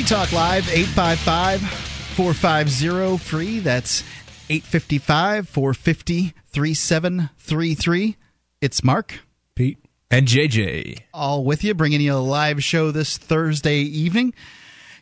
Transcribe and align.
Free 0.00 0.16
Talk 0.16 0.32
Live, 0.32 0.66
855 0.70 1.60
450 1.60 3.18
free. 3.18 3.58
That's 3.60 4.02
855 4.48 5.46
450 5.46 6.32
3733. 6.46 8.16
It's 8.62 8.82
Mark. 8.82 9.20
Pete. 9.54 9.76
And 10.10 10.26
JJ. 10.26 11.00
All 11.12 11.44
with 11.44 11.62
you, 11.64 11.74
bringing 11.74 12.00
you 12.00 12.14
a 12.14 12.16
live 12.16 12.64
show 12.64 12.90
this 12.90 13.18
Thursday 13.18 13.80
evening. 13.80 14.32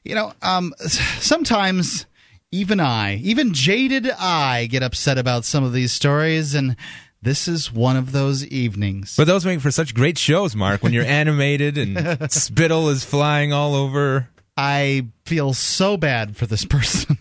You 0.02 0.16
know, 0.16 0.32
um, 0.42 0.74
sometimes 0.80 2.06
even 2.50 2.80
I, 2.80 3.18
even 3.18 3.54
jaded 3.54 4.10
I, 4.10 4.66
get 4.66 4.82
upset 4.82 5.16
about 5.16 5.44
some 5.44 5.62
of 5.62 5.72
these 5.72 5.92
stories, 5.92 6.56
and 6.56 6.74
this 7.22 7.46
is 7.46 7.72
one 7.72 7.96
of 7.96 8.10
those 8.10 8.44
evenings. 8.44 9.14
But 9.16 9.28
those 9.28 9.46
make 9.46 9.60
for 9.60 9.70
such 9.70 9.94
great 9.94 10.18
shows, 10.18 10.56
Mark, 10.56 10.82
when 10.82 10.92
you're 10.92 11.04
animated 11.06 11.78
and 11.78 12.32
spittle 12.32 12.88
is 12.88 13.04
flying 13.04 13.52
all 13.52 13.76
over. 13.76 14.28
I 14.58 15.06
feel 15.24 15.54
so 15.54 15.96
bad 15.96 16.36
for 16.36 16.46
this 16.46 16.64
person. 16.66 17.16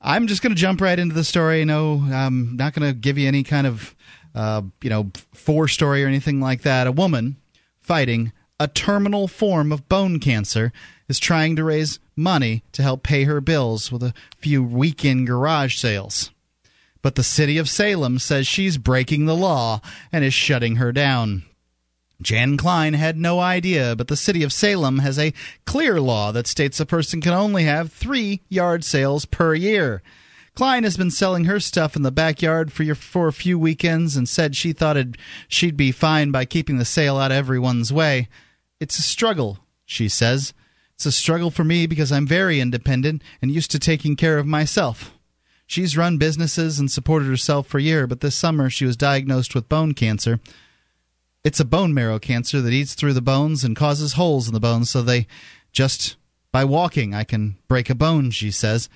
I'm 0.00 0.26
just 0.26 0.42
going 0.42 0.54
to 0.54 0.60
jump 0.60 0.80
right 0.80 0.98
into 0.98 1.14
the 1.14 1.22
story. 1.22 1.64
No, 1.64 2.04
I'm 2.12 2.56
not 2.56 2.74
going 2.74 2.92
to 2.92 2.98
give 2.98 3.16
you 3.16 3.28
any 3.28 3.44
kind 3.44 3.68
of, 3.68 3.94
uh, 4.34 4.62
you 4.82 4.90
know, 4.90 5.12
fore 5.32 5.68
story 5.68 6.04
or 6.04 6.08
anything 6.08 6.40
like 6.40 6.62
that. 6.62 6.88
A 6.88 6.92
woman 6.92 7.36
fighting 7.80 8.32
a 8.58 8.66
terminal 8.66 9.28
form 9.28 9.72
of 9.72 9.88
bone 9.88 10.18
cancer 10.18 10.72
is 11.08 11.18
trying 11.18 11.54
to 11.56 11.64
raise 11.64 12.00
money 12.16 12.64
to 12.72 12.82
help 12.82 13.04
pay 13.04 13.24
her 13.24 13.40
bills 13.40 13.92
with 13.92 14.02
a 14.02 14.14
few 14.36 14.62
weekend 14.62 15.26
garage 15.26 15.76
sales. 15.76 16.32
But 17.00 17.14
the 17.14 17.22
city 17.22 17.58
of 17.58 17.68
Salem 17.68 18.18
says 18.18 18.46
she's 18.46 18.76
breaking 18.76 19.26
the 19.26 19.36
law 19.36 19.80
and 20.12 20.24
is 20.24 20.34
shutting 20.34 20.76
her 20.76 20.90
down. 20.90 21.44
Jan 22.24 22.56
Klein 22.56 22.94
had 22.94 23.18
no 23.18 23.38
idea, 23.38 23.94
but 23.94 24.08
the 24.08 24.16
city 24.16 24.42
of 24.42 24.52
Salem 24.52 25.00
has 25.00 25.18
a 25.18 25.34
clear 25.66 26.00
law 26.00 26.32
that 26.32 26.46
states 26.46 26.80
a 26.80 26.86
person 26.86 27.20
can 27.20 27.34
only 27.34 27.64
have 27.64 27.92
three 27.92 28.40
yard 28.48 28.82
sales 28.82 29.26
per 29.26 29.54
year. 29.54 30.02
Klein 30.54 30.84
has 30.84 30.96
been 30.96 31.10
selling 31.10 31.44
her 31.44 31.60
stuff 31.60 31.96
in 31.96 32.02
the 32.02 32.10
backyard 32.10 32.72
for 32.72 32.82
your, 32.82 32.94
for 32.94 33.28
a 33.28 33.32
few 33.32 33.58
weekends 33.58 34.16
and 34.16 34.28
said 34.28 34.56
she 34.56 34.72
thought 34.72 34.96
it, 34.96 35.16
she'd 35.48 35.76
be 35.76 35.92
fine 35.92 36.30
by 36.30 36.44
keeping 36.44 36.78
the 36.78 36.84
sale 36.84 37.18
out 37.18 37.30
of 37.30 37.36
everyone's 37.36 37.92
way. 37.92 38.28
It's 38.80 38.98
a 38.98 39.02
struggle, 39.02 39.58
she 39.84 40.08
says. 40.08 40.54
It's 40.94 41.06
a 41.06 41.12
struggle 41.12 41.50
for 41.50 41.64
me 41.64 41.86
because 41.86 42.10
I'm 42.10 42.26
very 42.26 42.60
independent 42.60 43.22
and 43.42 43.50
used 43.50 43.70
to 43.72 43.78
taking 43.78 44.16
care 44.16 44.38
of 44.38 44.46
myself. 44.46 45.12
She's 45.66 45.96
run 45.96 46.18
businesses 46.18 46.78
and 46.78 46.90
supported 46.90 47.26
herself 47.26 47.66
for 47.66 47.78
a 47.78 47.82
year, 47.82 48.06
but 48.06 48.20
this 48.20 48.36
summer 48.36 48.70
she 48.70 48.84
was 48.84 48.96
diagnosed 48.96 49.54
with 49.54 49.68
bone 49.68 49.92
cancer. 49.92 50.40
It's 51.44 51.60
a 51.60 51.64
bone 51.66 51.92
marrow 51.92 52.18
cancer 52.18 52.62
that 52.62 52.72
eats 52.72 52.94
through 52.94 53.12
the 53.12 53.20
bones 53.20 53.64
and 53.64 53.76
causes 53.76 54.14
holes 54.14 54.48
in 54.48 54.54
the 54.54 54.60
bones, 54.60 54.88
so 54.88 55.02
they 55.02 55.26
just 55.72 56.16
by 56.50 56.64
walking 56.64 57.14
I 57.14 57.24
can 57.24 57.58
break 57.68 57.90
a 57.90 57.94
bone, 57.94 58.30
she 58.30 58.50
says. 58.50 58.88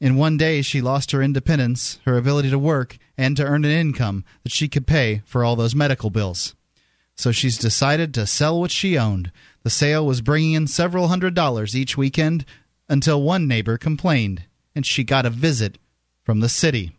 In 0.00 0.16
one 0.16 0.36
day 0.36 0.62
she 0.62 0.80
lost 0.80 1.10
her 1.10 1.20
independence, 1.20 1.98
her 2.04 2.16
ability 2.16 2.48
to 2.50 2.58
work, 2.58 2.96
and 3.18 3.36
to 3.36 3.44
earn 3.44 3.64
an 3.64 3.72
income 3.72 4.24
that 4.44 4.52
she 4.52 4.68
could 4.68 4.86
pay 4.86 5.22
for 5.26 5.44
all 5.44 5.56
those 5.56 5.74
medical 5.74 6.10
bills. 6.10 6.54
So 7.16 7.32
she's 7.32 7.58
decided 7.58 8.14
to 8.14 8.26
sell 8.26 8.60
what 8.60 8.70
she 8.70 8.96
owned. 8.96 9.32
The 9.64 9.68
sale 9.68 10.06
was 10.06 10.22
bringing 10.22 10.52
in 10.52 10.68
several 10.68 11.08
hundred 11.08 11.34
dollars 11.34 11.76
each 11.76 11.96
weekend 11.96 12.44
until 12.88 13.20
one 13.20 13.48
neighbor 13.48 13.76
complained, 13.76 14.44
and 14.76 14.86
she 14.86 15.02
got 15.02 15.26
a 15.26 15.30
visit 15.30 15.76
from 16.22 16.38
the 16.38 16.48
city. 16.48 16.92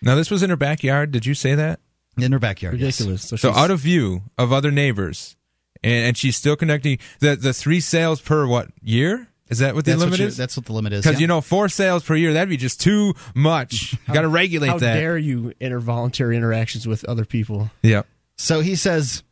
Now, 0.00 0.14
this 0.14 0.30
was 0.30 0.44
in 0.44 0.50
her 0.50 0.56
backyard. 0.56 1.10
Did 1.10 1.26
you 1.26 1.34
say 1.34 1.56
that? 1.56 1.80
In 2.18 2.32
her 2.32 2.38
backyard. 2.38 2.74
Ridiculous. 2.74 3.22
Yes. 3.22 3.28
So, 3.28 3.36
So 3.36 3.52
out 3.52 3.70
of 3.70 3.80
view 3.80 4.22
of 4.36 4.52
other 4.52 4.70
neighbors, 4.70 5.36
and, 5.82 6.08
and 6.08 6.16
she's 6.16 6.36
still 6.36 6.56
conducting 6.56 6.98
the 7.20 7.36
the 7.36 7.52
three 7.52 7.80
sales 7.80 8.20
per 8.20 8.46
what 8.46 8.68
year? 8.82 9.28
Is 9.48 9.60
that 9.60 9.74
what 9.74 9.84
the 9.86 9.92
That's 9.92 10.00
limit 10.00 10.12
what, 10.12 10.20
you, 10.20 10.26
is? 10.26 10.36
that's 10.36 10.56
what 10.58 10.66
the 10.66 10.74
limit 10.74 10.92
is. 10.92 11.02
Because 11.02 11.16
yeah. 11.16 11.22
you 11.22 11.26
know, 11.26 11.40
four 11.40 11.70
sales 11.70 12.04
per 12.04 12.14
year 12.14 12.34
that'd 12.34 12.50
be 12.50 12.58
just 12.58 12.80
too 12.80 13.14
much. 13.34 13.94
You 14.08 14.14
got 14.14 14.22
to 14.22 14.28
regulate 14.28 14.68
how 14.68 14.78
that. 14.78 14.94
dare 14.94 15.18
you 15.18 15.52
enter 15.60 15.80
voluntary 15.80 16.36
interactions 16.36 16.86
with 16.86 17.04
other 17.04 17.24
people? 17.24 17.70
yeah. 17.82 18.02
So 18.36 18.60
he 18.60 18.76
says, 18.76 19.22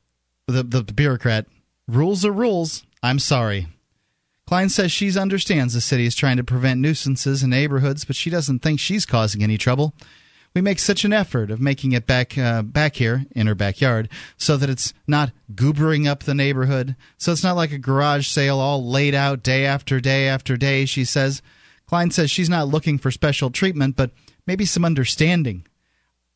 the, 0.48 0.62
the 0.64 0.82
bureaucrat, 0.82 1.46
rules 1.86 2.24
are 2.24 2.32
rules. 2.32 2.84
I'm 3.02 3.18
sorry. 3.18 3.68
Klein 4.46 4.68
says 4.68 4.92
she 4.92 5.16
understands 5.18 5.74
the 5.74 5.80
city 5.80 6.06
is 6.06 6.14
trying 6.14 6.36
to 6.36 6.44
prevent 6.44 6.80
nuisances 6.80 7.42
in 7.42 7.50
neighborhoods, 7.50 8.04
but 8.04 8.16
she 8.16 8.30
doesn't 8.30 8.60
think 8.60 8.80
she's 8.80 9.06
causing 9.06 9.42
any 9.42 9.58
trouble. 9.58 9.94
We 10.56 10.62
make 10.62 10.78
such 10.78 11.04
an 11.04 11.12
effort 11.12 11.50
of 11.50 11.60
making 11.60 11.92
it 11.92 12.06
back 12.06 12.38
uh, 12.38 12.62
back 12.62 12.96
here 12.96 13.26
in 13.32 13.46
her 13.46 13.54
backyard 13.54 14.08
so 14.38 14.56
that 14.56 14.70
it's 14.70 14.94
not 15.06 15.30
goobering 15.54 16.06
up 16.06 16.22
the 16.22 16.32
neighborhood. 16.32 16.96
So 17.18 17.32
it's 17.32 17.42
not 17.42 17.56
like 17.56 17.72
a 17.72 17.78
garage 17.78 18.26
sale 18.26 18.58
all 18.58 18.82
laid 18.82 19.14
out 19.14 19.42
day 19.42 19.66
after 19.66 20.00
day 20.00 20.26
after 20.26 20.56
day, 20.56 20.86
she 20.86 21.04
says. 21.04 21.42
Klein 21.86 22.10
says 22.10 22.30
she's 22.30 22.48
not 22.48 22.68
looking 22.68 22.96
for 22.96 23.10
special 23.10 23.50
treatment, 23.50 23.96
but 23.96 24.12
maybe 24.46 24.64
some 24.64 24.82
understanding. 24.82 25.66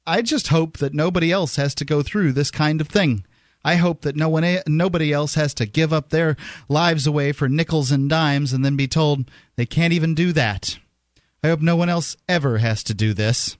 I 0.06 0.20
just 0.20 0.48
hope 0.48 0.76
that 0.76 0.92
nobody 0.92 1.32
else 1.32 1.56
has 1.56 1.74
to 1.76 1.86
go 1.86 2.02
through 2.02 2.32
this 2.32 2.50
kind 2.50 2.82
of 2.82 2.88
thing. 2.88 3.24
I 3.64 3.76
hope 3.76 4.02
that 4.02 4.16
no 4.16 4.28
one, 4.28 4.44
nobody 4.66 5.14
else 5.14 5.34
has 5.36 5.54
to 5.54 5.64
give 5.64 5.94
up 5.94 6.10
their 6.10 6.36
lives 6.68 7.06
away 7.06 7.32
for 7.32 7.48
nickels 7.48 7.90
and 7.90 8.10
dimes 8.10 8.52
and 8.52 8.66
then 8.66 8.76
be 8.76 8.86
told 8.86 9.30
they 9.56 9.64
can't 9.64 9.94
even 9.94 10.14
do 10.14 10.34
that. 10.34 10.78
I 11.42 11.48
hope 11.48 11.62
no 11.62 11.74
one 11.74 11.88
else 11.88 12.18
ever 12.28 12.58
has 12.58 12.82
to 12.82 12.92
do 12.92 13.14
this. 13.14 13.56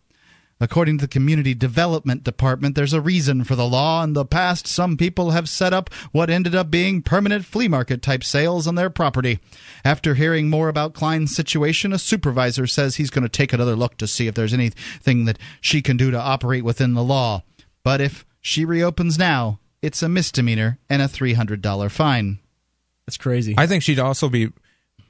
According 0.60 0.98
to 0.98 1.04
the 1.04 1.08
Community 1.08 1.54
Development 1.54 2.22
Department, 2.22 2.74
there's 2.74 2.92
a 2.92 3.00
reason 3.00 3.44
for 3.44 3.56
the 3.56 3.66
law. 3.66 4.04
In 4.04 4.12
the 4.12 4.26
past, 4.26 4.66
some 4.66 4.98
people 4.98 5.30
have 5.30 5.48
set 5.48 5.72
up 5.72 5.88
what 6.12 6.28
ended 6.28 6.54
up 6.54 6.70
being 6.70 7.00
permanent 7.00 7.46
flea 7.46 7.66
market 7.66 8.02
type 8.02 8.22
sales 8.22 8.66
on 8.66 8.74
their 8.74 8.90
property. 8.90 9.38
After 9.84 10.14
hearing 10.14 10.50
more 10.50 10.68
about 10.68 10.92
Klein's 10.92 11.34
situation, 11.34 11.94
a 11.94 11.98
supervisor 11.98 12.66
says 12.66 12.96
he's 12.96 13.10
going 13.10 13.22
to 13.22 13.28
take 13.30 13.54
another 13.54 13.74
look 13.74 13.96
to 13.96 14.06
see 14.06 14.26
if 14.26 14.34
there's 14.34 14.52
anything 14.52 15.24
that 15.24 15.38
she 15.62 15.80
can 15.80 15.96
do 15.96 16.10
to 16.10 16.20
operate 16.20 16.64
within 16.64 16.92
the 16.92 17.02
law. 17.02 17.42
But 17.82 18.02
if 18.02 18.26
she 18.42 18.66
reopens 18.66 19.18
now, 19.18 19.60
it's 19.80 20.02
a 20.02 20.08
misdemeanor 20.10 20.78
and 20.90 21.00
a 21.00 21.06
$300 21.06 21.90
fine. 21.90 22.38
That's 23.06 23.16
crazy. 23.16 23.54
I 23.56 23.66
think 23.66 23.82
she'd 23.82 23.98
also 23.98 24.28
be 24.28 24.44
a- 24.44 24.52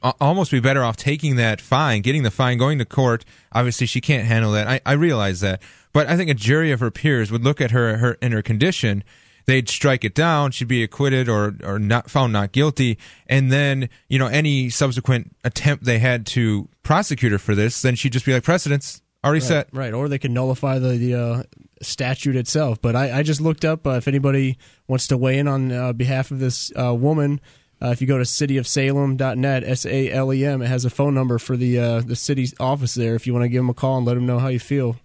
almost 0.02 0.50
be 0.50 0.60
better 0.60 0.82
off 0.82 0.96
taking 0.96 1.36
that 1.36 1.60
fine, 1.60 2.02
getting 2.02 2.22
the 2.22 2.30
fine, 2.30 2.58
going 2.58 2.78
to 2.78 2.84
court. 2.84 3.24
Obviously, 3.52 3.86
she 3.86 4.00
can't 4.00 4.26
handle 4.26 4.52
that. 4.52 4.66
I, 4.66 4.80
I 4.86 4.92
realize 4.92 5.40
that, 5.40 5.62
but 5.92 6.08
I 6.08 6.16
think 6.16 6.30
a 6.30 6.34
jury 6.34 6.72
of 6.72 6.80
her 6.80 6.90
peers 6.90 7.30
would 7.30 7.44
look 7.44 7.60
at 7.60 7.70
her, 7.70 7.98
her 7.98 8.12
in 8.14 8.32
her 8.32 8.42
condition. 8.42 9.04
They'd 9.46 9.68
strike 9.68 10.04
it 10.04 10.14
down. 10.14 10.52
She'd 10.52 10.68
be 10.68 10.82
acquitted 10.82 11.28
or 11.28 11.56
or 11.64 11.78
not 11.78 12.10
found 12.10 12.32
not 12.32 12.52
guilty, 12.52 12.98
and 13.26 13.50
then 13.50 13.88
you 14.08 14.18
know 14.18 14.26
any 14.26 14.70
subsequent 14.70 15.34
attempt 15.44 15.84
they 15.84 15.98
had 15.98 16.26
to 16.26 16.68
prosecute 16.82 17.32
her 17.32 17.38
for 17.38 17.54
this, 17.54 17.82
then 17.82 17.94
she'd 17.96 18.12
just 18.12 18.26
be 18.26 18.32
like 18.32 18.44
precedents 18.44 19.02
already 19.24 19.40
right, 19.40 19.48
set. 19.48 19.68
right, 19.72 19.92
or 19.92 20.08
they 20.08 20.18
could 20.18 20.30
nullify 20.30 20.78
the 20.78 20.90
the 20.90 21.14
uh, 21.14 21.42
statute 21.82 22.36
itself. 22.36 22.80
But 22.80 22.96
I, 22.96 23.18
I 23.18 23.22
just 23.22 23.40
looked 23.40 23.64
up 23.64 23.86
uh, 23.86 23.92
if 23.92 24.08
anybody 24.08 24.58
wants 24.86 25.08
to 25.08 25.16
weigh 25.16 25.38
in 25.38 25.48
on 25.48 25.72
uh, 25.72 25.92
behalf 25.92 26.30
of 26.30 26.38
this 26.38 26.70
uh, 26.78 26.94
woman. 26.94 27.40
Uh, 27.82 27.88
if 27.88 28.00
you 28.00 28.06
go 28.06 28.18
to 28.18 28.24
cityofsalem.net, 28.24 29.64
S 29.64 29.86
A 29.86 30.10
L 30.10 30.32
E 30.34 30.44
M, 30.44 30.60
it 30.60 30.66
has 30.66 30.84
a 30.84 30.90
phone 30.90 31.14
number 31.14 31.38
for 31.38 31.56
the 31.56 31.78
uh, 31.78 32.00
the 32.00 32.16
city's 32.16 32.54
office 32.60 32.94
there. 32.94 33.14
If 33.14 33.26
you 33.26 33.32
want 33.32 33.44
to 33.44 33.48
give 33.48 33.60
them 33.60 33.70
a 33.70 33.74
call 33.74 33.96
and 33.96 34.06
let 34.06 34.14
them 34.14 34.26
know 34.26 34.38
how 34.38 34.48
you 34.48 34.60
feel. 34.60 34.96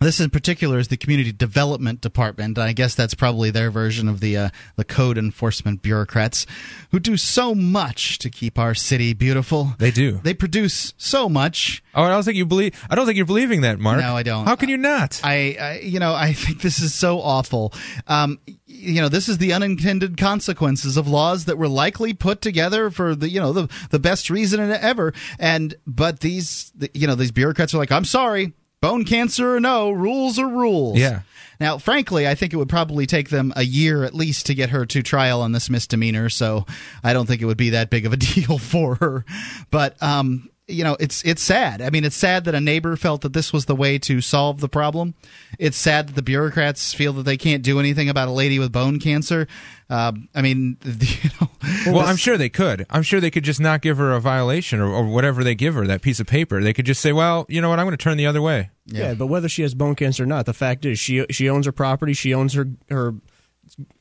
This 0.00 0.20
in 0.20 0.30
particular 0.30 0.78
is 0.78 0.88
the 0.88 0.96
Community 0.96 1.32
Development 1.32 2.00
Department. 2.00 2.58
I 2.58 2.72
guess 2.72 2.94
that's 2.94 3.14
probably 3.14 3.50
their 3.50 3.70
version 3.70 4.08
of 4.08 4.20
the 4.20 4.36
uh, 4.36 4.48
the 4.76 4.84
code 4.84 5.16
enforcement 5.16 5.82
bureaucrats 5.82 6.46
who 6.90 6.98
do 6.98 7.16
so 7.16 7.54
much 7.54 8.18
to 8.18 8.30
keep 8.30 8.58
our 8.58 8.74
city 8.74 9.12
beautiful. 9.12 9.74
They 9.78 9.90
do. 9.90 10.20
They 10.22 10.34
produce 10.34 10.94
so 10.96 11.28
much. 11.28 11.82
Oh, 11.94 12.02
I 12.02 12.08
don't 12.08 12.24
think 12.24 12.36
you 12.36 12.44
believe. 12.44 12.74
I 12.90 12.96
don't 12.96 13.06
think 13.06 13.16
you're 13.16 13.26
believing 13.26 13.62
that, 13.62 13.78
Mark. 13.78 14.00
No, 14.00 14.16
I 14.16 14.22
don't. 14.22 14.46
How 14.46 14.56
can 14.56 14.68
you 14.68 14.76
not? 14.76 15.20
I, 15.22 15.56
I 15.60 15.78
you 15.78 16.00
know, 16.00 16.14
I 16.14 16.32
think 16.32 16.60
this 16.60 16.80
is 16.80 16.94
so 16.94 17.20
awful. 17.20 17.72
Um, 18.06 18.40
you 18.66 19.00
know, 19.00 19.08
this 19.08 19.28
is 19.28 19.38
the 19.38 19.52
unintended 19.52 20.16
consequences 20.16 20.96
of 20.96 21.06
laws 21.06 21.44
that 21.44 21.56
were 21.56 21.68
likely 21.68 22.12
put 22.12 22.40
together 22.40 22.90
for 22.90 23.14
the, 23.14 23.28
you 23.28 23.40
know, 23.40 23.52
the 23.52 23.68
the 23.90 23.98
best 23.98 24.28
reason 24.28 24.60
ever. 24.60 25.14
And 25.38 25.74
but 25.86 26.20
these, 26.20 26.72
you 26.92 27.06
know, 27.06 27.14
these 27.14 27.30
bureaucrats 27.30 27.72
are 27.74 27.78
like, 27.78 27.92
I'm 27.92 28.04
sorry, 28.04 28.52
bone 28.84 29.04
cancer 29.04 29.56
or 29.56 29.60
no, 29.60 29.90
rules 29.90 30.38
are 30.38 30.48
rules. 30.48 30.98
Yeah. 30.98 31.22
Now, 31.58 31.78
frankly, 31.78 32.28
I 32.28 32.34
think 32.34 32.52
it 32.52 32.56
would 32.56 32.68
probably 32.68 33.06
take 33.06 33.30
them 33.30 33.52
a 33.56 33.62
year 33.62 34.04
at 34.04 34.14
least 34.14 34.46
to 34.46 34.54
get 34.54 34.70
her 34.70 34.84
to 34.86 35.02
trial 35.02 35.40
on 35.40 35.52
this 35.52 35.70
misdemeanor. 35.70 36.28
So 36.28 36.66
I 37.02 37.14
don't 37.14 37.26
think 37.26 37.40
it 37.40 37.46
would 37.46 37.56
be 37.56 37.70
that 37.70 37.88
big 37.88 38.04
of 38.04 38.12
a 38.12 38.16
deal 38.18 38.58
for 38.58 38.96
her. 38.96 39.24
But 39.70 40.02
um, 40.02 40.50
you 40.66 40.82
know, 40.82 40.96
it's 40.98 41.22
it's 41.24 41.42
sad. 41.42 41.82
I 41.82 41.90
mean, 41.90 42.04
it's 42.04 42.16
sad 42.16 42.44
that 42.44 42.54
a 42.54 42.60
neighbor 42.60 42.96
felt 42.96 43.20
that 43.22 43.34
this 43.34 43.52
was 43.52 43.66
the 43.66 43.74
way 43.74 43.98
to 44.00 44.20
solve 44.20 44.60
the 44.60 44.68
problem. 44.68 45.14
It's 45.58 45.76
sad 45.76 46.08
that 46.08 46.14
the 46.14 46.22
bureaucrats 46.22 46.94
feel 46.94 47.12
that 47.14 47.24
they 47.24 47.36
can't 47.36 47.62
do 47.62 47.78
anything 47.78 48.08
about 48.08 48.28
a 48.28 48.30
lady 48.30 48.58
with 48.58 48.72
bone 48.72 48.98
cancer. 48.98 49.46
Uh, 49.90 50.12
I 50.34 50.40
mean, 50.40 50.78
you 50.84 51.30
know, 51.40 51.50
Well, 51.86 52.06
I'm 52.06 52.16
sure 52.16 52.38
they 52.38 52.48
could. 52.48 52.86
I'm 52.88 53.02
sure 53.02 53.20
they 53.20 53.30
could 53.30 53.44
just 53.44 53.60
not 53.60 53.82
give 53.82 53.98
her 53.98 54.12
a 54.12 54.20
violation 54.20 54.80
or, 54.80 54.88
or 54.90 55.04
whatever 55.06 55.44
they 55.44 55.54
give 55.54 55.74
her, 55.74 55.86
that 55.86 56.00
piece 56.00 56.18
of 56.18 56.26
paper. 56.26 56.62
They 56.62 56.72
could 56.72 56.86
just 56.86 57.02
say, 57.02 57.12
well, 57.12 57.44
you 57.48 57.60
know 57.60 57.68
what, 57.68 57.78
I'm 57.78 57.84
going 57.84 57.96
to 57.96 58.02
turn 58.02 58.16
the 58.16 58.26
other 58.26 58.40
way. 58.40 58.70
Yeah. 58.86 59.14
but 59.14 59.26
whether 59.26 59.48
she 59.48 59.62
has 59.62 59.74
bone 59.74 59.94
cancer 59.94 60.22
or 60.22 60.26
not, 60.26 60.46
the 60.46 60.54
fact 60.54 60.86
is 60.86 60.98
she 60.98 61.26
she 61.30 61.48
owns 61.50 61.66
her 61.66 61.72
property, 61.72 62.14
she 62.14 62.32
owns 62.32 62.54
her 62.54 62.68
her 62.90 63.14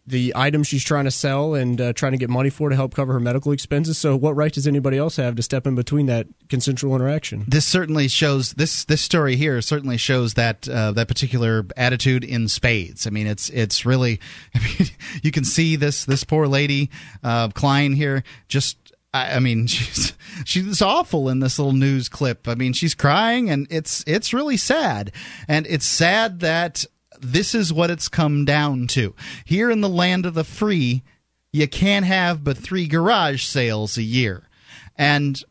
the 0.05 0.33
item 0.35 0.63
she's 0.63 0.83
trying 0.83 1.05
to 1.05 1.11
sell 1.11 1.55
and 1.55 1.79
uh, 1.79 1.93
trying 1.93 2.11
to 2.11 2.17
get 2.17 2.29
money 2.29 2.49
for 2.49 2.69
to 2.69 2.75
help 2.75 2.93
cover 2.93 3.13
her 3.13 3.19
medical 3.19 3.51
expenses. 3.51 3.97
So, 3.97 4.15
what 4.15 4.35
right 4.35 4.51
does 4.51 4.67
anybody 4.67 4.97
else 4.97 5.15
have 5.15 5.35
to 5.35 5.43
step 5.43 5.65
in 5.65 5.75
between 5.75 6.07
that 6.07 6.27
consensual 6.49 6.95
interaction? 6.95 7.45
This 7.47 7.65
certainly 7.65 8.07
shows 8.07 8.53
this 8.53 8.85
this 8.85 9.01
story 9.01 9.35
here 9.35 9.61
certainly 9.61 9.97
shows 9.97 10.35
that 10.35 10.67
uh, 10.67 10.91
that 10.93 11.07
particular 11.07 11.65
attitude 11.77 12.23
in 12.23 12.47
spades. 12.47 13.07
I 13.07 13.09
mean, 13.09 13.27
it's 13.27 13.49
it's 13.49 13.85
really, 13.85 14.19
I 14.55 14.59
mean, 14.59 14.89
you 15.21 15.31
can 15.31 15.43
see 15.43 15.75
this 15.75 16.05
this 16.05 16.23
poor 16.23 16.47
lady 16.47 16.89
uh, 17.23 17.49
Klein 17.49 17.93
here 17.93 18.23
just 18.47 18.77
I, 19.13 19.39
mean, 19.39 19.67
she's 19.67 20.13
she's 20.45 20.81
awful 20.81 21.29
in 21.29 21.39
this 21.39 21.59
little 21.59 21.73
news 21.73 22.09
clip. 22.09 22.47
I 22.47 22.55
mean, 22.55 22.73
she's 22.73 22.95
crying, 22.95 23.49
and 23.49 23.67
it's 23.69 24.03
it's 24.07 24.33
really 24.33 24.57
sad, 24.57 25.11
and 25.47 25.67
it's 25.67 25.85
sad 25.85 26.39
that 26.39 26.85
this 27.23 27.55
is 27.55 27.73
what 27.73 27.89
it's 27.89 28.09
come 28.09 28.45
down 28.45 28.87
to. 28.87 29.15
Here 29.45 29.71
in 29.71 29.81
the 29.81 29.89
land 29.89 30.25
of 30.25 30.33
the 30.33 30.43
free, 30.43 31.03
you 31.51 31.67
can't 31.67 32.05
have 32.05 32.43
but 32.43 32.57
three 32.57 32.87
garage 32.87 33.43
sales 33.43 33.97
a 33.97 34.03
year, 34.03 34.49
and 34.97 35.41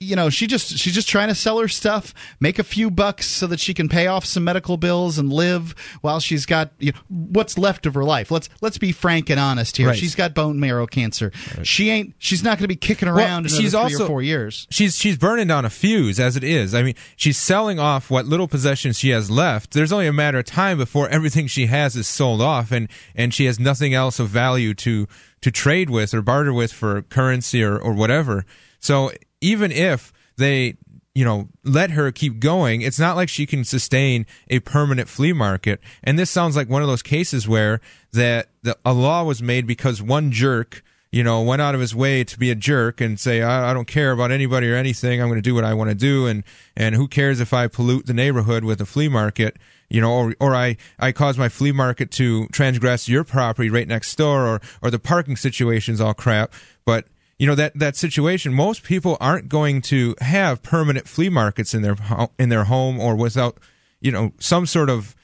you 0.00 0.14
know 0.14 0.30
she 0.30 0.46
just 0.46 0.78
she's 0.78 0.94
just 0.94 1.08
trying 1.08 1.26
to 1.26 1.34
sell 1.34 1.58
her 1.58 1.66
stuff 1.66 2.14
make 2.38 2.60
a 2.60 2.62
few 2.64 2.88
bucks 2.88 3.26
so 3.26 3.48
that 3.48 3.58
she 3.58 3.74
can 3.74 3.88
pay 3.88 4.06
off 4.06 4.24
some 4.24 4.44
medical 4.44 4.76
bills 4.76 5.18
and 5.18 5.32
live 5.32 5.74
while 6.02 6.20
she's 6.20 6.46
got 6.46 6.70
you 6.78 6.92
know, 6.92 6.98
what's 7.08 7.58
left 7.58 7.84
of 7.84 7.94
her 7.94 8.04
life 8.04 8.30
let's 8.30 8.48
let's 8.60 8.78
be 8.78 8.92
frank 8.92 9.28
and 9.28 9.40
honest 9.40 9.76
here 9.76 9.88
Right. 9.88 9.98
she's 9.98 10.14
got 10.14 10.34
bone 10.34 10.60
marrow 10.60 10.86
cancer 10.86 11.32
she 11.64 11.90
ain't 11.90 12.14
she's 12.18 12.44
not 12.44 12.58
going 12.58 12.62
to 12.64 12.68
be 12.68 12.76
kicking 12.76 13.08
around 13.08 13.44
Well, 13.50 13.60
she's 13.60 13.72
three 13.72 13.80
also- 13.80 14.04
or 14.04 14.06
four 14.06 14.22
years 14.22 14.68
she's 14.70 14.94
she's 14.96 15.16
burning 15.18 15.48
down 15.48 15.64
a 15.64 15.70
fuse 15.70 16.20
as 16.20 16.36
it 16.36 16.44
is. 16.44 16.74
I 16.74 16.82
mean, 16.84 16.94
she's 17.16 17.36
selling 17.36 17.80
off 17.80 18.08
what 18.10 18.24
little 18.26 18.46
possessions 18.48 18.98
she 18.98 19.10
has 19.10 19.30
left. 19.30 19.72
There's 19.72 19.92
only 19.92 20.06
a 20.06 20.12
matter 20.12 20.38
of 20.38 20.44
time 20.44 20.78
before 20.78 21.08
everything 21.08 21.46
she 21.48 21.66
has 21.66 21.96
is 21.96 22.06
sold 22.06 22.40
off, 22.40 22.70
and 22.70 22.88
and 23.14 23.32
she 23.34 23.46
has 23.46 23.58
nothing 23.58 23.94
else 23.94 24.18
of 24.20 24.28
value 24.28 24.74
to 24.74 25.08
to 25.40 25.50
trade 25.50 25.90
with 25.90 26.14
or 26.14 26.22
barter 26.22 26.52
with 26.52 26.72
for 26.72 27.02
currency 27.02 27.62
or 27.62 27.76
or 27.78 27.92
whatever. 27.92 28.44
So 28.80 29.10
even 29.40 29.72
if 29.72 30.12
they 30.36 30.76
you 31.14 31.24
know 31.24 31.48
let 31.64 31.90
her 31.90 32.12
keep 32.12 32.38
going 32.38 32.80
it's 32.80 32.98
not 32.98 33.16
like 33.16 33.28
she 33.28 33.46
can 33.46 33.64
sustain 33.64 34.26
a 34.48 34.60
permanent 34.60 35.08
flea 35.08 35.32
market 35.32 35.80
and 36.04 36.18
this 36.18 36.30
sounds 36.30 36.56
like 36.56 36.68
one 36.68 36.82
of 36.82 36.88
those 36.88 37.02
cases 37.02 37.48
where 37.48 37.80
that 38.12 38.48
the, 38.62 38.76
a 38.84 38.92
law 38.92 39.24
was 39.24 39.42
made 39.42 39.66
because 39.66 40.00
one 40.00 40.30
jerk 40.30 40.82
you 41.10 41.24
know, 41.24 41.42
went 41.42 41.62
out 41.62 41.74
of 41.74 41.80
his 41.80 41.94
way 41.94 42.22
to 42.22 42.38
be 42.38 42.50
a 42.50 42.54
jerk 42.54 43.00
and 43.00 43.18
say, 43.18 43.42
I, 43.42 43.70
I 43.70 43.74
don't 43.74 43.86
care 43.86 44.12
about 44.12 44.30
anybody 44.30 44.70
or 44.70 44.74
anything. 44.74 45.20
I'm 45.20 45.28
going 45.28 45.38
to 45.38 45.42
do 45.42 45.54
what 45.54 45.64
I 45.64 45.72
want 45.74 45.88
to 45.88 45.94
do. 45.94 46.26
And, 46.26 46.44
and 46.76 46.94
who 46.94 47.08
cares 47.08 47.40
if 47.40 47.54
I 47.54 47.66
pollute 47.66 48.06
the 48.06 48.12
neighborhood 48.12 48.62
with 48.62 48.80
a 48.80 48.86
flea 48.86 49.08
market, 49.08 49.56
you 49.88 50.02
know, 50.02 50.12
or, 50.12 50.34
or 50.38 50.54
I, 50.54 50.76
I 50.98 51.12
cause 51.12 51.38
my 51.38 51.48
flea 51.48 51.72
market 51.72 52.10
to 52.12 52.46
transgress 52.48 53.08
your 53.08 53.24
property 53.24 53.70
right 53.70 53.88
next 53.88 54.14
door 54.16 54.46
or, 54.46 54.60
or 54.82 54.90
the 54.90 54.98
parking 54.98 55.36
situation's 55.36 56.00
all 56.00 56.14
crap. 56.14 56.52
But, 56.84 57.06
you 57.38 57.46
know, 57.46 57.54
that, 57.54 57.78
that 57.78 57.96
situation, 57.96 58.52
most 58.52 58.82
people 58.82 59.16
aren't 59.20 59.48
going 59.48 59.80
to 59.82 60.14
have 60.20 60.62
permanent 60.62 61.06
flea 61.08 61.28
markets 61.28 61.72
in 61.74 61.82
their, 61.82 61.96
in 62.38 62.48
their 62.48 62.64
home 62.64 62.98
or 62.98 63.14
without, 63.16 63.58
you 64.00 64.10
know, 64.10 64.32
some 64.38 64.66
sort 64.66 64.90
of 64.90 65.14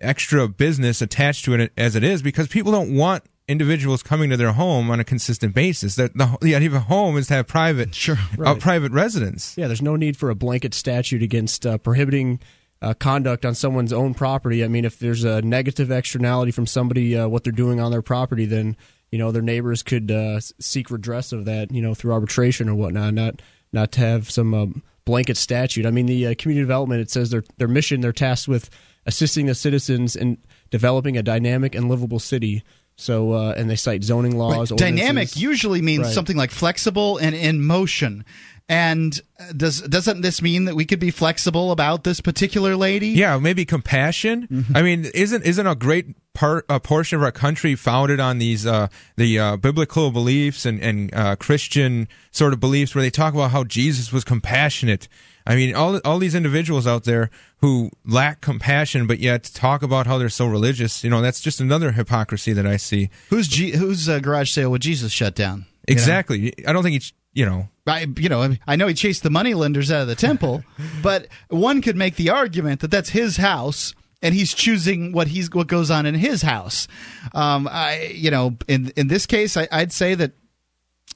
extra 0.00 0.46
business 0.48 1.02
attached 1.02 1.44
to 1.46 1.54
it 1.54 1.72
as 1.76 1.96
it 1.96 2.04
is 2.04 2.22
because 2.22 2.46
people 2.48 2.70
don't 2.72 2.94
want 2.94 3.24
individuals 3.46 4.02
coming 4.02 4.30
to 4.30 4.36
their 4.36 4.52
home 4.52 4.90
on 4.90 5.00
a 5.00 5.04
consistent 5.04 5.54
basis. 5.54 5.96
That 5.96 6.16
the, 6.16 6.36
the 6.40 6.54
idea 6.54 6.68
of 6.68 6.74
a 6.74 6.80
home 6.80 7.16
is 7.16 7.26
to 7.28 7.34
have 7.34 7.46
private, 7.46 7.94
Sure. 7.94 8.16
uh, 8.44 8.54
private 8.54 8.92
residence. 8.92 9.56
Yeah, 9.56 9.66
there's 9.66 9.82
no 9.82 9.96
need 9.96 10.16
for 10.16 10.30
a 10.30 10.34
blanket 10.34 10.74
statute 10.74 11.22
against 11.22 11.66
uh, 11.66 11.78
prohibiting 11.78 12.40
uh, 12.80 12.94
conduct 12.94 13.44
on 13.44 13.54
someone's 13.54 13.92
own 13.92 14.14
property. 14.14 14.64
I 14.64 14.68
mean, 14.68 14.84
if 14.84 14.98
there's 14.98 15.24
a 15.24 15.42
negative 15.42 15.90
externality 15.90 16.52
from 16.52 16.66
somebody, 16.66 17.16
uh, 17.16 17.28
what 17.28 17.44
they're 17.44 17.52
doing 17.52 17.80
on 17.80 17.90
their 17.90 18.02
property, 18.02 18.44
then 18.46 18.76
you 19.14 19.18
know 19.18 19.30
their 19.30 19.42
neighbors 19.42 19.84
could 19.84 20.10
uh, 20.10 20.40
seek 20.58 20.90
redress 20.90 21.30
of 21.30 21.44
that, 21.44 21.70
you 21.70 21.80
know, 21.80 21.94
through 21.94 22.12
arbitration 22.12 22.68
or 22.68 22.74
whatnot. 22.74 23.14
Not 23.14 23.42
not 23.72 23.92
to 23.92 24.00
have 24.00 24.28
some 24.28 24.52
um, 24.52 24.82
blanket 25.04 25.36
statute. 25.36 25.86
I 25.86 25.92
mean, 25.92 26.06
the 26.06 26.26
uh, 26.26 26.34
community 26.36 26.64
development 26.64 27.00
it 27.00 27.10
says 27.12 27.30
their 27.30 27.44
their 27.58 27.68
mission, 27.68 28.00
they're 28.00 28.12
tasked 28.12 28.48
with 28.48 28.70
assisting 29.06 29.46
the 29.46 29.54
citizens 29.54 30.16
in 30.16 30.38
developing 30.70 31.16
a 31.16 31.22
dynamic 31.22 31.76
and 31.76 31.88
livable 31.88 32.18
city. 32.18 32.64
So, 32.96 33.32
uh, 33.32 33.54
and 33.56 33.70
they 33.70 33.76
cite 33.76 34.02
zoning 34.02 34.36
laws. 34.36 34.72
Wait, 34.72 34.78
dynamic 34.78 35.36
usually 35.36 35.80
means 35.80 36.06
Right. 36.06 36.12
something 36.14 36.36
like 36.36 36.50
flexible 36.50 37.18
and 37.18 37.36
in 37.36 37.62
motion. 37.62 38.24
And 38.68 39.20
uh, 39.38 39.52
does 39.54 39.82
doesn't 39.82 40.22
this 40.22 40.40
mean 40.40 40.64
that 40.64 40.74
we 40.74 40.86
could 40.86 41.00
be 41.00 41.10
flexible 41.10 41.70
about 41.70 42.02
this 42.02 42.20
particular 42.20 42.76
lady? 42.76 43.08
Yeah, 43.08 43.38
maybe 43.38 43.66
compassion. 43.66 44.48
Mm-hmm. 44.48 44.76
I 44.76 44.82
mean, 44.82 45.04
isn't 45.14 45.44
isn't 45.44 45.66
a 45.66 45.74
great 45.74 46.06
part 46.32 46.64
a 46.68 46.80
portion 46.80 47.16
of 47.16 47.22
our 47.22 47.32
country 47.32 47.74
founded 47.74 48.20
on 48.20 48.38
these 48.38 48.66
uh, 48.66 48.88
the 49.16 49.38
uh, 49.38 49.56
biblical 49.58 50.10
beliefs 50.10 50.64
and 50.64 50.80
and 50.80 51.14
uh, 51.14 51.36
Christian 51.36 52.08
sort 52.30 52.54
of 52.54 52.60
beliefs 52.60 52.94
where 52.94 53.02
they 53.02 53.10
talk 53.10 53.34
about 53.34 53.50
how 53.50 53.64
Jesus 53.64 54.12
was 54.12 54.24
compassionate. 54.24 55.08
I 55.46 55.56
mean, 55.56 55.74
all 55.74 55.98
all 55.98 56.18
these 56.18 56.34
individuals 56.34 56.86
out 56.86 57.04
there 57.04 57.28
who 57.58 57.90
lack 58.06 58.40
compassion, 58.40 59.06
but 59.06 59.18
yet 59.18 59.44
talk 59.44 59.82
about 59.82 60.06
how 60.06 60.16
they're 60.16 60.30
so 60.30 60.46
religious. 60.46 61.04
You 61.04 61.10
know, 61.10 61.20
that's 61.20 61.40
just 61.40 61.60
another 61.60 61.92
hypocrisy 61.92 62.54
that 62.54 62.66
I 62.66 62.78
see. 62.78 63.10
Whose 63.28 63.46
G- 63.46 63.76
whose 63.76 64.08
uh, 64.08 64.20
garage 64.20 64.50
sale 64.50 64.70
would 64.70 64.80
Jesus 64.80 65.12
shut 65.12 65.34
down? 65.34 65.66
You 65.86 65.94
know? 65.94 66.00
Exactly. 66.00 66.54
I 66.66 66.72
don't 66.72 66.82
think 66.82 66.96
it's 66.96 67.12
you 67.34 67.44
know. 67.44 67.68
I, 67.86 68.06
you 68.16 68.28
know, 68.28 68.54
I 68.66 68.76
know 68.76 68.86
he 68.86 68.94
chased 68.94 69.22
the 69.22 69.30
money 69.30 69.54
lenders 69.54 69.90
out 69.92 70.02
of 70.02 70.08
the 70.08 70.14
temple, 70.14 70.64
but 71.02 71.28
one 71.48 71.82
could 71.82 71.96
make 71.96 72.16
the 72.16 72.30
argument 72.30 72.80
that 72.80 72.90
that's 72.90 73.10
his 73.10 73.36
house 73.36 73.94
and 74.22 74.34
he's 74.34 74.54
choosing 74.54 75.12
what 75.12 75.28
he's 75.28 75.50
what 75.50 75.66
goes 75.66 75.90
on 75.90 76.06
in 76.06 76.14
his 76.14 76.40
house. 76.42 76.88
Um, 77.34 77.68
I, 77.70 78.12
you 78.14 78.30
know, 78.30 78.56
in 78.66 78.90
in 78.96 79.08
this 79.08 79.26
case, 79.26 79.56
I, 79.56 79.68
I'd 79.70 79.92
say 79.92 80.14
that. 80.14 80.32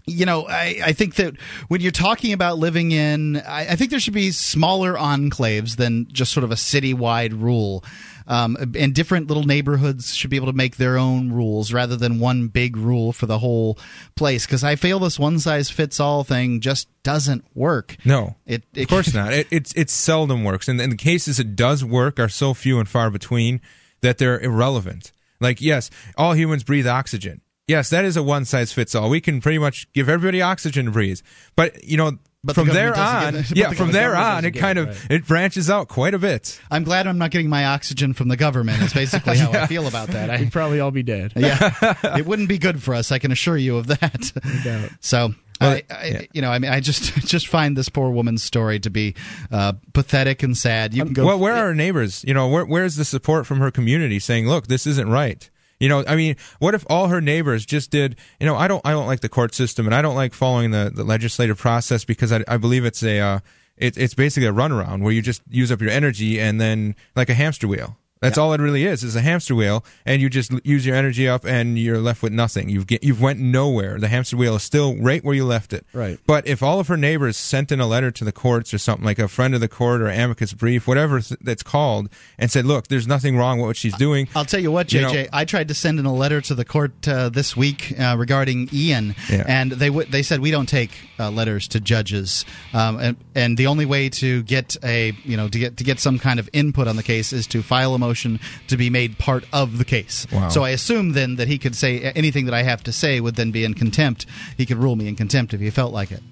You 0.06 0.25
know, 0.25 0.47
I, 0.49 0.81
I 0.82 0.93
think 0.93 1.17
that 1.17 1.35
when 1.69 1.82
you're 1.82 1.91
talking 1.91 2.32
about 2.32 2.56
living 2.56 2.93
in, 2.93 3.37
I, 3.47 3.73
I 3.73 3.76
think 3.76 3.91
there 3.91 4.00
should 4.00 4.15
be 4.15 4.31
smaller 4.31 4.94
enclaves 4.94 5.76
than 5.76 6.06
just 6.11 6.32
sort 6.32 6.44
of 6.44 6.50
a 6.50 6.55
citywide 6.55 7.38
rule. 7.38 7.85
Um, 8.28 8.58
and 8.76 8.94
different 8.94 9.26
little 9.28 9.44
neighborhoods 9.44 10.14
should 10.14 10.28
be 10.28 10.36
able 10.36 10.48
to 10.48 10.52
make 10.52 10.76
their 10.76 10.98
own 10.98 11.32
rules 11.32 11.72
rather 11.72 11.96
than 11.96 12.20
one 12.20 12.48
big 12.48 12.76
rule 12.76 13.10
for 13.14 13.25
the 13.25 13.38
whole 13.38 13.78
place. 14.16 14.44
Because 14.44 14.62
I 14.62 14.76
feel 14.76 14.98
this 14.98 15.19
one 15.19 15.38
size 15.38 15.70
fits 15.70 15.98
all 15.98 16.25
thing 16.25 16.60
just 16.60 16.88
doesn't 17.02 17.46
work. 17.54 17.96
No, 18.04 18.36
It, 18.44 18.64
it 18.75 18.82
of 18.82 18.88
course 18.90 19.14
not. 19.14 19.32
It, 19.32 19.48
it's 19.50 19.72
it 19.75 19.88
seldom 19.88 20.44
works, 20.44 20.69
and, 20.69 20.78
and 20.78 20.92
the 20.92 20.96
cases 20.96 21.40
it 21.40 21.56
does 21.56 21.82
work 21.82 22.20
are 22.20 22.28
so 22.28 22.52
few 22.52 22.78
and 22.78 22.86
far 22.86 23.10
between 23.10 23.62
that 24.02 24.19
they're 24.19 24.38
irrelevant. 24.38 25.10
Like, 25.40 25.62
yes, 25.62 25.90
all 26.16 26.34
humans 26.34 26.64
breathe 26.64 26.86
oxygen. 26.86 27.41
Yes, 27.67 27.88
that 27.91 28.05
is 28.05 28.19
a 28.19 28.22
one 28.22 28.44
size 28.44 28.72
fits 28.72 28.94
all. 28.94 29.08
We 29.08 29.22
can 29.22 29.41
pretty 29.41 29.58
much 29.58 29.91
give 29.94 30.08
everybody 30.08 30.43
oxygen 30.43 30.84
to 30.84 30.93
breathe, 30.93 31.20
but 31.56 31.82
you 31.82 31.96
know. 31.96 32.19
But 32.44 32.54
the 32.54 32.64
from 32.64 32.74
there 32.74 32.96
on, 32.96 33.32
give 33.34 33.50
it- 33.50 33.56
yeah, 33.56 33.68
the 33.70 33.74
from 33.74 33.90
there 33.90 34.14
on, 34.16 34.44
it 34.44 34.52
kind 34.52 34.78
it, 34.78 34.88
of 34.88 35.10
it 35.10 35.26
branches 35.26 35.68
out 35.68 35.88
quite 35.88 36.14
a 36.14 36.18
bit. 36.18 36.60
I'm 36.70 36.84
glad 36.84 37.06
I'm 37.08 37.18
not 37.18 37.32
getting 37.32 37.48
my 37.48 37.64
oxygen 37.66 38.14
from 38.14 38.28
the 38.28 38.36
government. 38.36 38.80
Is 38.80 38.92
basically 38.92 39.38
how 39.38 39.50
I 39.50 39.66
feel 39.66 39.88
about 39.88 40.08
that. 40.08 40.30
I, 40.30 40.38
We'd 40.38 40.52
probably 40.52 40.78
all 40.78 40.92
be 40.92 41.02
dead. 41.02 41.32
yeah, 41.34 41.72
it 42.16 42.26
wouldn't 42.26 42.48
be 42.48 42.58
good 42.58 42.80
for 42.82 42.94
us. 42.94 43.10
I 43.10 43.18
can 43.18 43.32
assure 43.32 43.56
you 43.56 43.76
of 43.76 43.88
that. 43.88 44.32
doubt. 44.64 44.90
So. 45.00 45.34
Well, 45.60 45.72
I, 45.72 45.82
I, 45.90 46.04
yeah. 46.06 46.22
you 46.32 46.40
know, 46.40 46.52
I 46.52 46.60
mean, 46.60 46.70
I 46.70 46.78
just 46.78 47.02
just 47.26 47.48
find 47.48 47.76
this 47.76 47.88
poor 47.88 48.10
woman's 48.10 48.44
story 48.44 48.78
to 48.78 48.90
be 48.90 49.16
uh, 49.50 49.72
pathetic 49.92 50.44
and 50.44 50.56
sad. 50.56 50.94
You 50.94 51.02
can 51.02 51.12
go. 51.14 51.26
well, 51.26 51.38
where 51.40 51.52
are 51.54 51.66
her 51.66 51.74
neighbors? 51.74 52.22
You 52.24 52.32
know, 52.32 52.46
where 52.46 52.64
where's 52.64 52.94
the 52.94 53.04
support 53.04 53.44
from 53.44 53.58
her 53.58 53.72
community 53.72 54.20
saying, 54.20 54.46
"Look, 54.46 54.68
this 54.68 54.86
isn't 54.86 55.08
right." 55.10 55.50
You 55.81 55.89
know, 55.89 56.05
I 56.06 56.17
mean, 56.17 56.37
what 56.58 56.75
if 56.75 56.85
all 56.91 57.08
her 57.08 57.20
neighbors 57.20 57.65
just 57.65 57.91
did? 57.91 58.17
You 58.41 58.47
know, 58.47 58.56
I 58.56 58.67
don't, 58.67 58.85
I 58.85 58.91
don't 58.91 59.06
like 59.06 59.20
the 59.20 59.29
court 59.29 59.55
system, 59.55 59.87
and 59.87 59.94
I 59.94 60.03
don't 60.03 60.17
like 60.17 60.35
following 60.35 60.73
the, 60.73 60.91
the 60.93 61.05
legislative 61.05 61.58
process 61.58 62.05
because 62.05 62.32
I, 62.32 62.43
I 62.49 62.56
believe 62.56 62.85
it's 62.85 63.03
a, 63.03 63.20
uh, 63.20 63.39
it, 63.77 63.97
it's 63.97 64.15
basically 64.15 64.49
a 64.49 64.53
runaround 64.53 65.03
where 65.03 65.13
you 65.13 65.23
just 65.23 65.43
use 65.49 65.70
up 65.70 65.81
your 65.81 65.91
energy 65.91 66.41
and 66.41 66.61
then 66.61 66.97
like 67.15 67.29
a 67.29 67.35
hamster 67.35 67.69
wheel. 67.69 67.97
That's 68.20 68.37
all 68.39 68.53
it 68.53 68.60
really 68.60 68.84
is, 68.84 69.05
is 69.05 69.15
a 69.17 69.20
hamster 69.20 69.55
wheel, 69.55 69.84
and 70.05 70.20
you 70.20 70.29
just 70.29 70.53
use 70.65 70.84
your 70.84 70.96
energy 70.96 71.29
up, 71.29 71.44
and 71.44 71.79
you're 71.79 71.98
left 72.01 72.22
with 72.22 72.32
nothing. 72.32 72.69
You've 72.69 72.87
get, 72.87 73.05
you've 73.05 73.20
went 73.20 73.39
nowhere. 73.39 73.98
The 73.98 74.08
hamster 74.08 74.37
wheel 74.37 74.56
is 74.56 74.63
still 74.63 74.96
right 74.96 75.22
where 75.22 75.34
you 75.34 75.44
left 75.44 75.72
it. 75.72 75.87
Right. 75.93 76.19
But 76.27 76.46
if 76.46 76.63
all 76.63 76.81
of 76.81 76.89
her 76.89 76.96
neighbors 76.96 77.37
sent 77.37 77.70
in 77.70 77.79
a 77.81 77.87
letter 77.87 78.10
to 78.10 78.25
the 78.25 78.32
courts 78.32 78.75
or 78.75 78.79
something 78.79 79.05
like 79.05 79.19
a 79.20 79.29
friend 79.29 79.55
of 79.55 79.60
the 79.60 79.69
court 79.69 80.01
or 80.01 80.08
amicus 80.08 80.53
brief, 80.53 80.89
whatever 80.89 81.20
that's 81.41 81.63
called, 81.63 82.08
and 82.39 82.51
said, 82.51 82.65
"Look, 82.67 82.89
there's 82.89 83.06
nothing 83.06 83.37
wrong 83.37 83.58
with 83.58 83.67
what 83.69 83.77
she's 83.77 83.94
doing," 83.96 84.27
I'll 84.34 84.44
tell 84.44 84.60
you 84.60 84.72
what, 84.72 84.93
You 84.93 85.01
JJ. 85.03 85.13
know- 85.22 85.29
I 85.32 85.44
tried 85.44 85.69
to 85.69 85.75
send 85.75 86.01
in 86.01 86.05
a 86.06 86.15
letter 86.15 86.41
to 86.41 86.55
the 86.56 86.65
court 86.65 87.06
uh, 87.06 87.29
this 87.29 87.56
week 87.56 87.94
uh, 88.01 88.17
regarding 88.19 88.69
Ian, 88.72 89.15
Yeah. 89.31 89.44
and 89.46 89.70
they 89.70 89.89
w- 89.89 90.10
they 90.10 90.22
said 90.22 90.41
we 90.41 90.51
don't 90.51 90.69
take 90.69 90.91
uh, 91.20 91.31
letters 91.31 91.69
to 91.69 91.79
judges, 91.81 92.44
um, 92.75 92.98
and 92.98 93.17
and 93.37 93.56
the 93.56 93.69
only 93.69 93.87
way 93.87 94.08
to 94.08 94.43
get 94.43 94.77
a 94.82 95.13
you 95.25 95.37
know 95.37 95.48
to 95.48 95.58
get 95.58 95.77
to 95.77 95.84
get 95.84 96.01
some 96.01 96.19
kind 96.19 96.41
of 96.41 96.51
input 96.53 96.89
on 96.89 96.96
the 96.96 97.03
case 97.05 97.32
is 97.32 97.46
to 97.48 97.63
file 97.63 97.94
a 97.94 97.98
motion 97.98 98.07
to 98.15 98.77
be 98.77 98.91
made 98.91 99.19
part 99.19 99.44
of 99.53 99.79
the 99.79 99.84
case. 99.84 100.27
Wow. 100.32 100.48
So 100.48 100.65
I 100.65 100.70
assume 100.70 101.12
then 101.12 101.36
that 101.36 101.48
he 101.48 101.58
could 101.58 101.74
say 101.74 102.00
anything 102.00 102.46
that 102.46 102.55
I 102.55 102.62
have 102.62 102.82
to 102.84 102.93
say 102.93 103.20
would 103.20 103.36
then 103.36 103.50
be 103.50 103.65
in 103.65 103.74
contempt. 103.74 104.27
He 104.56 104.67
could 104.67 104.79
rule 104.79 104.96
me 104.96 105.08
in 105.08 105.17
contempt 105.17 105.55
if 105.55 105.60
he 105.60 105.70
felt 105.70 105.93
like 105.93 106.10
it. 106.12 106.22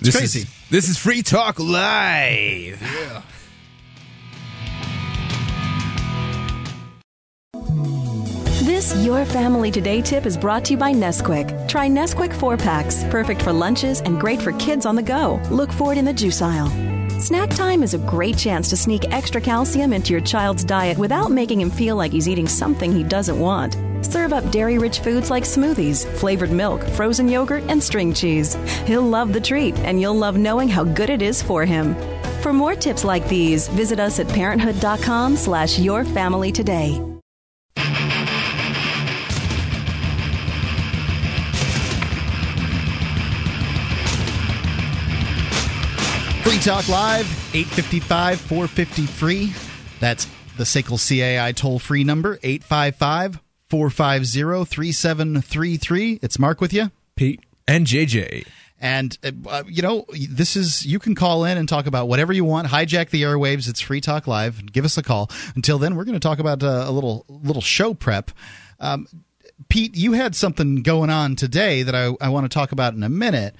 this 0.00 0.16
crazy. 0.16 0.40
Is, 0.40 0.68
this 0.70 0.88
is 0.88 0.98
Free 0.98 1.22
Talk 1.22 1.58
Live. 1.58 2.82
This 8.62 9.04
Your 9.04 9.24
Family 9.24 9.70
Today 9.70 10.02
tip 10.02 10.26
is 10.26 10.36
brought 10.36 10.64
to 10.66 10.72
you 10.72 10.76
by 10.76 10.92
Nesquik. 10.92 11.68
Try 11.68 11.88
Nesquik 11.88 12.34
4 12.34 12.56
packs, 12.56 13.04
perfect 13.04 13.40
for 13.42 13.52
lunches 13.52 14.00
and 14.00 14.20
great 14.20 14.42
for 14.42 14.52
kids 14.52 14.86
on 14.86 14.96
the 14.96 15.02
go. 15.02 15.40
Look 15.50 15.72
for 15.72 15.92
it 15.92 15.98
in 15.98 16.04
the 16.04 16.12
juice 16.12 16.42
aisle. 16.42 16.95
Snack 17.18 17.48
time 17.48 17.82
is 17.82 17.94
a 17.94 17.98
great 17.98 18.36
chance 18.36 18.68
to 18.68 18.76
sneak 18.76 19.10
extra 19.10 19.40
calcium 19.40 19.94
into 19.94 20.12
your 20.12 20.20
child's 20.20 20.62
diet 20.62 20.98
without 20.98 21.30
making 21.30 21.58
him 21.58 21.70
feel 21.70 21.96
like 21.96 22.12
he's 22.12 22.28
eating 22.28 22.46
something 22.46 22.92
he 22.92 23.02
doesn't 23.02 23.40
want. 23.40 23.78
Serve 24.04 24.34
up 24.34 24.50
dairy 24.50 24.76
rich 24.76 25.00
foods 25.00 25.30
like 25.30 25.44
smoothies, 25.44 26.06
flavored 26.18 26.52
milk, 26.52 26.82
frozen 26.90 27.26
yogurt, 27.26 27.64
and 27.68 27.82
string 27.82 28.12
cheese. 28.12 28.54
He'll 28.84 29.00
love 29.00 29.32
the 29.32 29.40
treat, 29.40 29.74
and 29.78 29.98
you'll 29.98 30.14
love 30.14 30.36
knowing 30.36 30.68
how 30.68 30.84
good 30.84 31.08
it 31.08 31.22
is 31.22 31.42
for 31.42 31.64
him. 31.64 31.96
For 32.42 32.52
more 32.52 32.74
tips 32.74 33.02
like 33.02 33.26
these, 33.28 33.68
visit 33.68 33.98
us 33.98 34.20
at 34.20 34.28
parenthood.com 34.28 35.36
slash 35.36 35.78
your 35.78 36.04
family 36.04 36.52
today. 36.52 37.00
Free 46.56 46.72
Talk 46.72 46.88
Live, 46.88 47.54
855 47.54 48.40
450 48.40 49.02
free. 49.04 49.52
That's 50.00 50.26
the 50.56 50.64
SACL 50.64 50.96
CAI 50.96 51.52
toll 51.52 51.78
free 51.78 52.02
number, 52.02 52.38
855 52.42 53.42
450 53.68 54.64
3733. 54.64 56.20
It's 56.22 56.38
Mark 56.38 56.62
with 56.62 56.72
you. 56.72 56.90
Pete. 57.14 57.40
And 57.68 57.86
JJ. 57.86 58.46
And, 58.80 59.18
uh, 59.46 59.64
you 59.68 59.82
know, 59.82 60.06
this 60.30 60.56
is, 60.56 60.86
you 60.86 60.98
can 60.98 61.14
call 61.14 61.44
in 61.44 61.58
and 61.58 61.68
talk 61.68 61.86
about 61.86 62.08
whatever 62.08 62.32
you 62.32 62.46
want. 62.46 62.68
Hijack 62.68 63.10
the 63.10 63.24
airwaves. 63.24 63.68
It's 63.68 63.82
Free 63.82 64.00
Talk 64.00 64.26
Live. 64.26 64.72
Give 64.72 64.86
us 64.86 64.96
a 64.96 65.02
call. 65.02 65.30
Until 65.56 65.76
then, 65.76 65.94
we're 65.94 66.04
going 66.04 66.18
to 66.18 66.26
talk 66.26 66.38
about 66.38 66.62
uh, 66.62 66.84
a 66.86 66.90
little, 66.90 67.26
little 67.28 67.60
show 67.60 67.92
prep. 67.92 68.30
Um, 68.80 69.06
Pete, 69.68 69.94
you 69.94 70.14
had 70.14 70.34
something 70.34 70.76
going 70.76 71.10
on 71.10 71.36
today 71.36 71.82
that 71.82 71.94
I, 71.94 72.14
I 72.18 72.30
want 72.30 72.50
to 72.50 72.54
talk 72.54 72.72
about 72.72 72.94
in 72.94 73.02
a 73.02 73.10
minute, 73.10 73.54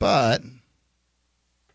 but 0.00 0.42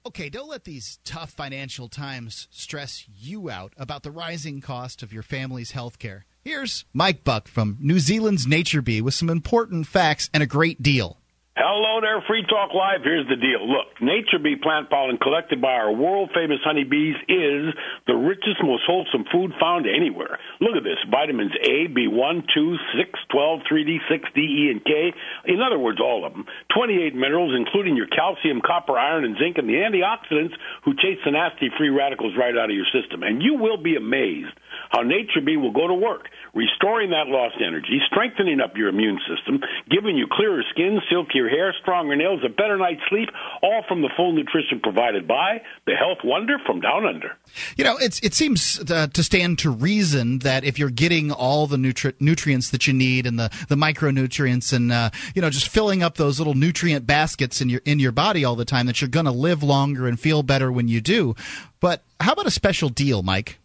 Okay, 0.06 0.28
don't 0.28 0.50
let 0.50 0.66
these 0.66 1.00
tough 1.06 1.32
financial 1.32 1.88
times 1.88 2.50
stress 2.52 3.06
you 3.08 3.50
out 3.50 3.72
about 3.78 4.04
the 4.04 4.12
rising 4.12 4.60
cost 4.60 5.02
of 5.02 5.14
your 5.14 5.24
family's 5.24 5.72
health 5.72 5.98
care. 5.98 6.26
Here's 6.44 6.84
Mike 6.94 7.24
Buck 7.24 7.48
from 7.48 7.78
New 7.80 8.00
Zealand's 8.00 8.46
Nature 8.46 8.82
Bee 8.82 9.00
with 9.00 9.14
some 9.14 9.30
important 9.30 9.88
facts 9.88 10.30
and 10.34 10.44
a 10.44 10.46
great 10.46 10.84
deal. 10.84 11.20
Hello 11.54 12.02
there, 12.02 12.18
Free 12.26 12.42
Talk 12.50 12.74
Live. 12.74 13.06
Here's 13.06 13.30
the 13.30 13.38
deal. 13.38 13.62
Look, 13.62 14.02
Nature 14.02 14.42
Bee 14.42 14.58
plant 14.58 14.90
pollen 14.90 15.22
collected 15.22 15.62
by 15.62 15.78
our 15.78 15.94
world 15.94 16.34
famous 16.34 16.58
honeybees 16.66 17.14
is 17.30 17.70
the 18.10 18.18
richest, 18.18 18.58
most 18.66 18.82
wholesome 18.90 19.22
food 19.30 19.54
found 19.62 19.86
anywhere. 19.86 20.42
Look 20.58 20.74
at 20.74 20.82
this 20.82 20.98
vitamins 21.14 21.54
A, 21.62 21.94
B1, 21.94 22.50
2, 22.50 22.78
6, 22.98 23.20
12, 23.30 23.60
3D, 23.70 23.92
6, 24.10 24.30
D, 24.34 24.42
E, 24.42 24.72
and 24.74 24.82
K. 24.82 25.14
In 25.46 25.62
other 25.62 25.78
words, 25.78 26.02
all 26.02 26.26
of 26.26 26.34
them. 26.34 26.50
28 26.74 27.14
minerals, 27.14 27.54
including 27.54 27.96
your 27.96 28.10
calcium, 28.10 28.58
copper, 28.66 28.98
iron, 28.98 29.22
and 29.22 29.38
zinc, 29.38 29.62
and 29.62 29.70
the 29.70 29.78
antioxidants 29.78 30.58
who 30.82 30.98
chase 30.98 31.22
the 31.22 31.30
nasty 31.30 31.70
free 31.78 31.94
radicals 31.94 32.34
right 32.34 32.58
out 32.58 32.74
of 32.74 32.76
your 32.76 32.90
system. 32.90 33.22
And 33.22 33.46
you 33.46 33.62
will 33.62 33.78
be 33.78 33.94
amazed 33.94 34.58
how 34.90 35.06
Nature 35.06 35.46
Bee 35.46 35.58
will 35.58 35.74
go 35.74 35.86
to 35.86 35.94
work, 35.94 36.33
restoring 36.54 37.10
that 37.10 37.28
lost 37.28 37.56
energy, 37.66 38.00
strengthening 38.08 38.60
up 38.62 38.78
your 38.78 38.88
immune 38.90 39.20
system, 39.28 39.62
giving 39.90 40.16
you 40.16 40.28
clearer 40.32 40.62
skin, 40.70 41.00
silkier 41.10 41.50
hair, 41.50 41.74
stronger 41.82 42.16
nails, 42.16 42.42
a 42.46 42.50
better 42.50 42.78
night's 42.78 43.02
sleep, 43.10 43.30
all 43.62 43.84
from 43.88 44.02
the 44.02 44.10
full 44.16 44.32
nutrition 44.34 44.80
provided 44.82 45.28
by 45.28 45.62
the 45.86 45.94
Health 45.94 46.20
Wonder 46.24 46.58
from 46.66 46.80
Down 46.80 47.06
Under. 47.06 47.36
You 47.76 47.84
know, 47.84 47.98
it's 47.98 48.20
it 48.20 48.34
seems 48.34 48.80
uh, 48.92 49.08
to 49.08 49.24
stand 49.24 49.60
to 49.60 49.72
reason 49.72 50.40
that 50.40 50.64
if 50.64 50.78
you're 50.78 50.90
getting 50.90 51.32
all 51.32 51.66
the 51.68 51.78
nutri- 51.78 52.14
nutrients 52.20 52.70
that 52.70 52.86
you 52.86 52.94
need 52.94 53.26
and 53.26 53.40
the, 53.40 53.50
the 53.70 53.76
micronutrients 53.76 54.74
and 54.74 54.92
uh, 54.92 55.10
you 55.34 55.42
know 55.42 55.50
just 55.50 55.70
filling 55.70 56.04
up 56.04 56.16
those 56.16 56.40
little 56.40 56.54
nutrient 56.54 57.08
baskets 57.08 57.62
in 57.62 57.70
your 57.70 57.82
in 57.86 58.00
your 58.00 58.12
body 58.12 58.46
all 58.46 58.56
the 58.56 58.66
time, 58.66 58.86
that 58.86 59.02
you're 59.02 59.10
going 59.10 59.26
to 59.26 59.32
live 59.32 59.64
longer 59.64 60.08
and 60.08 60.20
feel 60.20 60.44
better 60.44 60.72
when 60.72 60.88
you 60.88 61.02
do. 61.02 61.36
But 61.80 62.04
how 62.20 62.34
about 62.34 62.46
a 62.46 62.52
special 62.52 62.90
deal, 62.90 63.24
Mike? 63.24 63.60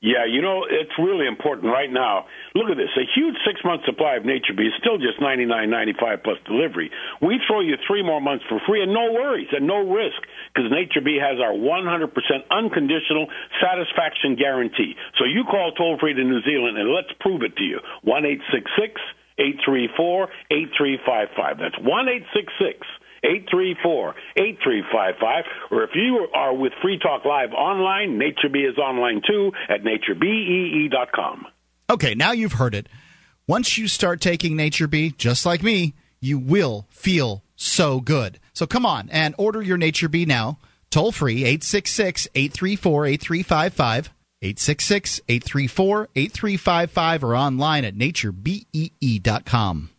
Yeah, 0.00 0.24
you 0.24 0.40
know, 0.40 0.64
it's 0.64 0.96
really 0.96 1.28
important 1.28 1.68
right 1.68 1.92
now. 1.92 2.24
Look 2.56 2.72
at 2.72 2.80
this. 2.80 2.88
A 2.96 3.04
huge 3.04 3.36
six 3.44 3.60
month 3.60 3.84
supply 3.84 4.16
of 4.16 4.24
Nature 4.24 4.56
Bee 4.56 4.72
is 4.72 4.76
still 4.80 4.96
just 4.96 5.20
ninety 5.20 5.44
nine 5.44 5.68
ninety 5.68 5.92
five 5.92 6.24
plus 6.24 6.40
delivery. 6.48 6.88
We 7.20 7.36
throw 7.44 7.60
you 7.60 7.76
three 7.86 8.02
more 8.02 8.20
months 8.20 8.44
for 8.48 8.60
free 8.64 8.82
and 8.82 8.96
no 8.96 9.12
worries 9.12 9.52
and 9.52 9.68
no 9.68 9.84
risk 9.84 10.16
because 10.48 10.72
Nature 10.72 11.04
Bee 11.04 11.20
has 11.20 11.36
our 11.36 11.52
100% 11.52 12.16
unconditional 12.48 13.28
satisfaction 13.60 14.40
guarantee. 14.40 14.96
So 15.20 15.28
you 15.28 15.44
call 15.44 15.72
toll 15.76 15.98
free 16.00 16.14
to 16.14 16.24
New 16.24 16.40
Zealand 16.48 16.78
and 16.78 16.88
let's 16.88 17.12
prove 17.20 17.42
it 17.42 17.54
to 17.60 17.62
you. 17.62 17.80
1 18.00 18.24
834 18.24 20.32
8355. 20.48 21.58
That's 21.60 21.76
1 21.76 22.08
834 23.22 24.14
8355. 24.36 25.44
Or 25.70 25.84
if 25.84 25.90
you 25.94 26.28
are 26.34 26.54
with 26.54 26.72
Free 26.82 26.98
Talk 26.98 27.24
Live 27.24 27.52
online, 27.52 28.18
NatureBee 28.18 28.70
is 28.70 28.78
online 28.78 29.22
too 29.26 29.52
at 29.68 29.82
naturebee.com. 29.82 31.46
Okay, 31.90 32.14
now 32.14 32.32
you've 32.32 32.52
heard 32.52 32.74
it. 32.74 32.88
Once 33.46 33.76
you 33.76 33.88
start 33.88 34.20
taking 34.20 34.56
Nature 34.56 34.86
Bee, 34.86 35.10
just 35.10 35.44
like 35.44 35.62
me, 35.62 35.94
you 36.20 36.38
will 36.38 36.86
feel 36.90 37.42
so 37.56 38.00
good. 38.00 38.38
So 38.52 38.66
come 38.66 38.86
on 38.86 39.08
and 39.10 39.34
order 39.38 39.60
your 39.60 39.76
Nature 39.76 40.08
Bee 40.08 40.24
now. 40.26 40.58
Toll 40.90 41.12
free 41.12 41.44
866 41.44 42.28
834 42.34 43.06
8355. 43.06 44.10
866 44.42 45.20
834 45.28 46.08
8355 46.16 47.24
or 47.24 47.36
online 47.36 47.84
at 47.84 47.94
naturebee.com. 47.94 49.90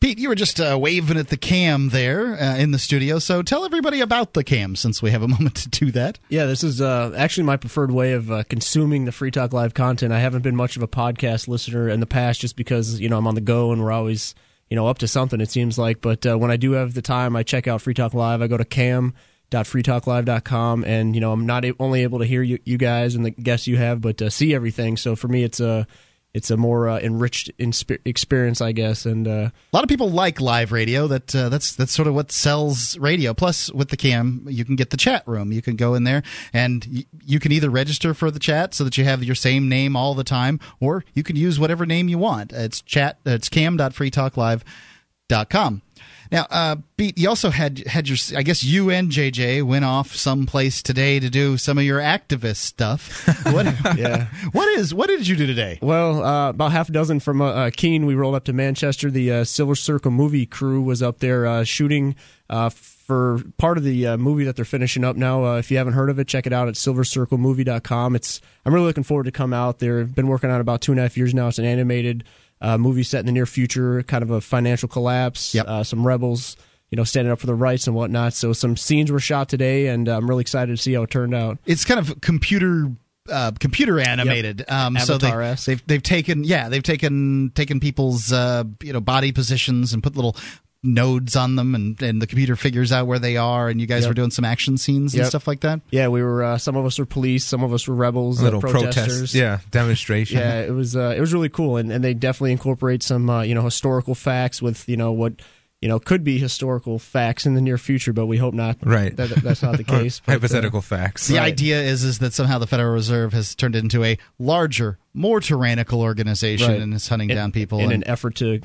Pete, 0.00 0.18
you 0.18 0.28
were 0.28 0.34
just 0.34 0.60
uh, 0.60 0.78
waving 0.80 1.16
at 1.16 1.28
the 1.28 1.36
cam 1.36 1.90
there 1.90 2.34
uh, 2.34 2.56
in 2.56 2.70
the 2.70 2.78
studio, 2.78 3.18
so 3.18 3.42
tell 3.42 3.64
everybody 3.64 4.00
about 4.00 4.34
the 4.34 4.44
cam 4.44 4.76
since 4.76 5.02
we 5.02 5.10
have 5.10 5.22
a 5.22 5.28
moment 5.28 5.56
to 5.56 5.68
do 5.68 5.90
that. 5.92 6.18
Yeah, 6.28 6.46
this 6.46 6.64
is 6.64 6.80
uh, 6.80 7.12
actually 7.16 7.44
my 7.44 7.56
preferred 7.56 7.90
way 7.90 8.12
of 8.12 8.30
uh, 8.30 8.44
consuming 8.44 9.04
the 9.04 9.12
Free 9.12 9.30
Talk 9.30 9.52
Live 9.52 9.74
content. 9.74 10.12
I 10.12 10.20
haven't 10.20 10.42
been 10.42 10.56
much 10.56 10.76
of 10.76 10.82
a 10.82 10.88
podcast 10.88 11.48
listener 11.48 11.88
in 11.88 12.00
the 12.00 12.06
past 12.06 12.40
just 12.40 12.56
because, 12.56 13.00
you 13.00 13.08
know, 13.08 13.18
I'm 13.18 13.26
on 13.26 13.34
the 13.34 13.40
go 13.40 13.72
and 13.72 13.82
we're 13.82 13.92
always, 13.92 14.34
you 14.70 14.76
know, 14.76 14.86
up 14.86 14.98
to 14.98 15.08
something, 15.08 15.40
it 15.40 15.50
seems 15.50 15.78
like. 15.78 16.00
But 16.00 16.26
uh, 16.26 16.38
when 16.38 16.50
I 16.50 16.56
do 16.56 16.72
have 16.72 16.94
the 16.94 17.02
time, 17.02 17.36
I 17.36 17.42
check 17.42 17.66
out 17.66 17.82
Free 17.82 17.94
Talk 17.94 18.14
Live. 18.14 18.42
I 18.42 18.46
go 18.46 18.56
to 18.56 18.64
cam.freetalklive.com 18.64 20.84
and, 20.84 21.14
you 21.14 21.20
know, 21.20 21.32
I'm 21.32 21.46
not 21.46 21.64
only 21.78 22.02
able 22.02 22.18
to 22.20 22.24
hear 22.24 22.42
you, 22.42 22.58
you 22.64 22.78
guys 22.78 23.14
and 23.14 23.24
the 23.24 23.30
guests 23.30 23.66
you 23.66 23.76
have, 23.76 24.00
but 24.00 24.22
uh, 24.22 24.30
see 24.30 24.54
everything. 24.54 24.96
So 24.96 25.16
for 25.16 25.28
me, 25.28 25.44
it's 25.44 25.60
a 25.60 25.86
it's 26.34 26.50
a 26.50 26.56
more 26.56 26.88
uh, 26.88 26.98
enriched 27.00 27.50
experience, 27.58 28.60
I 28.60 28.72
guess. 28.72 29.06
And 29.06 29.26
uh, 29.26 29.50
a 29.50 29.52
lot 29.72 29.82
of 29.82 29.88
people 29.88 30.10
like 30.10 30.40
live 30.40 30.72
radio. 30.72 31.06
That 31.06 31.34
uh, 31.34 31.48
that's 31.48 31.74
that's 31.74 31.92
sort 31.92 32.06
of 32.06 32.14
what 32.14 32.30
sells 32.30 32.98
radio. 32.98 33.34
Plus, 33.34 33.72
with 33.72 33.88
the 33.88 33.96
cam, 33.96 34.44
you 34.48 34.64
can 34.64 34.76
get 34.76 34.90
the 34.90 34.96
chat 34.96 35.26
room. 35.26 35.52
You 35.52 35.62
can 35.62 35.76
go 35.76 35.94
in 35.94 36.04
there 36.04 36.22
and 36.52 36.86
y- 36.92 37.06
you 37.24 37.40
can 37.40 37.52
either 37.52 37.70
register 37.70 38.14
for 38.14 38.30
the 38.30 38.38
chat 38.38 38.74
so 38.74 38.84
that 38.84 38.98
you 38.98 39.04
have 39.04 39.24
your 39.24 39.34
same 39.34 39.68
name 39.68 39.96
all 39.96 40.14
the 40.14 40.24
time, 40.24 40.60
or 40.80 41.04
you 41.14 41.22
can 41.22 41.36
use 41.36 41.58
whatever 41.58 41.86
name 41.86 42.08
you 42.08 42.18
want. 42.18 42.52
It's 42.52 42.82
chat. 42.82 43.18
It's 43.24 43.48
cam.freetalklive.com. 43.48 45.82
Now, 46.30 46.46
uh, 46.50 46.76
Pete, 46.96 47.16
you 47.18 47.28
also 47.28 47.50
had 47.50 47.86
had 47.86 48.08
your. 48.08 48.18
I 48.36 48.42
guess 48.42 48.62
you 48.62 48.90
and 48.90 49.10
JJ 49.10 49.62
went 49.62 49.84
off 49.84 50.14
someplace 50.14 50.82
today 50.82 51.18
to 51.20 51.30
do 51.30 51.56
some 51.56 51.78
of 51.78 51.84
your 51.84 52.00
activist 52.00 52.56
stuff. 52.56 53.26
What? 53.48 53.66
yeah. 53.96 54.26
What 54.52 54.68
is? 54.78 54.92
What 54.92 55.08
did 55.08 55.26
you 55.26 55.36
do 55.36 55.46
today? 55.46 55.78
Well, 55.80 56.22
uh, 56.22 56.50
about 56.50 56.72
half 56.72 56.88
a 56.88 56.92
dozen 56.92 57.20
from 57.20 57.40
uh, 57.40 57.46
uh 57.46 57.70
Keene. 57.70 58.04
We 58.04 58.14
rolled 58.14 58.34
up 58.34 58.44
to 58.44 58.52
Manchester. 58.52 59.10
The 59.10 59.32
uh, 59.32 59.44
Silver 59.44 59.74
Circle 59.74 60.10
movie 60.10 60.44
crew 60.44 60.82
was 60.82 61.02
up 61.02 61.18
there 61.18 61.46
uh, 61.46 61.64
shooting 61.64 62.14
for 62.48 63.42
part 63.56 63.78
of 63.78 63.84
the 63.84 64.16
movie 64.16 64.44
that 64.44 64.56
they're 64.56 64.64
finishing 64.64 65.04
up 65.04 65.16
now. 65.16 65.56
if 65.56 65.70
you 65.70 65.78
haven't 65.78 65.94
heard 65.94 66.10
of 66.10 66.18
it, 66.18 66.28
check 66.28 66.46
it 66.46 66.52
out 66.52 66.68
at 66.68 66.74
silvercirclemovie.com. 66.74 68.16
It's. 68.16 68.40
I'm 68.66 68.74
really 68.74 68.86
looking 68.86 69.04
forward 69.04 69.24
to 69.24 69.32
come 69.32 69.54
out. 69.54 69.78
They've 69.78 70.14
been 70.14 70.28
working 70.28 70.50
on 70.50 70.56
it 70.56 70.60
about 70.60 70.82
two 70.82 70.92
and 70.92 70.98
a 70.98 71.02
half 71.02 71.16
years 71.16 71.32
now. 71.32 71.48
It's 71.48 71.58
an 71.58 71.64
animated 71.64 72.24
uh, 72.60 72.78
movie 72.78 73.02
set 73.02 73.20
in 73.20 73.26
the 73.26 73.32
near 73.32 73.46
future, 73.46 74.02
kind 74.02 74.22
of 74.22 74.30
a 74.30 74.40
financial 74.40 74.88
collapse, 74.88 75.54
yep. 75.54 75.66
uh, 75.66 75.84
some 75.84 76.06
rebels, 76.06 76.56
you 76.90 76.96
know, 76.96 77.04
standing 77.04 77.32
up 77.32 77.38
for 77.38 77.46
the 77.46 77.54
rights 77.54 77.86
and 77.86 77.94
whatnot. 77.94 78.32
So 78.32 78.52
some 78.52 78.76
scenes 78.76 79.12
were 79.12 79.20
shot 79.20 79.48
today, 79.48 79.88
and 79.88 80.08
uh, 80.08 80.16
I'm 80.16 80.28
really 80.28 80.42
excited 80.42 80.76
to 80.76 80.82
see 80.82 80.94
how 80.94 81.02
it 81.02 81.10
turned 81.10 81.34
out. 81.34 81.58
It's 81.66 81.84
kind 81.84 82.00
of 82.00 82.20
computer 82.20 82.90
uh, 83.30 83.52
computer 83.58 84.00
animated. 84.00 84.60
Yep. 84.60 84.72
Um, 84.72 84.98
so 84.98 85.18
they, 85.18 85.28
have 85.28 85.64
they've, 85.64 85.86
they've 85.86 86.02
taken 86.02 86.44
yeah 86.44 86.68
they've 86.68 86.82
taken 86.82 87.52
taken 87.54 87.80
people's 87.80 88.32
uh, 88.32 88.64
you 88.82 88.92
know 88.92 89.00
body 89.00 89.32
positions 89.32 89.92
and 89.92 90.02
put 90.02 90.16
little 90.16 90.36
nodes 90.82 91.34
on 91.34 91.56
them 91.56 91.74
and, 91.74 92.00
and 92.02 92.22
the 92.22 92.26
computer 92.26 92.54
figures 92.54 92.92
out 92.92 93.06
where 93.06 93.18
they 93.18 93.36
are 93.36 93.68
and 93.68 93.80
you 93.80 93.86
guys 93.86 94.02
yep. 94.02 94.10
were 94.10 94.14
doing 94.14 94.30
some 94.30 94.44
action 94.44 94.78
scenes 94.78 95.12
and 95.12 95.22
yep. 95.22 95.28
stuff 95.28 95.48
like 95.48 95.60
that 95.60 95.80
yeah 95.90 96.06
we 96.06 96.22
were 96.22 96.44
uh, 96.44 96.56
some 96.58 96.76
of 96.76 96.86
us 96.86 97.00
were 97.00 97.04
police 97.04 97.44
some 97.44 97.64
of 97.64 97.72
us 97.72 97.88
were 97.88 97.96
rebels 97.96 98.40
little 98.40 98.64
uh, 98.64 98.70
protesters 98.70 99.34
yeah 99.34 99.58
demonstration 99.72 100.38
yeah 100.38 100.60
it 100.60 100.70
was 100.70 100.94
uh, 100.94 101.12
it 101.16 101.20
was 101.20 101.34
really 101.34 101.48
cool 101.48 101.78
and, 101.78 101.90
and 101.90 102.04
they 102.04 102.14
definitely 102.14 102.52
incorporate 102.52 103.02
some 103.02 103.28
uh, 103.28 103.42
you 103.42 103.56
know 103.56 103.62
historical 103.62 104.14
facts 104.14 104.62
with 104.62 104.88
you 104.88 104.96
know 104.96 105.10
what 105.10 105.34
you 105.80 105.88
know, 105.88 106.00
could 106.00 106.24
be 106.24 106.38
historical 106.38 106.98
facts 106.98 107.46
in 107.46 107.54
the 107.54 107.60
near 107.60 107.78
future, 107.78 108.12
but 108.12 108.26
we 108.26 108.36
hope 108.36 108.52
not. 108.52 108.78
Right. 108.82 109.16
That, 109.16 109.28
that's 109.30 109.62
not 109.62 109.76
the 109.76 109.84
case. 109.84 110.20
but, 110.24 110.32
uh, 110.32 110.34
Hypothetical 110.34 110.80
facts. 110.82 111.28
The 111.28 111.36
Right. 111.36 111.44
idea 111.52 111.80
is 111.80 112.02
is 112.02 112.18
that 112.18 112.32
somehow 112.32 112.58
the 112.58 112.66
Federal 112.66 112.92
Reserve 112.92 113.32
has 113.32 113.54
turned 113.54 113.76
it 113.76 113.84
into 113.84 114.02
a 114.02 114.18
larger, 114.40 114.98
more 115.14 115.40
tyrannical 115.40 116.00
organization 116.02 116.68
Right. 116.68 116.80
and 116.80 116.94
is 116.94 117.06
hunting 117.06 117.30
in, 117.30 117.36
down 117.36 117.52
people. 117.52 117.78
in 117.78 117.92
and- 117.92 118.02
an 118.02 118.08
effort 118.08 118.34
to 118.36 118.60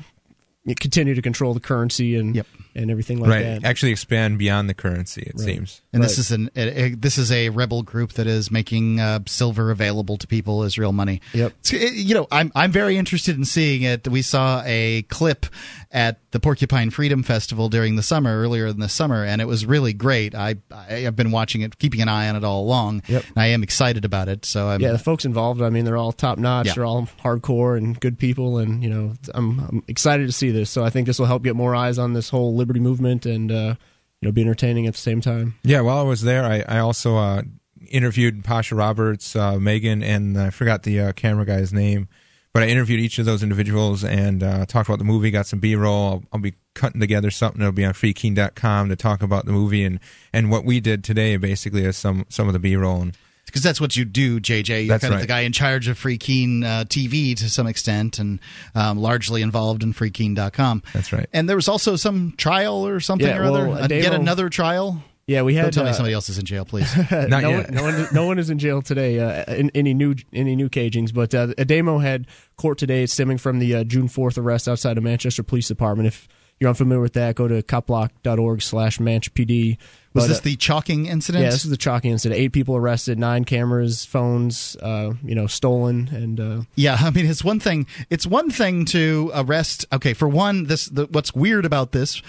continue 0.72 1.14
to 1.14 1.22
control 1.22 1.52
the 1.52 1.60
currency 1.60 2.16
and 2.16 2.34
Yep. 2.34 2.46
And 2.74 2.90
everything 2.90 3.18
like 3.20 3.30
right. 3.30 3.42
that. 3.42 3.64
Actually 3.64 3.92
expand 3.92 4.38
beyond 4.38 4.68
the 4.68 4.74
currency, 4.74 5.22
it 5.22 5.34
Right. 5.36 5.44
seems. 5.44 5.82
And 5.92 6.02
this 6.02 6.18
is 6.18 6.30
an 6.32 6.50
a, 6.56 6.82
a- 6.84 6.94
this 6.94 7.18
is 7.18 7.30
a 7.30 7.48
rebel 7.50 7.82
group 7.82 8.12
that 8.14 8.26
is 8.26 8.50
making 8.50 9.00
uh, 9.00 9.20
silver 9.26 9.70
available 9.70 10.16
to 10.18 10.26
people 10.26 10.62
as 10.64 10.76
real 10.78 10.92
money. 10.92 11.20
Yep. 11.32 11.52
It's- 11.64 11.72
it- 11.72 11.94
you 11.94 12.14
know, 12.14 12.26
I'm 12.32 12.50
I'm 12.54 12.72
very 12.72 12.96
interested 12.96 13.36
in 13.36 13.44
seeing 13.44 13.82
it. 13.82 14.06
We 14.08 14.22
saw 14.22 14.62
a 14.64 15.02
clip 15.02 15.46
at 15.92 16.18
the 16.32 16.40
Porcupine 16.40 16.90
Freedom 16.90 17.22
Festival 17.22 17.68
during 17.68 17.94
the 17.94 18.02
summer 18.02 18.36
earlier 18.40 18.66
in 18.66 18.80
the 18.80 18.88
summer, 18.88 19.24
and 19.24 19.40
it 19.40 19.44
was 19.46 19.64
really 19.64 19.92
great. 19.92 20.34
I, 20.34 20.56
I 20.72 20.94
have 21.02 21.14
been 21.14 21.30
watching 21.30 21.60
it, 21.60 21.78
keeping 21.78 22.00
an 22.02 22.08
eye 22.08 22.28
on 22.28 22.34
it 22.34 22.42
all 22.42 22.62
along. 22.64 23.02
Yep. 23.06 23.24
And 23.28 23.36
I 23.36 23.46
am 23.48 23.62
excited 23.62 24.04
about 24.04 24.28
it. 24.28 24.44
So 24.44 24.66
I'm 24.68 24.80
yeah, 24.80 24.90
the 24.90 24.98
folks 24.98 25.24
involved. 25.24 25.62
I 25.62 25.70
mean, 25.70 25.84
they're 25.84 25.96
all 25.96 26.10
top 26.10 26.38
notch. 26.38 26.66
Yeah. 26.66 26.74
They're 26.74 26.84
all 26.86 27.08
hardcore 27.22 27.78
and 27.78 27.98
good 28.00 28.18
people, 28.18 28.58
and 28.58 28.82
you 28.82 28.90
know, 28.90 29.12
I'm, 29.32 29.60
I'm 29.60 29.84
excited 29.86 30.26
to 30.26 30.32
see 30.32 30.50
this. 30.50 30.68
So 30.70 30.84
I 30.84 30.90
think 30.90 31.06
this 31.06 31.20
will 31.20 31.26
help 31.26 31.44
get 31.44 31.54
more 31.54 31.76
eyes 31.76 31.98
on 31.98 32.12
this 32.12 32.28
whole 32.28 32.56
liberty 32.64 32.80
movement 32.80 33.26
and 33.26 33.52
uh, 33.52 33.74
you 34.20 34.28
know 34.28 34.32
be 34.32 34.40
entertaining 34.40 34.86
at 34.86 34.94
the 34.94 35.00
same 35.00 35.20
time. 35.20 35.54
Yeah, 35.62 35.82
while 35.82 35.98
I 35.98 36.02
was 36.02 36.22
there, 36.22 36.44
I, 36.44 36.64
I 36.66 36.78
also 36.78 37.16
uh, 37.16 37.42
interviewed 37.90 38.42
Pasha 38.42 38.74
Roberts, 38.74 39.36
uh, 39.36 39.58
Megan, 39.58 40.02
and 40.02 40.38
I 40.38 40.50
forgot 40.50 40.82
the 40.82 41.12
camera 41.12 41.44
guy's 41.44 41.72
name. 41.72 42.08
But 42.54 42.62
I 42.62 42.66
interviewed 42.66 43.00
each 43.00 43.18
of 43.18 43.26
those 43.26 43.42
individuals 43.42 44.04
and 44.04 44.40
talked 44.68 44.88
about 44.88 44.98
the 44.98 45.04
movie, 45.04 45.32
got 45.32 45.46
some 45.46 45.58
B 45.58 45.74
roll. 45.74 46.04
I'll, 46.04 46.22
I'll 46.32 46.40
be 46.40 46.54
cutting 46.74 47.00
together 47.00 47.30
something 47.30 47.58
that'll 47.58 47.72
be 47.72 47.84
on 47.84 47.94
freekeene.com 47.94 48.88
to 48.88 48.96
talk 48.96 49.22
about 49.22 49.44
the 49.44 49.52
movie 49.52 49.84
and, 49.84 50.00
and 50.32 50.50
what 50.50 50.64
we 50.64 50.80
did 50.80 51.04
today 51.04 51.36
basically 51.36 51.84
is 51.84 51.96
some, 51.96 52.26
some 52.28 52.46
of 52.46 52.52
the 52.52 52.58
B 52.58 52.76
roll. 52.76 53.02
And 53.02 53.16
because 53.46 53.62
that's 53.62 53.80
what 53.80 53.96
you 53.96 54.04
do, 54.04 54.40
JJ. 54.40 54.86
You're 54.86 54.88
That's 54.88 55.02
kind 55.02 55.14
of 55.14 55.18
right. 55.18 55.20
the 55.22 55.26
guy 55.28 55.40
in 55.40 55.52
charge 55.52 55.88
of 55.88 55.96
Free 55.98 56.18
Keene 56.18 56.64
uh, 56.64 56.84
TV 56.86 57.36
to 57.36 57.48
some 57.48 57.66
extent, 57.66 58.18
and 58.18 58.40
um, 58.74 58.98
largely 58.98 59.42
involved 59.42 59.82
in 59.82 59.92
FreeKeene.com. 59.92 60.82
That's 60.92 61.12
right. 61.12 61.28
And 61.32 61.48
there 61.48 61.56
was 61.56 61.68
also 61.68 61.96
some 61.96 62.34
trial 62.36 62.86
or 62.86 63.00
something 63.00 63.26
Yeah, 63.28 63.38
or 63.38 63.44
other. 63.44 63.68
well, 63.68 63.78
a 63.78 63.84
Uh, 63.84 63.88
yet 63.88 64.14
another 64.14 64.48
trial. 64.48 65.02
Yeah, 65.26 65.40
we 65.40 65.54
had. 65.54 65.62
Don't 65.62 65.72
tell 65.72 65.84
me 65.84 65.90
uh, 65.90 65.94
somebody 65.94 66.12
else 66.14 66.28
is 66.28 66.36
in 66.38 66.44
jail, 66.44 66.66
please. 66.66 66.94
Not 67.10 67.28
no, 67.30 67.48
yet. 67.48 67.66
One, 67.70 67.74
no 67.74 67.82
one, 67.82 68.06
no 68.12 68.26
one 68.26 68.38
is 68.38 68.50
in 68.50 68.58
jail 68.58 68.82
today. 68.82 69.18
Uh, 69.20 69.54
in 69.54 69.70
any 69.74 69.94
new, 69.94 70.14
any 70.34 70.54
new 70.54 70.68
cagings, 70.68 71.12
but 71.12 71.34
uh, 71.34 71.46
Ademo 71.58 72.02
had 72.02 72.26
court 72.56 72.76
today, 72.76 73.06
stemming 73.06 73.38
from 73.38 73.58
the 73.58 73.74
uh, 73.76 73.84
June 73.84 74.08
fourth 74.08 74.36
arrest 74.36 74.68
outside 74.68 74.98
of 74.98 75.04
Manchester 75.04 75.42
Police 75.42 75.66
Department. 75.68 76.08
If 76.08 76.28
you're 76.60 76.68
unfamiliar 76.68 77.00
with 77.00 77.14
that, 77.14 77.36
go 77.36 77.48
to 77.48 77.62
copblock.org/slash 77.62 78.98
manchpd. 78.98 79.78
Was 80.14 80.24
But, 80.24 80.28
this 80.28 80.38
uh, 80.38 80.42
the 80.44 80.56
chalking 80.56 81.06
incident? 81.06 81.42
Yeah, 81.44 81.50
this 81.50 81.64
is 81.64 81.70
the 81.70 81.76
chalking 81.76 82.12
incident. 82.12 82.40
Eight 82.40 82.52
people 82.52 82.76
arrested, 82.76 83.18
nine 83.18 83.44
cameras, 83.44 84.04
phones, 84.04 84.76
uh, 84.76 85.14
you 85.24 85.34
know, 85.34 85.48
stolen, 85.48 86.08
and 86.12 86.38
uh, 86.40 86.60
Yeah, 86.76 86.96
I 87.00 87.10
mean 87.10 87.26
it's 87.26 87.42
one 87.42 87.58
thing. 87.58 87.86
It's 88.10 88.26
one 88.26 88.48
thing 88.48 88.84
to 88.86 89.32
arrest. 89.34 89.86
Okay, 89.92 90.14
for 90.14 90.28
one, 90.28 90.64
this 90.64 90.86
the, 90.86 91.06
what's 91.06 91.34
weird 91.34 91.64
about 91.64 91.90
this 91.90 92.22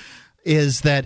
is 0.44 0.82
that 0.82 1.06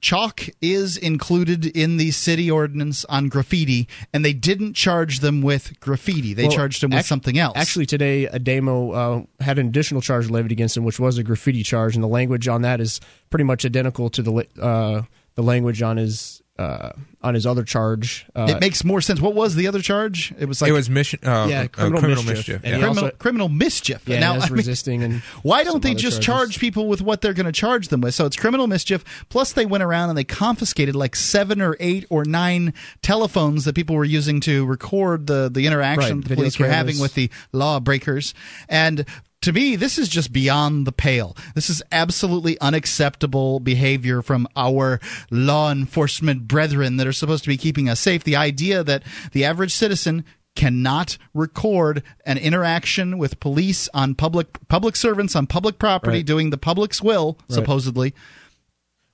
chalk 0.00 0.42
is 0.60 0.96
included 0.98 1.64
in 1.64 1.96
the 1.96 2.10
city 2.10 2.48
ordinance 2.50 3.04
on 3.06 3.28
graffiti, 3.28 3.88
and 4.12 4.24
they 4.24 4.34
didn't 4.34 4.74
charge 4.74 5.20
them 5.20 5.42
with 5.42 5.80
graffiti. 5.80 6.34
They 6.34 6.44
Well, 6.44 6.52
charged 6.52 6.82
them 6.82 6.90
with 6.90 6.98
act- 7.00 7.08
something 7.08 7.38
else. 7.38 7.54
Actually, 7.56 7.86
today, 7.86 8.28
Ademo 8.32 8.94
uh, 8.94 9.42
had 9.42 9.58
an 9.58 9.66
additional 9.66 10.00
charge 10.00 10.30
levied 10.30 10.52
against 10.52 10.76
him, 10.76 10.84
which 10.84 11.00
was 11.00 11.18
a 11.18 11.22
graffiti 11.24 11.62
charge, 11.62 11.94
and 11.96 12.04
the 12.04 12.08
language 12.08 12.46
on 12.46 12.62
that 12.62 12.80
is 12.80 13.00
pretty 13.30 13.44
much 13.44 13.64
identical 13.64 14.10
to 14.10 14.22
the 14.22 14.46
uh, 14.60 15.02
the 15.34 15.42
language 15.42 15.82
on 15.82 15.96
his 15.96 16.40
uh, 16.56 16.90
on 17.20 17.34
his 17.34 17.46
other 17.46 17.64
charge. 17.64 18.26
Uh, 18.36 18.46
it 18.48 18.60
makes 18.60 18.84
more 18.84 19.00
sense. 19.00 19.20
What 19.20 19.34
was 19.34 19.56
the 19.56 19.66
other 19.66 19.82
charge? 19.82 20.32
It 20.38 20.44
was 20.46 20.62
like 20.62 20.68
it 20.68 20.72
was 20.72 20.88
mission, 20.88 21.18
uh, 21.24 21.48
Yeah, 21.50 21.62
uh, 21.62 21.66
criminal 21.68 21.98
criminal, 21.98 22.22
mischief. 22.22 22.36
mischief. 22.36 22.60
And 22.62 22.64
yeah. 22.64 22.78
criminal, 22.78 23.04
also- 23.06 23.16
criminal 23.16 23.48
mischief. 23.48 24.02
yeah, 24.06 24.20
now, 24.20 24.34
and 24.34 24.42
I 24.44 24.46
mean, 24.46 24.54
resisting 24.58 25.02
and 25.02 25.14
Why 25.42 25.64
don't 25.64 25.82
they 25.82 25.94
just 25.94 26.22
charges. 26.22 26.54
charge 26.54 26.60
people 26.60 26.86
with 26.86 27.02
what 27.02 27.22
they're 27.22 27.32
going 27.34 27.46
to 27.46 27.52
charge 27.52 27.88
them 27.88 28.02
with? 28.02 28.14
So 28.14 28.24
it's 28.26 28.36
criminal 28.36 28.68
mischief. 28.68 29.04
Plus, 29.30 29.52
they 29.54 29.66
went 29.66 29.82
around 29.82 30.10
and 30.10 30.18
they 30.18 30.22
confiscated 30.22 30.94
like 30.94 31.16
seven 31.16 31.60
or 31.60 31.76
eight 31.80 32.06
or 32.08 32.24
nine 32.24 32.72
telephones 33.02 33.64
that 33.64 33.74
people 33.74 33.96
were 33.96 34.04
using 34.04 34.38
to 34.42 34.64
record 34.64 35.26
the 35.26 35.50
the 35.52 35.66
interaction 35.66 36.18
Right, 36.18 36.22
the 36.22 36.28
video 36.28 36.36
police 36.36 36.58
were 36.60 36.68
having 36.68 37.00
with 37.00 37.14
the 37.14 37.30
lawbreakers. 37.52 38.32
And 38.68 39.04
to 39.44 39.52
me, 39.52 39.76
this 39.76 39.98
is 39.98 40.08
just 40.08 40.32
beyond 40.32 40.86
the 40.86 40.92
pale. 40.92 41.36
This 41.54 41.70
is 41.70 41.82
absolutely 41.92 42.58
unacceptable 42.60 43.60
behavior 43.60 44.20
from 44.22 44.46
our 44.56 45.00
law 45.30 45.70
enforcement 45.72 46.46
brethren 46.48 46.96
that 46.98 47.06
are 47.06 47.12
supposed 47.12 47.44
to 47.44 47.48
be 47.48 47.56
keeping 47.56 47.88
us 47.88 48.00
safe. 48.00 48.24
The 48.24 48.36
idea 48.36 48.84
that 48.84 49.02
the 49.32 49.44
average 49.44 49.74
citizen 49.74 50.24
cannot 50.56 51.18
record 51.34 52.02
an 52.24 52.38
interaction 52.38 53.18
with 53.18 53.40
police 53.40 53.88
on 53.92 54.14
public 54.14 54.46
public 54.68 54.94
servants 54.96 55.34
on 55.34 55.46
public 55.48 55.78
property 55.80 56.18
Right. 56.18 56.26
doing 56.26 56.50
the 56.50 56.58
public's 56.58 57.02
will 57.02 57.38
supposedly 57.48 58.14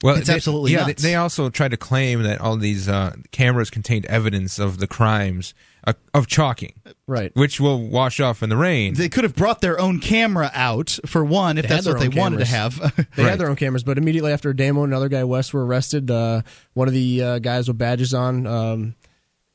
Well, 0.02 0.16
It's 0.16 0.28
they- 0.28 0.34
absolutely 0.34 0.72
yeah. 0.72 0.86
nuts. 0.86 1.02
They, 1.02 1.10
they 1.10 1.14
also 1.14 1.48
tried 1.50 1.70
to 1.72 1.76
claim 1.76 2.22
that 2.24 2.40
all 2.40 2.56
these 2.56 2.88
uh, 2.88 3.16
cameras 3.32 3.70
contained 3.70 4.04
evidence 4.06 4.58
of 4.58 4.78
the 4.78 4.86
crimes 4.86 5.54
uh, 5.86 5.92
of 6.14 6.26
chalking, 6.26 6.74
right. 7.06 7.30
which 7.34 7.60
will 7.60 7.88
wash 7.88 8.20
off 8.20 8.42
in 8.42 8.48
the 8.50 8.56
rain. 8.56 8.94
they 8.94 9.08
could 9.08 9.24
have 9.24 9.34
brought 9.34 9.60
their 9.60 9.80
own 9.80 9.98
camera 10.00 10.50
out 10.54 10.98
for 11.06 11.24
one 11.24 11.56
if 11.58 11.62
They 11.62 11.68
had 11.68 11.84
that's 11.84 11.86
what 11.86 11.98
they 12.00 12.06
own 12.08 12.14
wanted 12.14 12.38
to 12.40 12.44
cameras. 12.44 12.78
have 12.78 12.96
They 13.16 13.22
Right. 13.22 13.30
had 13.30 13.38
their 13.40 13.48
own 13.48 13.56
cameras, 13.56 13.82
but 13.84 13.98
immediately 13.98 14.32
after 14.32 14.52
Damo 14.52 14.84
and 14.84 14.92
another 14.92 15.08
guy 15.08 15.24
West 15.24 15.54
were 15.54 15.64
arrested, 15.64 16.10
uh, 16.10 16.42
one 16.74 16.88
of 16.88 16.94
the 16.94 17.22
uh, 17.22 17.38
guys 17.38 17.68
with 17.68 17.78
badges 17.78 18.12
on 18.14 18.46
um, 18.46 18.94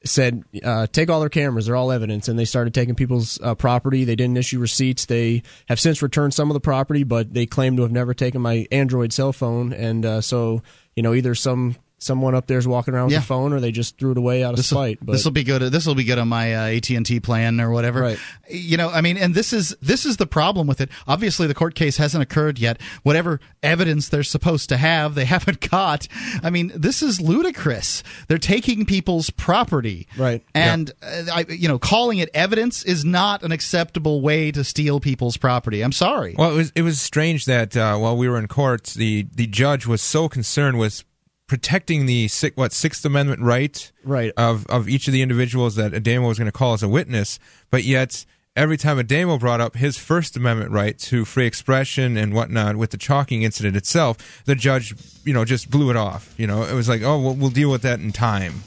said, 0.04 0.44
uh, 0.64 0.86
"Take 0.88 1.10
all 1.10 1.20
their 1.20 1.30
cameras; 1.30 1.66
they're 1.66 1.76
all 1.76 1.92
evidence." 1.92 2.28
And 2.28 2.38
they 2.38 2.46
started 2.46 2.74
taking 2.76 2.94
people's 2.96 3.40
uh, 3.42 3.56
property. 3.56 4.04
They 4.04 4.16
didn't 4.16 4.38
issue 4.38 4.60
receipts. 4.60 5.06
They 5.06 5.42
have 5.68 5.80
since 5.80 6.02
returned 6.02 6.34
some 6.34 6.50
of 6.52 6.54
the 6.54 6.60
property, 6.60 7.04
but 7.04 7.34
they 7.34 7.46
claim 7.48 7.76
to 7.78 7.82
have 7.82 7.92
never 7.92 8.14
taken 8.14 8.42
my 8.42 8.68
Android 8.72 9.12
cell 9.14 9.34
phone. 9.34 9.74
And 9.74 10.06
uh, 10.06 10.22
so, 10.22 10.62
you 10.96 11.02
know, 11.02 11.14
either 11.16 11.34
some 11.34 11.76
someone 11.98 12.36
up 12.36 12.46
there 12.48 12.58
is 12.58 12.68
walking 12.68 12.94
around 12.94 13.06
with 13.06 13.14
Yeah. 13.14 13.20
a 13.20 13.24
phone, 13.24 13.54
or 13.54 13.60
they 13.60 13.72
just 13.72 13.98
threw 13.98 14.12
it 14.12 14.18
away 14.18 14.44
out 14.44 14.52
of 14.52 14.58
This 14.58 14.72
will 14.72 14.78
spite. 14.82 15.00
But 15.02 15.14
this 15.14 15.24
will 15.24 15.32
be 15.32 15.44
good. 15.44 15.62
This 15.72 15.86
will 15.86 15.96
be 15.96 16.04
good 16.04 16.20
on 16.20 16.28
my 16.28 16.54
uh, 16.54 16.76
AT 16.78 16.90
and 16.90 17.06
T 17.06 17.20
plan 17.20 17.60
or 17.62 17.72
whatever. 17.72 18.02
Right. 18.02 18.20
You 18.50 18.78
know, 18.78 18.90
I 18.90 19.02
mean, 19.02 19.18
and 19.18 19.34
this 19.34 19.54
is 19.54 19.76
this 19.82 20.06
is 20.06 20.18
the 20.18 20.28
problem 20.28 20.68
with 20.68 20.82
it. 20.82 20.90
Obviously, 21.08 21.48
the 21.48 21.54
court 21.54 21.74
case 21.76 21.98
hasn't 21.98 22.22
occurred 22.22 22.60
yet. 22.60 22.82
Whatever 23.04 23.40
evidence 23.64 24.10
they're 24.10 24.24
supposed 24.24 24.70
to 24.70 24.78
have, 24.78 25.16
they 25.16 25.26
haven't 25.36 25.70
got. 25.70 26.08
I 26.44 26.50
mean, 26.50 26.72
this 26.76 27.02
is 27.02 27.20
ludicrous. 27.22 28.04
They're 28.28 28.38
taking 28.38 28.86
people's 28.86 29.30
property. 29.30 30.08
Right. 30.18 30.44
And 30.54 30.92
uh, 31.02 31.24
I, 31.34 31.46
you 31.50 31.68
know, 31.68 31.80
calling 31.80 32.18
it 32.20 32.30
evidence 32.34 32.84
is 32.84 33.06
not 33.06 33.44
an 33.44 33.52
acceptable 33.52 34.22
way 34.22 34.52
to 34.52 34.64
steal 34.64 35.00
people's 35.00 35.38
property. 35.38 35.82
I'm 35.82 35.92
sorry. 35.92 36.36
Well, 36.38 36.52
it 36.52 36.56
was 36.56 36.72
it 36.76 36.82
was 36.82 37.00
strange 37.00 37.46
that 37.46 37.76
uh, 37.78 37.98
while 37.98 38.18
we 38.18 38.28
were 38.28 38.38
in 38.38 38.48
court, 38.48 38.84
the 38.96 39.26
the 39.34 39.48
judge 39.48 39.86
was 39.88 40.02
so 40.02 40.28
concerned 40.30 40.78
with 40.78 41.04
protecting 41.48 42.06
the 42.06 42.30
what 42.56 42.74
Sixth 42.74 43.06
Amendment 43.06 43.42
right 43.42 43.92
Right. 44.04 44.32
of 44.38 44.66
of 44.68 44.88
each 44.90 45.08
of 45.08 45.14
the 45.14 45.22
individuals 45.22 45.76
that 45.76 45.92
Ademo 45.94 46.28
was 46.28 46.38
going 46.40 46.48
to 46.48 46.52
call 46.52 46.74
as 46.74 46.84
a 46.84 46.90
witness, 46.90 47.40
but 47.70 47.84
yet 47.84 48.26
every 48.56 48.78
time 48.78 48.98
Ademo 48.98 49.40
brought 49.40 49.60
up 49.62 49.76
his 49.76 49.98
First 49.98 50.38
Amendment 50.38 50.72
right 50.72 50.98
to 51.00 51.26
free 51.26 51.46
expression 51.46 52.16
and 52.18 52.34
whatnot 52.34 52.78
with 52.78 52.92
the 52.92 52.98
chalking 52.98 53.44
incident 53.44 53.76
itself, 53.76 54.44
the 54.46 54.56
judge 54.56 54.96
you 55.24 55.34
know 55.34 55.46
just 55.46 55.70
blew 55.70 55.90
it 55.90 55.96
off. 55.98 56.34
You 56.38 56.48
know, 56.48 56.64
it 56.64 56.74
was 56.74 56.88
like, 56.90 57.02
oh, 57.04 57.20
we'll, 57.20 57.36
we'll 57.36 57.50
deal 57.50 57.70
with 57.70 57.82
that 57.84 58.00
in 58.00 58.12
time. 58.12 58.64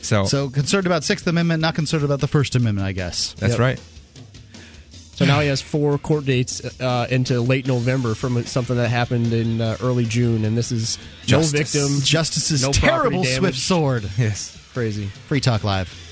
So, 0.00 0.24
So 0.24 0.50
concerned 0.50 0.86
about 0.86 1.04
Sixth 1.04 1.24
Amendment, 1.28 1.60
not 1.60 1.76
concerned 1.76 2.02
about 2.02 2.18
the 2.18 2.26
First 2.26 2.56
Amendment, 2.56 2.84
I 2.88 2.90
guess. 2.92 3.34
that's 3.34 3.52
Yep. 3.52 3.60
right. 3.60 3.80
So 5.14 5.26
now 5.26 5.40
he 5.40 5.48
has 5.48 5.60
four 5.60 5.98
court 5.98 6.24
dates 6.24 6.80
uh, 6.80 7.06
into 7.10 7.40
late 7.40 7.66
November 7.66 8.14
from 8.14 8.44
something 8.46 8.76
that 8.76 8.88
happened 8.88 9.32
in 9.32 9.60
uh, 9.60 9.76
early 9.80 10.04
June, 10.06 10.44
and 10.44 10.56
this 10.56 10.72
is 10.72 10.98
Justice. 11.26 11.52
no 11.52 11.58
victim, 11.58 12.00
Justice's 12.02 12.62
no 12.62 12.72
terrible 12.72 13.24
swift 13.24 13.58
sword. 13.58 14.08
Yes. 14.18 14.56
Crazy. 14.72 15.06
Free 15.28 15.40
Talk 15.40 15.64
Live. 15.64 16.11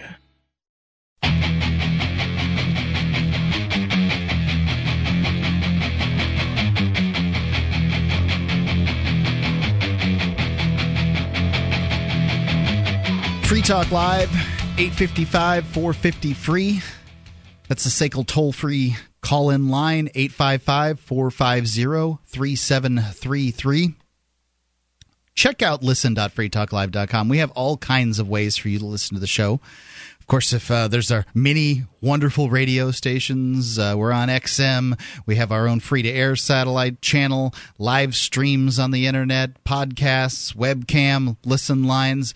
Free 13.61 13.67
Talk 13.67 13.91
Live, 13.91 14.31
855 14.79 15.67
450 15.67 16.33
free. 16.33 16.81
That's 17.67 17.83
the 17.83 17.91
SACL 17.91 18.25
toll 18.25 18.51
free 18.51 18.95
call 19.21 19.51
in 19.51 19.69
line, 19.69 20.09
855 20.15 20.99
450 20.99 22.17
3733. 22.25 23.93
Check 25.35 25.61
out 25.61 25.83
listen.freetalklive.com. 25.83 27.29
We 27.29 27.37
have 27.37 27.51
all 27.51 27.77
kinds 27.77 28.17
of 28.17 28.27
ways 28.27 28.57
for 28.57 28.67
you 28.67 28.79
to 28.79 28.85
listen 28.87 29.13
to 29.13 29.21
the 29.21 29.27
show. 29.27 29.59
Of 30.19 30.25
course, 30.25 30.53
if 30.53 30.71
uh, 30.71 30.87
there's 30.87 31.11
our 31.11 31.27
many 31.35 31.83
wonderful 32.01 32.49
radio 32.49 32.89
stations, 32.89 33.77
uh, 33.77 33.93
we're 33.95 34.11
on 34.11 34.29
XM. 34.29 34.99
We 35.27 35.35
have 35.35 35.51
our 35.51 35.67
own 35.67 35.81
free 35.81 36.01
to 36.01 36.09
air 36.09 36.35
satellite 36.35 36.99
channel, 37.03 37.53
live 37.77 38.15
streams 38.15 38.79
on 38.79 38.89
the 38.89 39.05
internet, 39.05 39.63
podcasts, 39.63 40.55
webcam, 40.55 41.37
listen 41.45 41.83
lines 41.83 42.33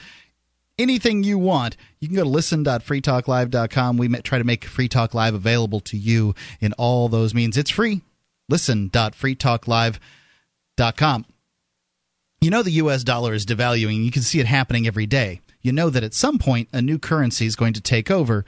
anything 0.78 1.24
you 1.24 1.38
want, 1.38 1.78
you 2.00 2.08
can 2.08 2.16
go 2.16 2.24
to 2.24 2.30
listen.freetalklive.com. 2.30 3.98
We 3.98 4.08
try 4.20 4.38
to 4.38 4.44
make 4.44 4.66
Free 4.66 4.88
Talk 4.88 5.14
Live 5.14 5.34
available 5.34 5.80
to 5.82 5.98
you 5.98 6.36
in 6.60 6.74
all 6.74 7.10
those 7.10 7.34
means. 7.34 7.58
It's 7.58 7.72
free. 7.72 8.02
Listen.freetalklive.com. 8.50 11.26
You 12.42 12.52
know 12.52 12.62
the 12.62 12.72
US 12.72 13.04
dollar 13.04 13.34
is 13.34 13.46
devaluing. 13.46 14.04
You 14.04 14.12
can 14.12 14.22
see 14.22 14.40
it 14.40 14.46
happening 14.46 14.86
every 14.86 15.08
day. 15.08 15.42
You 15.62 15.72
know 15.72 15.90
that 15.90 16.04
at 16.04 16.14
some 16.14 16.38
point 16.38 16.70
a 16.72 16.82
new 16.82 17.00
currency 17.00 17.48
is 17.48 17.56
going 17.56 17.74
to 17.74 17.82
take 17.82 18.12
over. 18.12 18.46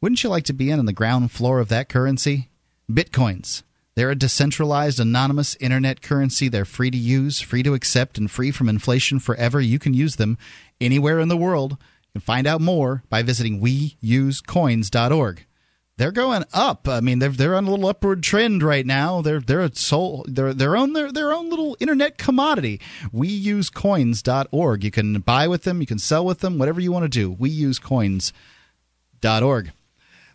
Wouldn't 0.00 0.22
you 0.22 0.28
like 0.28 0.44
to 0.44 0.52
be 0.52 0.70
in 0.70 0.78
on 0.78 0.84
the 0.84 0.92
ground 0.92 1.32
floor 1.32 1.58
of 1.58 1.68
that 1.68 1.88
currency? 1.88 2.50
Bitcoins. 2.90 3.62
They're 3.94 4.10
a 4.10 4.14
decentralized, 4.14 5.00
anonymous 5.00 5.56
internet 5.56 6.02
currency. 6.02 6.48
They're 6.48 6.64
free 6.64 6.90
to 6.90 6.96
use, 6.96 7.40
free 7.40 7.64
to 7.64 7.74
accept, 7.74 8.16
and 8.16 8.30
free 8.30 8.52
from 8.52 8.68
inflation 8.68 9.18
forever. 9.18 9.60
You 9.60 9.80
can 9.80 9.92
use 9.92 10.16
them 10.16 10.38
anywhere 10.80 11.20
in 11.20 11.28
the 11.28 11.36
world. 11.36 11.72
You 11.72 12.12
can 12.12 12.20
find 12.20 12.46
out 12.46 12.60
more 12.60 13.02
by 13.08 13.22
visiting 13.22 13.60
weusecoins.org. 13.60 15.46
They're 15.98 16.12
going 16.12 16.44
up. 16.52 16.88
I 16.88 17.00
mean, 17.00 17.18
they're 17.18 17.30
they're 17.30 17.56
on 17.56 17.66
a 17.66 17.70
little 17.70 17.88
upward 17.88 18.22
trend 18.22 18.62
right 18.62 18.86
now. 18.86 19.20
They're 19.20 19.40
they're 19.40 19.62
a 19.62 19.74
soul 19.74 20.24
they're 20.28 20.54
their 20.54 20.76
own 20.76 20.92
their, 20.92 21.10
their 21.10 21.32
own 21.32 21.50
little 21.50 21.76
internet 21.80 22.18
commodity. 22.18 22.80
Weusecoins.org. 23.12 24.84
You 24.84 24.92
can 24.92 25.18
buy 25.20 25.48
with 25.48 25.64
them, 25.64 25.80
you 25.80 25.88
can 25.88 25.98
sell 25.98 26.24
with 26.24 26.38
them, 26.38 26.56
whatever 26.56 26.80
you 26.80 26.92
want 26.92 27.02
to 27.02 27.08
do. 27.08 27.34
Weusecoins.org. 27.34 29.72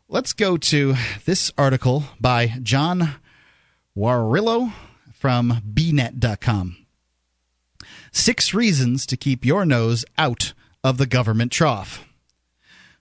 Let's 0.10 0.34
go 0.34 0.58
to 0.58 0.96
this 1.24 1.50
article 1.58 2.04
by 2.20 2.56
John 2.62 3.16
Warrillow 3.98 4.74
from 5.14 5.62
bnet.com. 5.74 6.83
Six 8.16 8.54
reasons 8.54 9.08
to 9.08 9.18
keep 9.18 9.44
your 9.44 9.66
nose 9.66 10.06
out 10.20 10.54
of 10.84 11.00
the 11.00 11.08
government 11.08 11.52
trough. 11.52 12.06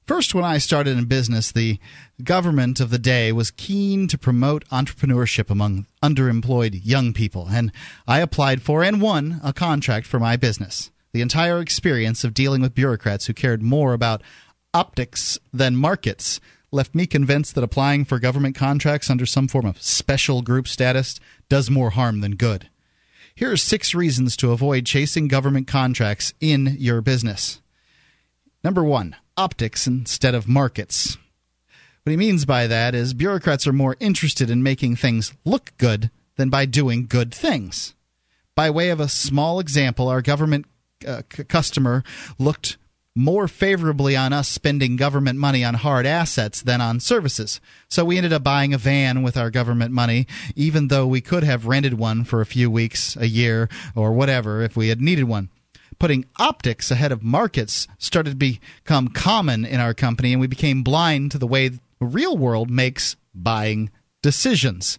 First, 0.06 0.34
when 0.34 0.42
I 0.42 0.56
started 0.56 0.96
in 0.96 1.04
business, 1.04 1.52
the 1.52 1.78
government 2.24 2.80
of 2.80 2.88
the 2.88 2.98
day 2.98 3.30
was 3.30 3.50
keen 3.50 4.08
to 4.08 4.16
promote 4.16 4.66
entrepreneurship 4.70 5.50
among 5.50 5.86
underemployed 6.02 6.80
young 6.82 7.12
people, 7.12 7.48
and 7.50 7.72
I 8.08 8.20
applied 8.20 8.62
for 8.62 8.82
and 8.82 9.02
won 9.02 9.38
a 9.44 9.52
contract 9.52 10.06
for 10.06 10.18
my 10.18 10.36
business. 10.36 10.90
The 11.12 11.20
entire 11.20 11.60
experience 11.60 12.24
of 12.24 12.32
dealing 12.32 12.62
with 12.62 12.74
bureaucrats 12.74 13.26
who 13.26 13.34
cared 13.34 13.62
more 13.62 13.92
about 13.92 14.22
optics 14.72 15.38
than 15.52 15.76
markets 15.76 16.40
left 16.70 16.94
me 16.94 17.06
convinced 17.06 17.54
that 17.54 17.64
applying 17.64 18.06
for 18.06 18.18
government 18.18 18.56
contracts 18.56 19.10
under 19.10 19.26
some 19.26 19.46
form 19.46 19.66
of 19.66 19.82
special 19.82 20.40
group 20.40 20.66
status 20.66 21.20
does 21.50 21.70
more 21.70 21.90
harm 21.90 22.22
than 22.22 22.36
good. 22.36 22.70
Here 23.34 23.50
are 23.50 23.56
six 23.56 23.94
reasons 23.94 24.36
to 24.36 24.52
avoid 24.52 24.86
chasing 24.86 25.28
government 25.28 25.66
contracts 25.66 26.34
in 26.40 26.76
your 26.78 27.00
business. 27.00 27.60
Number 28.62 28.84
one, 28.84 29.16
optics 29.36 29.86
instead 29.86 30.34
of 30.34 30.46
markets. 30.46 31.16
What 32.02 32.10
he 32.10 32.16
means 32.16 32.44
by 32.44 32.66
that 32.66 32.94
is 32.94 33.14
bureaucrats 33.14 33.66
are 33.66 33.72
more 33.72 33.96
interested 34.00 34.50
in 34.50 34.62
making 34.62 34.96
things 34.96 35.32
look 35.44 35.72
good 35.78 36.10
than 36.36 36.50
by 36.50 36.66
doing 36.66 37.06
good 37.06 37.32
things. 37.32 37.94
By 38.54 38.70
way 38.70 38.90
of 38.90 39.00
a 39.00 39.08
small 39.08 39.60
example, 39.60 40.08
our 40.08 40.22
government 40.22 40.66
uh, 41.06 41.22
c- 41.32 41.44
customer 41.44 42.04
looked 42.38 42.76
more 43.14 43.46
favorably 43.46 44.16
on 44.16 44.32
us 44.32 44.48
spending 44.48 44.96
government 44.96 45.38
money 45.38 45.62
on 45.64 45.74
hard 45.74 46.06
assets 46.06 46.62
than 46.62 46.80
on 46.80 46.98
services. 46.98 47.60
So 47.88 48.04
we 48.04 48.16
ended 48.16 48.32
up 48.32 48.42
buying 48.42 48.72
a 48.72 48.78
van 48.78 49.22
with 49.22 49.36
our 49.36 49.50
government 49.50 49.92
money, 49.92 50.26
even 50.56 50.88
though 50.88 51.06
we 51.06 51.20
could 51.20 51.44
have 51.44 51.66
rented 51.66 51.94
one 51.94 52.24
for 52.24 52.40
a 52.40 52.46
few 52.46 52.70
weeks, 52.70 53.16
a 53.16 53.28
year, 53.28 53.68
or 53.94 54.12
whatever 54.12 54.62
if 54.62 54.76
we 54.76 54.88
had 54.88 55.00
needed 55.00 55.24
one. 55.24 55.50
Putting 55.98 56.24
optics 56.38 56.90
ahead 56.90 57.12
of 57.12 57.22
markets 57.22 57.86
started 57.98 58.30
to 58.30 58.36
become 58.36 59.08
common 59.08 59.64
in 59.64 59.78
our 59.78 59.94
company, 59.94 60.32
and 60.32 60.40
we 60.40 60.46
became 60.46 60.82
blind 60.82 61.30
to 61.32 61.38
the 61.38 61.46
way 61.46 61.68
the 61.68 61.80
real 62.00 62.36
world 62.36 62.70
makes 62.70 63.16
buying 63.34 63.90
decisions. 64.22 64.98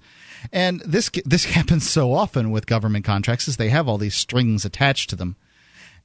And 0.51 0.81
this 0.81 1.09
this 1.25 1.45
happens 1.55 1.89
so 1.89 2.13
often 2.13 2.51
with 2.51 2.67
government 2.67 3.05
contracts, 3.05 3.47
is 3.47 3.57
they 3.57 3.69
have 3.69 3.87
all 3.87 3.97
these 3.97 4.15
strings 4.15 4.65
attached 4.65 5.09
to 5.09 5.15
them, 5.15 5.35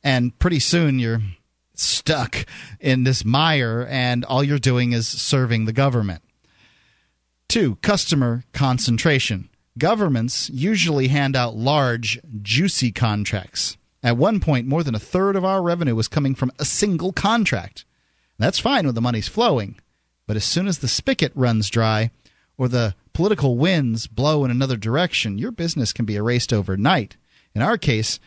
and 0.02 0.36
pretty 0.38 0.58
soon 0.58 0.98
you're 0.98 1.20
stuck 1.78 2.46
in 2.80 3.04
this 3.04 3.24
mire 3.24 3.86
and 3.88 4.24
all 4.24 4.42
you're 4.42 4.58
doing 4.58 4.92
is 4.92 5.06
serving 5.06 5.64
the 5.64 5.72
government. 5.72 6.22
Two, 7.48 7.76
customer 7.76 8.44
concentration. 8.52 9.48
Governments 9.78 10.50
usually 10.50 11.08
hand 11.08 11.36
out 11.36 11.56
large, 11.56 12.18
juicy 12.42 12.92
contracts. 12.92 13.76
At 14.02 14.16
one 14.16 14.40
point, 14.40 14.66
more 14.66 14.82
than 14.82 14.94
a 14.94 15.00
third 15.00 15.36
of 15.36 15.44
our 15.44 15.62
revenue 15.62 15.94
was 15.94 16.08
coming 16.08 16.34
from 16.34 16.52
a 16.58 16.64
single 16.64 17.12
contract. 17.12 17.84
That's 18.38 18.58
fine 18.58 18.86
when 18.86 18.94
the 18.94 19.00
money's 19.00 19.28
flowing, 19.28 19.76
but 20.26 20.36
as 20.36 20.44
soon 20.44 20.68
as 20.68 20.78
the 20.78 20.88
spigot 20.88 21.32
runs 21.34 21.68
dry 21.68 22.10
or 22.56 22.68
the 22.68 22.94
political 23.12 23.56
winds 23.56 24.06
blow 24.06 24.44
in 24.44 24.50
another 24.50 24.76
direction, 24.76 25.38
your 25.38 25.50
business 25.50 25.92
can 25.92 26.04
be 26.04 26.16
erased 26.16 26.52
overnight. 26.52 27.16
In 27.54 27.62
our 27.62 27.76
case, 27.76 28.20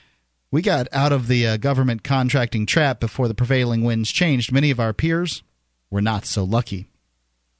we 0.51 0.61
got 0.61 0.87
out 0.91 1.11
of 1.11 1.27
the 1.27 1.47
uh, 1.47 1.57
government 1.57 2.03
contracting 2.03 2.65
trap 2.65 2.99
before 2.99 3.27
the 3.27 3.33
prevailing 3.33 3.83
winds 3.83 4.11
changed. 4.11 4.51
Many 4.51 4.69
of 4.69 4.79
our 4.79 4.93
peers 4.93 5.43
were 5.89 6.01
not 6.01 6.25
so 6.25 6.43
lucky. 6.43 6.87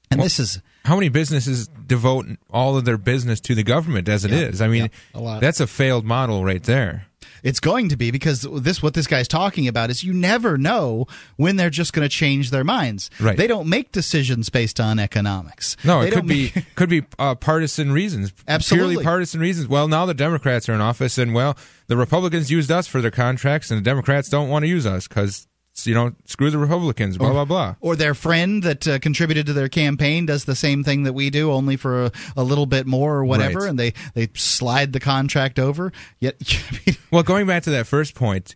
And 0.09 0.19
well, 0.19 0.25
this 0.25 0.39
is 0.39 0.61
how 0.83 0.95
many 0.95 1.09
businesses 1.09 1.67
devote 1.67 2.25
all 2.49 2.77
of 2.77 2.83
their 2.83 2.97
business 2.97 3.39
to 3.41 3.55
the 3.55 3.63
government 3.63 4.09
as 4.09 4.25
it 4.25 4.31
yeah, 4.31 4.39
is. 4.39 4.61
I 4.61 4.67
mean, 4.67 4.89
yeah, 5.15 5.39
that's 5.39 5.61
a 5.61 5.67
failed 5.67 6.05
model 6.05 6.43
right 6.43 6.61
there. 6.61 7.07
It's 7.43 7.59
going 7.59 7.89
to 7.89 7.97
be 7.97 8.11
because 8.11 8.41
this 8.41 8.81
what 8.83 8.93
this 8.93 9.07
guy's 9.07 9.27
talking 9.27 9.67
about 9.67 9.89
is 9.89 10.03
you 10.03 10.13
never 10.13 10.57
know 10.57 11.07
when 11.37 11.55
they're 11.55 11.69
just 11.69 11.93
going 11.93 12.07
to 12.07 12.13
change 12.13 12.51
their 12.51 12.63
minds. 12.63 13.09
Right. 13.19 13.37
They 13.37 13.47
don't 13.47 13.67
make 13.67 13.91
decisions 13.91 14.49
based 14.49 14.79
on 14.79 14.99
economics. 14.99 15.77
No, 15.83 16.01
they 16.01 16.09
it 16.09 16.13
could 16.13 16.27
be 16.27 16.49
could 16.75 16.89
be 16.89 17.03
uh, 17.19 17.35
partisan 17.35 17.91
reasons. 17.91 18.33
Absolutely, 18.47 18.95
purely 18.95 19.03
partisan 19.03 19.39
reasons. 19.39 19.67
Well, 19.67 19.87
now 19.87 20.05
the 20.05 20.13
Democrats 20.13 20.69
are 20.69 20.73
in 20.73 20.81
office, 20.81 21.17
and 21.17 21.33
well, 21.33 21.57
the 21.87 21.97
Republicans 21.97 22.51
used 22.51 22.71
us 22.71 22.87
for 22.87 23.01
their 23.01 23.11
contracts, 23.11 23.71
and 23.71 23.79
the 23.79 23.83
Democrats 23.83 24.29
don't 24.29 24.49
want 24.49 24.63
to 24.63 24.69
use 24.69 24.85
us 24.85 25.07
because 25.07 25.47
you 25.83 25.93
know, 25.93 26.13
screw 26.25 26.51
the 26.51 26.57
Republicans, 26.57 27.17
blah, 27.17 27.29
or, 27.29 27.33
blah, 27.33 27.45
blah. 27.45 27.75
Or 27.79 27.95
their 27.95 28.13
friend 28.13 28.63
that 28.63 28.87
uh, 28.87 28.99
contributed 28.99 29.45
to 29.47 29.53
their 29.53 29.69
campaign 29.69 30.25
does 30.25 30.45
the 30.45 30.55
same 30.55 30.83
thing 30.83 31.03
that 31.03 31.13
we 31.13 31.29
do, 31.29 31.51
only 31.51 31.77
for 31.77 32.05
a, 32.05 32.11
a 32.35 32.43
little 32.43 32.65
bit 32.65 32.85
more 32.85 33.15
or 33.15 33.25
whatever, 33.25 33.61
right. 33.61 33.69
and 33.69 33.79
they, 33.79 33.93
they 34.13 34.29
slide 34.35 34.93
the 34.93 34.99
contract 34.99 35.59
over. 35.59 35.91
Yet, 36.19 36.35
well, 37.11 37.23
going 37.23 37.47
back 37.47 37.63
to 37.63 37.71
that 37.71 37.87
first 37.87 38.15
point, 38.15 38.53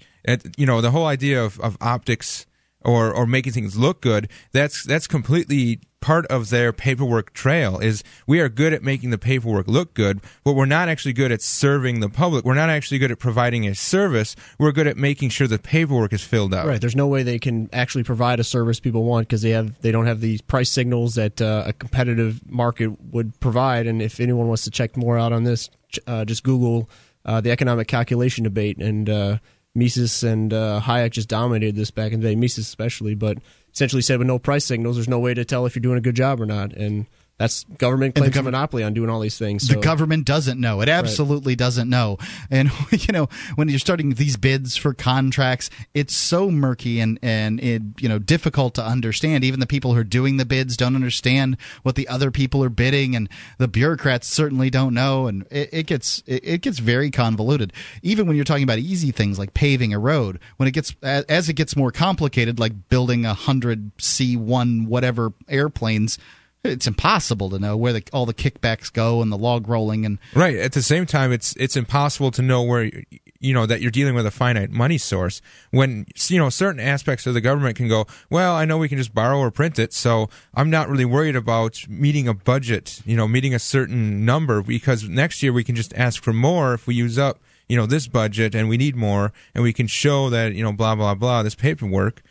you 0.57 0.65
know, 0.65 0.81
the 0.81 0.91
whole 0.91 1.05
idea 1.05 1.43
of, 1.43 1.59
of 1.59 1.77
optics 1.81 2.45
or, 2.85 3.11
or 3.13 3.25
making 3.25 3.53
things 3.53 3.77
look 3.77 4.01
good, 4.01 4.29
that's, 4.51 4.83
that's 4.83 5.07
completely 5.07 5.79
part 6.05 6.27
of 6.27 6.51
their 6.51 6.71
paperwork 6.71 7.33
trail 7.33 7.79
is 7.79 8.03
we 8.27 8.39
are 8.39 8.47
good 8.47 8.71
at 8.73 8.83
making 8.83 9.09
the 9.09 9.17
paperwork 9.17 9.67
look 9.67 9.95
good, 9.95 10.21
but 10.43 10.53
we're 10.53 10.67
not 10.67 10.87
actually 10.87 11.13
good 11.13 11.31
at 11.31 11.41
serving 11.41 11.99
the 11.99 12.07
public. 12.07 12.45
We're 12.45 12.53
not 12.53 12.69
actually 12.69 12.99
good 12.99 13.09
at 13.09 13.17
providing 13.17 13.65
a 13.65 13.73
service. 13.73 14.35
We're 14.59 14.71
good 14.71 14.85
at 14.85 14.97
making 14.97 15.29
sure 15.29 15.47
the 15.47 15.57
paperwork 15.57 16.13
is 16.13 16.23
filled 16.23 16.53
out. 16.53 16.67
Right. 16.67 16.79
There's 16.79 16.95
no 16.95 17.07
way 17.07 17.23
they 17.23 17.39
can 17.39 17.71
actually 17.73 18.03
provide 18.03 18.39
a 18.39 18.43
service 18.43 18.79
people 18.79 19.03
want 19.03 19.27
because 19.27 19.41
they 19.41 19.49
have 19.49 19.81
they 19.81 19.91
don't 19.91 20.05
have 20.05 20.21
these 20.21 20.41
price 20.41 20.69
signals 20.69 21.15
that 21.15 21.41
uh, 21.41 21.63
a 21.65 21.73
competitive 21.73 22.39
market 22.51 22.89
would 23.11 23.39
provide. 23.39 23.87
And 23.87 23.99
if 23.99 24.19
anyone 24.19 24.47
wants 24.47 24.65
to 24.65 24.69
check 24.69 24.95
more 24.95 25.17
out 25.17 25.33
on 25.33 25.43
this, 25.43 25.71
uh, 26.05 26.23
just 26.23 26.43
Google 26.43 26.87
uh, 27.25 27.41
the 27.41 27.49
economic 27.49 27.87
calculation 27.87 28.43
debate 28.43 28.77
and. 28.77 29.39
Mises 29.75 30.23
and 30.23 30.53
uh, 30.53 30.81
Hayek 30.83 31.11
just 31.11 31.29
dominated 31.29 31.75
this 31.75 31.91
back 31.91 32.13
in 32.13 32.21
the 32.21 32.29
day, 32.29 32.35
Mises 32.35 32.65
especially, 32.65 33.13
but 33.13 33.37
essentially 33.73 34.01
said 34.01 34.19
with 34.19 34.27
no 34.27 34.39
price 34.39 34.65
signals, 34.65 34.95
there's 34.95 35.09
no 35.09 35.19
way 35.19 35.33
to 35.33 35.43
tell 35.45 35.65
if 35.65 35.75
you're 35.75 35.81
doing 35.81 35.97
a 35.97 36.01
good 36.01 36.15
job 36.15 36.41
or 36.41 36.45
not. 36.45 36.73
And 36.73 37.05
that's 37.37 37.65
government 37.77 38.15
the 38.15 38.21
claims 38.21 38.37
a 38.37 38.39
gov- 38.39 38.45
monopoly 38.45 38.83
on 38.83 38.93
doing 38.93 39.09
all 39.09 39.19
these 39.19 39.37
things. 39.37 39.67
the 39.67 39.75
government 39.75 40.25
doesn't 40.25 40.59
know. 40.59 40.79
It 40.79 40.87
absolutely 40.87 41.55
doesn't 41.55 41.89
know. 41.89 42.17
And 42.49 42.71
you 42.91 43.11
know, 43.11 43.27
when 43.55 43.67
you're 43.67 43.79
starting 43.79 44.13
these 44.13 44.37
bids 44.37 44.77
for 44.77 44.93
contracts, 44.93 45.69
it's 45.93 46.15
so 46.15 46.49
murky 46.49 47.01
and 47.01 47.19
and 47.21 47.59
it 47.59 47.81
you 47.99 48.07
know 48.07 48.19
difficult 48.19 48.75
to 48.75 48.85
understand. 48.85 49.43
Even 49.43 49.59
the 49.59 49.67
people 49.67 49.93
who 49.93 49.99
are 49.99 50.05
doing 50.05 50.37
the 50.37 50.45
bids 50.45 50.77
don't 50.77 50.95
understand 50.95 51.57
what 51.83 51.95
the 51.95 52.07
other 52.07 52.31
people 52.31 52.63
are 52.63 52.69
bidding, 52.69 53.15
and 53.17 53.27
the 53.57 53.67
bureaucrats 53.67 54.27
certainly 54.27 54.69
don't 54.69 54.93
know. 54.93 55.27
And 55.27 55.45
it, 55.51 55.69
it 55.73 55.87
gets 55.87 56.23
it, 56.25 56.41
it 56.43 56.61
gets 56.61 56.79
very 56.79 57.11
convoluted. 57.11 57.73
Even 58.01 58.27
when 58.27 58.37
you're 58.37 58.45
talking 58.45 58.63
about 58.63 58.79
easy 58.79 59.11
things 59.11 59.37
like 59.37 59.53
paving 59.53 59.93
a 59.93 59.99
road, 59.99 60.39
when 60.55 60.67
it 60.67 60.71
gets 60.71 60.95
as, 61.03 61.25
as 61.25 61.49
it 61.49 61.53
gets 61.53 61.75
more 61.75 61.91
complicated, 61.91 62.59
like 62.59 62.87
building 62.87 63.25
a 63.25 63.33
hundred 63.33 63.91
C 63.97 64.37
one 64.37 64.85
whatever 64.85 65.33
airplanes. 65.49 66.17
It's 66.65 66.87
impossible 66.87 67.49
to 67.51 67.59
know 67.59 67.77
where 67.77 67.93
the, 67.93 68.03
all 68.11 68.25
the 68.25 68.33
kickbacks 68.33 68.91
go 68.91 69.21
and 69.21 69.31
the 69.31 69.37
log 69.37 69.67
rolling 69.67 70.05
and 70.05 70.17
Right. 70.33 70.57
At 70.57 70.73
the 70.73 70.81
same 70.81 71.05
time, 71.05 71.31
it's 71.31 71.55
it's 71.57 71.77
impossible 71.77 72.31
to 72.31 72.41
know 72.41 72.63
where 72.63 72.91
you 73.39 73.53
know 73.53 73.65
that 73.65 73.81
you're 73.81 73.91
dealing 73.91 74.15
with 74.15 74.25
a 74.25 74.31
finite 74.31 74.71
money 74.71 74.97
source 74.97 75.41
when 75.71 76.05
you 76.27 76.39
know 76.39 76.49
certain 76.49 76.79
aspects 76.79 77.27
of 77.27 77.33
the 77.33 77.41
government 77.41 77.75
can 77.75 77.87
go. 77.87 78.07
Well, 78.29 78.55
I 78.55 78.65
know 78.65 78.77
we 78.77 78.89
can 78.89 78.97
just 78.97 79.13
borrow 79.13 79.37
or 79.39 79.51
print 79.51 79.77
it, 79.79 79.93
so 79.93 80.29
I'm 80.53 80.69
not 80.69 80.89
really 80.89 81.05
worried 81.05 81.35
about 81.35 81.87
meeting 81.87 82.27
a 82.27 82.33
budget. 82.33 83.01
You 83.05 83.15
know, 83.15 83.27
meeting 83.27 83.53
a 83.53 83.59
certain 83.59 84.25
number 84.25 84.61
because 84.61 85.07
next 85.07 85.43
year 85.43 85.53
we 85.53 85.63
can 85.63 85.75
just 85.75 85.93
ask 85.95 86.23
for 86.23 86.33
more 86.33 86.73
if 86.73 86.87
we 86.87 86.95
use 86.95 87.17
up 87.17 87.39
you 87.67 87.77
know 87.77 87.85
this 87.85 88.07
budget 88.07 88.53
and 88.55 88.69
we 88.69 88.77
need 88.77 88.95
more 88.95 89.33
and 89.53 89.63
we 89.63 89.73
can 89.73 89.87
show 89.87 90.29
that 90.29 90.53
you 90.53 90.63
know 90.63 90.71
blah 90.71 90.95
blah 90.95 91.15
blah 91.15 91.43
this 91.43 91.55
paperwork. 91.55 92.21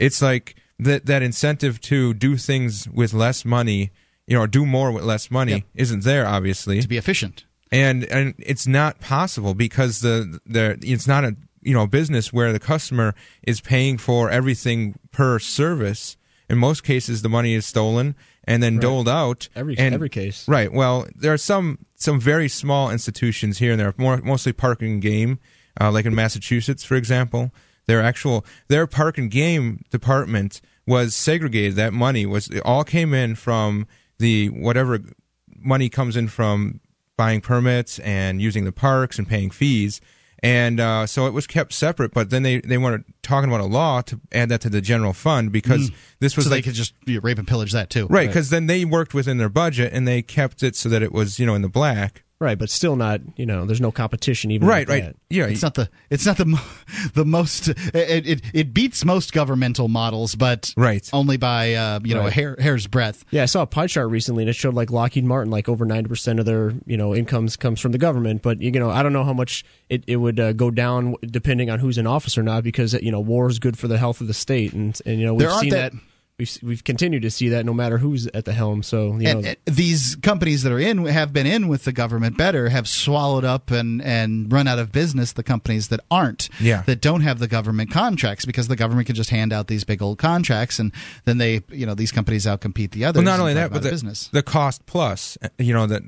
It's 0.00 0.20
like 0.20 0.56
that 0.78 1.06
that 1.06 1.22
incentive 1.22 1.80
to 1.82 2.14
do 2.14 2.36
things 2.36 2.88
with 2.88 3.12
less 3.14 3.44
money. 3.44 3.90
You 4.26 4.36
know, 4.36 4.44
or 4.44 4.46
do 4.46 4.64
more 4.64 4.90
with 4.90 5.04
less 5.04 5.30
money 5.30 5.52
Yep. 5.52 5.62
isn't 5.74 6.04
there, 6.04 6.26
obviously 6.26 6.80
to 6.80 6.88
be 6.88 6.96
efficient. 6.96 7.44
and 7.70 8.04
and 8.04 8.32
it's 8.38 8.66
not 8.66 8.98
possible 8.98 9.52
because 9.54 10.00
the 10.00 10.38
the 10.46 10.78
it's 10.82 11.06
not 11.06 11.24
a 11.24 11.36
you 11.60 11.74
know 11.74 11.86
business 11.86 12.32
where 12.32 12.50
the 12.50 12.58
customer 12.58 13.14
is 13.46 13.60
paying 13.60 13.98
for 13.98 14.30
everything 14.30 14.98
per 15.12 15.38
service. 15.38 16.16
In 16.48 16.56
most 16.56 16.84
cases, 16.84 17.20
the 17.20 17.28
money 17.28 17.52
is 17.54 17.66
stolen 17.66 18.14
and 18.44 18.62
then 18.62 18.78
doled 18.78 19.08
out. 19.10 19.48
Every- 19.56 19.76
and, 19.78 19.94
every 19.94 20.08
case. 20.10 20.46
right? 20.48 20.72
Well, 20.72 21.06
there 21.14 21.32
are 21.34 21.38
some 21.38 21.78
some 21.94 22.18
very 22.18 22.48
small 22.48 22.90
institutions 22.90 23.58
here 23.58 23.72
and 23.72 23.80
there, 23.80 23.92
more 23.98 24.16
mostly 24.24 24.52
parking 24.54 25.00
game, 25.00 25.38
uh, 25.78 25.90
like 25.92 26.06
in 26.06 26.14
Massachusetts, 26.14 26.82
for 26.82 26.94
example. 26.96 27.52
Their 27.86 28.00
actual 28.00 28.44
their 28.68 28.86
park 28.86 29.18
and 29.18 29.30
game 29.30 29.84
department 29.90 30.60
was 30.86 31.14
segregated. 31.14 31.76
That 31.76 31.92
money 31.92 32.26
was 32.26 32.48
it 32.48 32.62
all 32.64 32.84
came 32.84 33.14
in 33.14 33.34
from 33.34 33.86
the 34.18 34.48
whatever 34.48 35.00
money 35.56 35.88
comes 35.88 36.16
in 36.16 36.28
from 36.28 36.80
buying 37.16 37.40
permits 37.40 37.98
and 38.00 38.40
using 38.40 38.64
the 38.64 38.72
parks 38.72 39.18
and 39.18 39.28
paying 39.28 39.50
fees. 39.50 40.00
And 40.42 40.78
uh, 40.78 41.06
so 41.06 41.26
it 41.26 41.32
was 41.32 41.46
kept 41.46 41.72
separate, 41.72 42.12
but 42.12 42.28
then 42.28 42.42
they, 42.42 42.60
they 42.60 42.76
wanted 42.76 43.04
talking 43.22 43.48
about 43.48 43.60
a 43.62 43.66
law 43.66 44.02
to 44.02 44.20
add 44.30 44.50
that 44.50 44.60
to 44.62 44.68
the 44.68 44.82
general 44.82 45.14
fund 45.14 45.52
because 45.52 45.90
this 46.20 46.36
was 46.36 46.44
so 46.44 46.50
they 46.50 46.60
could 46.60 46.74
just 46.74 46.92
you 47.06 47.14
know, 47.14 47.20
rape 47.22 47.38
and 47.38 47.48
pillage 47.48 47.72
that 47.72 47.88
too. 47.88 48.06
right 48.08 48.26
because 48.26 48.50
then 48.50 48.66
they 48.66 48.84
worked 48.84 49.14
within 49.14 49.38
their 49.38 49.48
budget 49.48 49.94
and 49.94 50.06
they 50.06 50.20
kept 50.20 50.62
it 50.62 50.76
so 50.76 50.90
that 50.90 51.02
it 51.02 51.12
was 51.12 51.38
you 51.38 51.46
know 51.46 51.54
in 51.54 51.62
the 51.62 51.68
black. 51.68 52.23
Right, 52.44 52.58
but 52.58 52.68
still 52.70 52.94
not. 52.96 53.20
You 53.36 53.46
know, 53.46 53.64
there's 53.64 53.80
no 53.80 53.90
competition 53.90 54.50
even. 54.50 54.68
Right, 54.68 54.86
with 54.86 54.88
right, 54.90 55.04
that. 55.04 55.16
yeah. 55.30 55.46
It's 55.46 55.62
not 55.62 55.74
the 55.74 55.88
it's 56.10 56.26
not 56.26 56.36
the 56.36 56.60
the 57.14 57.24
most 57.24 57.68
it, 57.68 58.26
it 58.26 58.42
it 58.52 58.74
beats 58.74 59.04
most 59.04 59.32
governmental 59.32 59.88
models, 59.88 60.34
but 60.34 60.72
Right. 60.76 61.08
only 61.12 61.36
by 61.38 61.74
uh, 61.74 62.00
you 62.04 62.14
know 62.14 62.26
a 62.26 62.30
hair 62.30 62.56
hair's 62.58 62.86
breadth. 62.86 63.24
Yeah, 63.30 63.42
I 63.42 63.46
saw 63.46 63.62
a 63.62 63.66
pie 63.66 63.86
chart 63.86 64.10
recently, 64.10 64.42
and 64.42 64.50
it 64.50 64.54
showed 64.56 64.74
like 64.74 64.90
Lockheed 64.90 65.24
Martin, 65.24 65.50
like 65.50 65.68
over 65.68 65.84
ninety 65.84 66.08
percent 66.08 66.38
of 66.38 66.44
their 66.46 66.74
you 66.86 66.96
know 66.96 67.14
incomes 67.14 67.56
comes 67.56 67.80
from 67.80 67.92
the 67.92 67.98
government. 67.98 68.42
But 68.42 68.60
you 68.60 68.70
know, 68.72 68.90
I 68.90 69.02
don't 69.02 69.12
know 69.14 69.24
how 69.24 69.32
much 69.32 69.64
it, 69.88 70.04
it 70.06 70.16
would 70.16 70.38
uh, 70.38 70.52
go 70.52 70.70
down 70.70 71.14
depending 71.24 71.70
on 71.70 71.78
who's 71.78 71.96
in 71.98 72.06
office 72.06 72.36
or 72.36 72.42
not, 72.42 72.62
because 72.62 72.92
you 72.94 73.10
know 73.10 73.20
war 73.20 73.48
is 73.48 73.58
good 73.58 73.78
for 73.78 73.88
the 73.88 73.96
health 73.98 74.20
of 74.20 74.26
the 74.26 74.34
state, 74.34 74.72
and 74.74 75.00
and 75.06 75.18
you 75.18 75.26
know 75.26 75.34
we've 75.34 75.48
There 75.48 75.58
seen 75.58 75.70
that- 75.70 75.92
that. 75.92 76.00
We've, 76.36 76.58
we've 76.64 76.82
continued 76.82 77.22
to 77.22 77.30
see 77.30 77.50
that 77.50 77.64
no 77.64 77.72
matter 77.72 77.96
who's 77.96 78.26
at 78.26 78.44
the 78.44 78.52
helm. 78.52 78.82
So 78.82 79.16
you 79.18 79.32
know, 79.32 79.38
And, 79.38 79.46
and 79.46 79.56
these 79.66 80.16
companies 80.16 80.64
that 80.64 80.72
are 80.72 80.80
in 80.80 81.06
have 81.06 81.32
been 81.32 81.46
in 81.46 81.68
with 81.68 81.84
the 81.84 81.92
government 81.92 82.36
better 82.36 82.68
have 82.70 82.88
swallowed 82.88 83.44
up 83.44 83.70
and 83.70 84.02
and 84.02 84.52
run 84.52 84.66
out 84.66 84.80
of 84.80 84.90
business 84.90 85.30
the 85.32 85.44
companies 85.44 85.88
that 85.88 86.00
aren't 86.10 86.48
Yeah. 86.60 86.82
that 86.86 87.00
don't 87.00 87.20
have 87.20 87.38
the 87.38 87.46
government 87.46 87.92
contracts 87.92 88.44
because 88.46 88.66
the 88.66 88.74
government 88.74 89.06
can 89.06 89.14
just 89.14 89.30
hand 89.30 89.52
out 89.52 89.68
these 89.68 89.84
big 89.84 90.02
old 90.02 90.18
contracts 90.18 90.80
and 90.80 90.90
then 91.24 91.38
they 91.38 91.60
you 91.70 91.86
know 91.86 91.94
these 91.94 92.10
companies 92.10 92.46
outcompete 92.46 92.90
the 92.90 93.04
others. 93.04 93.22
Well, 93.24 93.32
not 93.32 93.38
only 93.38 93.54
that, 93.54 93.70
but 93.72 93.84
the, 93.84 93.90
business. 93.90 94.28
the 94.32 94.42
cost 94.42 94.86
plus. 94.86 95.38
uh, 95.40 95.48
You 95.58 95.72
know 95.72 95.86
that. 95.86 96.02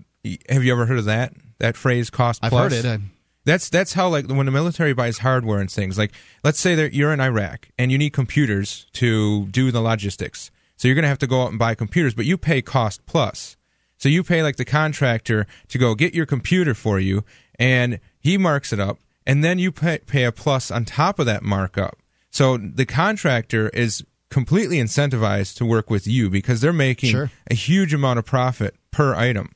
Have 0.48 0.64
you 0.64 0.72
ever 0.72 0.86
heard 0.86 0.98
of 0.98 1.04
that? 1.04 1.34
That 1.60 1.76
phrase, 1.76 2.10
cost 2.10 2.40
I've 2.42 2.50
plus. 2.50 2.72
heard 2.72 2.84
it. 2.84 2.88
I- 2.88 3.15
That's 3.46 3.70
that's 3.70 3.94
how 3.94 4.08
like 4.08 4.26
when 4.26 4.44
the 4.44 4.52
military 4.52 4.92
buys 4.92 5.18
hardware 5.18 5.60
and 5.60 5.70
things. 5.70 5.96
Like 5.96 6.12
let's 6.44 6.60
say 6.60 6.74
that 6.74 6.92
you're 6.92 7.12
in 7.12 7.20
Iraq 7.20 7.68
and 7.78 7.90
you 7.90 7.96
need 7.96 8.12
computers 8.12 8.86
to 8.94 9.46
do 9.46 9.70
the 9.70 9.80
logistics. 9.80 10.50
So 10.76 10.88
you're 10.88 10.94
going 10.94 11.04
to 11.04 11.08
have 11.08 11.20
to 11.20 11.26
go 11.26 11.42
out 11.42 11.50
and 11.50 11.58
buy 11.58 11.74
computers, 11.74 12.12
but 12.12 12.26
you 12.26 12.36
pay 12.36 12.60
cost 12.60 13.06
plus. 13.06 13.56
So 13.98 14.08
you 14.10 14.22
pay 14.22 14.42
like 14.42 14.56
the 14.56 14.64
contractor 14.66 15.46
to 15.68 15.78
go 15.78 15.94
get 15.94 16.12
your 16.14 16.26
computer 16.26 16.74
for 16.74 16.98
you, 17.00 17.24
and 17.58 17.98
he 18.18 18.36
marks 18.36 18.72
it 18.74 18.80
up, 18.80 18.98
and 19.26 19.42
then 19.42 19.58
you 19.58 19.72
pay, 19.72 20.00
pay 20.00 20.24
a 20.24 20.32
plus 20.32 20.70
on 20.70 20.84
top 20.84 21.18
of 21.18 21.24
that 21.26 21.42
markup. 21.42 21.96
So 22.30 22.58
the 22.58 22.84
contractor 22.84 23.70
is 23.70 24.04
completely 24.28 24.78
incentivized 24.78 25.56
to 25.56 25.64
work 25.64 25.88
with 25.88 26.06
you 26.06 26.28
because 26.28 26.60
they're 26.60 26.72
making 26.74 27.10
Sure. 27.12 27.30
a 27.50 27.54
huge 27.54 27.94
amount 27.94 28.18
of 28.18 28.26
profit 28.26 28.74
per 28.90 29.14
item. 29.14 29.54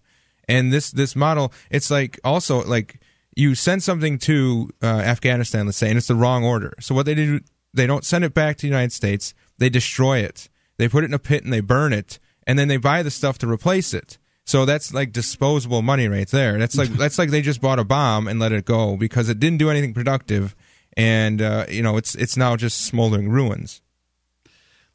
And 0.49 0.73
this 0.73 0.91
this 0.91 1.15
model, 1.15 1.53
it's 1.71 1.91
like 1.91 2.19
also 2.25 2.65
like 2.65 3.00
you 3.37 3.55
send 3.55 3.83
something 3.83 4.19
to 4.19 4.71
uh, 4.83 4.87
Afghanistan, 4.87 5.67
let's 5.67 5.79
say, 5.79 5.89
and 5.89 5.97
it's 5.97 6.09
the 6.09 6.15
wrong 6.15 6.45
order. 6.45 6.75
So 6.81 6.95
what 6.95 7.07
they 7.07 7.15
do, 7.15 7.41
they 7.73 7.87
don't 7.87 8.05
send 8.05 8.25
it 8.25 8.35
back 8.35 8.57
to 8.57 8.63
the 8.63 8.69
United 8.69 8.93
States. 8.93 9.35
They 9.59 9.69
destroy 9.69 10.19
it. 10.19 10.49
They 10.79 10.89
put 10.89 11.05
it 11.05 11.09
in 11.09 11.15
a 11.15 11.19
pit 11.19 11.45
and 11.45 11.53
they 11.53 11.61
burn 11.61 11.93
it, 11.93 12.19
and 12.47 12.59
then 12.59 12.69
they 12.69 12.77
buy 12.77 13.03
the 13.03 13.11
stuff 13.11 13.39
to 13.39 13.49
replace 13.49 13.95
it. 13.95 14.19
So 14.47 14.65
that's 14.65 14.93
like 14.93 15.13
disposable 15.13 15.83
money 15.83 16.09
right 16.09 16.29
there. 16.29 16.59
That's 16.59 16.77
like 16.77 16.89
that's 16.97 17.19
like 17.19 17.31
they 17.31 17.43
just 17.43 17.61
bought 17.61 17.79
a 17.79 17.85
bomb 17.85 18.27
and 18.27 18.41
let 18.41 18.53
it 18.53 18.65
go 18.65 18.97
because 18.97 19.29
it 19.29 19.39
didn't 19.39 19.59
do 19.59 19.71
anything 19.71 19.95
productive, 19.95 20.57
and 20.97 21.41
uh, 21.41 21.67
you 21.69 21.83
know 21.83 21.97
it's 21.97 22.15
it's 22.15 22.37
now 22.37 22.57
just 22.57 22.81
smoldering 22.81 23.29
ruins. 23.29 23.83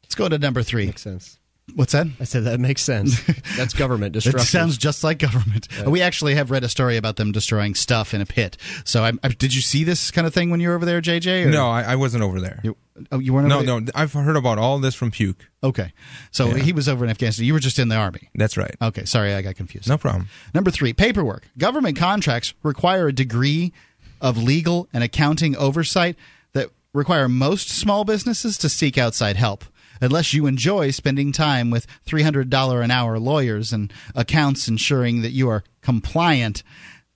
Let's 0.02 0.14
go 0.14 0.28
to 0.28 0.38
number 0.38 0.62
three. 0.62 0.86
makes 0.86 1.02
sense. 1.02 1.38
What's 1.74 1.92
that? 1.92 2.06
I 2.20 2.24
said 2.24 2.44
that 2.44 2.60
makes 2.60 2.80
sense. 2.80 3.20
That's 3.56 3.74
government 3.74 4.14
It 4.14 4.20
destruction. 4.20 4.46
sounds 4.46 4.78
just 4.78 5.02
like 5.02 5.18
government. 5.18 5.66
We 5.86 6.00
actually 6.00 6.36
have 6.36 6.50
read 6.52 6.62
a 6.62 6.68
story 6.68 6.96
about 6.96 7.16
them 7.16 7.32
destroying 7.32 7.74
stuff 7.74 8.14
in 8.14 8.20
a 8.20 8.26
pit. 8.26 8.56
So, 8.84 9.02
I, 9.04 9.12
I, 9.24 9.28
did 9.28 9.52
you 9.52 9.60
see 9.60 9.82
this 9.82 10.10
kind 10.12 10.26
of 10.28 10.32
thing 10.32 10.50
when 10.50 10.60
you 10.60 10.68
were 10.68 10.76
over 10.76 10.84
there, 10.86 11.02
JJ? 11.02 11.46
or- 11.46 11.50
No, 11.50 11.68
I, 11.68 11.82
I 11.82 11.96
wasn't 11.96 12.22
over 12.22 12.40
there. 12.40 12.60
You, 12.62 12.76
oh, 13.10 13.18
you 13.18 13.32
weren't. 13.34 13.48
No, 13.48 13.56
over 13.56 13.66
there? 13.66 13.80
no, 13.80 13.86
I've 13.96 14.12
heard 14.12 14.36
about 14.36 14.58
all 14.58 14.78
this 14.78 14.94
from 14.94 15.10
Puke. 15.10 15.44
Okay, 15.64 15.92
so 16.30 16.46
he 16.54 16.72
was 16.72 16.88
over 16.88 17.04
in 17.04 17.10
Afghanistan. 17.10 17.44
You 17.44 17.52
were 17.52 17.58
just 17.60 17.80
in 17.80 17.88
the 17.88 17.96
army. 17.96 18.30
That's 18.36 18.56
right. 18.56 18.74
Okay, 18.80 19.04
sorry, 19.04 19.34
I 19.34 19.42
got 19.42 19.56
confused. 19.56 19.88
No 19.88 19.98
problem. 19.98 20.28
Number 20.54 20.70
three, 20.70 20.92
paperwork. 20.92 21.48
Government 21.58 21.98
contracts 21.98 22.54
require 22.62 23.08
a 23.08 23.12
degree 23.12 23.72
of 24.20 24.40
legal 24.40 24.88
and 24.92 25.02
accounting 25.02 25.56
oversight 25.56 26.14
that 26.52 26.70
require 26.94 27.28
most 27.28 27.68
small 27.68 28.04
businesses 28.04 28.56
to 28.58 28.68
seek 28.68 28.96
outside 28.96 29.36
help. 29.36 29.64
Unless 30.00 30.34
you 30.34 30.46
enjoy 30.46 30.90
spending 30.90 31.32
time 31.32 31.70
with 31.70 31.86
$300 32.06 32.84
an 32.84 32.90
hour 32.90 33.18
lawyers 33.18 33.72
and 33.72 33.92
accounts 34.14 34.68
ensuring 34.68 35.22
that 35.22 35.32
you 35.32 35.48
are 35.48 35.64
compliant, 35.82 36.62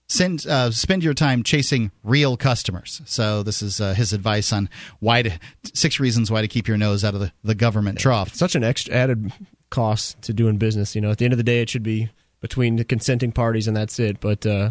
send, 0.08 0.46
uh, 0.46 0.70
spend 0.70 1.02
your 1.02 1.14
time 1.14 1.42
chasing 1.42 1.90
real 2.02 2.36
customers. 2.36 3.00
So, 3.04 3.42
this 3.42 3.62
is 3.62 3.80
uh, 3.80 3.94
his 3.94 4.12
advice 4.12 4.52
on 4.52 4.68
why 4.98 5.22
to, 5.22 5.38
six 5.74 6.00
reasons 6.00 6.30
why 6.30 6.42
to 6.42 6.48
keep 6.48 6.68
your 6.68 6.76
nose 6.76 7.04
out 7.04 7.14
of 7.14 7.20
the, 7.20 7.32
the 7.44 7.54
government 7.54 7.98
trough. 7.98 8.34
such 8.34 8.54
an 8.54 8.64
extra 8.64 8.94
added 8.94 9.32
cost 9.70 10.20
to 10.22 10.32
doing 10.32 10.58
business. 10.58 10.94
You 10.94 11.00
know, 11.00 11.10
at 11.10 11.18
the 11.18 11.24
end 11.24 11.32
of 11.32 11.38
the 11.38 11.44
day, 11.44 11.62
it 11.62 11.70
should 11.70 11.82
be 11.82 12.10
between 12.40 12.76
the 12.76 12.84
consenting 12.84 13.32
parties, 13.32 13.68
and 13.68 13.76
that's 13.76 13.98
it. 13.98 14.20
But 14.20 14.44
uh, 14.46 14.70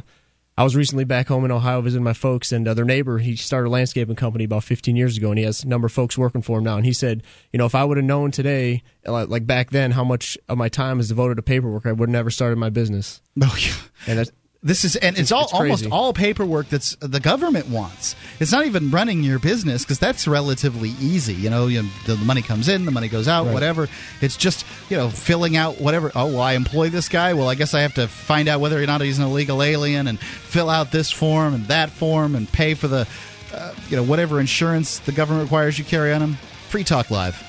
I 0.59 0.63
was 0.63 0.75
recently 0.75 1.05
back 1.05 1.29
home 1.29 1.45
in 1.45 1.51
Ohio 1.51 1.79
visiting 1.79 2.03
my 2.03 2.11
folks, 2.11 2.51
and 2.51 2.67
uh, 2.67 2.73
their 2.73 2.83
neighbor 2.83 3.17
he 3.17 3.37
started 3.37 3.69
a 3.69 3.71
landscaping 3.71 4.17
company 4.17 4.43
about 4.43 4.65
15 4.65 4.93
years 4.97 5.15
ago, 5.15 5.29
and 5.29 5.39
he 5.39 5.45
has 5.45 5.63
a 5.63 5.67
number 5.69 5.85
of 5.85 5.93
folks 5.93 6.17
working 6.17 6.41
for 6.41 6.57
him 6.57 6.65
now. 6.65 6.75
And 6.75 6.85
he 6.85 6.91
said, 6.91 7.23
you 7.53 7.57
know, 7.57 7.65
if 7.65 7.75
I 7.75 7.85
would 7.85 7.95
have 7.95 8.05
known 8.05 8.31
today, 8.31 8.83
like 9.05 9.47
back 9.47 9.69
then, 9.69 9.91
how 9.91 10.03
much 10.03 10.37
of 10.49 10.57
my 10.57 10.67
time 10.67 10.99
is 10.99 11.07
devoted 11.07 11.35
to 11.35 11.41
paperwork, 11.41 11.85
I 11.85 11.93
would 11.93 12.09
have 12.09 12.11
never 12.11 12.29
started 12.29 12.57
my 12.57 12.69
business. 12.69 13.21
Oh, 13.41 13.55
yeah. 13.57 13.73
And 14.05 14.19
that's 14.19 14.31
This 14.61 14.83
is 14.83 14.97
and 14.97 15.17
it's, 15.17 15.31
all 15.31 15.43
it's 15.43 15.53
almost 15.53 15.87
all 15.89 16.11
paperwork 16.11 16.67
that's 16.67 16.95
the 16.97 17.21
government 17.21 17.69
wants. 17.69 18.17
It's 18.41 18.51
not 18.51 18.65
even 18.65 18.91
running 18.91 19.23
your 19.23 19.39
business 19.39 19.85
because 19.85 19.99
that's 19.99 20.27
relatively 20.27 20.89
easy. 20.99 21.33
You 21.33 21.49
know, 21.49 21.67
you, 21.67 21.83
the 22.05 22.17
money 22.17 22.41
comes 22.41 22.67
in, 22.67 22.83
the 22.83 22.91
money 22.91 23.07
goes 23.07 23.29
out, 23.29 23.45
whatever. 23.53 23.87
It's 24.19 24.35
just 24.35 24.65
you 24.89 24.97
know 24.97 25.09
filling 25.09 25.55
out 25.55 25.79
whatever. 25.79 26.11
Oh, 26.13 26.25
well, 26.25 26.41
I 26.41 26.53
employ 26.53 26.89
this 26.89 27.07
guy. 27.07 27.33
Well, 27.35 27.47
I 27.47 27.55
guess 27.55 27.73
I 27.73 27.81
have 27.81 27.93
to 27.93 28.09
find 28.09 28.49
out 28.49 28.59
whether 28.59 28.83
or 28.83 28.85
not 28.85 28.99
he's 28.99 29.17
an 29.17 29.23
illegal 29.23 29.63
alien 29.63 30.07
and 30.07 30.19
fill 30.19 30.69
out 30.69 30.91
this 30.91 31.09
form 31.09 31.53
and 31.53 31.65
that 31.67 31.89
form 31.89 32.35
and 32.35 32.51
pay 32.51 32.73
for 32.73 32.89
the 32.89 33.07
uh, 33.53 33.73
you 33.87 33.95
know 33.95 34.03
whatever 34.03 34.41
insurance 34.41 34.99
the 34.99 35.13
government 35.13 35.45
requires 35.45 35.79
you 35.79 35.85
carry 35.85 36.11
on 36.11 36.21
him. 36.21 36.33
Free 36.67 36.83
Talk 36.83 37.09
Live. 37.09 37.48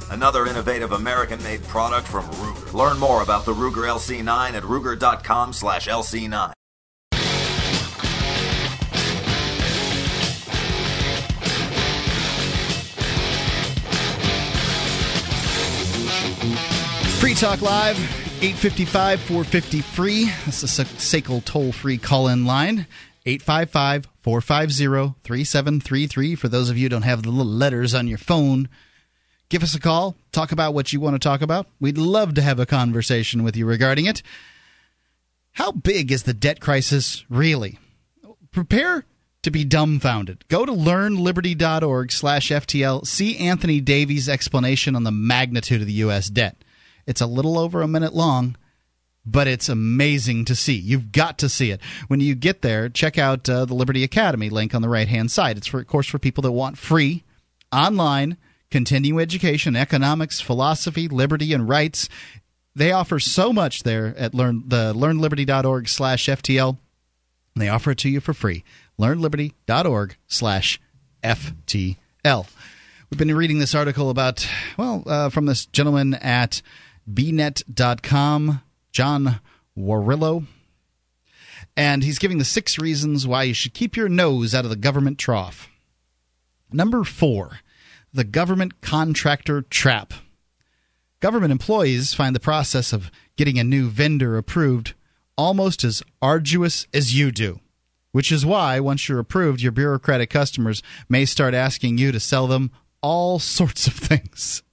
another 0.11 0.45
innovative 0.45 0.91
American-made 0.91 1.63
product 1.63 2.07
from 2.07 2.25
Ruger. 2.25 2.73
Learn 2.73 2.99
more 2.99 3.23
about 3.23 3.45
the 3.45 3.53
Ruger 3.53 3.87
LC9 3.87 4.53
at 4.53 4.63
ruger.com/lc9. 4.63 6.53
Free 17.19 17.35
Talk 17.35 17.61
Live, 17.61 17.97
855 18.41 19.21
450 19.21 19.81
free. 19.81 20.25
That's 20.45 20.61
the 20.61 20.67
SACL 20.67 21.45
toll 21.45 21.71
free 21.71 21.99
call 21.99 22.27
in 22.27 22.45
line. 22.45 22.87
855 23.27 24.07
450 24.23 25.13
3733. 25.23 26.35
For 26.35 26.47
those 26.47 26.71
of 26.71 26.77
you 26.77 26.85
who 26.85 26.89
don't 26.89 27.03
have 27.03 27.21
the 27.21 27.29
little 27.29 27.51
letters 27.51 27.93
on 27.93 28.07
your 28.07 28.17
phone, 28.17 28.67
give 29.51 29.63
us 29.63 29.75
a 29.75 29.79
call. 29.79 30.15
Talk 30.31 30.53
about 30.53 30.73
what 30.73 30.93
you 30.93 31.01
want 31.01 31.13
to 31.13 31.19
talk 31.19 31.41
about. 31.41 31.67
We'd 31.79 31.97
love 31.97 32.33
to 32.35 32.41
have 32.41 32.59
a 32.59 32.65
conversation 32.65 33.43
with 33.43 33.57
you 33.57 33.65
regarding 33.65 34.05
it. 34.05 34.23
How 35.51 35.73
big 35.73 36.11
is 36.11 36.23
the 36.23 36.33
debt 36.33 36.61
crisis 36.61 37.25
really? 37.29 37.77
Prepare 38.51 39.03
to 39.43 39.51
be 39.51 39.65
dumbfounded. 39.65 40.47
Go 40.47 40.65
to 40.65 40.71
learnliberty.org 40.71 42.13
slash 42.13 42.49
FTL. 42.49 43.05
See 43.05 43.37
Anthony 43.37 43.81
Davies' 43.81 44.29
explanation 44.29 44.95
on 44.95 45.03
the 45.03 45.11
magnitude 45.11 45.81
of 45.81 45.87
the 45.87 45.93
U.S. 45.93 46.29
debt. 46.29 46.63
It's 47.05 47.21
a 47.21 47.27
little 47.27 47.59
over 47.59 47.81
a 47.81 47.87
minute 47.89 48.13
long, 48.13 48.55
but 49.25 49.47
it's 49.47 49.67
amazing 49.67 50.45
to 50.45 50.55
see. 50.55 50.75
You've 50.75 51.11
got 51.11 51.39
to 51.39 51.49
see 51.49 51.71
it. 51.71 51.81
When 52.07 52.21
you 52.21 52.35
get 52.35 52.61
there, 52.61 52.87
check 52.87 53.17
out 53.17 53.49
uh, 53.49 53.65
the 53.65 53.73
Liberty 53.73 54.05
Academy 54.05 54.49
link 54.49 54.73
on 54.73 54.81
the 54.81 54.87
right 54.87 55.09
hand 55.09 55.29
side. 55.29 55.57
It's, 55.57 55.67
for, 55.67 55.81
of 55.81 55.87
course, 55.87 56.07
for 56.07 56.19
people 56.19 56.43
that 56.43 56.53
want 56.53 56.77
free, 56.77 57.25
online, 57.73 58.37
continuing 58.71 59.21
education, 59.21 59.75
economics, 59.75 60.41
philosophy, 60.41 61.07
liberty, 61.07 61.53
and 61.53 61.69
rights. 61.69 62.09
They 62.75 62.91
offer 62.91 63.19
so 63.19 63.51
much 63.51 63.83
there 63.83 64.15
at 64.17 64.33
learn 64.33 64.63
the 64.67 64.93
learnliberty.org 64.93 65.89
slash 65.89 66.25
FTL. 66.25 66.77
They 67.55 67.69
offer 67.69 67.91
it 67.91 67.97
to 67.99 68.09
you 68.09 68.21
for 68.21 68.33
free. 68.33 68.63
Learnliberty.org 68.97 70.15
slash 70.27 70.79
FTL. 71.21 72.47
We've 73.09 73.17
been 73.17 73.35
reading 73.35 73.59
this 73.59 73.75
article 73.75 74.09
about, 74.09 74.47
well, 74.77 75.03
uh, 75.05 75.29
from 75.29 75.45
this 75.45 75.65
gentleman 75.65 76.13
at 76.13 76.61
bnet.com, 77.11 78.61
John 78.93 79.41
Warrillow. 79.77 80.45
And 81.75 82.03
he's 82.03 82.19
giving 82.19 82.37
the 82.37 82.45
six 82.45 82.77
reasons 82.77 83.27
why 83.27 83.43
you 83.43 83.53
should 83.53 83.73
keep 83.73 83.97
your 83.97 84.07
nose 84.07 84.55
out 84.55 84.63
of 84.63 84.69
the 84.69 84.77
government 84.77 85.17
trough. 85.17 85.69
Number 86.71 87.03
four, 87.03 87.59
the 88.13 88.23
government 88.23 88.81
contractor 88.81 89.61
trap. 89.61 90.13
Government 91.19 91.51
employees 91.51 92.13
find 92.13 92.35
the 92.35 92.39
process 92.39 92.93
of 92.93 93.11
getting 93.37 93.59
a 93.59 93.63
new 93.63 93.89
vendor 93.89 94.37
approved 94.37 94.93
almost 95.37 95.83
as 95.83 96.03
arduous 96.21 96.87
as 96.93 97.17
you 97.17 97.31
do, 97.31 97.59
which 98.11 98.31
is 98.31 98.45
why, 98.45 98.79
once 98.79 99.07
you're 99.07 99.19
approved, 99.19 99.61
your 99.61 99.71
bureaucratic 99.71 100.29
customers 100.29 100.83
may 101.07 101.25
start 101.25 101.53
asking 101.53 101.97
you 101.97 102.11
to 102.11 102.19
sell 102.19 102.47
them 102.47 102.71
all 103.01 103.39
sorts 103.57 103.87
of 103.87 103.93
things. 103.93 104.63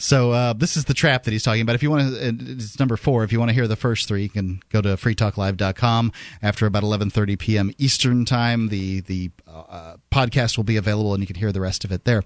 So 0.00 0.32
uh, 0.32 0.54
this 0.54 0.78
is 0.78 0.86
the 0.86 0.94
trap 0.94 1.24
that 1.24 1.30
he's 1.30 1.42
talking 1.42 1.60
about. 1.60 1.74
If 1.74 1.82
you 1.82 1.90
want 1.90 2.14
to, 2.14 2.28
it's 2.54 2.78
number 2.78 2.96
four. 2.96 3.22
If 3.22 3.32
you 3.32 3.38
want 3.38 3.50
to 3.50 3.54
hear 3.54 3.68
the 3.68 3.76
first 3.76 4.08
three, 4.08 4.22
you 4.22 4.30
can 4.30 4.62
go 4.70 4.80
to 4.80 4.96
freetalklive.com 4.96 6.12
after 6.42 6.64
about 6.64 6.82
11:30 6.82 7.38
p.m. 7.38 7.70
Eastern 7.76 8.24
time. 8.24 8.68
The 8.68 9.00
the 9.00 9.30
uh, 9.46 9.96
podcast 10.10 10.56
will 10.56 10.64
be 10.64 10.78
available, 10.78 11.12
and 11.12 11.22
you 11.22 11.26
can 11.26 11.36
hear 11.36 11.52
the 11.52 11.60
rest 11.60 11.84
of 11.84 11.92
it 11.92 12.06
there. 12.06 12.24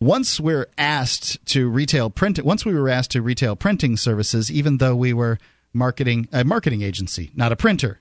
Once 0.00 0.40
we're 0.40 0.68
asked 0.78 1.44
to 1.46 1.68
retail 1.68 2.08
print, 2.08 2.42
once 2.42 2.64
we 2.64 2.74
were 2.74 2.88
asked 2.88 3.10
to 3.10 3.20
retail 3.20 3.54
printing 3.54 3.98
services, 3.98 4.50
even 4.50 4.78
though 4.78 4.96
we 4.96 5.12
were 5.12 5.38
marketing 5.74 6.26
a 6.32 6.42
marketing 6.42 6.80
agency, 6.80 7.32
not 7.34 7.52
a 7.52 7.56
printer, 7.56 8.00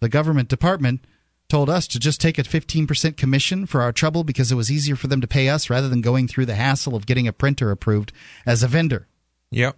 the 0.00 0.10
government 0.10 0.50
department 0.50 1.00
told 1.48 1.68
us 1.68 1.86
to 1.88 1.98
just 1.98 2.20
take 2.20 2.38
a 2.38 2.42
15% 2.42 3.16
commission 3.16 3.66
for 3.66 3.82
our 3.82 3.92
trouble 3.92 4.24
because 4.24 4.50
it 4.50 4.56
was 4.56 4.70
easier 4.70 4.96
for 4.96 5.06
them 5.06 5.20
to 5.20 5.26
pay 5.26 5.48
us 5.48 5.68
rather 5.68 5.88
than 5.88 6.00
going 6.00 6.26
through 6.26 6.46
the 6.46 6.54
hassle 6.54 6.96
of 6.96 7.06
getting 7.06 7.28
a 7.28 7.32
printer 7.32 7.70
approved 7.70 8.12
as 8.46 8.62
a 8.62 8.68
vendor. 8.68 9.06
Yep. 9.50 9.76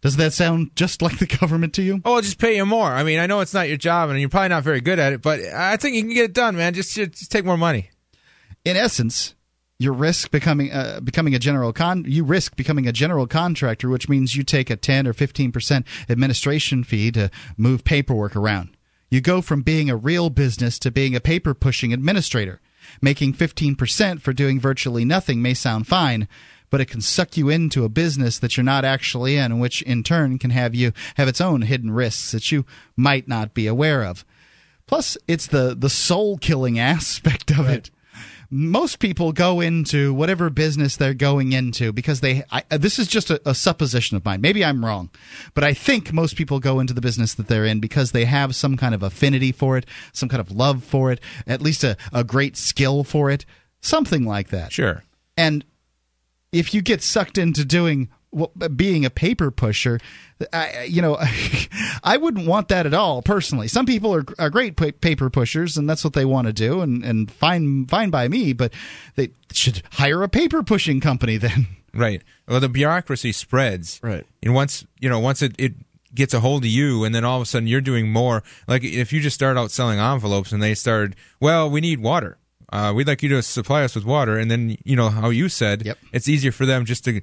Does 0.00 0.16
that 0.16 0.32
sound 0.32 0.72
just 0.76 1.02
like 1.02 1.18
the 1.18 1.26
government 1.40 1.74
to 1.74 1.82
you? 1.82 2.00
Oh, 2.04 2.14
I'll 2.14 2.22
just 2.22 2.38
pay 2.38 2.56
you 2.56 2.66
more. 2.66 2.88
I 2.88 3.02
mean, 3.02 3.18
I 3.18 3.26
know 3.26 3.40
it's 3.40 3.54
not 3.54 3.68
your 3.68 3.76
job 3.76 4.10
and 4.10 4.20
you're 4.20 4.28
probably 4.28 4.50
not 4.50 4.62
very 4.62 4.80
good 4.80 4.98
at 4.98 5.12
it, 5.12 5.22
but 5.22 5.40
I 5.40 5.76
think 5.76 5.96
you 5.96 6.02
can 6.02 6.12
get 6.12 6.24
it 6.24 6.34
done, 6.34 6.56
man. 6.56 6.74
Just, 6.74 6.94
just 6.94 7.30
take 7.30 7.44
more 7.44 7.56
money. 7.56 7.90
In 8.64 8.76
essence, 8.76 9.34
you 9.78 9.92
risk 9.92 10.30
becoming 10.30 10.72
uh, 10.72 11.00
becoming 11.02 11.34
a 11.34 11.38
general 11.38 11.72
con 11.72 12.04
you 12.06 12.24
risk 12.24 12.56
becoming 12.56 12.86
a 12.86 12.92
general 12.92 13.26
contractor, 13.26 13.88
which 13.88 14.08
means 14.08 14.34
you 14.34 14.42
take 14.42 14.70
a 14.70 14.76
10 14.76 15.06
or 15.06 15.12
15% 15.12 15.84
administration 16.08 16.82
fee 16.82 17.10
to 17.12 17.30
move 17.56 17.84
paperwork 17.84 18.34
around. 18.34 18.75
You 19.08 19.20
go 19.20 19.40
from 19.40 19.62
being 19.62 19.88
a 19.88 19.96
real 19.96 20.30
business 20.30 20.78
to 20.80 20.90
being 20.90 21.14
a 21.14 21.20
paper 21.20 21.54
pushing 21.54 21.92
administrator. 21.92 22.60
Making 23.00 23.34
15% 23.34 24.20
for 24.20 24.32
doing 24.32 24.60
virtually 24.60 25.04
nothing 25.04 25.42
may 25.42 25.54
sound 25.54 25.86
fine, 25.86 26.28
but 26.70 26.80
it 26.80 26.86
can 26.86 27.00
suck 27.00 27.36
you 27.36 27.48
into 27.48 27.84
a 27.84 27.88
business 27.88 28.38
that 28.38 28.56
you're 28.56 28.64
not 28.64 28.84
actually 28.84 29.36
in, 29.36 29.58
which 29.58 29.82
in 29.82 30.02
turn 30.02 30.38
can 30.38 30.50
have 30.50 30.74
you 30.74 30.92
have 31.16 31.28
its 31.28 31.40
own 31.40 31.62
hidden 31.62 31.90
risks 31.90 32.32
that 32.32 32.50
you 32.52 32.64
might 32.96 33.28
not 33.28 33.54
be 33.54 33.66
aware 33.66 34.04
of. 34.04 34.24
Plus, 34.86 35.18
it's 35.26 35.48
the 35.48 35.74
the 35.76 35.90
soul 35.90 36.38
killing 36.38 36.78
aspect 36.78 37.50
of 37.50 37.66
right. 37.66 37.78
it 37.78 37.90
most 38.50 38.98
people 38.98 39.32
go 39.32 39.60
into 39.60 40.14
whatever 40.14 40.50
business 40.50 40.96
they're 40.96 41.14
going 41.14 41.52
into 41.52 41.92
because 41.92 42.20
they 42.20 42.42
I, 42.50 42.62
uh, 42.70 42.78
this 42.78 42.98
is 42.98 43.08
just 43.08 43.30
a, 43.30 43.40
a, 43.48 43.54
supposition 43.54 44.16
of 44.16 44.24
mine. 44.24 44.40
Maybe 44.40 44.64
i'm 44.64 44.84
wrong 44.84 45.10
but 45.54 45.64
i 45.64 45.72
think 45.72 46.12
most 46.12 46.36
people 46.36 46.60
go 46.60 46.80
into 46.80 46.94
the 46.94 47.00
business 47.00 47.34
that 47.34 47.48
they're 47.48 47.64
in 47.64 47.80
because 47.80 48.12
they 48.12 48.24
have 48.24 48.54
some 48.54 48.76
kind 48.76 48.94
of 48.94 49.02
affinity 49.02 49.52
for 49.52 49.76
it 49.76 49.86
some 50.12 50.28
kind 50.28 50.40
of 50.40 50.50
love 50.50 50.84
for 50.84 51.10
it 51.10 51.20
at 51.46 51.60
least 51.60 51.84
a, 51.84 51.96
a 52.12 52.22
great 52.22 52.56
skill 52.56 53.04
for 53.04 53.30
it 53.30 53.44
something 53.86 54.24
like 54.24 54.48
that. 54.48 54.72
Sure. 54.72 55.02
And 55.36 55.64
if 56.52 56.74
you 56.74 56.82
get 56.82 57.02
sucked 57.02 57.38
into 57.38 57.64
doing 57.64 58.08
being 58.74 59.04
a 59.04 59.10
paper 59.10 59.50
pusher, 59.50 59.98
I, 60.52 60.84
you 60.84 61.00
know, 61.02 61.16
I 62.04 62.16
wouldn't 62.16 62.46
want 62.46 62.68
that 62.68 62.86
at 62.86 62.94
all 62.94 63.22
personally. 63.22 63.68
Some 63.68 63.86
people 63.86 64.14
are, 64.14 64.24
are 64.38 64.50
great 64.50 64.76
paper 64.76 65.30
pushers, 65.30 65.76
and 65.76 65.88
that's 65.88 66.04
what 66.04 66.12
they 66.12 66.24
want 66.24 66.46
to 66.46 66.52
do, 66.52 66.80
and, 66.80 67.04
and 67.04 67.30
fine 67.30 67.86
fine 67.86 68.10
by 68.10 68.28
me. 68.28 68.52
But 68.52 68.72
they 69.14 69.30
should 69.52 69.82
hire 69.92 70.22
a 70.22 70.28
paper 70.28 70.62
pushing 70.62 71.00
company 71.00 71.36
then. 71.38 71.66
Right. 71.94 72.22
Well, 72.46 72.60
the 72.60 72.68
bureaucracy 72.68 73.32
spreads. 73.32 74.00
Right. 74.02 74.26
And 74.42 74.54
once 74.54 74.86
you 75.00 75.08
know, 75.08 75.20
once 75.20 75.42
it, 75.42 75.54
it 75.58 75.74
gets 76.14 76.34
a 76.34 76.40
hold 76.40 76.64
of 76.64 76.70
you, 76.70 77.04
and 77.04 77.14
then 77.14 77.24
all 77.24 77.36
of 77.36 77.42
a 77.42 77.46
sudden 77.46 77.66
you're 77.66 77.80
doing 77.80 78.10
more. 78.10 78.42
Like 78.68 78.84
if 78.84 79.12
you 79.12 79.20
just 79.20 79.34
start 79.34 79.56
out 79.56 79.70
selling 79.70 79.98
envelopes, 79.98 80.52
and 80.52 80.62
they 80.62 80.74
start, 80.74 81.14
well, 81.40 81.70
we 81.70 81.80
need 81.80 82.00
water. 82.00 82.36
Uh, 82.72 82.92
we'd 82.94 83.06
like 83.06 83.22
you 83.22 83.28
to 83.30 83.42
supply 83.42 83.84
us 83.84 83.94
with 83.94 84.04
water, 84.04 84.36
and 84.36 84.50
then 84.50 84.76
you 84.84 84.96
know 84.96 85.08
how 85.08 85.30
you 85.30 85.48
said 85.48 85.86
yep. 85.86 85.98
it's 86.12 86.28
easier 86.28 86.52
for 86.52 86.66
them 86.66 86.84
just 86.84 87.04
to 87.04 87.20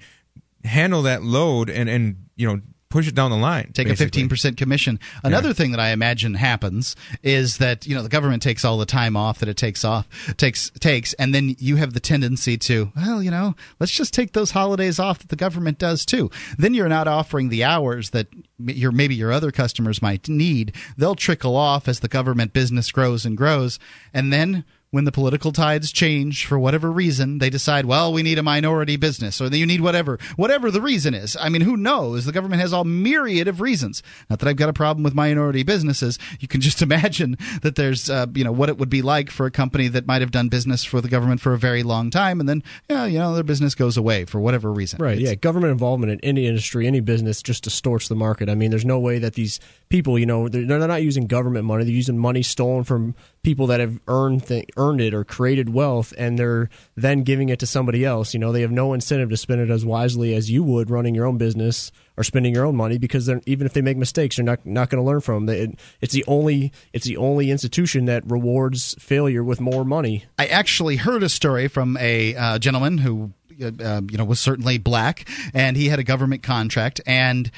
handle 0.63 1.01
that 1.01 1.21
load 1.21 1.69
and 1.69 1.89
and 1.89 2.15
you 2.35 2.47
know 2.47 2.61
push 2.93 3.07
it 3.07 3.15
down 3.15 3.31
the 3.31 3.37
line. 3.37 3.71
Take 3.73 3.87
basically. 3.87 4.21
a 4.21 4.27
15% 4.27 4.55
commission. 4.55 4.99
Another 5.23 5.47
yeah. 5.49 5.53
thing 5.53 5.71
that 5.71 5.79
I 5.79 5.89
imagine 5.89 6.35
happens 6.35 6.95
is 7.23 7.57
that, 7.57 7.87
you 7.87 7.95
know, 7.95 8.03
the 8.03 8.09
government 8.09 8.43
takes 8.43 8.63
all 8.63 8.77
the 8.77 8.85
time 8.85 9.17
off 9.17 9.39
that 9.39 9.49
it 9.49 9.57
takes 9.57 9.83
off 9.83 10.07
takes 10.37 10.69
takes 10.79 11.13
and 11.13 11.33
then 11.33 11.55
you 11.57 11.77
have 11.77 11.93
the 11.93 11.99
tendency 11.99 12.55
to, 12.55 12.91
well, 12.95 13.23
you 13.23 13.31
know, 13.31 13.55
let's 13.79 13.91
just 13.91 14.13
take 14.13 14.33
those 14.33 14.51
holidays 14.51 14.99
off 14.99 15.17
that 15.17 15.29
the 15.29 15.35
government 15.35 15.79
does 15.79 16.05
too. 16.05 16.29
Then 16.59 16.75
you're 16.75 16.87
not 16.87 17.07
offering 17.07 17.49
the 17.49 17.63
hours 17.63 18.11
that 18.11 18.27
your 18.63 18.91
maybe 18.91 19.15
your 19.15 19.31
other 19.31 19.51
customers 19.51 19.99
might 19.99 20.29
need. 20.29 20.75
They'll 20.95 21.15
trickle 21.15 21.55
off 21.55 21.87
as 21.87 21.99
the 21.99 22.07
government 22.07 22.53
business 22.53 22.91
grows 22.91 23.25
and 23.25 23.35
grows 23.35 23.79
and 24.13 24.31
then 24.31 24.65
when 24.93 25.05
the 25.05 25.11
political 25.11 25.51
tides 25.51 25.91
change 25.91 26.45
for 26.45 26.59
whatever 26.59 26.91
reason, 26.91 27.39
they 27.39 27.49
decide, 27.49 27.83
well, 27.87 28.13
we 28.13 28.21
need 28.21 28.37
a 28.37 28.43
minority 28.43 28.95
business 28.95 29.41
or 29.41 29.47
you 29.47 29.65
need 29.65 29.81
whatever, 29.81 30.19
whatever 30.35 30.69
the 30.69 30.81
reason 30.81 31.15
is. 31.15 31.35
I 31.41 31.49
mean, 31.49 31.63
who 31.63 31.75
knows? 31.75 32.25
The 32.25 32.31
government 32.31 32.61
has 32.61 32.73
all 32.73 32.83
myriad 32.83 33.47
of 33.47 33.59
reasons. 33.59 34.03
Not 34.29 34.37
that 34.37 34.47
I've 34.47 34.55
got 34.55 34.69
a 34.69 34.73
problem 34.73 35.03
with 35.03 35.15
minority 35.15 35.63
businesses. 35.63 36.19
You 36.39 36.47
can 36.47 36.61
just 36.69 36.83
imagine 36.83 37.39
that 37.63 37.73
there's, 37.73 38.07
uh, 38.07 38.27
you 38.35 38.43
know, 38.43 38.51
what 38.51 38.69
it 38.69 38.77
would 38.77 38.91
be 38.91 39.01
like 39.01 39.31
for 39.31 39.47
a 39.47 39.51
company 39.51 39.87
that 39.87 40.05
might 40.05 40.21
have 40.21 40.29
done 40.29 40.47
business 40.47 40.83
for 40.83 41.01
the 41.01 41.09
government 41.09 41.41
for 41.41 41.53
a 41.53 41.57
very 41.57 41.81
long 41.81 42.11
time 42.11 42.39
and 42.39 42.47
then, 42.47 42.61
yeah, 42.87 43.05
you 43.07 43.17
know, 43.17 43.33
their 43.33 43.43
business 43.43 43.73
goes 43.73 43.97
away 43.97 44.25
for 44.25 44.39
whatever 44.39 44.71
reason. 44.71 44.99
Right. 45.01 45.17
It's- 45.17 45.27
yeah. 45.29 45.33
Government 45.33 45.71
involvement 45.71 46.11
in 46.11 46.19
any 46.21 46.45
industry, 46.45 46.85
any 46.85 46.99
business 46.99 47.41
just 47.41 47.63
distorts 47.63 48.09
the 48.09 48.15
market. 48.15 48.47
I 48.47 48.53
mean, 48.53 48.69
there's 48.69 48.85
no 48.85 48.99
way 48.99 49.17
that 49.17 49.33
these 49.33 49.59
people, 49.89 50.19
you 50.19 50.27
know, 50.27 50.47
they're, 50.49 50.65
they're 50.67 50.87
not 50.87 51.01
using 51.01 51.25
government 51.25 51.65
money. 51.65 51.83
They're 51.83 51.93
using 51.93 52.19
money 52.19 52.43
stolen 52.43 52.83
from 52.83 53.15
people 53.41 53.67
that 53.67 53.79
have 53.79 53.99
earned 54.07 54.45
th- 54.47 54.65
earned 54.83 55.01
it 55.01 55.13
or 55.13 55.23
created 55.23 55.69
wealth, 55.69 56.13
and 56.17 56.37
they're 56.37 56.69
then 56.95 57.23
giving 57.23 57.49
it 57.49 57.59
to 57.59 57.67
somebody 57.67 58.03
else. 58.03 58.33
You 58.33 58.39
know, 58.39 58.51
they 58.51 58.61
have 58.61 58.71
no 58.71 58.93
incentive 58.93 59.29
to 59.29 59.37
spend 59.37 59.61
it 59.61 59.69
as 59.69 59.85
wisely 59.85 60.35
as 60.35 60.51
you 60.51 60.63
would 60.63 60.89
running 60.89 61.15
your 61.15 61.25
own 61.25 61.37
business 61.37 61.91
or 62.17 62.23
spending 62.23 62.53
your 62.53 62.65
own 62.65 62.75
money 62.75 62.97
because 62.97 63.29
even 63.45 63.65
if 63.65 63.73
they 63.73 63.81
make 63.81 63.97
mistakes, 63.97 64.35
they're 64.35 64.45
not 64.45 64.65
not 64.65 64.89
going 64.89 65.03
to 65.03 65.07
learn 65.07 65.21
from 65.21 65.45
them. 65.45 65.55
It, 65.55 65.79
it's 66.01 66.13
the 66.13 66.25
only 66.27 66.71
it's 66.91 67.05
the 67.05 67.17
only 67.17 67.49
institution 67.49 68.05
that 68.05 68.29
rewards 68.29 68.95
failure 68.99 69.43
with 69.43 69.61
more 69.61 69.85
money. 69.85 70.25
I 70.37 70.47
actually 70.47 70.97
heard 70.97 71.23
a 71.23 71.29
story 71.29 71.67
from 71.67 71.97
a 71.97 72.35
uh, 72.35 72.59
gentleman 72.59 72.97
who, 72.97 73.33
uh, 73.61 73.71
uh, 73.79 74.01
you 74.09 74.17
know, 74.17 74.25
was 74.25 74.39
certainly 74.39 74.77
black, 74.77 75.27
and 75.53 75.77
he 75.77 75.87
had 75.87 75.99
a 75.99 76.03
government 76.03 76.43
contract, 76.43 77.01
and 77.05 77.49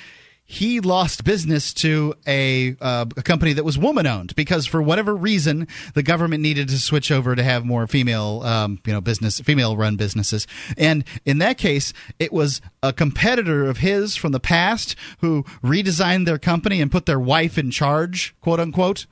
he 0.47 0.79
lost 0.79 1.23
business 1.23 1.73
to 1.73 2.13
a, 2.27 2.75
uh, 2.79 3.05
a 3.17 3.23
company 3.23 3.53
that 3.53 3.65
was 3.65 3.77
woman 3.79 4.05
owned 4.05 4.35
because 4.35 4.67
for 4.67 4.79
whatever 4.81 5.15
reason 5.15 5.67
the 5.95 6.03
government 6.03 6.41
needed 6.43 6.67
to 6.69 6.77
switch 6.77 7.11
over 7.11 7.35
to 7.35 7.41
have 7.43 7.65
more 7.65 7.87
female 7.87 8.41
um, 8.43 8.79
you 8.85 8.93
know 8.93 9.01
business 9.01 9.39
female 9.39 9.75
run 9.75 9.95
businesses 9.95 10.45
and 10.77 11.03
in 11.25 11.39
that 11.39 11.57
case 11.57 11.93
it 12.19 12.31
was 12.31 12.61
a 12.83 12.93
competitor 12.93 13.65
of 13.67 13.77
his 13.77 14.15
from 14.15 14.31
the 14.31 14.39
past 14.39 14.95
who 15.19 15.43
redesigned 15.63 16.25
their 16.25 16.37
company 16.37 16.79
and 16.79 16.91
put 16.91 17.05
their 17.07 17.19
wife 17.19 17.57
in 17.57 17.71
charge 17.71 18.35
quote 18.41 18.59
unquote 18.59 19.07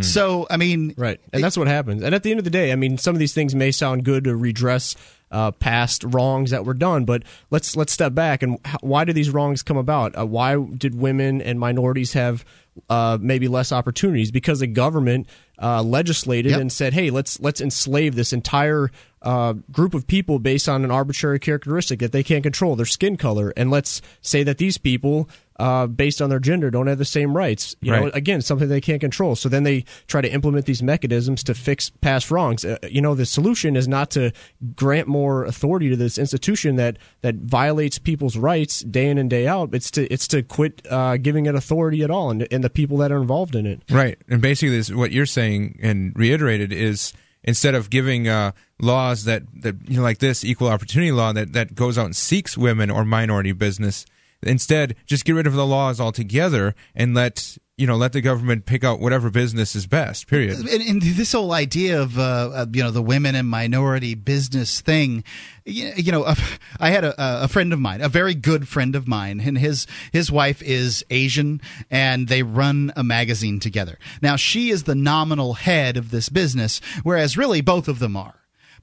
so 0.00 0.46
i 0.48 0.56
mean 0.56 0.94
Right. 0.96 1.20
And 1.32 1.44
that's 1.44 1.58
what 1.58 1.68
happens. 1.68 2.02
And 2.02 2.14
at 2.14 2.22
the 2.22 2.30
end 2.30 2.38
of 2.40 2.44
the 2.44 2.50
day, 2.50 2.72
I 2.72 2.74
mean, 2.74 2.96
some 2.96 3.14
of 3.14 3.18
these 3.18 3.34
things 3.34 3.54
may 3.54 3.70
sound 3.70 4.02
good 4.02 4.24
to 4.24 4.34
redress 4.34 4.96
uh, 5.30 5.50
past 5.52 6.04
wrongs 6.04 6.50
that 6.50 6.64
were 6.64 6.74
done, 6.74 7.04
but 7.04 7.22
let's 7.50 7.76
let's 7.76 7.92
step 7.92 8.14
back 8.14 8.42
and 8.42 8.58
h- 8.66 8.76
why 8.80 9.04
do 9.04 9.12
these 9.12 9.30
wrongs 9.30 9.62
come 9.62 9.76
about? 9.76 10.16
Uh, 10.18 10.24
why 10.26 10.56
did 10.56 10.94
women 10.94 11.42
and 11.42 11.58
minorities 11.60 12.12
have 12.14 12.44
uh, 12.88 13.18
maybe 13.20 13.48
less 13.48 13.72
opportunities? 13.72 14.30
Because 14.30 14.60
the 14.60 14.66
government 14.66 15.26
uh, 15.60 15.82
legislated 15.82 16.52
Yep. 16.52 16.60
and 16.60 16.72
said, 16.72 16.92
"Hey, 16.94 17.10
let's 17.10 17.40
let's 17.40 17.60
enslave 17.60 18.14
this 18.14 18.32
entire 18.32 18.90
uh, 19.22 19.54
group 19.72 19.94
of 19.94 20.06
people 20.06 20.38
based 20.38 20.68
on 20.68 20.84
an 20.84 20.90
arbitrary 20.90 21.40
characteristic 21.40 21.98
that 21.98 22.12
they 22.12 22.22
can't 22.22 22.42
control, 22.44 22.76
their 22.76 22.86
skin 22.86 23.16
color, 23.16 23.52
and 23.56 23.70
let's 23.70 24.00
say 24.22 24.42
that 24.44 24.58
these 24.58 24.78
people." 24.78 25.28
Uh, 25.58 25.88
based 25.88 26.22
on 26.22 26.30
their 26.30 26.38
gender, 26.38 26.70
don't 26.70 26.86
have 26.86 26.98
the 26.98 27.04
same 27.04 27.36
rights. 27.36 27.74
You 27.80 27.90
know, 27.90 28.02
Right. 28.04 28.14
again 28.14 28.42
something 28.42 28.68
they 28.68 28.80
can't 28.80 29.00
control. 29.00 29.34
So 29.34 29.48
then 29.48 29.64
they 29.64 29.84
try 30.06 30.20
to 30.20 30.32
implement 30.32 30.66
these 30.66 30.84
mechanisms 30.84 31.42
to 31.44 31.54
fix 31.54 31.90
past 32.00 32.30
wrongs. 32.30 32.64
Uh, 32.64 32.78
you 32.88 33.00
know, 33.00 33.16
the 33.16 33.26
solution 33.26 33.74
is 33.74 33.88
not 33.88 34.10
to 34.12 34.30
grant 34.76 35.08
more 35.08 35.44
authority 35.44 35.88
to 35.88 35.96
this 35.96 36.16
institution 36.16 36.76
that 36.76 36.98
that 37.22 37.34
violates 37.36 37.98
people's 37.98 38.36
rights 38.36 38.80
day 38.82 39.08
in 39.08 39.18
and 39.18 39.28
day 39.28 39.48
out. 39.48 39.70
It's 39.74 39.90
to 39.92 40.06
it's 40.12 40.28
to 40.28 40.42
quit 40.44 40.80
uh, 40.88 41.16
giving 41.16 41.46
it 41.46 41.56
authority 41.56 42.04
at 42.04 42.10
all, 42.10 42.30
and, 42.30 42.46
and 42.52 42.62
the 42.62 42.70
people 42.70 42.96
that 42.98 43.10
are 43.10 43.18
involved 43.20 43.56
in 43.56 43.66
it. 43.66 43.82
Right, 43.90 44.16
and 44.28 44.40
basically, 44.40 44.76
this, 44.76 44.92
what 44.92 45.10
you're 45.10 45.26
saying 45.26 45.80
and 45.82 46.12
reiterated 46.16 46.72
is 46.72 47.12
instead 47.42 47.74
of 47.74 47.90
giving 47.90 48.28
uh, 48.28 48.52
laws 48.80 49.24
that 49.24 49.42
that 49.62 49.74
you 49.88 49.96
know, 49.96 50.02
like 50.02 50.18
this 50.18 50.44
equal 50.44 50.68
opportunity 50.68 51.10
law 51.10 51.32
that 51.32 51.52
that 51.54 51.74
goes 51.74 51.98
out 51.98 52.06
and 52.06 52.14
seeks 52.16 52.56
women 52.56 52.90
or 52.90 53.04
minority 53.04 53.52
business, 53.52 54.06
instead 54.42 54.94
just 55.06 55.24
get 55.24 55.32
rid 55.32 55.46
of 55.46 55.54
the 55.54 55.66
laws 55.66 56.00
altogether 56.00 56.74
and 56.94 57.14
let 57.14 57.58
you 57.76 57.86
know 57.86 57.96
let 57.96 58.12
the 58.12 58.20
government 58.20 58.66
pick 58.66 58.84
out 58.84 59.00
whatever 59.00 59.30
business 59.30 59.74
is 59.74 59.86
best. 59.86 60.26
Period. 60.26 60.58
and, 60.58 60.82
and 60.82 61.02
this 61.02 61.32
whole 61.32 61.52
idea 61.52 62.02
of 62.02 62.18
uh, 62.18 62.66
you 62.72 62.82
know 62.82 62.90
the 62.90 63.02
women 63.02 63.34
and 63.34 63.48
minority 63.48 64.14
business 64.14 64.80
thing 64.80 65.24
you, 65.64 65.92
you 65.96 66.12
know 66.12 66.24
uh, 66.24 66.34
i 66.80 66.90
had 66.90 67.04
a, 67.04 67.44
a 67.44 67.48
friend 67.48 67.72
of 67.72 67.78
mine 67.78 68.00
a 68.00 68.08
very 68.08 68.34
good 68.34 68.68
friend 68.68 68.94
of 68.96 69.06
mine 69.08 69.40
and 69.40 69.56
his 69.56 69.86
his 70.12 70.30
wife 70.30 70.60
is 70.62 71.04
asian 71.10 71.60
and 71.90 72.28
they 72.28 72.42
run 72.42 72.92
a 72.96 73.04
magazine 73.04 73.60
together 73.60 73.98
now 74.20 74.36
she 74.36 74.70
is 74.70 74.82
the 74.84 74.94
nominal 74.94 75.54
head 75.54 75.96
of 75.96 76.10
this 76.10 76.28
business 76.28 76.80
whereas 77.04 77.36
really 77.36 77.60
both 77.60 77.86
of 77.88 78.00
them 78.00 78.16
are 78.16 78.34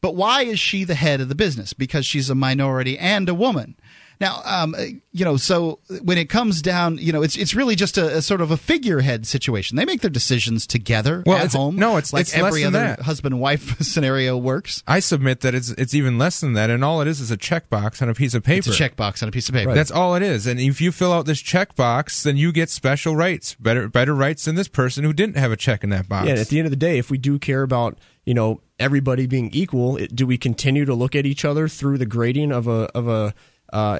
but 0.01 0.15
why 0.15 0.43
is 0.43 0.59
she 0.59 0.83
the 0.83 0.95
head 0.95 1.19
of 1.19 1.29
the 1.29 1.35
business 1.35 1.73
because 1.73 2.05
she's 2.05 2.29
a 2.29 2.35
minority 2.35 2.97
and 2.97 3.27
a 3.27 3.33
woman 3.33 3.75
now, 4.19 4.41
um, 4.45 4.75
you 5.11 5.25
know, 5.25 5.37
so 5.37 5.79
when 6.03 6.17
it 6.17 6.29
comes 6.29 6.61
down, 6.61 6.97
you 6.97 7.11
know, 7.11 7.21
it's 7.21 7.35
it's 7.35 7.53
really 7.55 7.75
just 7.75 7.97
a, 7.97 8.17
a 8.17 8.21
sort 8.21 8.41
of 8.41 8.51
a 8.51 8.57
figurehead 8.57 9.25
situation. 9.27 9.77
They 9.77 9.85
make 9.85 10.01
their 10.01 10.09
decisions 10.09 10.65
together 10.67 11.23
Well, 11.25 11.37
at 11.37 11.45
it's- 11.45 11.53
home. 11.53 11.75
no, 11.75 11.91
it's- 11.97 12.13
like 12.13 12.21
it's 12.21 12.35
every 12.35 12.63
other 12.63 12.79
that. 12.79 13.01
husband 13.01 13.39
wife 13.39 13.77
scenario 13.81 14.37
works. 14.37 14.83
I 14.87 14.99
submit 14.99 15.41
that 15.41 15.55
it's 15.55 15.69
it's 15.71 15.93
even 15.93 16.17
less 16.17 16.39
than 16.39 16.53
that, 16.53 16.69
and 16.69 16.83
all 16.83 17.01
it 17.01 17.07
is 17.07 17.19
is 17.19 17.31
a 17.31 17.37
checkbox 17.37 18.01
on 18.01 18.09
a 18.09 18.13
piece 18.13 18.33
of 18.33 18.43
paper. 18.43 18.69
It's 18.69 18.79
a 18.79 18.89
checkbox 18.89 19.21
on 19.23 19.29
a 19.29 19.31
piece 19.31 19.49
of 19.49 19.55
paper. 19.55 19.73
That's 19.73 19.91
all 19.91 20.15
it 20.15 20.21
is. 20.23 20.47
And 20.47 20.59
if 20.59 20.81
you 20.81 20.91
fill 20.91 21.11
out 21.13 21.25
this 21.25 21.41
checkbox, 21.41 22.23
then 22.23 22.37
you 22.37 22.51
get 22.51 22.69
special 22.69 23.15
rights, 23.15 23.55
better 23.55 23.87
better 23.87 24.13
rights 24.13 24.45
than 24.45 24.55
this 24.55 24.67
person 24.67 25.03
who 25.03 25.13
didn't 25.13 25.37
have 25.37 25.51
a 25.51 25.57
check 25.57 25.83
in 25.83 25.89
that 25.91 26.07
box. 26.07 26.27
Yeah, 26.27 26.35
at 26.35 26.47
the 26.47 26.59
end 26.59 26.65
of 26.67 26.71
the 26.71 26.77
day, 26.77 26.97
if 26.97 27.09
we 27.09 27.17
do 27.17 27.39
care 27.39 27.63
about 27.63 27.97
you 28.25 28.33
know 28.33 28.61
everybody 28.79 29.25
being 29.27 29.49
equal, 29.53 29.97
it, 29.97 30.15
do 30.15 30.25
we 30.27 30.37
continue 30.37 30.83
to 30.85 30.93
look 30.93 31.15
at 31.15 31.25
each 31.25 31.45
other 31.45 31.67
through 31.67 31.97
the 31.97 32.05
grading 32.05 32.51
of 32.51 32.67
a 32.67 32.89
of 32.95 33.07
a 33.07 33.33
uh, 33.75 33.99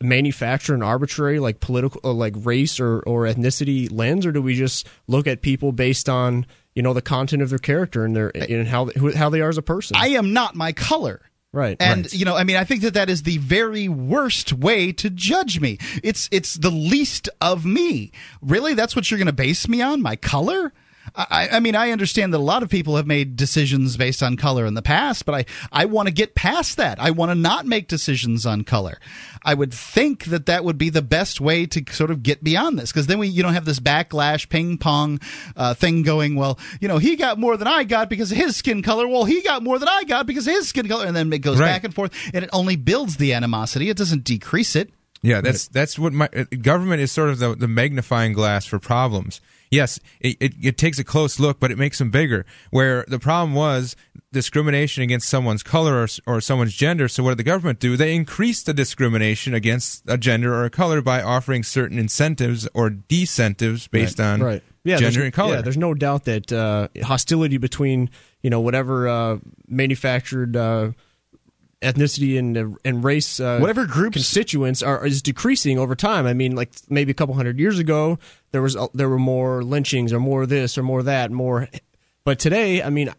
manufacturer 0.00 0.74
and 0.74 0.84
arbitrary 0.84 1.40
like 1.40 1.58
political 1.58 2.00
uh, 2.04 2.12
like 2.12 2.34
race 2.36 2.78
or 2.78 3.00
or 3.00 3.24
ethnicity 3.24 3.90
lens, 3.90 4.24
or 4.24 4.32
do 4.32 4.40
we 4.40 4.54
just 4.54 4.86
look 5.08 5.26
at 5.26 5.42
people 5.42 5.72
based 5.72 6.08
on 6.08 6.46
you 6.74 6.82
know 6.82 6.92
the 6.92 7.02
content 7.02 7.42
of 7.42 7.50
their 7.50 7.58
character 7.58 8.04
and 8.04 8.14
their 8.14 8.28
and 8.28 8.68
how 8.68 8.86
who, 8.86 9.12
how 9.12 9.28
they 9.28 9.40
are 9.40 9.48
as 9.48 9.58
a 9.58 9.62
person? 9.62 9.96
I 9.96 10.08
am 10.10 10.32
not 10.32 10.54
my 10.54 10.72
color. 10.72 11.20
right, 11.52 11.76
And 11.80 12.04
right. 12.04 12.14
you 12.14 12.24
know, 12.24 12.36
I 12.36 12.44
mean, 12.44 12.56
I 12.56 12.62
think 12.64 12.82
that 12.82 12.94
that 12.94 13.10
is 13.10 13.24
the 13.24 13.38
very 13.38 13.88
worst 13.88 14.52
way 14.52 14.92
to 14.92 15.10
judge 15.10 15.60
me. 15.60 15.78
It's 16.04 16.28
it's 16.30 16.54
the 16.54 16.70
least 16.70 17.28
of 17.40 17.66
me. 17.66 18.12
Really, 18.40 18.74
that's 18.74 18.94
what 18.94 19.10
you're 19.10 19.18
going 19.18 19.26
to 19.26 19.32
base 19.32 19.68
me 19.68 19.82
on? 19.82 20.00
My 20.00 20.14
color? 20.14 20.72
I, 21.14 21.48
I 21.52 21.60
mean, 21.60 21.74
I 21.74 21.90
understand 21.90 22.32
that 22.34 22.38
a 22.38 22.40
lot 22.40 22.62
of 22.62 22.68
people 22.68 22.96
have 22.96 23.06
made 23.06 23.36
decisions 23.36 23.96
based 23.96 24.22
on 24.22 24.36
color 24.36 24.66
in 24.66 24.74
the 24.74 24.82
past, 24.82 25.24
but 25.24 25.34
I, 25.34 25.44
I 25.72 25.84
want 25.86 26.08
to 26.08 26.12
get 26.14 26.34
past 26.34 26.76
that. 26.76 27.00
I 27.00 27.10
want 27.10 27.30
to 27.30 27.34
not 27.34 27.66
make 27.66 27.88
decisions 27.88 28.46
on 28.46 28.64
color. 28.64 28.98
I 29.44 29.54
would 29.54 29.72
think 29.72 30.24
that 30.26 30.46
that 30.46 30.64
would 30.64 30.78
be 30.78 30.90
the 30.90 31.02
best 31.02 31.40
way 31.40 31.66
to 31.66 31.82
sort 31.92 32.10
of 32.10 32.22
get 32.22 32.42
beyond 32.42 32.78
this 32.78 32.90
because 32.92 33.06
then 33.06 33.18
we 33.18 33.28
you 33.28 33.42
don't 33.42 33.54
have 33.54 33.64
this 33.64 33.80
backlash 33.80 34.48
ping 34.48 34.78
pong 34.78 35.20
uh, 35.56 35.74
thing 35.74 36.02
going. 36.02 36.34
Well, 36.34 36.58
you 36.80 36.88
know, 36.88 36.98
he 36.98 37.16
got 37.16 37.38
more 37.38 37.56
than 37.56 37.68
I 37.68 37.84
got 37.84 38.08
because 38.10 38.30
of 38.32 38.38
his 38.38 38.56
skin 38.56 38.82
color. 38.82 39.06
Well, 39.06 39.24
he 39.24 39.42
got 39.42 39.62
more 39.62 39.78
than 39.78 39.88
I 39.88 40.04
got 40.04 40.26
because 40.26 40.46
of 40.46 40.54
his 40.54 40.68
skin 40.68 40.88
color, 40.88 41.06
and 41.06 41.14
then 41.16 41.32
it 41.32 41.38
goes 41.38 41.58
Right. 41.58 41.66
back 41.66 41.84
and 41.84 41.94
forth, 41.94 42.12
and 42.34 42.44
it 42.44 42.50
only 42.52 42.76
builds 42.76 43.16
the 43.16 43.32
animosity. 43.34 43.88
It 43.90 43.96
doesn't 43.96 44.24
decrease 44.24 44.76
it. 44.76 44.90
Yeah, 45.22 45.40
that's 45.40 45.66
that's 45.68 45.98
what 45.98 46.12
my 46.12 46.28
uh, 46.36 46.44
government 46.62 47.00
is 47.00 47.10
sort 47.10 47.30
of 47.30 47.38
the, 47.38 47.54
the 47.54 47.66
magnifying 47.68 48.32
glass 48.32 48.66
for 48.66 48.78
problems. 48.78 49.40
Yes, 49.70 50.00
it, 50.20 50.36
it, 50.40 50.54
it 50.62 50.78
takes 50.78 50.98
a 50.98 51.04
close 51.04 51.38
look, 51.38 51.60
but 51.60 51.70
it 51.70 51.78
makes 51.78 51.98
them 51.98 52.10
bigger. 52.10 52.46
Where 52.70 53.04
the 53.08 53.18
problem 53.18 53.54
was 53.54 53.96
discrimination 54.32 55.02
against 55.02 55.28
someone's 55.28 55.62
color 55.62 56.02
or, 56.02 56.08
or 56.26 56.40
someone's 56.40 56.74
gender. 56.74 57.08
So 57.08 57.22
what 57.22 57.30
did 57.30 57.38
the 57.38 57.44
government 57.44 57.78
do? 57.78 57.96
They 57.96 58.14
increased 58.14 58.66
the 58.66 58.74
discrimination 58.74 59.54
against 59.54 60.04
a 60.06 60.18
gender 60.18 60.54
or 60.54 60.64
a 60.64 60.70
color 60.70 61.00
by 61.00 61.22
offering 61.22 61.62
certain 61.62 61.98
incentives 61.98 62.68
or 62.74 62.90
decentives 62.90 63.88
based 63.88 64.20
on 64.20 64.42
right. 64.42 64.62
Yeah, 64.84 64.96
gender 64.96 65.24
and 65.24 65.32
color. 65.32 65.56
Yeah, 65.56 65.62
there's 65.62 65.76
no 65.76 65.92
doubt 65.92 66.24
that 66.24 66.52
uh, 66.52 66.88
hostility 67.02 67.58
between 67.58 68.10
you 68.42 68.50
know 68.50 68.60
whatever 68.60 69.08
uh, 69.08 69.38
manufactured 69.66 70.56
uh, 70.56 70.92
ethnicity 71.82 72.38
and 72.38 72.76
and 72.84 73.04
race, 73.04 73.40
uh, 73.40 73.58
Whatever 73.58 73.86
group 73.86 74.12
constituents 74.14 74.82
are 74.82 75.06
is 75.06 75.22
decreasing 75.22 75.78
over 75.78 75.94
time. 75.94 76.26
I 76.26 76.34
mean, 76.34 76.56
like 76.56 76.70
maybe 76.88 77.10
a 77.10 77.14
couple 77.14 77.34
hundred 77.34 77.58
years 77.58 77.78
ago, 77.78 78.18
there 78.52 78.62
was 78.62 78.76
uh, 78.76 78.88
there 78.94 79.08
were 79.08 79.18
more 79.18 79.62
lynchings 79.62 80.12
or 80.12 80.20
more 80.20 80.46
this 80.46 80.76
or 80.78 80.82
more 80.82 81.02
that, 81.04 81.30
more. 81.30 81.68
But 82.24 82.38
today, 82.38 82.82
I 82.82 82.90
mean. 82.90 83.12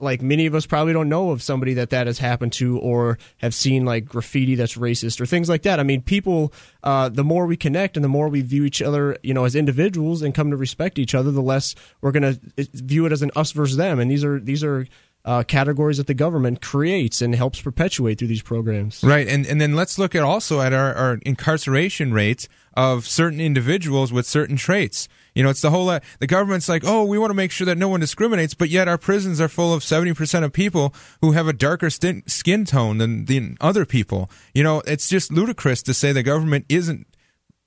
Like 0.00 0.22
many 0.22 0.46
of 0.46 0.56
us 0.56 0.66
probably 0.66 0.92
don't 0.92 1.08
know 1.08 1.30
of 1.30 1.40
somebody 1.40 1.74
that 1.74 1.90
that 1.90 2.08
has 2.08 2.18
happened 2.18 2.52
to, 2.54 2.78
or 2.80 3.16
have 3.38 3.54
seen 3.54 3.84
like 3.84 4.04
graffiti 4.04 4.56
that's 4.56 4.76
racist 4.76 5.20
or 5.20 5.24
things 5.24 5.48
like 5.48 5.62
that. 5.62 5.78
I 5.78 5.84
mean, 5.84 6.02
people. 6.02 6.52
Uh, 6.82 7.08
the 7.08 7.22
more 7.22 7.46
we 7.46 7.56
connect 7.56 7.96
and 7.96 8.02
the 8.02 8.08
more 8.08 8.28
we 8.28 8.42
view 8.42 8.64
each 8.64 8.82
other, 8.82 9.16
you 9.22 9.32
know, 9.32 9.44
as 9.44 9.54
individuals 9.54 10.20
and 10.20 10.34
come 10.34 10.50
to 10.50 10.56
respect 10.56 10.98
each 10.98 11.14
other, 11.14 11.30
the 11.30 11.40
less 11.40 11.76
we're 12.00 12.10
going 12.10 12.34
to 12.34 12.68
view 12.74 13.06
it 13.06 13.12
as 13.12 13.22
an 13.22 13.30
us 13.36 13.52
versus 13.52 13.76
them. 13.76 14.00
And 14.00 14.10
these 14.10 14.24
are 14.24 14.40
these 14.40 14.64
are 14.64 14.86
uh, 15.24 15.42
categories 15.42 15.96
that 15.96 16.06
the 16.06 16.14
government 16.14 16.60
creates 16.60 17.22
and 17.22 17.34
helps 17.34 17.60
perpetuate 17.60 18.18
through 18.18 18.28
these 18.28 18.42
programs. 18.42 19.02
Right, 19.02 19.26
and 19.26 19.46
and 19.46 19.60
then 19.60 19.74
let's 19.74 19.98
look 19.98 20.14
at 20.14 20.22
also 20.22 20.60
at 20.60 20.72
our, 20.72 20.94
our 20.94 21.18
incarceration 21.22 22.12
rates 22.12 22.48
of 22.74 23.06
certain 23.06 23.40
individuals 23.40 24.12
with 24.12 24.26
certain 24.26 24.56
traits. 24.56 25.08
You 25.34 25.42
know, 25.42 25.50
it's 25.50 25.62
the 25.62 25.70
whole 25.70 25.88
uh, 25.88 26.00
the 26.18 26.26
government's 26.26 26.68
like, 26.68 26.82
oh, 26.84 27.04
we 27.04 27.18
want 27.18 27.30
to 27.30 27.34
make 27.34 27.52
sure 27.52 27.64
that 27.64 27.78
no 27.78 27.88
one 27.88 28.00
discriminates, 28.00 28.54
but 28.54 28.68
yet 28.68 28.86
our 28.86 28.98
prisons 28.98 29.40
are 29.40 29.48
full 29.48 29.72
of 29.72 29.82
seventy 29.82 30.12
percent 30.12 30.44
of 30.44 30.52
people 30.52 30.94
who 31.20 31.32
have 31.32 31.48
a 31.48 31.52
darker 31.52 31.90
skin 31.90 32.22
skin 32.26 32.64
tone 32.64 32.98
than 32.98 33.24
than 33.24 33.56
other 33.60 33.86
people. 33.86 34.30
You 34.52 34.62
know, 34.62 34.82
it's 34.86 35.08
just 35.08 35.32
ludicrous 35.32 35.82
to 35.84 35.94
say 35.94 36.12
the 36.12 36.22
government 36.22 36.66
isn't, 36.68 37.06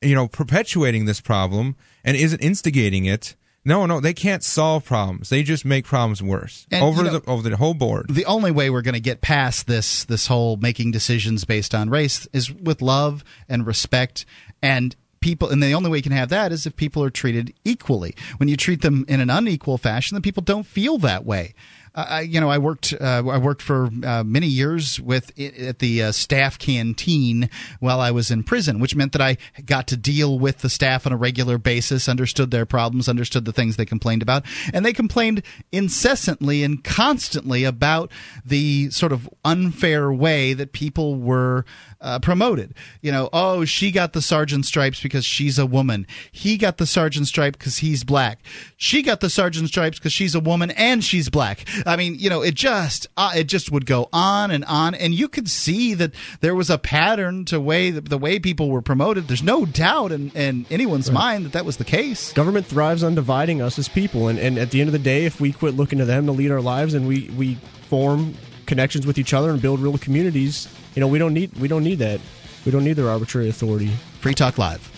you 0.01 0.14
know, 0.14 0.28
perpetuating 0.28 1.05
this 1.05 1.22
problem 1.22 1.76
and 2.03 2.16
isn't 2.16 2.39
instigating 2.39 3.05
it. 3.05 3.36
No, 3.68 3.86
no, 3.86 3.99
they 3.99 4.13
can't 4.13 4.43
solve 4.43 4.86
problems. 4.86 5.30
They 5.30 5.43
just 5.43 5.65
make 5.65 5.86
problems 5.86 6.24
worse 6.24 6.65
And, 6.72 6.84
over 6.84 7.03
you 7.03 7.11
know, 7.11 7.20
the 7.20 7.30
over 7.30 7.47
the 7.47 7.57
whole 7.57 7.74
board. 7.74 8.05
the 8.09 8.26
only 8.26 8.49
way 8.49 8.70
we're 8.70 8.82
going 8.82 8.93
to 8.93 8.99
get 9.01 9.22
past 9.22 9.68
this 9.68 10.05
this 10.05 10.26
whole 10.28 10.55
making 10.57 10.91
decisions 10.91 11.43
based 11.45 11.76
on 11.76 11.89
race 11.89 12.28
is 12.32 12.51
with 12.51 12.82
love 12.82 13.24
and 13.49 13.68
respect 13.68 14.26
and 14.61 14.95
people 15.20 15.49
and 15.49 15.61
the 15.61 15.74
only 15.74 15.89
way 15.89 15.97
you 15.97 16.03
can 16.03 16.11
have 16.13 16.30
that 16.30 16.51
is 16.51 16.65
if 16.65 16.76
people 16.76 17.03
are 17.03 17.09
treated 17.09 17.53
equally 17.65 18.15
when 18.38 18.47
you 18.47 18.55
treat 18.55 18.82
them 18.82 19.03
in 19.07 19.20
an 19.20 19.30
unequal 19.30 19.78
fashion 19.78 20.15
then 20.15 20.22
people 20.22 20.43
don't 20.43 20.65
feel 20.65 20.97
that 20.99 21.26
way 21.26 21.53
I, 21.98 22.22
you 22.22 22.39
know, 22.39 22.50
I 22.50 22.60
worked. 22.60 22.93
Uh, 22.93 23.24
I 23.28 23.39
worked 23.39 23.64
for 23.64 23.89
uh, 24.04 24.24
many 24.24 24.45
years 24.45 25.00
with 25.00 25.32
at 25.39 25.80
the 25.80 26.04
uh, 26.04 26.12
staff 26.12 26.60
canteen 26.60 27.50
while 27.80 28.00
I 28.00 28.12
was 28.12 28.30
in 28.30 28.43
prison, 28.43 28.80
which 28.80 28.95
meant 28.95 29.14
that 29.14 29.22
I 29.22 29.38
got 29.66 29.88
to 29.88 29.98
deal 29.98 30.38
with 30.38 30.60
the 30.60 30.70
staff 30.70 31.08
on 31.08 31.12
a 31.12 31.18
regular 31.18 31.58
basis, 31.58 32.08
understood 32.08 32.52
their 32.52 32.68
problems, 32.68 33.10
understood 33.10 33.45
the 33.45 33.52
things 33.52 33.78
they 33.78 33.86
complained 33.86 34.22
about, 34.22 34.45
and 34.74 34.86
they 34.86 34.93
complained 34.93 35.41
incessantly 35.72 36.64
and 36.64 36.84
constantly 36.84 37.64
about 37.64 38.12
the 38.45 38.91
sort 38.91 39.12
of 39.12 39.28
unfair 39.43 40.14
way 40.14 40.54
that 40.54 40.74
people 40.74 41.16
were 41.16 41.66
uh, 42.00 42.20
promoted. 42.20 42.76
You 43.02 43.12
know, 43.12 43.30
oh, 43.34 43.66
she 43.66 43.91
got 43.91 44.14
the 44.14 44.22
sergeant 44.22 44.66
stripes 44.66 45.02
because 45.02 45.26
she's 45.26 45.58
a 45.58 45.66
woman. 45.66 46.06
He 46.32 46.58
got 46.58 46.78
the 46.78 46.86
sergeant 46.86 47.28
stripe 47.28 47.58
because 47.58 47.78
he's 47.78 48.04
black. 48.04 48.43
She 48.78 49.02
got 49.02 49.20
the 49.20 49.30
sergeant 49.30 49.70
stripes 49.70 49.98
because 49.98 50.14
she's 50.14 50.36
a 50.36 50.39
woman 50.39 50.72
and 50.72 51.04
she's 51.04 51.30
black. 51.30 51.66
I 51.88 51.96
mean, 51.96 52.20
you 52.20 52.30
know, 52.30 52.42
it 52.42 52.54
just 52.54 53.08
uh, 53.16 53.32
it 53.36 53.46
just 53.46 53.72
would 53.72 53.86
go 53.86 54.10
on 54.12 54.52
and 54.52 54.66
on, 54.66 54.94
and 54.94 55.14
you 55.14 55.28
could 55.30 55.50
see 55.50 55.94
that 55.94 56.12
there 56.42 56.54
was 56.54 56.70
a 56.70 56.78
pattern 56.78 57.46
to 57.46 57.60
way 57.62 57.92
the, 57.92 58.02
the 58.02 58.18
way 58.18 58.40
people 58.40 58.70
were 58.70 58.82
promoted. 58.82 59.28
There's 59.28 59.42
no 59.42 59.66
doubt 59.66 60.12
in, 60.12 60.30
in 60.32 60.66
anyone's 60.70 61.10
mind 61.10 61.46
that 61.46 61.54
that 61.54 61.66
was 61.66 61.78
the 61.78 61.86
case. 61.86 62.34
Government 62.34 62.66
thrives 62.66 63.04
on 63.04 63.16
dividing 63.16 63.62
us 63.62 63.80
as 63.80 63.88
people, 63.88 64.28
and, 64.28 64.38
and 64.38 64.58
at 64.58 64.72
the 64.72 64.82
end 64.82 64.90
of 64.90 64.94
the 64.94 65.00
day, 65.00 65.26
if 65.26 65.40
we 65.40 65.54
quit 65.54 65.76
looking 65.76 66.00
to 66.00 66.06
them 66.06 66.26
to 66.26 66.34
lead 66.34 66.52
our 66.52 66.62
lives 66.62 66.94
and 66.94 67.08
we, 67.08 67.30
we 67.38 67.56
form 67.90 68.34
connections 68.66 69.08
with 69.08 69.18
each 69.18 69.34
other 69.34 69.50
and 69.50 69.62
build 69.62 69.80
real 69.80 69.98
communities, 69.98 70.68
you 70.94 71.00
know, 71.00 71.08
we 71.08 71.20
don't 71.20 71.34
need 71.34 71.54
we 71.58 71.70
don't 71.70 71.84
need 71.84 72.00
that. 72.00 72.20
We 72.66 72.72
don't 72.72 72.84
need 72.84 72.94
their 72.94 73.10
arbitrary 73.10 73.48
authority. 73.48 73.88
Free 74.20 74.34
Talk 74.34 74.58
Live. 74.58 74.97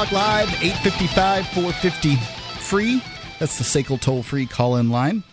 Talk 0.00 0.12
Live, 0.12 0.48
855 0.62 1.48
450 1.48 2.16
free. 2.62 3.02
That's 3.38 3.58
the 3.58 3.64
SACL 3.64 4.00
toll 4.00 4.22
free 4.22 4.46
call 4.46 4.76
in 4.76 4.88
line. 4.88 5.24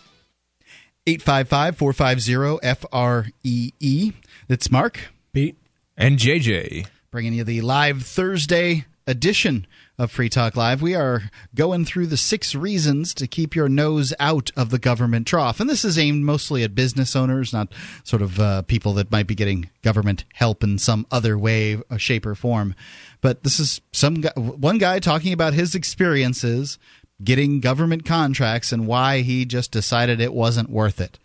855 1.06 1.78
450 1.78 2.58
FREE. 2.74 4.12
That's 4.46 4.70
Mark 4.70 5.00
Pete, 5.32 5.56
And 5.96 6.18
JJ. 6.18 6.86
bringing 7.10 7.32
you 7.32 7.44
the 7.44 7.62
live 7.62 8.02
Thursday 8.02 8.84
edition 9.06 9.66
of 9.96 10.10
Free 10.10 10.28
Talk 10.28 10.54
Live. 10.54 10.82
We 10.82 10.94
are 10.94 11.22
going 11.54 11.86
through 11.86 12.08
the 12.08 12.18
six 12.18 12.54
reasons 12.54 13.14
to 13.14 13.26
keep 13.26 13.56
your 13.56 13.70
nose 13.70 14.12
out 14.20 14.50
of 14.54 14.68
the 14.68 14.78
government 14.78 15.26
trough. 15.26 15.60
And 15.60 15.68
this 15.70 15.84
is 15.84 15.98
aimed 15.98 16.24
mostly 16.24 16.62
at 16.62 16.74
business 16.74 17.16
owners, 17.16 17.54
not 17.54 17.72
sort 18.04 18.20
of 18.20 18.38
uh, 18.38 18.62
people 18.62 18.92
that 18.94 19.10
might 19.10 19.26
be 19.26 19.34
getting 19.34 19.70
government 19.82 20.24
help 20.34 20.62
in 20.62 20.76
some 20.78 21.06
other 21.10 21.38
way, 21.38 21.80
uh, 21.90 21.96
shape, 21.96 22.26
or 22.26 22.34
form. 22.34 22.74
But 23.20 23.42
this 23.42 23.58
is 23.58 23.80
some 23.92 24.20
guy, 24.20 24.32
one 24.36 24.78
guy 24.78 24.98
talking 24.98 25.32
about 25.32 25.54
his 25.54 25.74
experiences 25.74 26.78
getting 27.22 27.60
government 27.60 28.04
contracts 28.04 28.72
and 28.72 28.86
why 28.86 29.22
he 29.22 29.44
just 29.44 29.72
decided 29.72 30.20
it 30.20 30.32
wasn't 30.32 30.70
worth 30.70 31.00
it. 31.00 31.18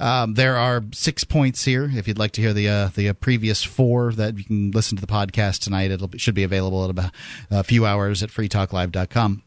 Um, 0.00 0.34
there 0.34 0.56
are 0.56 0.84
six 0.92 1.24
points 1.24 1.64
here. 1.64 1.90
If 1.92 2.06
you'd 2.06 2.18
like 2.18 2.32
to 2.32 2.40
hear 2.40 2.52
the 2.52 2.68
uh, 2.68 2.88
the 2.94 3.08
uh, 3.08 3.12
previous 3.14 3.64
four, 3.64 4.12
that 4.12 4.38
you 4.38 4.44
can 4.44 4.70
listen 4.70 4.96
to 4.96 5.04
the 5.04 5.12
podcast 5.12 5.58
tonight. 5.60 5.88
Be, 6.10 6.18
should 6.18 6.36
be 6.36 6.44
available 6.44 6.84
in 6.84 6.90
about 6.90 7.10
a 7.50 7.64
few 7.64 7.84
hours 7.84 8.22
at 8.22 8.30
freetalklive.com. 8.30 9.42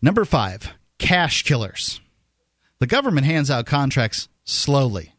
Number 0.00 0.24
five, 0.24 0.72
cash 0.98 1.42
killers. 1.42 2.00
The 2.78 2.86
government 2.86 3.26
hands 3.26 3.50
out 3.50 3.66
contracts 3.66 4.28
slowly 4.44 5.14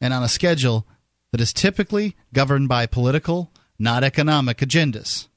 and 0.00 0.12
on 0.12 0.22
a 0.22 0.28
schedule 0.28 0.86
that 1.30 1.40
is 1.40 1.52
typically 1.52 2.16
governed 2.34 2.68
by 2.68 2.86
political, 2.86 3.50
not 3.78 4.04
economic 4.04 4.58
agendas. 4.58 5.28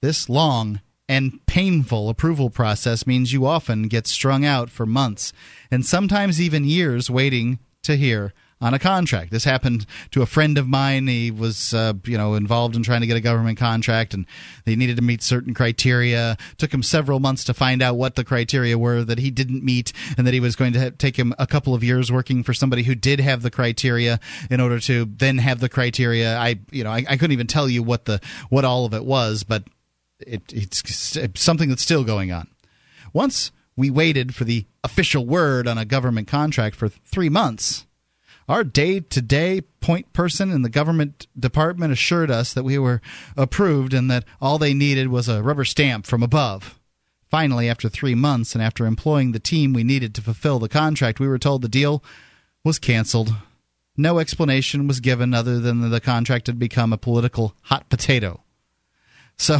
This 0.00 0.28
long 0.28 0.80
and 1.08 1.44
painful 1.46 2.08
approval 2.08 2.50
process 2.50 3.06
means 3.06 3.32
you 3.32 3.46
often 3.46 3.88
get 3.88 4.06
strung 4.06 4.44
out 4.44 4.70
for 4.70 4.86
months 4.86 5.32
and 5.70 5.84
sometimes 5.84 6.40
even 6.40 6.64
years 6.64 7.10
waiting 7.10 7.58
to 7.82 7.96
hear 7.96 8.32
on 8.60 8.74
a 8.74 8.78
contract. 8.78 9.30
This 9.30 9.44
happened 9.44 9.86
to 10.10 10.22
a 10.22 10.26
friend 10.26 10.58
of 10.58 10.66
mine. 10.66 11.06
He 11.06 11.30
was, 11.30 11.72
uh, 11.72 11.94
you 12.04 12.18
know, 12.18 12.34
involved 12.34 12.76
in 12.76 12.82
trying 12.82 13.00
to 13.02 13.06
get 13.06 13.16
a 13.16 13.20
government 13.20 13.58
contract, 13.58 14.14
and 14.14 14.26
they 14.64 14.76
needed 14.76 14.96
to 14.96 15.02
meet 15.02 15.22
certain 15.22 15.54
criteria. 15.54 16.36
Took 16.56 16.72
him 16.72 16.82
several 16.82 17.20
months 17.20 17.44
to 17.44 17.54
find 17.54 17.82
out 17.82 17.96
what 17.96 18.16
the 18.16 18.24
criteria 18.24 18.76
were 18.76 19.04
that 19.04 19.18
he 19.18 19.30
didn't 19.30 19.64
meet, 19.64 19.92
and 20.16 20.26
that 20.26 20.34
he 20.34 20.40
was 20.40 20.56
going 20.56 20.72
to 20.72 20.90
take 20.90 21.16
him 21.16 21.34
a 21.38 21.46
couple 21.46 21.74
of 21.74 21.84
years 21.84 22.10
working 22.10 22.42
for 22.42 22.54
somebody 22.54 22.82
who 22.82 22.94
did 22.94 23.20
have 23.20 23.42
the 23.42 23.50
criteria 23.50 24.18
in 24.50 24.60
order 24.60 24.80
to 24.80 25.04
then 25.04 25.38
have 25.38 25.60
the 25.60 25.68
criteria. 25.68 26.36
I, 26.36 26.58
you 26.70 26.84
know, 26.84 26.90
I, 26.90 27.04
I 27.08 27.16
couldn't 27.16 27.32
even 27.32 27.46
tell 27.46 27.68
you 27.68 27.82
what 27.82 28.04
the 28.06 28.20
what 28.48 28.64
all 28.64 28.84
of 28.84 28.94
it 28.94 29.04
was, 29.04 29.44
but 29.44 29.64
it, 30.20 30.42
it's 30.52 31.18
something 31.40 31.68
that's 31.68 31.82
still 31.82 32.04
going 32.04 32.32
on. 32.32 32.48
Once 33.12 33.52
we 33.78 33.90
waited 33.90 34.34
for 34.34 34.42
the 34.42 34.66
official 34.82 35.24
word 35.24 35.68
on 35.68 35.78
a 35.78 35.84
government 35.84 36.26
contract 36.26 36.74
for 36.74 36.88
three 36.88 37.28
months. 37.28 37.86
Our 38.48 38.64
day 38.64 39.00
to 39.00 39.20
day 39.20 39.60
point 39.80 40.12
person 40.14 40.50
in 40.50 40.62
the 40.62 40.70
government 40.70 41.26
department 41.38 41.92
assured 41.92 42.30
us 42.30 42.54
that 42.54 42.64
we 42.64 42.78
were 42.78 43.02
approved 43.36 43.92
and 43.92 44.10
that 44.10 44.24
all 44.40 44.56
they 44.56 44.72
needed 44.72 45.08
was 45.08 45.28
a 45.28 45.42
rubber 45.42 45.66
stamp 45.66 46.06
from 46.06 46.22
above. 46.22 46.78
Finally, 47.30 47.68
after 47.68 47.90
three 47.90 48.14
months 48.14 48.54
and 48.54 48.64
after 48.64 48.86
employing 48.86 49.32
the 49.32 49.38
team 49.38 49.74
we 49.74 49.84
needed 49.84 50.14
to 50.14 50.22
fulfill 50.22 50.58
the 50.58 50.68
contract, 50.68 51.20
we 51.20 51.28
were 51.28 51.38
told 51.38 51.60
the 51.60 51.68
deal 51.68 52.02
was 52.64 52.78
canceled. 52.78 53.34
No 53.98 54.18
explanation 54.18 54.86
was 54.86 55.00
given 55.00 55.34
other 55.34 55.58
than 55.58 55.82
that 55.82 55.88
the 55.88 56.00
contract 56.00 56.46
had 56.46 56.58
become 56.58 56.92
a 56.92 56.98
political 56.98 57.54
hot 57.64 57.90
potato. 57.90 58.42
So, 59.36 59.58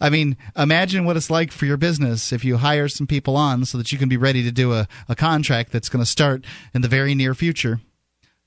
I 0.00 0.10
mean, 0.10 0.36
imagine 0.54 1.06
what 1.06 1.16
it's 1.16 1.30
like 1.30 1.50
for 1.50 1.64
your 1.64 1.78
business 1.78 2.30
if 2.30 2.44
you 2.44 2.58
hire 2.58 2.88
some 2.88 3.06
people 3.06 3.36
on 3.36 3.64
so 3.64 3.78
that 3.78 3.90
you 3.90 3.98
can 3.98 4.10
be 4.10 4.18
ready 4.18 4.42
to 4.42 4.52
do 4.52 4.74
a, 4.74 4.86
a 5.08 5.16
contract 5.16 5.72
that's 5.72 5.88
going 5.88 6.04
to 6.04 6.10
start 6.10 6.44
in 6.74 6.82
the 6.82 6.88
very 6.88 7.14
near 7.14 7.34
future. 7.34 7.80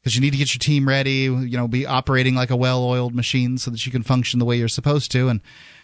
Because 0.06 0.14
you 0.14 0.22
need 0.22 0.34
to 0.34 0.38
get 0.38 0.54
your 0.54 0.60
team 0.60 0.88
ready, 0.88 1.24
you 1.24 1.58
know, 1.58 1.68
be 1.68 1.88
operating 1.88 2.36
like 2.36 2.52
a 2.52 2.56
well 2.56 2.84
oiled 2.84 3.16
machine 3.16 3.58
so 3.58 3.72
that 3.72 3.88
you 3.88 3.92
can 3.92 4.04
function 4.04 4.38
the 4.38 4.46
way 4.46 4.56
you're 4.56 4.68
supposed 4.68 5.12
to. 5.14 5.30
And 5.30 5.42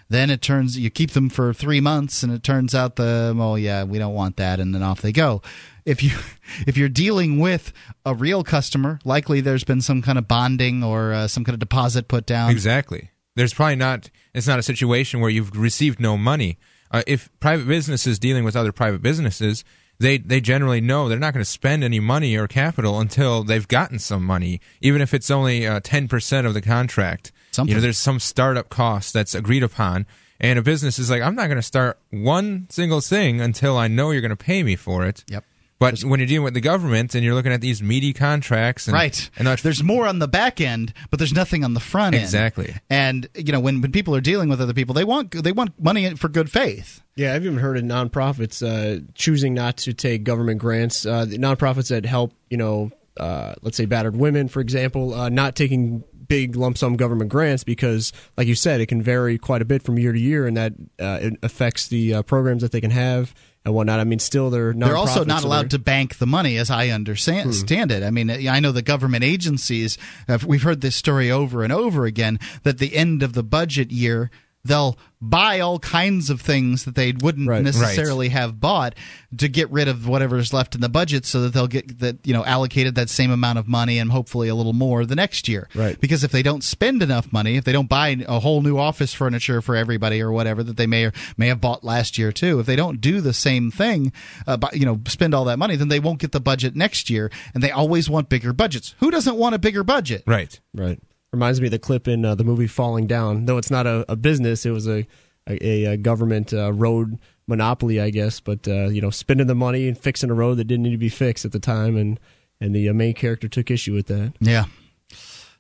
then 0.10 0.30
it 0.30 0.44
turns, 0.44 0.78
you 0.78 0.92
keep 0.92 1.10
them 1.12 1.28
for 1.28 1.54
three 1.54 1.82
months 1.82 2.22
and 2.22 2.32
it 2.32 2.44
turns 2.44 2.76
out 2.76 2.98
the, 2.98 3.36
oh, 3.36 3.56
yeah, 3.56 3.84
we 3.84 3.98
don't 3.98 4.14
want 4.14 4.38
that. 4.38 4.60
And 4.60 4.76
then 4.76 4.84
off 4.84 5.02
they 5.02 5.12
go. 5.12 5.42
If 5.86 6.04
you 6.04 6.12
if 6.68 6.78
you're 6.78 6.88
dealing 6.88 7.40
with 7.40 7.74
a 8.06 8.14
real 8.14 8.44
customer, 8.44 9.00
likely 9.04 9.42
there's 9.42 9.64
been 9.64 9.82
some 9.82 10.04
kind 10.04 10.20
of 10.20 10.28
bonding 10.28 10.84
or 10.84 11.14
uh, 11.14 11.28
some 11.28 11.44
kind 11.44 11.56
of 11.56 11.60
deposit 11.60 12.08
put 12.08 12.28
down. 12.28 12.52
Exactly. 12.52 13.10
There's 13.36 13.56
probably 13.56 13.78
not. 13.78 14.12
It's 14.36 14.46
not 14.46 14.60
a 14.60 14.64
situation 14.64 15.20
where 15.20 15.32
you've 15.32 15.58
received 15.58 16.00
no 16.00 16.16
money. 16.16 16.60
Uh, 16.92 17.02
if 17.08 17.30
private 17.40 17.68
businesses 17.68 18.20
dealing 18.20 18.44
with 18.44 18.56
other 18.56 18.72
private 18.72 19.02
businesses, 19.02 19.64
they 20.02 20.18
they 20.18 20.42
generally 20.42 20.82
know 20.82 21.08
they're 21.08 21.20
not 21.20 21.34
going 21.34 21.44
to 21.44 21.50
spend 21.50 21.84
any 21.84 22.00
money 22.00 22.36
or 22.36 22.48
capital 22.48 23.00
until 23.00 23.44
they've 23.44 23.68
gotten 23.68 24.00
some 24.00 24.24
money, 24.24 24.60
even 24.82 25.02
if 25.02 25.14
it's 25.14 25.32
only 25.32 25.66
uh, 25.66 25.80
ten 25.82 26.08
percent 26.08 26.48
of 26.48 26.54
the 26.54 26.62
contract. 26.62 27.32
Something. 27.52 27.70
You 27.70 27.76
know, 27.76 27.82
there's 27.82 27.98
some 27.98 28.20
startup 28.20 28.70
cost 28.70 29.14
that's 29.14 29.36
agreed 29.36 29.64
upon, 29.64 30.06
and 30.40 30.58
a 30.58 30.62
business 30.62 31.00
is 31.00 31.10
like, 31.10 31.22
I'm 31.22 31.36
not 31.36 31.48
going 31.48 31.58
to 31.58 31.62
start 31.62 32.00
one 32.10 32.68
single 32.70 33.02
thing 33.02 33.42
until 33.42 33.78
I 33.78 33.88
know 33.88 34.12
you're 34.12 34.22
going 34.22 34.30
to 34.30 34.36
pay 34.36 34.64
me 34.64 34.76
for 34.76 35.06
it. 35.06 35.24
Yep. 35.28 35.44
But 35.82 36.02
when 36.02 36.20
you're 36.20 36.28
dealing 36.28 36.44
with 36.44 36.54
the 36.54 36.62
government 36.62 37.16
and 37.16 37.24
you're 37.24 37.34
looking 37.34 37.52
at 37.52 37.60
these 37.60 37.82
meaty 37.82 38.14
contracts, 38.14 38.86
and, 38.86 38.94
right? 38.94 39.30
And 39.36 39.46
not, 39.46 39.64
there's 39.64 39.82
more 39.82 40.06
on 40.06 40.20
the 40.20 40.28
back 40.28 40.62
end, 40.62 40.94
but 41.10 41.18
there's 41.18 41.34
nothing 41.34 41.64
on 41.64 41.74
the 41.74 41.80
front 41.80 42.14
end. 42.14 42.24
Exactly. 42.24 42.76
And 42.88 43.28
you 43.34 43.52
know, 43.52 43.60
when 43.60 43.82
when 43.82 43.92
people 43.92 44.16
are 44.16 44.22
dealing 44.22 44.48
with 44.48 44.62
other 44.62 44.76
people, 44.76 44.94
they 44.94 45.04
want 45.04 45.32
they 45.32 45.52
want 45.52 45.72
money 45.82 46.14
for 46.14 46.30
good 46.30 46.52
faith. 46.52 47.02
Yeah, 47.16 47.34
I've 47.34 47.44
even 47.44 47.58
heard 47.58 47.80
of 47.80 47.84
nonprofits 47.84 48.62
uh, 48.62 49.04
choosing 49.16 49.56
not 49.56 49.78
to 49.78 49.94
take 49.94 50.24
government 50.24 50.60
grants. 50.60 51.04
Uh, 51.04 51.26
the 51.26 51.40
nonprofits 51.40 51.90
that 51.90 52.06
help, 52.06 52.34
you 52.52 52.58
know, 52.58 52.92
uh, 53.18 53.56
let's 53.64 53.76
say 53.76 53.86
battered 53.86 54.16
women, 54.16 54.50
for 54.50 54.60
example, 54.60 55.16
uh, 55.16 55.30
not 55.30 55.56
taking 55.56 56.04
big 56.28 56.56
lump 56.56 56.78
sum 56.78 56.96
government 56.96 57.32
grants 57.32 57.64
because, 57.64 58.14
like 58.38 58.48
you 58.48 58.56
said, 58.56 58.82
it 58.82 58.86
can 58.86 59.02
vary 59.02 59.40
quite 59.40 59.64
a 59.64 59.66
bit 59.66 59.82
from 59.82 59.98
year 59.98 60.14
to 60.14 60.20
year, 60.20 60.46
and 60.46 60.58
that 60.58 60.74
uh, 61.00 61.20
it 61.22 61.34
affects 61.42 61.88
the 61.88 62.14
uh, 62.14 62.22
programs 62.22 62.62
that 62.62 62.72
they 62.72 62.82
can 62.82 62.92
have 62.92 63.34
and 63.66 63.74
whatnot. 63.74 64.00
I 64.00 64.04
mean, 64.04 64.20
still 64.20 64.50
they're 64.50 64.74
they're 64.74 64.98
also 64.98 65.24
not 65.24 65.44
allowed 65.44 65.70
to 65.72 65.80
bank 65.80 66.18
the 66.18 66.26
money, 66.28 66.58
as 66.58 66.70
I 66.72 66.90
understand 66.90 67.46
Hmm. 67.48 67.52
stand 67.52 67.92
it. 67.92 68.04
I 68.04 68.10
mean, 68.12 68.30
I 68.30 68.60
know 68.60 68.72
the 68.72 68.82
government 68.82 69.24
agencies. 69.24 69.98
have 70.28 70.44
we've 70.46 70.64
heard 70.64 70.82
this 70.82 70.96
story 70.96 71.30
over 71.32 71.64
and 71.64 71.72
over 71.72 72.06
again 72.06 72.40
that 72.64 72.78
the 72.80 72.96
end 72.96 73.24
of 73.24 73.34
the 73.34 73.44
budget 73.44 73.92
year. 73.92 74.30
They'll 74.64 74.98
buy 75.24 75.60
all 75.60 75.78
kinds 75.80 76.30
of 76.32 76.42
things 76.42 76.86
that 76.86 76.96
they 76.96 77.12
wouldn't 77.14 77.48
Right. 77.48 77.64
necessarily 77.64 78.30
have 78.30 78.60
bought 78.60 78.96
to 79.38 79.48
get 79.48 79.70
rid 79.72 79.88
of 79.88 80.08
whatever's 80.08 80.52
left 80.54 80.74
in 80.76 80.82
the 80.82 80.90
budget, 80.90 81.26
so 81.26 81.42
that 81.42 81.54
they'll 81.54 81.68
get 81.68 82.00
that 82.00 82.18
you 82.26 82.34
know 82.34 82.44
allocated 82.46 82.96
that 82.96 83.10
same 83.10 83.32
amount 83.32 83.60
of 83.60 83.68
money 83.68 83.98
and 84.00 84.12
hopefully 84.12 84.48
a 84.50 84.56
little 84.56 84.74
more 84.74 85.06
the 85.06 85.16
next 85.16 85.48
year. 85.48 85.68
Right. 85.76 86.00
Because 86.00 86.24
if 86.24 86.32
they 86.32 86.44
don't 86.44 86.64
spend 86.64 87.02
enough 87.04 87.32
money, 87.32 87.56
if 87.58 87.64
they 87.64 87.72
don't 87.72 87.90
buy 87.90 88.18
a 88.28 88.40
whole 88.40 88.62
new 88.62 88.78
office 88.78 89.14
furniture 89.14 89.62
for 89.62 89.76
everybody 89.76 90.22
or 90.22 90.32
whatever 90.32 90.64
that 90.64 90.78
they 90.78 90.88
may 90.88 91.06
or 91.06 91.14
may 91.38 91.48
have 91.48 91.62
bought 91.62 91.84
last 91.84 92.18
year 92.18 92.32
too, 92.32 92.60
if 92.60 92.66
they 92.66 92.76
don't 92.76 93.00
do 93.02 93.22
the 93.22 93.34
same 93.34 93.72
thing, 93.72 94.12
uh, 94.48 94.58
but, 94.58 94.76
you 94.76 94.86
know, 94.86 95.00
spend 95.08 95.34
all 95.34 95.46
that 95.46 95.58
money, 95.60 95.76
then 95.76 95.88
they 95.88 96.00
won't 96.00 96.20
get 96.20 96.32
the 96.32 96.40
budget 96.40 96.76
next 96.76 97.10
year, 97.10 97.30
and 97.54 97.64
they 97.64 97.72
always 97.72 98.10
want 98.10 98.30
bigger 98.30 98.54
budgets. 98.54 98.96
Who 99.00 99.12
doesn't 99.12 99.36
want 99.36 99.56
a 99.56 99.60
bigger 99.60 99.84
budget? 99.84 100.24
right. 100.26 100.60
Right. 100.74 101.00
Reminds 101.34 101.62
me 101.62 101.68
of 101.68 101.72
the 101.72 101.80
clip 101.80 102.08
in 102.08 102.26
uh, 102.26 102.36
the 102.36 102.44
movie 102.44 102.68
Falling 102.68 103.08
Down. 103.08 103.46
Though 103.46 103.58
it's 103.58 103.72
not 103.72 103.88
a, 103.88 104.06
a 104.12 104.16
business, 104.16 104.66
it 104.66 104.72
was 104.72 104.88
a 104.88 105.08
a, 105.48 105.86
a 105.86 105.98
government 105.98 106.54
uh, 106.54 106.74
road 106.74 107.18
monopoly, 107.48 108.00
I 108.00 108.10
guess. 108.10 108.40
But 108.40 108.68
uh, 108.68 108.90
you 108.90 109.02
know, 109.02 109.10
spending 109.10 109.48
the 109.48 109.56
money 109.56 109.88
and 109.88 109.98
fixing 109.98 110.30
a 110.30 110.34
road 110.34 110.56
that 110.56 110.66
didn't 110.66 110.84
need 110.84 110.92
to 110.92 110.98
be 110.98 111.10
fixed 111.10 111.46
at 111.46 111.52
the 111.52 111.60
time, 111.60 111.96
and 111.96 112.20
and 112.60 112.76
the 112.76 112.90
uh, 112.90 112.94
main 112.94 113.14
character 113.14 113.48
took 113.48 113.72
issue 113.72 113.94
with 113.94 114.08
that. 114.08 114.34
Yeah. 114.40 114.66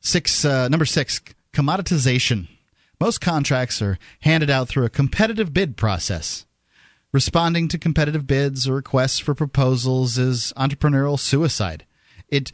Six, 0.01 0.45
uh, 0.45 0.67
number 0.67 0.85
six, 0.85 1.21
commoditization. 1.53 2.47
Most 2.99 3.21
contracts 3.21 3.81
are 3.81 3.97
handed 4.21 4.49
out 4.49 4.67
through 4.67 4.85
a 4.85 4.89
competitive 4.89 5.53
bid 5.53 5.77
process. 5.77 6.45
Responding 7.11 7.67
to 7.67 7.77
competitive 7.77 8.25
bids 8.25 8.67
or 8.67 8.75
requests 8.75 9.19
for 9.19 9.35
proposals 9.35 10.17
is 10.17 10.53
entrepreneurial 10.55 11.19
suicide. 11.19 11.85
It 12.29 12.51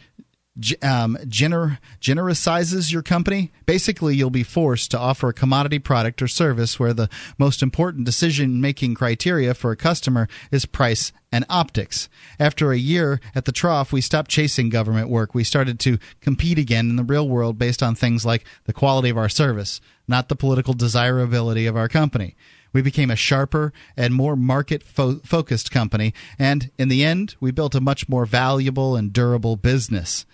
um, 0.81 1.17
gener- 1.25 1.77
genericizes 2.01 2.91
your 2.91 3.01
company. 3.01 3.51
Basically, 3.65 4.15
you'll 4.15 4.29
be 4.29 4.43
forced 4.43 4.91
to 4.91 4.99
offer 4.99 5.29
a 5.29 5.33
commodity 5.33 5.79
product 5.79 6.21
or 6.21 6.27
service 6.27 6.79
where 6.79 6.93
the 6.93 7.09
most 7.37 7.61
important 7.61 8.05
decision 8.05 8.61
making 8.61 8.95
criteria 8.95 9.53
for 9.53 9.71
a 9.71 9.75
customer 9.75 10.27
is 10.51 10.65
price 10.65 11.11
and 11.31 11.45
optics. 11.49 12.09
After 12.39 12.71
a 12.71 12.77
year 12.77 13.19
at 13.35 13.45
the 13.45 13.51
trough, 13.51 13.91
we 13.91 14.01
stopped 14.01 14.31
chasing 14.31 14.69
government 14.69 15.09
work. 15.09 15.35
We 15.35 15.43
started 15.43 15.79
to 15.81 15.99
compete 16.21 16.57
again 16.57 16.89
in 16.89 16.95
the 16.95 17.03
real 17.03 17.27
world 17.27 17.57
based 17.57 17.83
on 17.83 17.95
things 17.95 18.25
like 18.25 18.45
the 18.65 18.73
quality 18.73 19.09
of 19.09 19.17
our 19.17 19.29
service, 19.29 19.81
not 20.07 20.29
the 20.29 20.35
political 20.35 20.73
desirability 20.73 21.65
of 21.65 21.75
our 21.75 21.89
company. 21.89 22.35
We 22.77 22.83
became 22.83 23.09
a 23.09 23.15
sharper 23.15 23.73
and 23.97 24.13
more 24.13 24.35
market 24.35 24.83
fo- 24.83 25.19
focused 25.25 25.71
company, 25.71 26.13
and 26.37 26.69
in 26.77 26.89
the 26.89 27.03
end, 27.03 27.33
we 27.39 27.49
built 27.49 27.73
a 27.73 27.81
much 27.81 28.07
more 28.07 28.27
valuable 28.27 28.95
and 28.95 29.11
durable 29.11 29.55
business. 29.55 30.27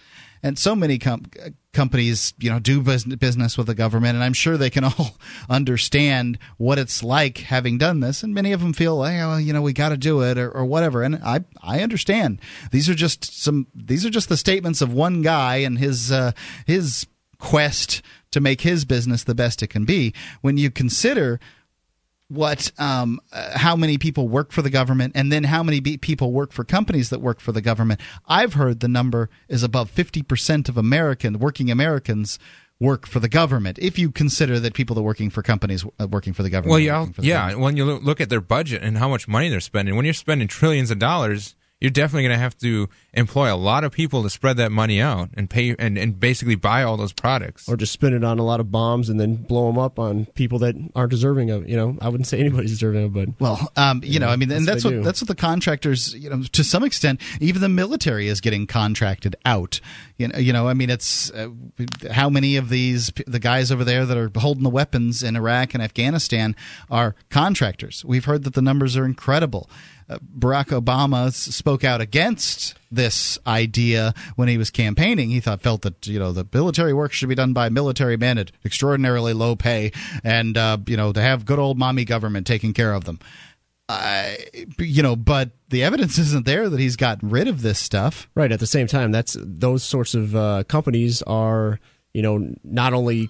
And 0.44 0.60
so 0.60 0.76
many 0.76 1.00
com- 1.00 1.24
companies, 1.72 2.34
you 2.38 2.50
know, 2.50 2.60
do 2.60 2.82
bus- 2.82 3.06
business 3.06 3.58
with 3.58 3.68
the 3.68 3.76
government, 3.76 4.16
and 4.16 4.24
I'm 4.26 4.34
sure 4.34 4.58
they 4.58 4.70
can 4.70 4.84
all 4.84 5.16
understand 5.50 6.38
what 6.58 6.80
it's 6.80 7.02
like 7.02 7.38
having 7.38 7.78
done 7.78 8.02
this. 8.02 8.24
And 8.24 8.34
many 8.34 8.52
of 8.52 8.60
them 8.60 8.74
feel, 8.74 9.02
hey, 9.06 9.20
well, 9.20 9.40
you 9.40 9.54
know, 9.54 9.62
we 9.62 9.72
got 9.72 9.90
to 9.90 9.98
do 9.98 10.22
it 10.24 10.38
or, 10.38 10.52
or 10.52 10.66
whatever. 10.66 11.02
And 11.02 11.22
I, 11.24 11.46
I 11.62 11.80
understand. 11.80 12.42
These 12.72 12.90
are 12.90 12.94
just 12.94 13.42
some. 13.42 13.68
These 13.74 14.06
are 14.06 14.10
just 14.10 14.28
the 14.28 14.36
statements 14.36 14.82
of 14.82 14.92
one 14.92 15.22
guy 15.22 15.60
and 15.60 15.80
his, 15.80 16.12
uh, 16.12 16.34
his 16.68 17.08
quest 17.38 18.02
to 18.32 18.42
make 18.42 18.60
his 18.60 18.84
business 18.84 19.24
the 19.24 19.34
best 19.34 19.64
it 19.64 19.68
can 19.68 19.86
be. 19.86 20.14
When 20.42 20.58
you 20.58 20.70
consider 20.70 21.40
what 22.30 22.72
um, 22.80 23.20
uh, 23.32 23.58
how 23.58 23.76
many 23.76 23.98
people 23.98 24.28
work 24.28 24.52
for 24.52 24.62
the 24.62 24.70
government 24.70 25.12
and 25.16 25.32
then 25.32 25.44
how 25.44 25.62
many 25.62 25.80
be- 25.80 25.98
people 25.98 26.32
work 26.32 26.52
for 26.52 26.64
companies 26.64 27.10
that 27.10 27.20
work 27.20 27.40
for 27.40 27.52
the 27.52 27.62
government 27.62 28.00
i've 28.28 28.54
heard 28.54 28.80
the 28.80 28.88
number 28.88 29.30
is 29.50 29.62
above 29.62 29.92
50% 29.94 30.70
of 30.70 30.78
american 30.78 31.38
working 31.40 31.70
americans 31.70 32.40
work 32.80 33.06
for 33.06 33.20
the 33.20 33.30
government 33.30 33.78
if 33.82 34.00
you 34.00 34.10
consider 34.10 34.60
that 34.60 34.74
people 34.74 34.96
that 34.96 35.02
are 35.02 35.06
working 35.06 35.30
for 35.30 35.42
companies 35.44 35.86
uh, 36.00 36.08
working 36.08 36.34
for 36.34 36.44
the 36.44 36.50
government 36.50 36.72
Well, 36.72 36.80
yeah, 36.80 37.06
for 37.06 37.22
the 37.22 37.28
yeah. 37.28 37.38
government. 37.52 37.60
When 37.62 37.78
you 37.78 37.86
look 37.86 38.20
at 38.20 38.30
their 38.30 38.42
budget 38.42 38.82
and 38.84 38.98
how 38.98 39.10
much 39.10 39.28
money 39.28 39.50
they're 39.50 39.60
spending, 39.60 39.96
when 39.96 40.06
you're 40.06 40.14
spending 40.14 40.48
trillions 40.48 40.92
of 40.92 41.00
dollars, 41.00 41.56
you're 41.84 41.92
definitely 41.92 42.24
going 42.24 42.38
to 42.38 42.42
have 42.42 42.58
to 42.60 42.88
employ 43.14 43.54
a 43.54 43.58
lot 43.58 43.84
of 43.84 43.92
people 43.92 44.24
to 44.24 44.30
spread 44.30 44.56
that 44.56 44.72
money 44.72 45.02
out 45.02 45.30
and 45.34 45.50
pay 45.50 45.76
and, 45.78 45.98
and 45.98 46.18
basically 46.18 46.56
buy 46.56 46.82
all 46.82 46.96
those 46.96 47.12
products. 47.12 47.68
Or 47.68 47.76
just 47.76 47.92
spend 47.92 48.16
it 48.16 48.24
on 48.24 48.40
a 48.40 48.44
lot 48.44 48.62
of 48.62 48.72
bombs 48.72 49.10
and 49.10 49.20
then 49.20 49.36
blow 49.36 49.68
them 49.68 49.78
up 49.78 50.00
on 50.00 50.26
people 50.28 50.60
that 50.60 50.76
aren't 50.96 51.12
deserving 51.12 51.52
of. 51.52 51.68
You 51.68 51.76
know, 51.76 51.98
I 52.00 52.08
wouldn't 52.08 52.28
say 52.28 52.40
anybody's 52.40 52.72
deserving 52.72 53.04
of, 53.04 53.14
but 53.14 53.30
Well, 53.38 53.70
um, 53.76 54.00
you 54.02 54.18
know, 54.18 54.30
I 54.30 54.38
mean, 54.38 54.50
and 54.50 54.66
that's 54.66 54.76
that's 54.76 54.86
what 54.86 54.94
what 54.94 55.00
do. 55.00 55.04
that's 55.04 55.22
what 55.22 55.28
the 55.28 55.36
contractors, 55.36 56.14
you 56.14 56.30
know, 56.30 56.44
to 56.54 56.64
some 56.64 56.86
extent, 56.86 57.20
even 57.42 57.62
the 57.62 57.68
military 57.68 58.30
is 58.30 58.40
getting 58.40 58.66
contracted 58.66 59.36
out. 59.46 59.82
You 60.18 60.30
know, 60.30 60.40
you 60.40 60.54
know, 60.54 60.70
I 60.70 60.74
mean, 60.76 60.90
it's 60.90 61.32
uh, 61.32 61.50
how 62.12 62.30
many 62.30 62.56
of 62.56 62.70
these 62.70 63.12
the 63.28 63.40
guys 63.40 63.74
over 63.74 63.84
there 63.84 64.06
that 64.06 64.18
are 64.18 64.32
holding 64.38 64.64
the 64.64 64.70
weapons 64.70 65.22
in 65.22 65.36
Iraq 65.36 65.74
and 65.74 65.84
Afghanistan 65.84 66.56
are 66.90 67.14
contractors. 67.30 68.06
We've 68.06 68.24
heard 68.24 68.46
that 68.46 68.54
the 68.54 68.62
numbers 68.62 68.96
are 68.96 69.04
incredible. 69.04 69.70
Barack 70.20 70.68
Obama 70.68 71.32
spoke 71.32 71.84
out 71.84 72.02
against 72.02 72.76
this 72.92 73.40
idea 73.48 74.14
when 74.36 74.48
he 74.48 74.58
was 74.58 74.70
campaigning. 74.70 75.30
He 75.30 75.40
thought 75.40 75.62
felt 75.62 75.82
that 75.84 76.06
you 76.08 76.20
know 76.20 76.32
the 76.32 76.48
military 76.52 76.94
work 76.94 77.12
should 77.12 77.30
be 77.30 77.36
done 77.36 77.54
by 77.54 77.70
military 77.70 78.18
men 78.18 78.38
at 78.38 78.52
extraordinarily 78.66 79.34
low 79.34 79.56
pay, 79.56 79.92
and 80.24 80.58
uh, 80.58 80.78
you 80.88 80.98
know 80.98 81.14
to 81.14 81.22
have 81.22 81.46
good 81.46 81.60
old 81.60 81.78
mommy 81.78 82.06
government 82.06 82.48
taking 82.48 82.74
care 82.74 82.94
of 82.94 83.06
them. 83.06 83.20
I, 83.90 84.38
you 84.80 85.04
know, 85.04 85.16
but 85.16 85.52
the 85.70 85.84
evidence 85.84 86.18
isn't 86.20 86.46
there 86.46 86.70
that 86.70 86.80
he's 86.80 86.96
gotten 86.96 87.30
rid 87.30 87.48
of 87.48 87.62
this 87.62 87.80
stuff. 87.80 88.30
Right. 88.36 88.52
At 88.52 88.60
the 88.60 88.68
same 88.68 88.88
time, 88.88 89.12
that's 89.12 89.36
those 89.40 89.84
sorts 89.84 90.16
of 90.16 90.36
uh, 90.36 90.64
companies 90.68 91.22
are, 91.24 91.80
you 92.14 92.22
know, 92.22 92.54
not 92.64 92.94
only 92.94 93.30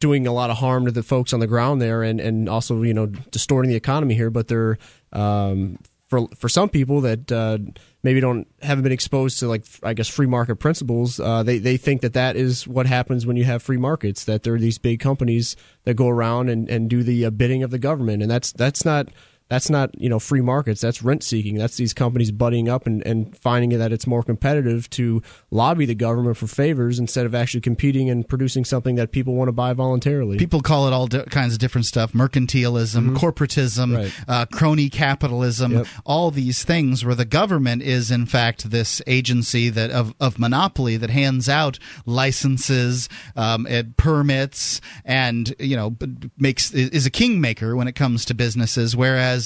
doing 0.00 0.26
a 0.26 0.32
lot 0.32 0.50
of 0.50 0.58
harm 0.58 0.84
to 0.86 0.90
the 0.90 1.02
folks 1.02 1.32
on 1.32 1.38
the 1.38 1.46
ground 1.46 1.80
there, 1.80 2.02
and 2.02 2.20
and 2.20 2.48
also 2.48 2.82
you 2.82 2.92
know 2.92 3.06
distorting 3.06 3.70
the 3.70 3.76
economy 3.76 4.14
here, 4.14 4.30
but 4.30 4.48
they're 4.48 4.76
um, 5.12 5.78
for 6.12 6.28
for 6.36 6.50
some 6.50 6.68
people 6.68 7.00
that 7.00 7.32
uh, 7.32 7.56
maybe 8.02 8.20
don't 8.20 8.46
haven't 8.60 8.82
been 8.82 8.92
exposed 8.92 9.38
to 9.38 9.48
like 9.48 9.64
I 9.82 9.94
guess 9.94 10.08
free 10.08 10.26
market 10.26 10.56
principles. 10.56 11.18
Uh, 11.18 11.42
they 11.42 11.56
they 11.56 11.78
think 11.78 12.02
that 12.02 12.12
that 12.12 12.36
is 12.36 12.68
what 12.68 12.84
happens 12.84 13.24
when 13.24 13.38
you 13.38 13.44
have 13.44 13.62
free 13.62 13.78
markets. 13.78 14.26
That 14.26 14.42
there 14.42 14.52
are 14.52 14.58
these 14.58 14.76
big 14.76 15.00
companies 15.00 15.56
that 15.84 15.94
go 15.94 16.10
around 16.10 16.50
and, 16.50 16.68
and 16.68 16.90
do 16.90 17.02
the 17.02 17.24
uh, 17.24 17.30
bidding 17.30 17.62
of 17.62 17.70
the 17.70 17.78
government, 17.78 18.20
and 18.20 18.30
that's 18.30 18.52
that's 18.52 18.84
not 18.84 19.08
that's 19.52 19.68
not 19.68 19.90
you 20.00 20.08
know 20.08 20.18
free 20.18 20.40
markets 20.40 20.80
that's 20.80 21.02
rent 21.02 21.22
seeking 21.22 21.56
that's 21.58 21.76
these 21.76 21.92
companies 21.92 22.32
buddying 22.32 22.68
up 22.68 22.86
and, 22.86 23.06
and 23.06 23.36
finding 23.36 23.78
that 23.78 23.92
it's 23.92 24.06
more 24.06 24.22
competitive 24.22 24.88
to 24.88 25.22
lobby 25.50 25.84
the 25.84 25.94
government 25.94 26.36
for 26.38 26.46
favors 26.46 26.98
instead 26.98 27.26
of 27.26 27.34
actually 27.34 27.60
competing 27.60 28.08
and 28.08 28.26
producing 28.28 28.64
something 28.64 28.94
that 28.96 29.12
people 29.12 29.34
want 29.34 29.48
to 29.48 29.52
buy 29.52 29.72
voluntarily 29.74 30.38
People 30.38 30.62
call 30.62 30.86
it 30.88 30.92
all 30.94 31.06
di- 31.06 31.24
kinds 31.24 31.52
of 31.52 31.58
different 31.58 31.84
stuff: 31.86 32.12
mercantilism, 32.14 33.16
corporatism, 33.16 33.94
Right. 33.96 34.12
uh, 34.26 34.46
crony 34.46 34.88
capitalism. 34.88 35.72
Yep. 35.72 35.86
All 36.06 36.30
these 36.30 36.64
things 36.64 37.04
where 37.04 37.14
the 37.14 37.24
government 37.26 37.82
is, 37.82 38.10
in 38.10 38.24
fact, 38.26 38.70
this 38.70 39.02
agency 39.06 39.68
that 39.68 39.90
of, 39.90 40.14
of 40.20 40.38
monopoly 40.38 40.96
that 40.96 41.10
hands 41.10 41.48
out 41.48 41.78
licenses, 42.06 43.08
um, 43.36 43.66
and 43.68 43.96
permits, 43.96 44.80
and 45.04 45.54
you 45.58 45.76
know 45.76 45.96
makes 46.38 46.72
is 46.72 47.04
a 47.06 47.10
kingmaker 47.10 47.74
when 47.76 47.88
it 47.88 47.94
comes 47.94 48.24
to 48.26 48.34
businesses. 48.34 48.96
Whereas 48.96 49.41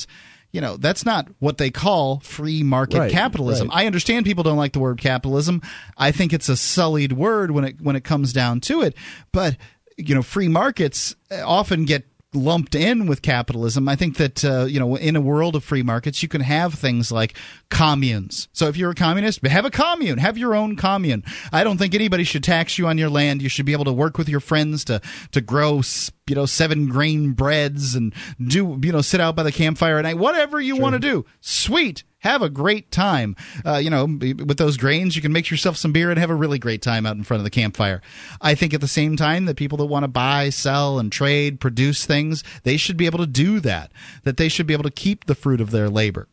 you 0.52 0.60
know 0.60 0.76
that's 0.76 1.04
not 1.04 1.28
what 1.38 1.58
they 1.58 1.70
call 1.70 2.20
free 2.20 2.62
market 2.62 2.98
Right, 2.98 3.12
capitalism. 3.12 3.68
right. 3.68 3.84
I 3.84 3.86
understand 3.86 4.24
people 4.26 4.44
don't 4.44 4.56
like 4.56 4.72
the 4.72 4.78
word 4.80 4.98
capitalism. 4.98 5.60
I 5.96 6.12
think 6.12 6.32
it's 6.32 6.48
a 6.48 6.56
sullied 6.56 7.12
word 7.12 7.50
when 7.50 7.64
it 7.64 7.80
when 7.80 7.96
it 7.96 8.04
comes 8.04 8.32
down 8.32 8.60
to 8.62 8.82
it. 8.82 8.94
But 9.32 9.56
you 9.96 10.14
know, 10.14 10.22
free 10.22 10.48
markets 10.48 11.14
often 11.30 11.84
get 11.84 12.04
lumped 12.36 12.74
in 12.74 13.06
with 13.06 13.22
capitalism. 13.22 13.88
I 13.88 13.96
think 13.96 14.16
that 14.18 14.44
uh, 14.44 14.66
you 14.66 14.78
know, 14.78 14.96
in 14.96 15.16
a 15.16 15.20
world 15.20 15.56
of 15.56 15.64
free 15.64 15.82
markets, 15.82 16.22
you 16.22 16.28
can 16.28 16.40
have 16.40 16.74
things 16.74 17.10
like 17.10 17.36
communes. 17.70 18.48
So 18.52 18.68
if 18.68 18.76
you're 18.76 18.90
a 18.90 18.94
communist, 18.94 19.44
have 19.46 19.64
a 19.64 19.70
commune, 19.70 20.18
have 20.18 20.38
your 20.38 20.54
own 20.54 20.76
commune. 20.76 21.24
I 21.52 21.64
don't 21.64 21.78
think 21.78 21.94
anybody 21.94 22.24
should 22.24 22.44
tax 22.44 22.78
you 22.78 22.86
on 22.86 22.98
your 22.98 23.10
land. 23.10 23.42
You 23.42 23.48
should 23.48 23.66
be 23.66 23.72
able 23.72 23.86
to 23.86 23.92
work 23.92 24.18
with 24.18 24.28
your 24.28 24.40
friends 24.40 24.84
to 24.84 25.00
to 25.32 25.40
grow. 25.40 25.82
You 26.28 26.34
know, 26.34 26.46
seven 26.46 26.88
grain 26.88 27.32
breads 27.32 27.94
and 27.94 28.12
do 28.44 28.78
you 28.82 28.92
know 28.92 29.00
sit 29.00 29.20
out 29.20 29.36
by 29.36 29.44
the 29.44 29.52
campfire 29.52 29.98
at 29.98 30.02
night. 30.02 30.18
Whatever 30.18 30.60
you 30.60 30.76
want 30.76 30.94
to 30.94 30.98
do, 30.98 31.24
sweet. 31.40 32.04
Have 32.26 32.42
a 32.42 32.50
great 32.50 32.90
time. 32.90 33.36
Uh, 33.64 33.76
you 33.76 33.90
know, 33.90 34.04
with 34.04 34.58
those 34.58 34.76
grains, 34.76 35.16
you 35.16 35.22
can 35.22 35.32
make 35.32 35.50
yourself 35.50 35.76
some 35.76 35.92
beer 35.92 36.10
and 36.10 36.18
have 36.18 36.30
a 36.30 36.34
really 36.34 36.58
great 36.58 36.82
time 36.82 37.06
out 37.06 37.16
in 37.16 37.24
front 37.24 37.40
of 37.40 37.44
the 37.44 37.50
campfire. 37.50 38.02
I 38.40 38.54
think 38.54 38.74
at 38.74 38.80
the 38.80 38.88
same 38.88 39.16
time 39.16 39.46
that 39.46 39.56
people 39.56 39.78
that 39.78 39.86
want 39.86 40.04
to 40.04 40.08
buy, 40.08 40.50
sell, 40.50 40.98
and 40.98 41.10
trade, 41.10 41.60
produce 41.60 42.04
things, 42.04 42.44
they 42.64 42.76
should 42.76 42.96
be 42.96 43.06
able 43.06 43.20
to 43.20 43.26
do 43.26 43.60
that. 43.60 43.92
That 44.24 44.36
they 44.36 44.48
should 44.48 44.66
be 44.66 44.74
able 44.74 44.84
to 44.84 44.90
keep 44.90 45.24
the 45.24 45.34
fruit 45.34 45.60
of 45.60 45.70
their 45.70 45.88
labor. 45.88 46.28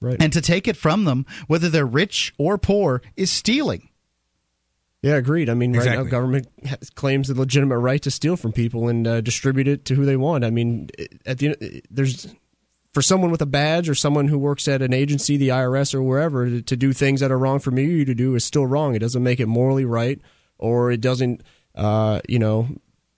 Right. 0.00 0.20
And 0.20 0.32
to 0.32 0.40
take 0.40 0.66
it 0.66 0.76
from 0.76 1.04
them, 1.04 1.26
whether 1.46 1.68
they're 1.68 1.86
rich 1.86 2.34
or 2.36 2.58
poor, 2.58 3.02
is 3.16 3.30
stealing. 3.30 3.88
Yeah, 5.02 5.14
agreed. 5.14 5.48
I 5.48 5.54
mean, 5.54 5.72
right 5.76 5.84
now, 5.84 6.04
government 6.04 6.46
has, 6.64 6.90
claims 6.90 7.26
the 7.26 7.34
legitimate 7.34 7.78
right 7.78 8.00
to 8.02 8.10
steal 8.10 8.36
from 8.36 8.52
people 8.52 8.86
and 8.86 9.06
uh, 9.06 9.20
distribute 9.20 9.66
it 9.66 9.84
to 9.86 9.96
who 9.96 10.04
they 10.04 10.16
want. 10.16 10.44
I 10.44 10.50
mean, 10.50 10.90
at 11.26 11.38
the 11.38 11.48
end, 11.48 11.82
there's 11.90 12.32
for 12.92 13.02
someone 13.02 13.30
with 13.30 13.40
a 13.42 13.46
badge 13.46 13.88
or 13.88 13.94
someone 13.94 14.28
who 14.28 14.38
works 14.38 14.68
at 14.68 14.82
an 14.82 14.92
agency, 14.92 15.36
the 15.36 15.48
IRS 15.48 15.94
or 15.94 16.02
wherever, 16.02 16.48
to, 16.48 16.62
to 16.62 16.76
do 16.76 16.92
things 16.92 17.20
that 17.20 17.30
are 17.32 17.38
wrong 17.38 17.58
for 17.58 17.70
me 17.70 18.04
to 18.04 18.14
do 18.14 18.34
is 18.34 18.44
still 18.44 18.66
wrong. 18.66 18.94
It 18.94 18.98
doesn't 18.98 19.22
make 19.22 19.40
it 19.40 19.46
morally 19.46 19.84
right, 19.84 20.20
or 20.58 20.90
it 20.90 21.00
doesn't, 21.00 21.42
uh, 21.74 22.20
you 22.28 22.38
know, 22.38 22.68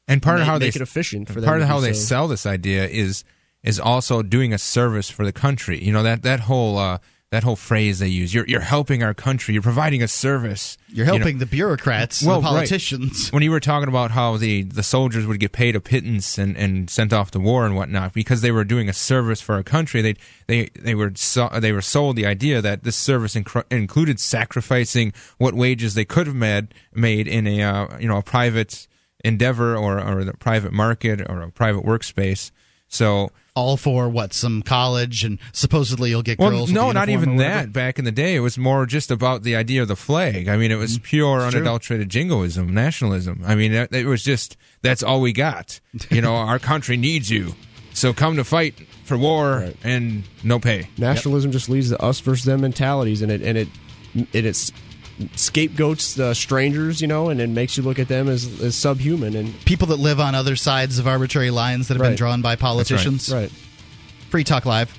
And 0.07 0.23
part 0.23 0.37
of 0.37 0.43
make, 0.43 0.47
how 0.47 0.59
they 0.59 0.67
make 0.67 0.77
it 0.77 0.83
efficient 0.83 1.29
for 1.29 1.41
them. 1.41 1.49
part 1.49 1.61
of 1.61 1.67
how 1.69 1.81
they 1.81 1.93
so. 1.93 2.01
sell 2.01 2.29
this 2.29 2.47
idea 2.47 2.87
is 2.87 3.25
is 3.63 3.81
also 3.81 4.23
doing 4.23 4.53
a 4.53 4.59
service 4.59 5.09
for 5.11 5.25
the 5.25 5.33
country. 5.33 5.83
You 5.83 5.93
know 5.93 6.03
that 6.03 6.23
that 6.23 6.41
whole 6.41 6.79
uh, 6.79 6.99
that 7.31 7.43
whole 7.43 7.57
phrase 7.57 7.99
they 7.99 8.07
use. 8.07 8.33
You're 8.33 8.47
you're 8.47 8.61
helping 8.61 9.03
our 9.03 9.15
country. 9.15 9.55
You're 9.55 9.63
providing 9.63 10.03
a 10.03 10.09
service. 10.09 10.77
You're 10.89 11.07
You 11.07 11.13
know, 11.13 11.19
helping 11.19 11.39
the 11.39 11.47
bureaucrats, 11.47 12.23
Well, 12.23 12.41
the 12.41 12.45
right. 12.45 12.51
politicians. 12.51 13.31
when 13.31 13.43
you 13.43 13.51
were 13.51 13.59
talking 13.59 13.89
about 13.89 14.13
how 14.13 14.37
the, 14.37 14.63
the 14.63 14.85
soldiers 14.85 15.27
would 15.27 15.41
get 15.41 15.51
paid 15.51 15.75
a 15.75 15.81
pittance 15.81 16.39
and, 16.39 16.57
and 16.57 16.89
sent 16.89 17.13
off 17.13 17.33
to 17.33 17.41
war 17.41 17.67
and 17.67 17.75
whatnot 17.75 18.13
because 18.13 18.41
they 18.41 18.53
were 18.53 18.63
doing 18.63 18.89
a 18.89 18.93
service 18.93 19.41
for 19.41 19.57
our 19.57 19.65
country, 19.65 20.01
they 20.01 20.15
they 20.47 20.69
they 20.81 20.95
were 20.95 21.11
so, 21.17 21.49
they 21.59 21.73
were 21.73 21.83
sold 21.83 22.15
the 22.15 22.27
idea 22.27 22.63
that 22.63 22.85
this 22.85 22.95
service 22.97 23.35
inc- 23.35 23.65
included 23.73 24.21
sacrificing 24.21 25.13
what 25.39 25.55
wages 25.55 25.95
they 25.95 26.05
could 26.05 26.27
have 26.29 26.37
made 26.37 26.73
made 26.95 27.27
in 27.27 27.47
a 27.49 27.63
uh, 27.63 27.99
you 27.99 28.07
know 28.07 28.19
a 28.19 28.23
private 28.23 28.87
endeavor 29.25 29.77
or 29.77 30.01
or 30.01 30.23
the 30.23 30.35
private 30.35 30.73
market 30.73 31.21
or 31.29 31.43
a 31.43 31.51
private 31.51 31.85
workspace. 31.85 32.53
So 32.87 33.31
All 33.57 33.77
for 33.77 34.09
what? 34.09 34.33
Some 34.33 34.63
college, 34.63 35.23
and 35.23 35.39
supposedly 35.53 36.11
you'll 36.11 36.23
get 36.23 36.41
well, 36.41 36.51
girls. 36.51 36.69
with 36.71 36.75
no, 36.75 36.91
not 36.91 37.09
even 37.09 37.37
that. 37.37 37.73
Back 37.73 38.01
in 38.01 38.05
the 38.05 38.11
day, 38.11 38.35
it 38.35 38.41
was 38.41 38.59
more 38.59 38.85
just 38.85 39.13
about 39.13 39.45
the 39.45 39.55
idea 39.55 39.81
of 39.83 39.87
the 39.87 39.95
flag. 39.95 40.49
I 40.49 40.57
mean, 40.57 40.73
it 40.73 40.77
was 40.77 40.99
pure, 40.99 41.39
Mm-hmm. 41.39 41.51
true. 41.51 41.61
unadulterated 41.61 42.09
jingoism, 42.09 42.75
nationalism. 42.75 43.43
I 43.47 43.55
mean, 43.55 43.73
it, 43.73 43.93
it 43.95 44.07
was 44.07 44.25
just 44.25 44.57
that's 44.83 45.05
all 45.05 45.21
we 45.21 45.33
got. 45.33 45.79
You 46.11 46.21
know, 46.21 46.35
our 46.35 46.59
country 46.59 46.97
needs 46.97 47.31
you, 47.31 47.55
so 47.93 48.13
come 48.13 48.37
to 48.37 48.45
fight 48.45 48.75
for 49.05 49.17
war 49.17 49.71
and 49.85 50.25
no 50.43 50.59
pay. 50.59 50.89
Nationalism 50.99 51.53
just 51.53 51.69
leads 51.69 51.91
to 51.91 52.03
us 52.03 52.19
versus 52.21 52.45
them 52.45 52.61
mentalities, 52.63 53.23
and 53.23 53.31
it 53.31 53.41
and 53.43 53.57
it 53.57 53.69
it 54.33 54.45
is 54.45 54.73
scapegoats 55.37 56.15
the 56.15 56.35
strangers, 56.35 57.01
you 57.01 57.07
know, 57.07 57.29
and 57.29 57.41
it 57.41 57.49
makes 57.49 57.77
you 57.77 57.83
look 57.83 57.99
at 57.99 58.09
them 58.09 58.29
as, 58.29 58.61
as 58.61 58.75
subhuman. 58.75 59.37
And 59.37 59.65
People 59.65 59.89
that 59.89 59.97
live 59.97 60.21
on 60.21 60.35
other 60.35 60.57
sides 60.57 60.99
of 60.99 61.07
arbitrary 61.07 61.51
lines 61.51 61.89
that 61.89 61.97
have 61.97 62.03
been 62.03 62.17
drawn 62.17 62.43
by 62.43 62.57
politicians. 62.57 63.33
right, 63.33 63.51
Free 64.31 64.45
Talk 64.45 64.67
Live. 64.67 64.97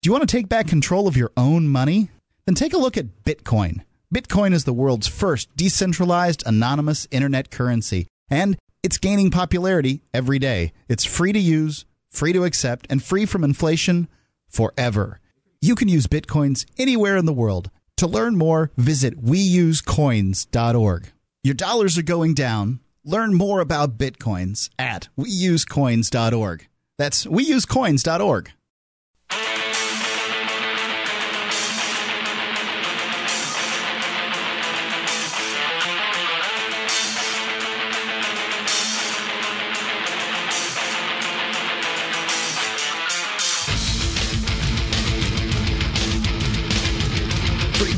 Do 0.00 0.08
you 0.08 0.12
want 0.12 0.28
to 0.28 0.36
take 0.36 0.48
back 0.48 0.68
control 0.68 1.08
of 1.08 1.16
your 1.16 1.32
own 1.36 1.68
money? 1.68 2.08
Then 2.46 2.54
take 2.54 2.72
a 2.72 2.78
look 2.78 2.96
at 2.96 3.24
Bitcoin. 3.24 3.80
Bitcoin 4.14 4.54
is 4.54 4.64
the 4.64 4.72
world's 4.72 5.06
first 5.06 5.54
decentralized, 5.54 6.42
anonymous 6.46 7.06
internet 7.10 7.50
currency, 7.50 8.06
and 8.30 8.56
it's 8.82 8.96
gaining 8.96 9.30
popularity 9.30 10.00
every 10.14 10.38
day. 10.38 10.72
It's 10.88 11.04
free 11.04 11.32
to 11.32 11.38
use, 11.38 11.84
free 12.10 12.32
to 12.32 12.44
accept, 12.44 12.86
and 12.88 13.02
free 13.02 13.26
from 13.26 13.44
inflation 13.44 14.08
forever. 14.48 15.20
You 15.60 15.74
can 15.74 15.88
use 15.88 16.06
Bitcoins 16.06 16.64
anywhere 16.78 17.18
in 17.18 17.26
the 17.26 17.34
world. 17.34 17.70
To 17.98 18.06
learn 18.06 18.38
more, 18.38 18.70
visit 18.78 19.22
weusecoins.org. 19.22 21.12
Your 21.44 21.54
dollars 21.54 21.98
are 21.98 22.02
going 22.02 22.32
down. 22.32 22.80
Learn 23.04 23.34
more 23.34 23.60
about 23.60 23.98
Bitcoins 23.98 24.70
at 24.78 25.08
weusecoins.org. 25.18 26.66
That's 26.96 27.26
weusecoins.org. 27.26 28.52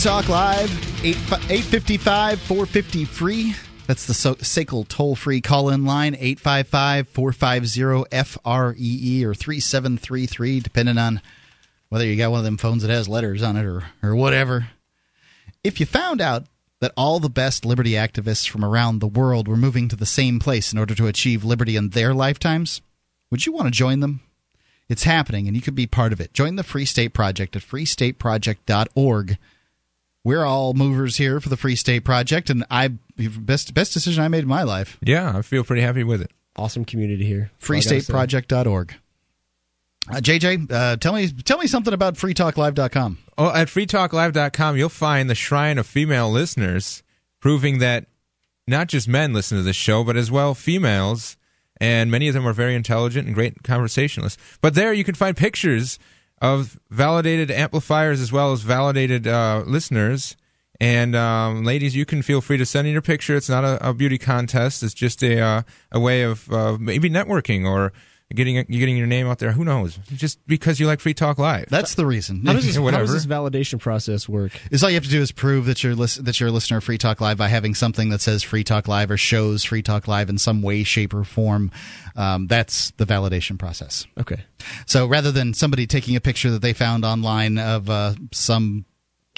Talk 0.03 0.31
Live, 0.31 1.05
8, 1.05 1.15
855 1.51 2.41
450 2.41 3.05
free. 3.05 3.55
That's 3.87 4.07
the 4.07 4.15
SACL 4.15 4.89
toll 4.89 5.15
free 5.15 5.43
call 5.43 5.69
in 5.69 5.85
line, 5.85 6.15
855 6.15 7.07
450 7.11 8.05
FREE 8.11 8.75
E 8.79 9.25
or 9.27 9.35
3733, 9.35 10.61
depending 10.61 10.97
on 10.97 11.21
whether 11.91 12.07
you 12.07 12.17
got 12.17 12.31
one 12.31 12.39
of 12.39 12.45
them 12.45 12.57
phones 12.57 12.81
that 12.81 12.91
has 12.91 13.11
letters 13.11 13.43
on 13.43 13.59
it 13.59 13.67
or, 13.67 13.85
or 14.03 14.17
whatever. 14.17 14.69
If 15.63 15.81
you 15.81 15.85
found 15.85 16.23
out 16.23 16.47
that 16.81 16.95
all 16.97 17.21
the 17.21 17.29
best 17.29 17.67
liberty 17.67 17.93
activists 17.93 18.49
from 18.49 18.65
around 18.65 19.01
the 19.01 19.07
world 19.07 19.49
were 19.49 19.57
moving 19.57 19.89
to 19.89 19.97
the 19.97 20.07
same 20.07 20.39
place 20.39 20.73
in 20.73 20.79
order 20.79 20.95
to 20.95 21.09
achieve 21.09 21.45
liberty 21.45 21.77
in 21.77 21.91
their 21.91 22.15
lifetimes, 22.15 22.81
would 23.31 23.45
you 23.45 23.53
want 23.53 23.67
to 23.67 23.71
join 23.71 24.01
them? 24.01 24.23
It's 24.89 25.05
happening, 25.05 25.47
and 25.47 25.55
you 25.55 25.61
could 25.61 25.75
be 25.75 25.87
part 25.87 26.15
of 26.15 26.23
it. 26.23 26.33
Join 26.33 26.57
the 26.57 26.63
Free 26.63 26.87
State 26.87 27.13
Project 27.13 27.55
at 27.55 27.63
freestateproject.org. 27.63 29.37
We're 30.25 30.45
all 30.45 30.75
movers 30.75 31.17
here 31.17 31.41
for 31.41 31.49
the 31.49 31.57
Free 31.57 31.77
State 31.77 32.05
Project, 32.05 32.51
and 32.51 32.65
I 32.71 32.89
best 33.17 33.73
best 33.73 33.95
decision 33.95 34.23
I 34.23 34.29
made 34.29 34.43
in 34.43 34.49
my 34.49 34.63
life. 34.65 34.99
Yeah, 35.03 35.37
I 35.37 35.43
feel 35.43 35.65
pretty 35.65 35.83
happy 35.83 36.05
with 36.05 36.21
it. 36.21 36.31
awesome 36.57 36.85
community 36.85 37.25
here. 37.25 37.51
That's 37.61 37.71
all 37.71 37.77
I 37.77 37.81
freestateproject.org. 37.81 38.95
Uh, 40.11 40.17
JJ, 40.17 40.71
uh, 40.73 40.97
tell 40.97 41.15
me 41.15 41.29
tell 41.29 41.59
me 41.59 41.67
something 41.67 41.95
about 41.95 42.15
freetalklive.com. 42.15 43.19
Oh, 43.39 43.51
at 43.51 43.69
freetalklive.com, 43.69 44.77
you'll 44.77 44.89
find 44.89 45.31
the 45.31 45.35
shrine 45.35 45.79
of 45.79 45.87
female 45.87 46.31
listeners, 46.31 47.03
proving 47.41 47.79
that 47.79 48.07
not 48.67 48.89
just 48.89 49.09
men 49.09 49.33
listen 49.33 49.57
to 49.57 49.63
this 49.65 49.77
show, 49.77 50.05
but 50.05 50.17
as 50.17 50.31
well 50.31 50.55
females, 50.55 51.37
and 51.81 52.11
many 52.11 52.29
of 52.29 52.35
them 52.35 52.47
are 52.47 52.53
very 52.53 52.75
intelligent 52.75 53.27
and 53.27 53.35
great 53.35 53.63
conversationalists. 53.63 54.41
But 54.61 54.75
there 54.75 54.93
you 54.93 55.05
can 55.05 55.15
find 55.15 55.37
pictures 55.37 55.99
of 56.41 56.79
validated 56.91 57.51
amplifiers 57.51 58.21
as 58.21 58.33
well 58.33 58.53
as 58.53 58.63
validated 58.63 59.27
uh, 59.27 59.63
listeners. 59.67 60.37
And 60.81 61.15
um, 61.15 61.65
ladies, 61.65 61.95
you 61.95 62.07
can 62.07 62.23
feel 62.23 62.41
free 62.41 62.57
to 62.57 62.65
send 62.65 62.87
in 62.87 62.95
your 62.95 63.03
picture. 63.03 63.37
It's 63.37 63.51
not 63.51 63.65
a, 63.65 63.91
a 63.91 63.93
beauty 63.93 64.17
contest. 64.17 64.83
It's 64.83 64.95
just 64.95 65.23
a 65.23 65.39
uh, 65.39 65.63
a 65.93 66.01
way 66.01 66.23
of 66.23 66.51
uh, 66.51 66.79
maybe 66.81 67.11
networking 67.11 67.67
or 67.67 67.93
getting 68.35 68.57
getting 68.65 68.97
your 68.97 69.07
name 69.07 69.27
out 69.27 69.39
there. 69.39 69.53
Who 69.53 69.65
knows? 69.65 69.99
Just 70.15 70.45
because 70.47 70.79
you 70.79 70.87
like 70.87 71.01
Free 71.01 71.15
Talk 71.15 71.39
Live. 71.39 71.67
That's 71.69 71.95
the 71.95 72.07
reason. 72.07 72.45
How 72.47 72.53
does, 72.53 72.67
this, 72.75 72.77
how 72.77 72.91
does 72.91 73.13
this 73.13 73.27
validation 73.27 73.79
process 73.79 74.29
work? 74.29 74.53
Is 74.71 74.85
all 74.85 74.91
you 74.91 74.95
have 74.95 75.05
to 75.05 75.11
do 75.11 75.21
is 75.21 75.33
prove 75.33 75.67
that 75.67 75.83
you're 75.83 75.95
lis- 75.95 76.17
that 76.17 76.39
you're 76.41 76.49
a 76.49 76.53
listener 76.53 76.79
of 76.79 76.85
Free 76.85 76.99
Talk 76.99 77.21
Live 77.21 77.39
by 77.39 77.49
having 77.49 77.75
something 77.75 78.11
that 78.11 78.21
says 78.21 78.43
Free 78.43 78.65
Talk 78.65 78.89
Live 78.89 79.11
or 79.11 79.17
shows 79.17 79.65
Free 79.65 79.83
Talk 79.83 80.09
Live 80.09 80.29
in 80.31 80.39
some 80.39 80.63
way, 80.63 80.85
shape, 80.85 81.15
or 81.15 81.25
form. 81.25 81.71
Um, 82.17 82.47
that's 82.47 82.91
the 82.93 83.07
validation 83.07 83.59
process. 83.59 84.07
Okay. 84.19 84.41
So 84.87 85.07
rather 85.07 85.33
than 85.33 85.55
somebody 85.55 85.87
taking 85.87 86.17
a 86.17 86.21
picture 86.21 86.51
that 86.51 86.63
they 86.63 86.73
found 86.73 87.05
online 87.05 87.59
of 87.59 87.89
uh, 87.89 88.15
some 88.33 88.85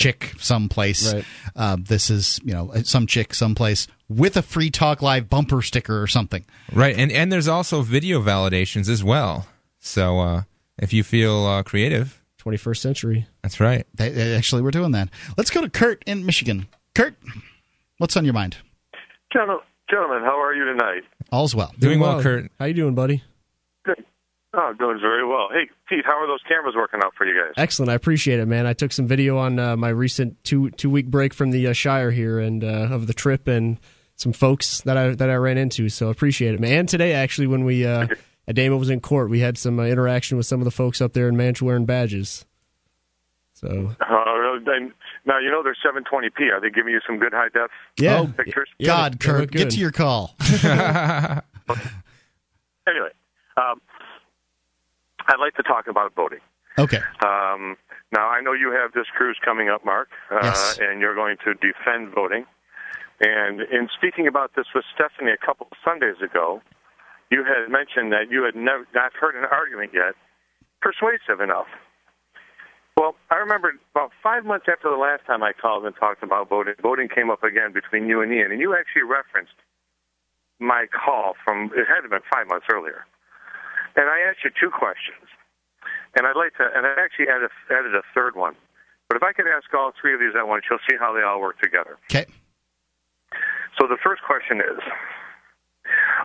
chick 0.03 0.35
someplace, 0.39 1.13
Right. 1.15 1.25
uh, 1.57 1.77
this 1.81 2.11
is 2.11 2.41
you 2.45 2.53
know 2.53 2.73
some 2.85 3.07
chick 3.07 3.35
someplace 3.35 3.87
with 4.09 4.37
a 4.37 4.43
Free 4.43 4.71
Talk 4.71 5.03
Live 5.03 5.29
bumper 5.29 5.63
sticker 5.63 6.01
or 6.03 6.07
something. 6.07 6.45
Right, 6.73 6.97
and 6.97 7.11
and 7.13 7.31
there's 7.33 7.49
also 7.49 7.83
video 7.83 8.21
validations 8.21 8.89
as 8.89 9.03
well. 9.05 9.47
So 9.79 10.19
uh, 10.21 10.43
if 10.79 10.93
you 10.93 11.03
feel 11.03 11.45
uh, 11.47 11.63
creative, 11.63 12.23
21st 12.45 12.77
century. 12.79 13.27
that's 13.43 13.61
right. 13.61 13.87
They, 13.95 14.11
they 14.11 14.35
actually, 14.37 14.63
we're 14.63 14.71
doing 14.71 14.93
that. 14.93 15.09
Let's 15.37 15.51
go 15.51 15.61
to 15.61 15.69
Kurt 15.71 16.03
in 16.07 16.25
Michigan. 16.27 16.67
Kurt, 16.95 17.15
what's 17.99 18.17
on 18.17 18.25
your 18.25 18.35
mind? 18.35 18.57
Gentle- 19.33 19.61
Gentlemen, 19.91 20.23
how 20.23 20.41
are 20.41 20.55
you 20.55 20.65
tonight? 20.65 21.03
All's 21.31 21.55
well. 21.55 21.73
Doing 21.79 22.01
well, 22.01 22.23
Kurt. 22.23 22.51
How 22.59 22.65
you 22.65 22.73
doing, 22.75 22.95
buddy? 22.95 23.23
Good. 24.53 24.61
Oh, 24.61 24.73
doing 24.79 24.99
very 25.01 25.27
well. 25.27 25.49
Hey, 25.51 25.71
Pete, 25.89 26.05
how 26.05 26.19
are 26.23 26.27
those 26.27 26.43
cameras 26.47 26.75
working 26.77 27.01
out 27.03 27.15
for 27.17 27.27
you 27.27 27.41
guys? 27.43 27.55
Excellent. 27.57 27.91
I 27.91 27.95
appreciate 27.95 28.39
it, 28.39 28.47
man. 28.47 28.67
I 28.67 28.75
took 28.75 28.93
some 28.93 29.07
video 29.07 29.39
on 29.39 29.59
uh, 29.59 29.77
my 29.77 29.89
recent 29.89 30.43
two 30.45 30.71
two 30.71 30.91
week 30.91 31.07
break 31.07 31.33
from 31.33 31.51
the 31.51 31.69
uh, 31.69 31.73
Shire 31.73 32.11
here 32.11 32.39
and 32.39 32.63
uh, 32.63 32.89
of 32.91 33.07
the 33.07 33.15
trip 33.15 33.49
and 33.49 33.79
some 34.17 34.33
folks 34.33 34.83
that 34.83 34.97
I 34.97 35.15
that 35.15 35.31
I 35.31 35.35
ran 35.37 35.57
into. 35.59 35.89
So 35.89 36.11
appreciate 36.11 36.55
it, 36.55 36.61
man. 36.61 36.81
And 36.81 36.89
today, 36.89 37.15
actually, 37.15 37.47
when 37.47 37.65
we 37.65 37.87
uh, 37.87 38.09
Ademo 38.49 38.79
was 38.79 38.91
in 38.91 39.01
court, 39.01 39.31
we 39.31 39.41
had 39.41 39.57
some 39.57 39.79
uh, 39.81 39.85
interaction 39.85 40.37
with 40.37 40.47
some 40.47 40.61
of 40.61 40.65
the 40.67 40.71
folks 40.71 41.01
up 41.01 41.13
there 41.15 41.29
in 41.29 41.37
Mantua 41.37 41.69
wearing 41.69 41.87
badges. 41.87 42.45
So 43.55 43.95
Uh, 44.01 44.33
really, 44.35 44.93
Now 45.25 45.39
you 45.39 45.51
know 45.51 45.63
they're 45.63 45.77
720p. 45.83 46.53
Are 46.53 46.61
they 46.61 46.69
giving 46.71 46.93
you 46.93 47.01
some 47.07 47.19
good 47.19 47.33
high 47.33 47.49
def 47.55 47.71
Yeah. 47.99 48.21
Oh, 48.21 48.27
pictures? 48.27 48.69
God, 48.85 49.19
they 49.19 49.29
look 49.33 49.39
Kurt, 49.39 49.51
get 49.53 49.71
to 49.71 49.79
your 49.79 49.93
call. 49.93 50.35
Anyway, 52.85 53.11
um, 53.57 53.81
I'd 55.33 55.41
like 55.41 55.55
to 55.55 55.63
talk 55.63 55.87
about 55.87 56.15
voting. 56.15 56.41
Okay. 56.79 56.99
Um, 57.25 57.77
now, 58.13 58.29
I 58.29 58.41
know 58.43 58.53
you 58.53 58.71
have 58.73 58.93
this 58.93 59.07
cruise 59.17 59.39
coming 59.43 59.69
up, 59.69 59.85
Mark, 59.85 60.09
uh, 60.31 60.41
Yes. 60.43 60.79
and 60.79 61.01
you're 61.01 61.15
going 61.15 61.37
to 61.45 61.55
defend 61.55 62.13
voting. 62.15 62.45
And 63.21 63.61
in 63.63 63.89
speaking 63.97 64.27
about 64.27 64.53
this 64.57 64.67
with 64.75 64.85
Stephanie 64.95 65.33
a 65.33 65.37
couple 65.47 65.69
of 65.71 65.79
Sundays 65.85 66.21
ago, 66.23 66.61
you 67.31 67.45
had 67.45 67.71
mentioned 67.71 68.13
that 68.13 68.31
you 68.31 68.43
had 68.45 68.55
never 68.57 68.87
not 68.95 69.13
heard 69.15 69.35
an 69.37 69.45
argument 69.51 69.93
yet 69.95 70.15
persuasive 70.83 71.41
enough. 71.41 71.69
Well, 72.97 73.15
I 73.31 73.37
remember 73.37 73.73
about 73.95 74.11
five 74.23 74.45
months 74.45 74.67
after 74.69 74.91
the 74.91 74.97
last 75.01 75.25
time 75.25 75.43
I 75.43 75.53
called 75.53 75.87
and 75.87 75.97
talked 75.97 76.23
about 76.23 76.49
voting, 76.51 76.75
voting 76.83 77.09
came 77.09 77.31
up 77.31 77.43
again 77.43 77.73
between 77.73 78.07
you 78.07 78.21
and 78.21 78.33
Ian, 78.33 78.51
and 78.53 78.61
you 78.61 78.77
actually 78.77 79.05
referenced 79.09 79.55
my 80.61 80.87
call 80.93 81.35
from 81.45 81.71
it 81.75 81.87
had 81.89 82.03
to 82.03 82.03
have 82.03 82.11
been 82.11 82.27
five 82.33 82.49
months 82.49 82.67
earlier. 82.71 83.07
And 83.97 84.09
I 84.09 84.21
asked 84.29 84.45
you 84.45 84.51
two 84.51 84.71
questions. 84.71 85.29
And 86.17 86.27
I'd 86.27 86.37
like 86.37 86.55
to, 86.61 86.69
and 86.75 86.87
I 86.87 86.93
actually 87.01 87.29
added, 87.29 87.51
added 87.71 87.95
a 87.95 88.03
third 88.15 88.37
one. 88.37 88.55
But 89.09 89.17
if 89.17 89.23
I 89.23 89.33
could 89.33 89.47
ask 89.47 89.73
all 89.75 89.93
three 90.01 90.15
of 90.15 90.21
these 90.21 90.37
at 90.37 90.47
once, 90.49 90.65
you'll 90.71 90.83
see 90.89 90.97
how 90.99 91.13
they 91.13 91.23
all 91.23 91.41
work 91.41 91.61
together. 91.61 91.99
Okay. 92.11 92.27
So 93.81 93.87
the 93.89 93.97
first 94.03 94.23
question 94.23 94.59
is 94.61 94.79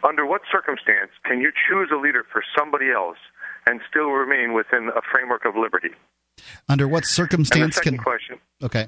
Under 0.03 0.25
what 0.25 0.41
circumstance 0.51 1.11
can 1.23 1.39
you 1.39 1.51
choose 1.51 1.89
a 1.91 1.97
leader 1.97 2.23
for 2.31 2.43
somebody 2.57 2.91
else 2.91 3.17
and 3.65 3.81
still 3.89 4.11
remain 4.11 4.53
within 4.53 4.89
a 4.95 5.01
framework 5.11 5.45
of 5.45 5.55
liberty? 5.55 5.91
Under 6.69 6.87
what 6.87 7.05
circumstance 7.05 7.75
second 7.75 7.95
can? 7.95 8.03
question 8.03 8.37
Okay. 8.63 8.85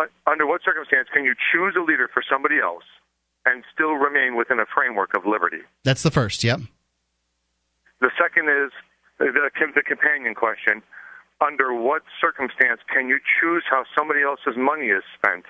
uh, 0.00 0.04
Under 0.26 0.46
what 0.46 0.62
circumstance 0.64 1.08
can 1.12 1.24
you 1.24 1.34
choose 1.52 1.74
a 1.78 1.82
leader 1.82 2.08
for 2.12 2.22
somebody 2.28 2.58
else 2.58 2.84
and 3.46 3.64
still 3.72 3.94
remain 3.94 4.36
within 4.36 4.58
a 4.58 4.66
framework 4.74 5.14
of 5.14 5.26
liberty? 5.26 5.62
That's 5.84 6.02
the 6.02 6.10
first. 6.10 6.42
Yep. 6.44 6.60
The 8.02 8.10
second 8.18 8.50
is 8.50 8.74
the, 9.22 9.30
the 9.30 9.82
companion 9.86 10.34
question. 10.34 10.82
Under 11.40 11.72
what 11.72 12.02
circumstance 12.20 12.82
can 12.92 13.06
you 13.06 13.18
choose 13.22 13.62
how 13.70 13.84
somebody 13.96 14.22
else's 14.22 14.58
money 14.58 14.90
is 14.90 15.02
spent 15.14 15.46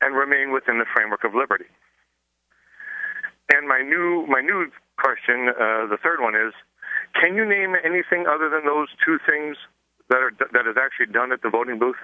and 0.00 0.14
remain 0.14 0.50
within 0.52 0.78
the 0.78 0.86
framework 0.90 1.22
of 1.22 1.34
liberty? 1.34 1.70
And 3.54 3.66
my 3.66 3.80
new 3.80 4.26
my 4.26 4.42
new 4.42 4.70
question, 4.98 5.48
uh, 5.48 5.86
the 5.86 5.98
third 6.02 6.20
one 6.20 6.34
is, 6.34 6.52
can 7.14 7.34
you 7.34 7.46
name 7.46 7.74
anything 7.82 8.26
other 8.26 8.50
than 8.50 8.66
those 8.66 8.88
two 9.04 9.18
things 9.22 9.56
that 10.10 10.18
are 10.18 10.32
that 10.52 10.66
is 10.66 10.76
actually 10.76 11.12
done 11.14 11.30
at 11.30 11.42
the 11.42 11.50
voting 11.50 11.78
booth? 11.78 12.02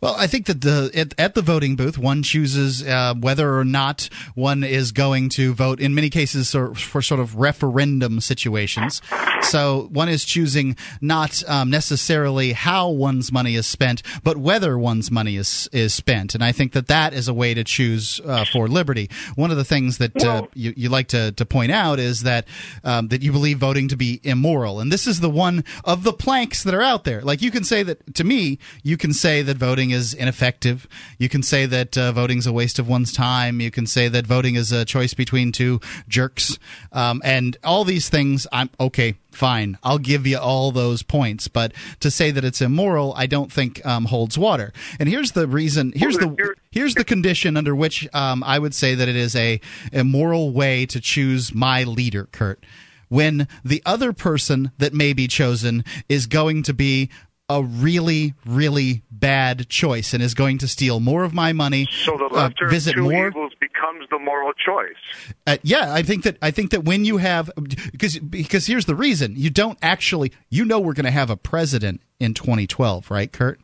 Well, 0.00 0.14
I 0.16 0.26
think 0.26 0.46
that 0.46 0.60
the 0.60 0.90
at, 0.94 1.14
at 1.18 1.34
the 1.34 1.42
voting 1.42 1.76
booth, 1.76 1.98
one 1.98 2.22
chooses 2.22 2.82
uh, 2.82 3.14
whether 3.14 3.58
or 3.58 3.64
not 3.64 4.08
one 4.34 4.64
is 4.64 4.92
going 4.92 5.28
to 5.30 5.54
vote. 5.54 5.80
In 5.80 5.94
many 5.94 6.10
cases, 6.10 6.50
for, 6.50 6.74
for 6.74 7.02
sort 7.02 7.20
of 7.20 7.36
referendum 7.36 8.20
situations, 8.20 9.00
so 9.42 9.88
one 9.92 10.08
is 10.08 10.24
choosing 10.24 10.76
not 11.00 11.42
um, 11.48 11.70
necessarily 11.70 12.52
how 12.52 12.90
one's 12.90 13.32
money 13.32 13.54
is 13.54 13.66
spent, 13.66 14.02
but 14.22 14.36
whether 14.36 14.78
one's 14.78 15.10
money 15.10 15.36
is 15.36 15.68
is 15.72 15.94
spent. 15.94 16.34
And 16.34 16.44
I 16.44 16.52
think 16.52 16.72
that 16.72 16.88
that 16.88 17.12
is 17.12 17.28
a 17.28 17.34
way 17.34 17.54
to 17.54 17.64
choose 17.64 18.20
uh, 18.24 18.44
for 18.44 18.68
liberty. 18.68 19.10
One 19.34 19.50
of 19.50 19.56
the 19.56 19.64
things 19.64 19.98
that 19.98 20.22
uh, 20.24 20.46
you, 20.54 20.74
you 20.76 20.88
like 20.88 21.08
to, 21.08 21.32
to 21.32 21.46
point 21.46 21.72
out 21.72 21.98
is 21.98 22.22
that 22.22 22.46
um, 22.84 23.08
that 23.08 23.22
you 23.22 23.32
believe 23.32 23.58
voting 23.58 23.88
to 23.88 23.96
be 23.96 24.20
immoral, 24.24 24.80
and 24.80 24.92
this 24.92 25.06
is 25.06 25.20
the 25.20 25.30
one 25.30 25.64
of 25.84 26.02
the 26.02 26.12
planks 26.12 26.62
that 26.64 26.74
are 26.74 26.82
out 26.82 27.04
there. 27.04 27.22
Like 27.22 27.42
you 27.42 27.50
can 27.50 27.64
say 27.64 27.82
that 27.82 28.14
to 28.14 28.24
me, 28.24 28.58
you 28.82 28.96
can 28.96 29.12
say 29.12 29.42
that 29.42 29.56
voting 29.56 29.85
is 29.90 30.14
ineffective. 30.14 30.86
You 31.18 31.28
can 31.28 31.42
say 31.42 31.66
that 31.66 31.96
uh, 31.96 32.12
voting 32.12 32.38
is 32.38 32.46
a 32.46 32.52
waste 32.52 32.78
of 32.78 32.88
one's 32.88 33.12
time. 33.12 33.60
You 33.60 33.70
can 33.70 33.86
say 33.86 34.08
that 34.08 34.26
voting 34.26 34.54
is 34.54 34.72
a 34.72 34.84
choice 34.84 35.14
between 35.14 35.52
two 35.52 35.80
jerks, 36.08 36.58
um, 36.92 37.20
and 37.24 37.56
all 37.64 37.84
these 37.84 38.08
things. 38.08 38.46
I'm 38.52 38.70
okay. 38.78 39.16
Fine, 39.32 39.76
I'll 39.82 39.98
give 39.98 40.26
you 40.26 40.38
all 40.38 40.72
those 40.72 41.02
points, 41.02 41.46
but 41.46 41.74
to 42.00 42.10
say 42.10 42.30
that 42.30 42.42
it's 42.42 42.62
immoral, 42.62 43.12
I 43.14 43.26
don't 43.26 43.52
think 43.52 43.84
um, 43.84 44.06
holds 44.06 44.38
water. 44.38 44.72
And 44.98 45.10
here's 45.10 45.32
the 45.32 45.46
reason. 45.46 45.92
Here's 45.94 46.16
the 46.16 46.54
here's 46.70 46.94
the 46.94 47.04
condition 47.04 47.58
under 47.58 47.76
which 47.76 48.08
um, 48.14 48.42
I 48.42 48.58
would 48.58 48.74
say 48.74 48.94
that 48.94 49.08
it 49.08 49.16
is 49.16 49.36
a 49.36 49.60
immoral 49.92 50.52
way 50.52 50.86
to 50.86 51.02
choose 51.02 51.54
my 51.54 51.82
leader, 51.82 52.28
Kurt. 52.32 52.64
When 53.08 53.46
the 53.64 53.82
other 53.84 54.12
person 54.12 54.72
that 54.78 54.94
may 54.94 55.12
be 55.12 55.28
chosen 55.28 55.84
is 56.08 56.26
going 56.26 56.62
to 56.64 56.74
be 56.74 57.10
a 57.48 57.62
really, 57.62 58.34
really 58.44 59.02
bad 59.10 59.68
choice 59.68 60.12
and 60.12 60.22
is 60.22 60.34
going 60.34 60.58
to 60.58 60.66
steal 60.68 60.98
more 60.98 61.22
of 61.22 61.32
my 61.32 61.52
money, 61.52 61.86
So 62.04 62.16
the 62.16 62.24
uh, 62.24 62.28
lesser 62.48 62.68
visit 62.68 62.96
of 62.98 63.04
two 63.04 63.10
more. 63.12 63.28
evils 63.28 63.52
becomes 63.60 64.06
the 64.10 64.18
moral 64.18 64.52
choice. 64.54 65.34
Uh, 65.46 65.56
yeah, 65.62 65.92
I 65.94 66.02
think 66.02 66.24
that 66.24 66.38
I 66.42 66.50
think 66.50 66.72
that 66.72 66.84
when 66.84 67.04
you 67.04 67.18
have 67.18 67.50
because 67.92 68.18
because 68.18 68.66
here's 68.66 68.86
the 68.86 68.96
reason 68.96 69.34
you 69.36 69.50
don't 69.50 69.78
actually 69.80 70.32
you 70.50 70.64
know 70.64 70.80
we're 70.80 70.92
going 70.94 71.04
to 71.04 71.10
have 71.12 71.30
a 71.30 71.36
president 71.36 72.00
in 72.18 72.34
2012, 72.34 73.10
right, 73.12 73.30
Kurt? 73.32 73.60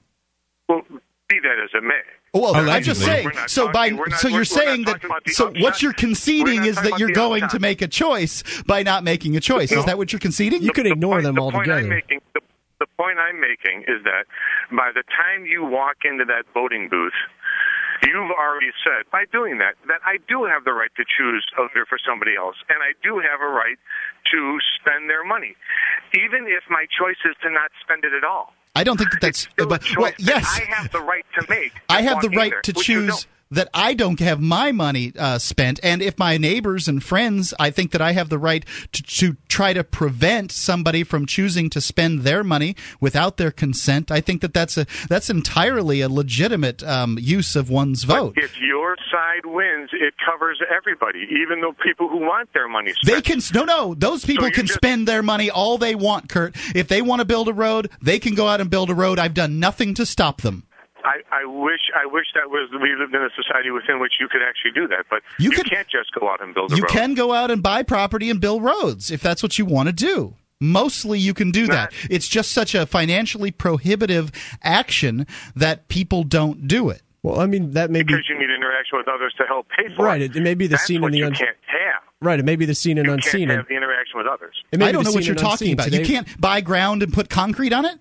Well, 0.68 0.82
be 1.28 1.40
that 1.40 1.56
as 1.64 1.70
it 1.74 1.82
may. 1.82 2.00
Well, 2.34 2.54
I'm 2.70 2.82
just 2.82 3.02
saying. 3.02 3.24
We're 3.34 3.48
So 3.48 3.66
by 3.72 3.88
talking- 3.90 3.96
we're 3.98 4.06
not- 4.08 4.20
so 4.20 4.28
you're 4.28 4.44
saying 4.44 4.84
that 4.84 5.02
talking 5.02 5.10
about 5.10 5.28
so 5.30 5.52
what 5.60 5.82
you're 5.82 5.92
conceding 5.92 6.64
is 6.64 6.76
that 6.76 6.98
you're 7.00 7.08
about 7.10 7.30
the 7.30 7.40
going 7.40 7.48
to 7.48 7.58
make 7.58 7.82
a 7.82 7.88
choice 7.88 8.42
by 8.62 8.84
not 8.84 9.02
making 9.04 9.36
a 9.36 9.40
choice. 9.40 9.70
Is 9.72 9.78
No. 9.78 9.82
that 9.86 9.98
what 9.98 10.12
you're 10.12 10.20
conceding? 10.20 10.62
You 10.62 10.72
could 10.72 10.86
The 10.86 10.92
ignore 10.92 11.16
point- 11.16 11.24
them 11.24 11.34
the 11.34 11.40
point 11.42 11.54
altogether. 11.56 11.80
I'm 11.80 11.88
making, 11.88 12.20
the, 12.32 12.40
the 12.82 12.90
point 12.98 13.22
I'm 13.22 13.38
making 13.38 13.86
is 13.86 14.02
that 14.02 14.26
by 14.74 14.90
the 14.90 15.06
time 15.06 15.46
you 15.46 15.62
walk 15.62 16.02
into 16.02 16.26
that 16.26 16.50
voting 16.50 16.90
booth, 16.90 17.14
you've 18.02 18.34
already 18.34 18.74
said 18.82 19.06
by 19.14 19.22
doing 19.30 19.58
that 19.62 19.78
that 19.86 20.02
I 20.02 20.18
do 20.26 20.42
have 20.50 20.66
the 20.66 20.74
right 20.74 20.90
to 20.98 21.04
choose 21.06 21.46
a 21.54 21.62
leader 21.62 21.86
for 21.86 21.98
somebody 22.02 22.34
else, 22.34 22.58
and 22.66 22.82
I 22.82 22.98
do 23.06 23.22
have 23.22 23.38
a 23.38 23.46
right 23.46 23.78
to 24.34 24.58
spend 24.74 25.06
their 25.06 25.22
money, 25.22 25.54
even 26.18 26.50
if 26.50 26.66
my 26.66 26.90
choice 26.90 27.22
is 27.22 27.38
to 27.46 27.50
not 27.54 27.70
spend 27.86 28.02
it 28.02 28.12
at 28.12 28.24
all. 28.26 28.52
I 28.74 28.82
don't 28.82 28.96
think 28.96 29.12
that 29.12 29.20
that's. 29.20 29.44
It's 29.44 29.52
still 29.52 29.66
a 29.66 29.68
but, 29.68 29.84
well, 29.96 30.12
yes, 30.18 30.42
I 30.42 30.64
have 30.74 30.90
the 30.90 31.00
right 31.00 31.26
to 31.38 31.46
make. 31.48 31.74
I 31.88 32.02
have 32.02 32.20
the 32.20 32.30
right 32.30 32.50
there, 32.50 32.62
to 32.62 32.72
choose. 32.72 33.28
That 33.52 33.68
I 33.74 33.94
don't 33.94 34.18
have 34.20 34.40
my 34.40 34.72
money 34.72 35.12
uh, 35.18 35.38
spent, 35.38 35.78
and 35.82 36.02
if 36.02 36.18
my 36.18 36.36
neighbors 36.38 36.88
and 36.88 37.02
friends, 37.02 37.52
I 37.60 37.70
think 37.70 37.92
that 37.92 38.00
I 38.00 38.12
have 38.12 38.28
the 38.28 38.38
right 38.38 38.64
to, 38.92 39.02
to 39.02 39.36
try 39.48 39.72
to 39.72 39.84
prevent 39.84 40.50
somebody 40.50 41.04
from 41.04 41.26
choosing 41.26 41.68
to 41.70 41.80
spend 41.80 42.22
their 42.22 42.42
money 42.42 42.74
without 43.00 43.36
their 43.36 43.50
consent. 43.50 44.10
I 44.10 44.20
think 44.20 44.40
that 44.40 44.54
that's 44.54 44.76
a 44.78 44.86
that's 45.08 45.30
entirely 45.30 46.00
a 46.00 46.08
legitimate 46.08 46.82
um, 46.82 47.18
use 47.20 47.54
of 47.54 47.68
one's 47.70 48.04
vote. 48.04 48.34
If 48.36 48.58
your 48.60 48.96
side 49.10 49.44
wins, 49.44 49.90
it 49.92 50.14
covers 50.24 50.60
everybody, 50.74 51.20
even 51.30 51.60
the 51.60 51.72
people 51.82 52.08
who 52.08 52.18
want 52.18 52.52
their 52.54 52.68
money 52.68 52.92
They 53.04 53.20
can 53.20 53.40
no 53.54 53.64
no. 53.64 53.94
Those 53.94 54.24
people 54.24 54.46
you 54.46 54.52
can 54.52 54.66
just- 54.66 54.78
spend 54.78 55.06
their 55.06 55.22
money 55.22 55.50
all 55.50 55.78
they 55.78 55.94
want, 55.94 56.28
Kurt. 56.28 56.56
If 56.74 56.88
they 56.88 57.02
want 57.02 57.20
to 57.20 57.24
build 57.26 57.48
a 57.48 57.52
road, 57.52 57.90
they 58.00 58.18
can 58.18 58.34
go 58.34 58.48
out 58.48 58.60
and 58.60 58.70
build 58.70 58.90
a 58.90 58.94
road. 58.94 59.18
I've 59.18 59.34
done 59.34 59.60
nothing 59.60 59.94
to 59.94 60.06
stop 60.06 60.40
them. 60.40 60.64
I, 61.04 61.20
I 61.30 61.44
wish 61.44 61.80
I 61.94 62.06
wish 62.06 62.26
that 62.34 62.48
was 62.50 62.70
we 62.72 62.94
lived 62.98 63.14
in 63.14 63.22
a 63.22 63.28
society 63.36 63.70
within 63.70 64.00
which 64.00 64.12
you 64.20 64.28
could 64.28 64.40
actually 64.42 64.72
do 64.72 64.86
that, 64.88 65.06
but 65.10 65.22
You 65.38 65.50
you, 65.50 65.56
could- 65.56 65.70
can't 65.70 65.88
just 65.88 66.12
go 66.18 66.28
out 66.30 66.42
and 66.42 66.54
build 66.54 66.72
a 66.72 66.76
You 66.76 66.82
road. 66.82 66.90
can 66.90 67.14
go 67.14 67.32
out 67.32 67.50
and 67.50 67.62
buy 67.62 67.82
property 67.82 68.30
and 68.30 68.40
build 68.40 68.62
roads 68.62 69.10
if 69.10 69.20
that's 69.20 69.42
what 69.42 69.58
you 69.58 69.64
want 69.64 69.88
to 69.88 69.92
do. 69.92 70.34
Mostly 70.60 71.18
you 71.18 71.34
can 71.34 71.50
do 71.50 71.66
that. 71.66 71.92
It's 72.08 72.28
just 72.28 72.52
such 72.52 72.74
a 72.76 72.86
financially 72.86 73.50
prohibitive 73.50 74.30
action 74.62 75.26
that 75.56 75.88
people 75.88 76.22
don't 76.22 76.68
do 76.68 76.88
it. 76.88 77.02
Well, 77.24 77.40
I 77.40 77.46
mean 77.46 77.72
that 77.72 77.90
may 77.90 78.02
be 78.02 78.12
because 78.14 78.28
you 78.28 78.38
need 78.38 78.50
interaction 78.50 78.98
with 78.98 79.08
others 79.08 79.32
to 79.38 79.44
help 79.44 79.66
pay 79.76 79.92
for 79.94 80.04
Right, 80.04 80.20
it. 80.22 80.36
it 80.36 80.40
may 80.40 80.54
be 80.54 80.66
the 80.66 80.72
That's 80.72 80.84
scene 80.86 81.02
in 81.04 81.10
the 81.10 81.18
you 81.18 81.26
un- 81.26 81.34
can't 81.34 81.56
have. 81.66 82.02
right. 82.20 82.38
It 82.38 82.44
may 82.44 82.56
be 82.56 82.64
the 82.64 82.74
seen 82.74 82.98
and 82.98 83.06
You 83.06 83.12
unseen. 83.14 83.48
can't 83.48 83.58
have 83.58 83.68
the 83.68 83.74
interaction 83.76 84.18
with 84.18 84.26
others. 84.26 84.54
I 84.72 84.90
don't 84.92 85.04
know 85.04 85.12
what 85.12 85.24
you're 85.24 85.34
talking 85.34 85.70
unseen. 85.70 85.72
about. 85.74 85.84
Today, 85.84 85.98
You 86.00 86.04
can't 86.06 86.40
buy 86.40 86.60
ground 86.60 87.02
and 87.02 87.12
put 87.12 87.28
concrete 87.28 87.72
on 87.72 87.84
it? 87.84 87.96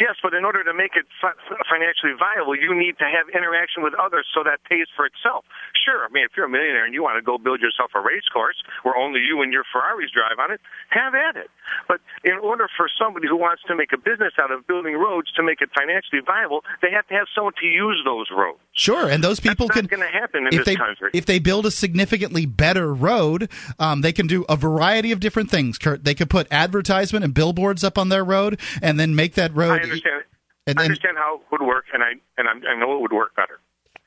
Yes, 0.00 0.16
but 0.22 0.34
in 0.34 0.44
order 0.44 0.64
to 0.64 0.72
make 0.74 0.96
it 0.96 1.06
fi- 1.20 1.36
financially 1.68 2.12
viable, 2.16 2.56
you 2.56 2.72
need 2.74 2.96
to 2.98 3.04
have 3.04 3.28
interaction 3.34 3.82
with 3.82 3.94
others 3.94 4.26
so 4.32 4.42
that 4.44 4.62
pays 4.64 4.86
for 4.96 5.04
itself. 5.06 5.44
Sure, 5.84 6.04
I 6.04 6.08
mean, 6.12 6.24
if 6.24 6.30
you're 6.36 6.46
a 6.46 6.48
millionaire 6.48 6.84
and 6.84 6.94
you 6.94 7.02
want 7.02 7.16
to 7.16 7.22
go 7.22 7.38
build 7.38 7.60
yourself 7.60 7.90
a 7.94 8.00
race 8.00 8.26
course 8.32 8.56
where 8.84 8.96
only 8.96 9.20
you 9.20 9.42
and 9.42 9.52
your 9.52 9.64
Ferraris 9.72 10.10
drive 10.14 10.38
on 10.38 10.52
it, 10.52 10.60
have 10.90 11.14
at 11.14 11.36
it. 11.36 11.50
But 11.88 12.00
in 12.24 12.38
order 12.38 12.68
for 12.76 12.88
somebody 13.00 13.26
who 13.26 13.36
wants 13.36 13.62
to 13.66 13.74
make 13.74 13.92
a 13.92 13.98
business 13.98 14.32
out 14.38 14.50
of 14.50 14.66
building 14.66 14.94
roads 14.94 15.32
to 15.32 15.42
make 15.42 15.60
it 15.60 15.70
financially 15.74 16.20
viable, 16.24 16.62
they 16.82 16.90
have 16.90 17.06
to 17.08 17.14
have 17.14 17.26
someone 17.34 17.54
to 17.60 17.66
use 17.66 18.00
those 18.04 18.26
roads. 18.30 18.60
Sure, 18.74 19.08
and 19.08 19.22
those 19.24 19.40
people 19.40 19.66
That's 19.66 19.80
can 19.80 19.84
not 19.86 19.90
going 19.90 20.12
to 20.12 20.18
happen 20.18 20.46
in 20.46 20.54
if 20.54 20.60
this 20.60 20.66
they 20.66 20.76
country. 20.76 21.10
if 21.12 21.26
they 21.26 21.38
build 21.38 21.66
a 21.66 21.70
significantly 21.70 22.46
better 22.46 22.92
road, 22.94 23.50
um, 23.78 24.02
they 24.02 24.12
can 24.12 24.26
do 24.26 24.44
a 24.48 24.56
variety 24.56 25.12
of 25.12 25.20
different 25.20 25.50
things. 25.50 25.78
Kurt, 25.78 26.04
they 26.04 26.14
could 26.14 26.30
put 26.30 26.46
advertisement 26.52 27.24
and 27.24 27.34
billboards 27.34 27.82
up 27.82 27.98
on 27.98 28.08
their 28.08 28.24
road, 28.24 28.60
and 28.80 29.00
then 29.00 29.14
make 29.16 29.34
that 29.34 29.54
road. 29.54 29.72
I 29.72 29.82
understand. 29.82 30.24
and- 30.66 30.78
I 30.78 30.84
understand 30.84 31.18
how 31.18 31.36
it 31.36 31.42
would 31.50 31.62
work, 31.62 31.86
and 31.92 32.02
I 32.02 32.12
and 32.38 32.48
I'm, 32.48 32.62
I 32.66 32.78
know 32.78 32.96
it 32.96 33.00
would 33.00 33.12
work 33.12 33.34
better. 33.34 33.58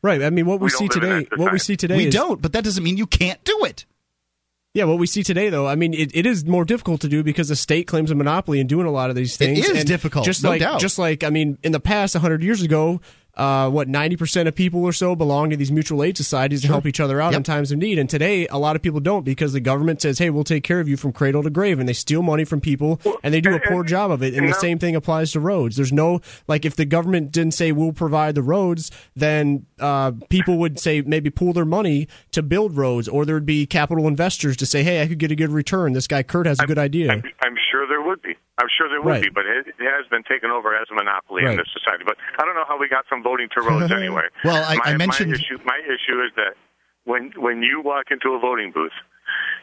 Right. 0.06 0.22
I 0.24 0.30
mean, 0.30 0.46
what 0.46 0.60
we, 0.60 0.66
We 0.66 0.70
see 0.70 0.88
don't 0.88 1.02
live 1.02 1.04
in 1.04 1.10
today. 1.24 1.28
that 1.32 1.40
What 1.40 1.52
we 1.52 1.60
see 1.60 1.76
today 1.76 1.98
we 1.98 2.08
is 2.08 2.14
don't, 2.14 2.42
but 2.42 2.54
that 2.54 2.64
doesn't 2.64 2.84
mean 2.84 2.98
you 2.98 3.08
can't 3.08 3.44
do 3.44 3.66
it. 3.66 3.86
Yeah, 4.74 4.84
what 4.84 5.00
we 5.00 5.08
see 5.08 5.24
today, 5.24 5.50
though, 5.50 5.66
I 5.68 5.76
mean, 5.76 5.94
it, 5.94 6.14
it 6.14 6.26
is 6.26 6.44
more 6.46 6.66
difficult 6.66 7.00
to 7.02 7.08
do 7.08 7.24
because 7.24 7.48
the 7.48 7.56
state 7.56 7.88
claims 7.88 8.12
a 8.12 8.16
monopoly 8.16 8.60
in 8.60 8.68
doing 8.68 8.86
a 8.86 8.92
lot 8.92 9.10
of 9.10 9.16
these 9.16 9.38
things. 9.38 9.60
is 9.60 9.70
And 9.70 9.88
difficult, 9.88 10.26
just 10.26 10.44
no 10.44 10.50
like, 10.50 10.60
doubt. 10.60 10.82
Just 10.82 11.00
like, 11.00 11.24
I 11.24 11.30
mean, 11.30 11.58
in 11.64 11.72
the 11.72 11.80
past, 11.80 12.14
hundred 12.18 12.44
years 12.44 12.62
ago, 12.62 13.00
uh, 13.38 13.70
what 13.70 13.88
ninety 13.88 14.16
percent 14.16 14.48
of 14.48 14.56
people 14.56 14.84
or 14.84 14.94
so 14.94 15.16
belong 15.16 15.50
to 15.50 15.58
these 15.58 15.72
mutual 15.72 16.04
aid 16.04 16.16
societies 16.18 16.62
to 16.62 16.68
help 16.68 16.86
each 16.86 17.00
other 17.00 17.20
out 17.22 17.32
Yep. 17.34 17.38
in 17.40 17.44
times 17.44 17.72
of 17.72 17.78
need. 17.78 18.00
And 18.00 18.10
today, 18.10 18.48
a 18.48 18.58
lot 18.58 18.76
of 18.76 18.82
people 18.82 19.00
don't 19.00 19.24
because 19.26 19.54
the 19.54 19.60
government 19.60 20.02
says, 20.02 20.18
"Hey, 20.20 20.30
we'll 20.30 20.44
take 20.44 20.64
care 20.64 20.80
of 20.80 20.88
you 20.88 20.98
from 20.98 21.12
cradle 21.12 21.44
to 21.44 21.50
grave," 21.50 21.80
and 21.80 21.88
they 21.90 21.94
steal 21.94 22.22
money 22.22 22.46
from 22.46 22.62
people 22.62 23.00
and 23.24 23.34
they 23.34 23.42
do 23.42 23.54
a 23.56 23.60
poor 23.60 23.84
job 23.84 24.12
of 24.12 24.24
it. 24.24 24.34
And 24.34 24.48
the 24.48 24.54
same 24.54 24.80
thing 24.80 24.96
applies 24.96 25.32
to 25.34 25.40
roads. 25.40 25.76
There's 25.76 25.92
no 25.94 26.22
like 26.48 26.66
if 26.66 26.76
the 26.76 26.86
government 26.86 27.32
didn't 27.32 27.54
say 27.54 27.72
we'll 27.72 27.92
provide 27.94 28.36
the 28.36 28.42
roads, 28.44 28.92
then 29.16 29.66
uh, 29.80 30.12
people 30.30 30.58
would 30.60 30.80
say 30.80 31.02
maybe 31.02 31.30
pool 31.30 31.54
their 31.54 31.66
money 31.66 32.08
to 32.32 32.42
build 32.42 32.76
roads, 32.78 33.08
or 33.08 33.26
there'd 33.26 33.46
be 33.46 33.66
capital 33.66 34.08
investors 34.08 34.56
to 34.58 34.66
say, 34.66 34.84
"Hey, 34.84 35.02
I 35.02 35.08
could 35.08 35.20
get 35.20 35.32
a 35.32 35.36
good 35.36 35.52
return. 35.52 35.94
This 35.94 36.08
guy 36.08 36.24
Kurt 36.24 36.46
has 36.46 36.60
a 36.60 36.66
good 36.66 36.78
idea." 36.78 37.12
I'm, 37.12 37.24
I'm 37.44 37.56
sure 37.72 37.88
there 37.88 38.02
would 38.02 38.22
be. 38.22 38.36
I'm 38.58 38.68
sure 38.72 38.88
there 38.88 39.02
would 39.02 39.20
Right. 39.20 39.24
be, 39.24 39.30
but 39.30 39.46
it, 39.46 39.68
it 39.68 39.76
has 39.84 40.08
been 40.08 40.24
taken 40.24 40.50
over 40.50 40.76
as 40.76 40.88
a 40.92 40.96
monopoly 40.96 41.44
Right. 41.44 41.52
in 41.52 41.58
this 41.58 41.68
society. 41.76 42.04
But 42.06 42.16
I 42.40 42.46
don't 42.46 42.56
know 42.56 42.64
how 42.68 42.78
we 42.80 42.88
got 42.88 43.06
from 43.08 43.22
voting 43.24 43.50
to 43.56 43.62
roads 43.62 43.92
anyway. 43.92 44.28
Well, 44.44 44.64
I- 44.64 44.76
my, 44.76 44.84
I 44.86 44.98
mentioned- 44.98 45.32
my 45.32 45.36
issue. 45.36 45.58
My 45.66 45.80
issue 45.84 46.24
is 46.24 46.32
that 46.36 46.56
when 47.04 47.32
when 47.36 47.62
you 47.62 47.82
walk 47.82 48.12
into 48.12 48.32
a 48.34 48.40
voting 48.40 48.72
booth, 48.72 48.96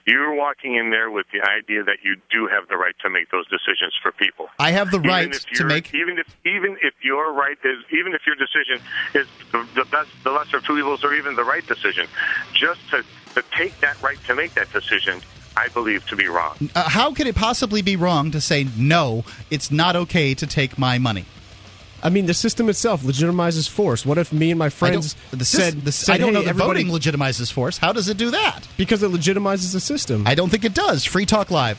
you're 0.06 0.34
walking 0.34 0.74
in 0.76 0.90
there 0.90 1.10
with 1.10 1.26
the 1.32 1.40
idea 1.40 1.82
that 1.84 1.98
you 2.04 2.16
do 2.30 2.46
have 2.52 2.68
the 2.68 2.76
right 2.76 2.94
to 3.00 3.08
make 3.08 3.30
those 3.30 3.46
decisions 3.48 3.94
for 4.02 4.12
people. 4.12 4.48
I 4.58 4.72
have 4.72 4.90
the 4.90 4.98
Even 4.98 5.10
right 5.10 5.32
to 5.32 5.64
make. 5.64 5.88
even 5.94 6.18
if 6.18 6.26
even 6.44 6.76
if 6.82 6.92
your 7.02 7.32
right 7.32 7.56
is 7.64 7.78
even 7.90 8.12
if 8.12 8.22
your 8.26 8.36
decision 8.36 8.78
is 9.14 9.26
the, 9.52 9.64
the 9.74 9.86
best 9.90 10.10
the 10.24 10.30
lesser 10.30 10.58
of 10.58 10.64
two 10.64 10.76
evils 10.76 11.00
or 11.02 11.14
even 11.14 11.34
the 11.34 11.44
right 11.44 11.64
decision 11.66 12.06
just 12.52 12.80
to, 12.90 13.02
to 13.34 13.42
take 13.56 13.80
that 13.80 13.96
right 14.02 14.18
to 14.28 14.34
make 14.36 14.54
that 14.54 14.68
decision 14.70 15.22
i 15.56 15.68
believe 15.68 16.04
to 16.06 16.16
be 16.16 16.26
wrong 16.28 16.54
Uh, 16.74 16.88
how 16.88 17.12
could 17.12 17.26
it 17.26 17.34
possibly 17.34 17.82
be 17.82 17.96
wrong 17.96 18.30
to 18.30 18.40
say 18.40 18.66
no? 18.76 19.24
It's 19.50 19.70
not 19.70 19.96
okay 19.96 20.34
to 20.34 20.46
take 20.46 20.78
my 20.78 20.98
money. 20.98 21.24
I 22.02 22.08
mean, 22.10 22.26
the 22.26 22.34
system 22.34 22.68
itself 22.68 23.02
legitimizes 23.02 23.68
force. 23.68 24.04
What 24.04 24.18
if 24.18 24.32
me 24.32 24.50
and 24.50 24.58
my 24.58 24.70
friends 24.70 25.14
the, 25.30 25.44
said, 25.44 25.74
sys- 25.74 25.84
the, 25.84 25.92
said, 25.92 26.14
I 26.14 26.18
don't 26.18 26.28
"Hey, 26.28 26.34
know 26.34 26.42
that 26.42 26.56
voting 26.56 26.88
legitimizes 26.88 27.52
force. 27.52 27.78
How 27.78 27.92
does 27.92 28.08
it 28.08 28.16
do 28.16 28.30
that? 28.32 28.60
because 28.76 29.02
it 29.02 29.10
legitimizes 29.12 29.72
the 29.72 29.80
system. 29.80 30.26
I 30.26 30.34
don't 30.34 30.48
think 30.50 30.64
it 30.64 30.74
does. 30.74 31.04
Free 31.04 31.26
Talk 31.26 31.50
Live. 31.50 31.78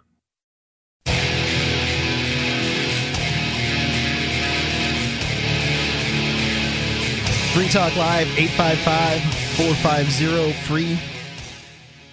Free 7.53 7.67
Talk 7.67 7.93
Live, 7.97 8.27
855 8.37 9.21
450 9.57 10.53
free. 10.65 10.97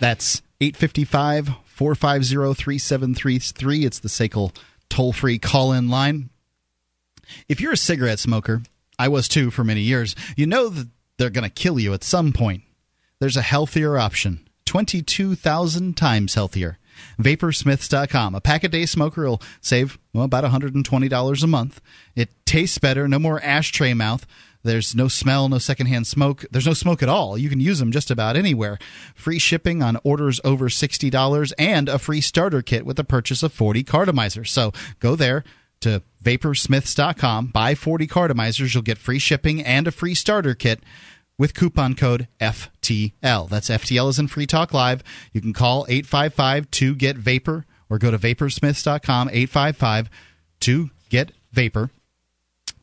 That's 0.00 0.42
855 0.60 1.50
450 1.64 2.54
3733. 2.54 3.84
It's 3.84 4.00
the 4.00 4.08
SACL 4.08 4.52
toll 4.88 5.12
free 5.12 5.38
call 5.38 5.72
in 5.72 5.88
line. 5.88 6.30
If 7.48 7.60
you're 7.60 7.72
a 7.72 7.76
cigarette 7.76 8.18
smoker, 8.18 8.62
I 8.98 9.06
was 9.06 9.28
too 9.28 9.52
for 9.52 9.62
many 9.62 9.82
years, 9.82 10.16
you 10.36 10.48
know 10.48 10.70
that 10.70 10.88
they're 11.18 11.30
going 11.30 11.48
to 11.48 11.50
kill 11.50 11.78
you 11.78 11.94
at 11.94 12.02
some 12.02 12.32
point. 12.32 12.64
There's 13.20 13.36
a 13.36 13.42
healthier 13.42 13.96
option 13.96 14.48
22,000 14.64 15.96
times 15.96 16.34
healthier. 16.34 16.78
Vaporsmiths.com. 17.20 18.34
A 18.34 18.40
pack 18.40 18.64
a 18.64 18.68
day 18.68 18.86
smoker 18.86 19.22
will 19.22 19.42
save 19.60 19.98
well, 20.12 20.24
about 20.24 20.42
$120 20.42 21.42
a 21.42 21.46
month. 21.46 21.80
It 22.16 22.30
tastes 22.44 22.78
better, 22.78 23.06
no 23.06 23.20
more 23.20 23.40
ashtray 23.40 23.94
mouth. 23.94 24.26
There's 24.62 24.94
no 24.94 25.08
smell, 25.08 25.48
no 25.48 25.58
secondhand 25.58 26.06
smoke. 26.06 26.44
There's 26.50 26.66
no 26.66 26.74
smoke 26.74 27.02
at 27.02 27.08
all. 27.08 27.38
You 27.38 27.48
can 27.48 27.60
use 27.60 27.78
them 27.78 27.92
just 27.92 28.10
about 28.10 28.36
anywhere. 28.36 28.78
Free 29.14 29.38
shipping 29.38 29.82
on 29.82 29.98
orders 30.04 30.40
over 30.44 30.68
$60 30.68 31.52
and 31.58 31.88
a 31.88 31.98
free 31.98 32.20
starter 32.20 32.62
kit 32.62 32.84
with 32.84 32.96
the 32.96 33.04
purchase 33.04 33.42
of 33.42 33.52
40 33.52 33.84
cartomizers. 33.84 34.48
So 34.48 34.72
go 35.00 35.16
there 35.16 35.44
to 35.80 36.02
vaporsmiths.com, 36.22 37.46
buy 37.48 37.74
40 37.74 38.06
cartomizers. 38.06 38.74
You'll 38.74 38.82
get 38.82 38.98
free 38.98 39.18
shipping 39.18 39.62
and 39.62 39.86
a 39.86 39.92
free 39.92 40.14
starter 40.14 40.54
kit 40.54 40.80
with 41.38 41.54
coupon 41.54 41.94
code 41.94 42.26
FTL. 42.40 43.48
That's 43.48 43.70
FTL 43.70 44.10
is 44.10 44.18
in 44.18 44.26
Free 44.26 44.46
Talk 44.46 44.74
Live. 44.74 45.04
You 45.32 45.40
can 45.40 45.52
call 45.52 45.86
855 45.88 46.70
to 46.72 46.94
get 46.94 47.16
vapor 47.16 47.64
or 47.88 47.98
go 47.98 48.10
to 48.10 48.18
vaporsmiths.com 48.18 49.28
855 49.28 50.10
to 50.60 50.90
get 51.08 51.32
vapor. 51.52 51.90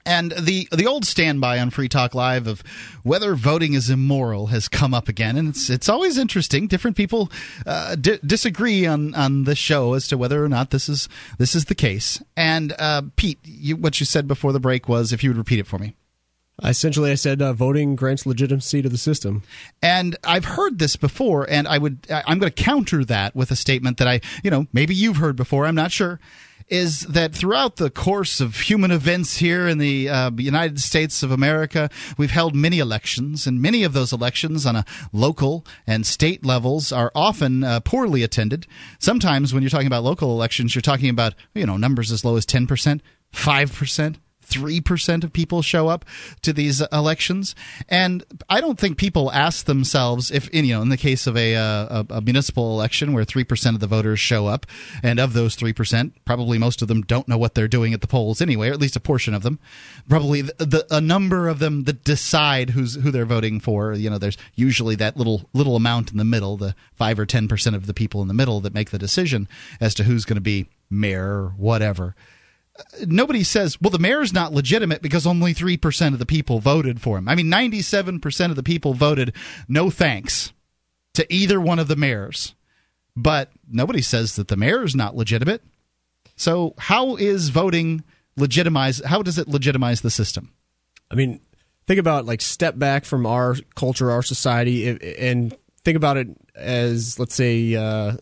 And 0.08 0.32
the 0.40 0.68
the 0.72 0.86
old 0.86 1.04
standby 1.06 1.58
on 1.60 1.72
Free 1.72 1.90
Talk 1.90 2.14
Live 2.14 2.46
of 2.46 2.62
whether 3.02 3.34
voting 3.34 3.74
is 3.74 3.90
immoral 3.90 4.48
has 4.48 4.68
come 4.68 4.94
up 4.94 5.08
again, 5.10 5.36
and 5.36 5.50
it's 5.50 5.70
it's 5.70 5.90
always 5.90 6.18
interesting. 6.20 6.68
Different 6.68 6.96
people 6.96 7.32
uh, 7.66 7.96
di- 7.96 8.20
disagree 8.24 8.86
on 8.86 9.16
on 9.16 9.46
this 9.46 9.58
show 9.58 9.94
as 9.94 10.08
to 10.10 10.18
whether 10.18 10.44
or 10.44 10.50
not 10.50 10.70
this 10.70 10.88
is 10.90 11.10
this 11.40 11.56
is 11.56 11.66
the 11.66 11.76
case. 11.76 12.22
And 12.38 12.74
uh, 12.78 13.02
Pete, 13.16 13.40
you, 13.44 13.78
what 13.78 14.00
you 14.00 14.06
said 14.06 14.28
before 14.28 14.54
the 14.54 14.60
break 14.60 14.88
was, 14.88 15.12
if 15.12 15.24
you 15.24 15.32
would 15.32 15.38
repeat 15.38 15.60
it 15.60 15.68
for 15.68 15.80
me. 15.80 15.96
Essentially, 16.64 17.12
I 17.12 17.16
said 17.16 17.42
uh, 17.42 17.52
voting 17.52 17.98
grants 17.98 18.26
legitimacy 18.26 18.82
to 18.82 18.88
the 18.88 18.98
system. 18.98 19.44
And 19.82 20.16
I've 20.24 20.46
heard 20.46 20.80
this 20.80 20.96
before, 20.96 21.50
and 21.50 21.68
I 21.68 21.78
would 21.80 22.08
I- 22.10 22.24
I'm 22.28 22.40
going 22.40 22.52
to 22.52 22.64
counter 22.64 23.04
that 23.06 23.36
with 23.36 23.52
a 23.52 23.56
statement 23.56 23.98
that 23.98 24.08
I 24.08 24.22
you 24.44 24.52
know 24.52 24.68
maybe 24.72 24.94
you've 24.94 25.18
heard 25.18 25.36
before. 25.36 25.66
I'm 25.66 25.76
not 25.76 25.92
sure. 25.92 26.20
Is 26.68 27.02
that 27.02 27.34
throughout 27.34 27.76
the 27.76 27.92
course 27.92 28.42
of 28.42 28.56
human 28.56 28.90
events 28.90 29.38
here 29.38 29.68
in 29.68 29.78
the 29.78 30.10
uh, 30.10 30.32
United 30.36 30.80
States 30.80 31.22
of 31.22 31.30
America, 31.32 31.92
we've 32.18 32.32
held 32.32 32.56
many 32.56 32.80
elections, 32.80 33.46
and 33.46 33.62
many 33.62 33.84
of 33.84 33.94
those 33.94 34.12
elections 34.12 34.66
on 34.66 34.76
a 34.76 34.86
local 35.14 35.64
and 35.86 36.08
state 36.08 36.44
levels 36.44 36.92
are 36.92 37.12
often 37.14 37.64
uh, 37.64 37.82
poorly 37.82 38.24
attended. 38.24 38.66
Sometimes, 38.98 39.54
when 39.54 39.62
you're 39.62 39.70
talking 39.70 39.86
about 39.86 40.04
local 40.04 40.32
elections, 40.32 40.74
you're 40.74 40.82
talking 40.82 41.10
about 41.10 41.36
you 41.54 41.68
know 41.68 41.78
numbers 41.78 42.12
as 42.12 42.26
low 42.26 42.36
as 42.36 42.48
ten 42.48 42.66
percent, 42.66 43.04
five 43.32 43.72
percent. 43.72 44.18
3% 44.46 45.24
of 45.24 45.34
people 45.34 45.62
show 45.62 45.88
up 45.88 46.06
to 46.42 46.54
these 46.54 46.82
elections. 46.92 47.56
And 47.90 48.24
i 48.50 48.62
don't 48.62 48.80
think 48.80 48.98
people 48.98 49.32
ask 49.32 49.66
themselves 49.66 50.32
if 50.32 50.54
you 50.54 50.74
know 50.74 50.82
in 50.82 50.90
the 50.90 50.98
case 50.98 51.28
of 51.28 51.38
a, 51.38 51.56
uh, 51.56 52.04
a, 52.10 52.16
a 52.16 52.22
municipal 52.22 52.74
election 52.74 53.14
where 53.14 53.26
3% 53.26 53.74
of 53.74 53.80
the 53.80 53.88
voters 53.88 54.20
show 54.20 54.48
up 54.48 54.66
and 55.04 55.20
of 55.20 55.34
those 55.34 55.56
3% 55.56 56.12
probably 56.26 56.58
most 56.58 56.82
of 56.82 56.88
them 56.88 57.02
don't 57.02 57.28
know 57.28 57.38
what 57.38 57.56
they're 57.56 57.68
doing 57.68 57.94
at 57.94 58.02
the 58.02 58.08
polls 58.08 58.42
anyway 58.42 58.70
or 58.70 58.74
at 58.74 58.80
least 58.80 58.96
a 58.96 59.00
portion 59.00 59.34
of 59.34 59.44
them. 59.44 59.60
Probably 60.08 60.42
the, 60.42 60.54
the 60.66 60.86
a 60.90 61.02
number 61.02 61.48
of 61.48 61.60
them 61.60 61.84
that 61.84 62.04
decide 62.04 62.72
who's 62.72 62.96
who 62.96 63.12
they're 63.12 63.26
voting 63.26 63.60
for 63.60 63.94
you 63.94 64.10
know 64.10 64.18
there's 64.18 64.38
usually 64.56 64.96
that 64.96 65.18
little 65.18 65.50
little 65.54 65.76
amount 65.76 66.12
in 66.12 66.18
the 66.18 66.26
middle 66.26 66.58
the 66.58 66.76
5 66.96 67.20
or 67.20 67.26
10% 67.26 67.76
of 67.76 67.88
the 67.88 67.94
people 67.94 68.22
in 68.22 68.28
the 68.28 68.34
middle 68.34 68.62
that 68.62 68.74
make 68.74 68.92
the 68.92 68.98
decision 68.98 69.48
as 69.80 69.94
to 69.96 70.04
who's 70.04 70.26
going 70.26 70.36
to 70.36 70.42
be 70.42 70.68
mayor 70.90 71.26
or 71.26 71.54
whatever 71.58 72.16
nobody 73.06 73.44
says, 73.44 73.80
well, 73.82 73.90
the 73.90 74.00
mayor's 74.00 74.34
not 74.34 74.54
legitimate 74.54 75.02
because 75.02 75.26
only 75.28 75.54
3% 75.54 76.14
of 76.14 76.20
the 76.20 76.26
people 76.26 76.60
voted 76.60 77.02
for 77.02 77.18
him. 77.18 77.28
I 77.28 77.36
mean, 77.36 77.48
97% 77.48 78.50
of 78.50 78.56
the 78.56 78.64
people 78.64 78.94
voted 78.94 79.34
no 79.68 79.90
thanks 79.90 80.54
to 81.14 81.32
either 81.34 81.60
one 81.60 81.80
of 81.80 81.88
the 81.88 81.96
mayors. 81.96 82.54
But 83.16 83.52
nobody 83.70 84.02
says 84.02 84.36
that 84.36 84.50
the 84.50 84.58
mayor 84.58 84.84
is 84.84 84.96
not 84.96 85.16
legitimate. 85.16 85.64
So, 86.36 86.74
how 86.78 87.16
is 87.16 87.48
voting 87.48 88.04
legitimize? 88.36 89.00
How 89.06 89.22
does 89.22 89.38
it 89.38 89.48
legitimize 89.48 90.02
the 90.02 90.12
system? 90.12 90.52
I 91.10 91.16
mean, 91.16 91.40
think 91.88 92.00
about 92.00 92.26
like 92.26 92.42
step 92.42 92.78
back 92.78 93.06
from 93.06 93.26
our 93.26 93.56
culture, 93.76 94.12
our 94.12 94.22
society, 94.22 94.90
and 95.18 95.56
think 95.86 95.96
about 95.96 96.18
it 96.18 96.28
as 96.56 97.18
let's 97.20 97.36
say 97.36 97.76
uh, 97.76 98.18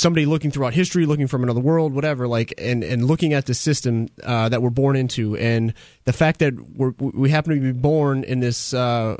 somebody 0.00 0.26
looking 0.26 0.50
throughout 0.50 0.72
history, 0.72 1.04
looking 1.06 1.26
from 1.26 1.42
another 1.42 1.60
world, 1.60 1.92
whatever, 1.92 2.26
like, 2.26 2.54
and 2.58 2.82
and 2.82 3.04
looking 3.04 3.32
at 3.34 3.46
the 3.46 3.54
system 3.54 4.08
uh, 4.24 4.48
that 4.48 4.62
we're 4.62 4.70
born 4.70 4.96
into, 4.96 5.36
and 5.36 5.74
the 6.04 6.12
fact 6.12 6.40
that 6.40 6.54
we're 6.76 6.92
we 6.98 7.30
happen 7.30 7.54
to 7.54 7.60
be 7.60 7.72
born 7.72 8.24
in 8.24 8.40
this. 8.40 8.74
Uh, 8.74 9.16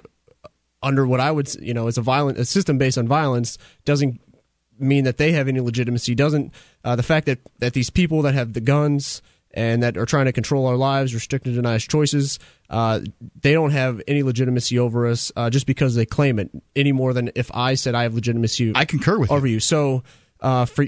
under 0.83 1.07
what 1.07 1.21
I 1.21 1.31
would, 1.31 1.55
you 1.57 1.75
know, 1.75 1.89
is 1.89 1.99
a 1.99 2.03
violent 2.03 2.39
a 2.39 2.45
system 2.47 2.79
based 2.79 2.97
on 2.97 3.07
violence 3.07 3.59
doesn't 3.85 4.19
mean 4.79 5.05
that 5.05 5.19
they 5.19 5.33
have 5.33 5.47
any 5.47 5.61
legitimacy. 5.61 6.15
Doesn't 6.15 6.55
uh, 6.85 6.97
the 6.97 7.03
fact 7.03 7.27
that 7.27 7.39
that 7.59 7.75
these 7.75 7.91
people 7.91 8.23
that 8.23 8.33
have 8.33 8.55
the 8.55 8.63
guns 8.63 9.21
and 9.53 9.83
that 9.83 9.97
are 9.97 10.07
trying 10.07 10.27
to 10.27 10.33
control 10.33 10.67
our 10.67 10.77
lives, 10.77 11.13
restrict 11.13 11.47
and 11.47 11.55
deny 11.55 11.75
us 11.75 11.83
choices. 11.83 12.39
Uh, 12.69 13.01
they 13.41 13.53
don't 13.53 13.73
have 13.73 14.01
any 14.07 14.23
legitimacy 14.23 14.79
over 14.79 15.07
us 15.07 15.33
uh, 15.37 15.51
just 15.51 15.67
because 15.67 15.95
they 15.95 16.07
claim 16.07 16.39
it 16.39 16.51
any 16.77 16.93
more 16.93 17.13
than 17.13 17.31
if 17.35 17.51
I 17.53 17.75
said 17.75 17.95
I 17.95 18.05
have 18.05 18.15
legitimacy. 18.15 18.73
I 18.75 18.85
concur 18.85 19.19
with 19.19 19.31
over 19.31 19.47
you. 19.47 19.55
you. 19.55 19.61
So 19.61 20.03
uh, 20.43 20.65
for 20.65 20.87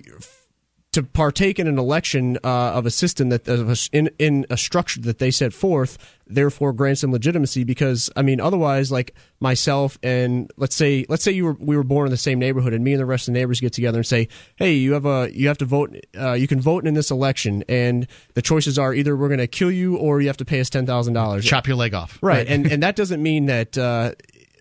to 0.92 1.02
partake 1.02 1.58
in 1.58 1.66
an 1.66 1.78
election 1.78 2.36
uh, 2.44 2.72
of 2.72 2.84
a 2.84 2.90
system 2.90 3.30
that 3.30 3.48
of 3.48 3.70
a, 3.70 3.76
in 3.92 4.10
in 4.18 4.46
a 4.50 4.58
structure 4.58 5.00
that 5.00 5.18
they 5.18 5.30
set 5.30 5.54
forth, 5.54 5.96
therefore 6.26 6.74
grants 6.74 7.00
them 7.00 7.10
legitimacy. 7.10 7.64
Because 7.64 8.10
I 8.14 8.20
mean, 8.20 8.40
otherwise, 8.40 8.92
like 8.92 9.14
myself 9.40 9.98
and 10.02 10.50
let's 10.58 10.76
say 10.76 11.06
let's 11.08 11.24
say 11.24 11.32
you 11.32 11.46
were 11.46 11.56
we 11.58 11.76
were 11.76 11.82
born 11.82 12.06
in 12.06 12.10
the 12.10 12.18
same 12.18 12.38
neighborhood, 12.38 12.74
and 12.74 12.84
me 12.84 12.92
and 12.92 13.00
the 13.00 13.06
rest 13.06 13.26
of 13.26 13.32
the 13.32 13.40
neighbors 13.40 13.58
get 13.58 13.72
together 13.72 13.98
and 13.98 14.06
say, 14.06 14.28
hey, 14.56 14.74
you 14.74 14.92
have 14.92 15.06
a 15.06 15.30
you 15.32 15.48
have 15.48 15.58
to 15.58 15.64
vote, 15.64 15.96
uh, 16.18 16.32
you 16.34 16.46
can 16.46 16.60
vote 16.60 16.86
in 16.86 16.92
this 16.92 17.10
election, 17.10 17.64
and 17.70 18.06
the 18.34 18.42
choices 18.42 18.78
are 18.78 18.92
either 18.92 19.16
we're 19.16 19.28
going 19.28 19.38
to 19.38 19.46
kill 19.46 19.70
you 19.70 19.96
or 19.96 20.20
you 20.20 20.26
have 20.26 20.36
to 20.36 20.44
pay 20.44 20.60
us 20.60 20.68
ten 20.68 20.84
thousand 20.84 21.14
dollars, 21.14 21.44
chop 21.46 21.66
your 21.66 21.76
leg 21.76 21.94
off, 21.94 22.18
right? 22.22 22.46
and 22.46 22.70
and 22.70 22.82
that 22.82 22.96
doesn't 22.96 23.22
mean 23.22 23.46
that. 23.46 23.78
Uh, 23.78 24.12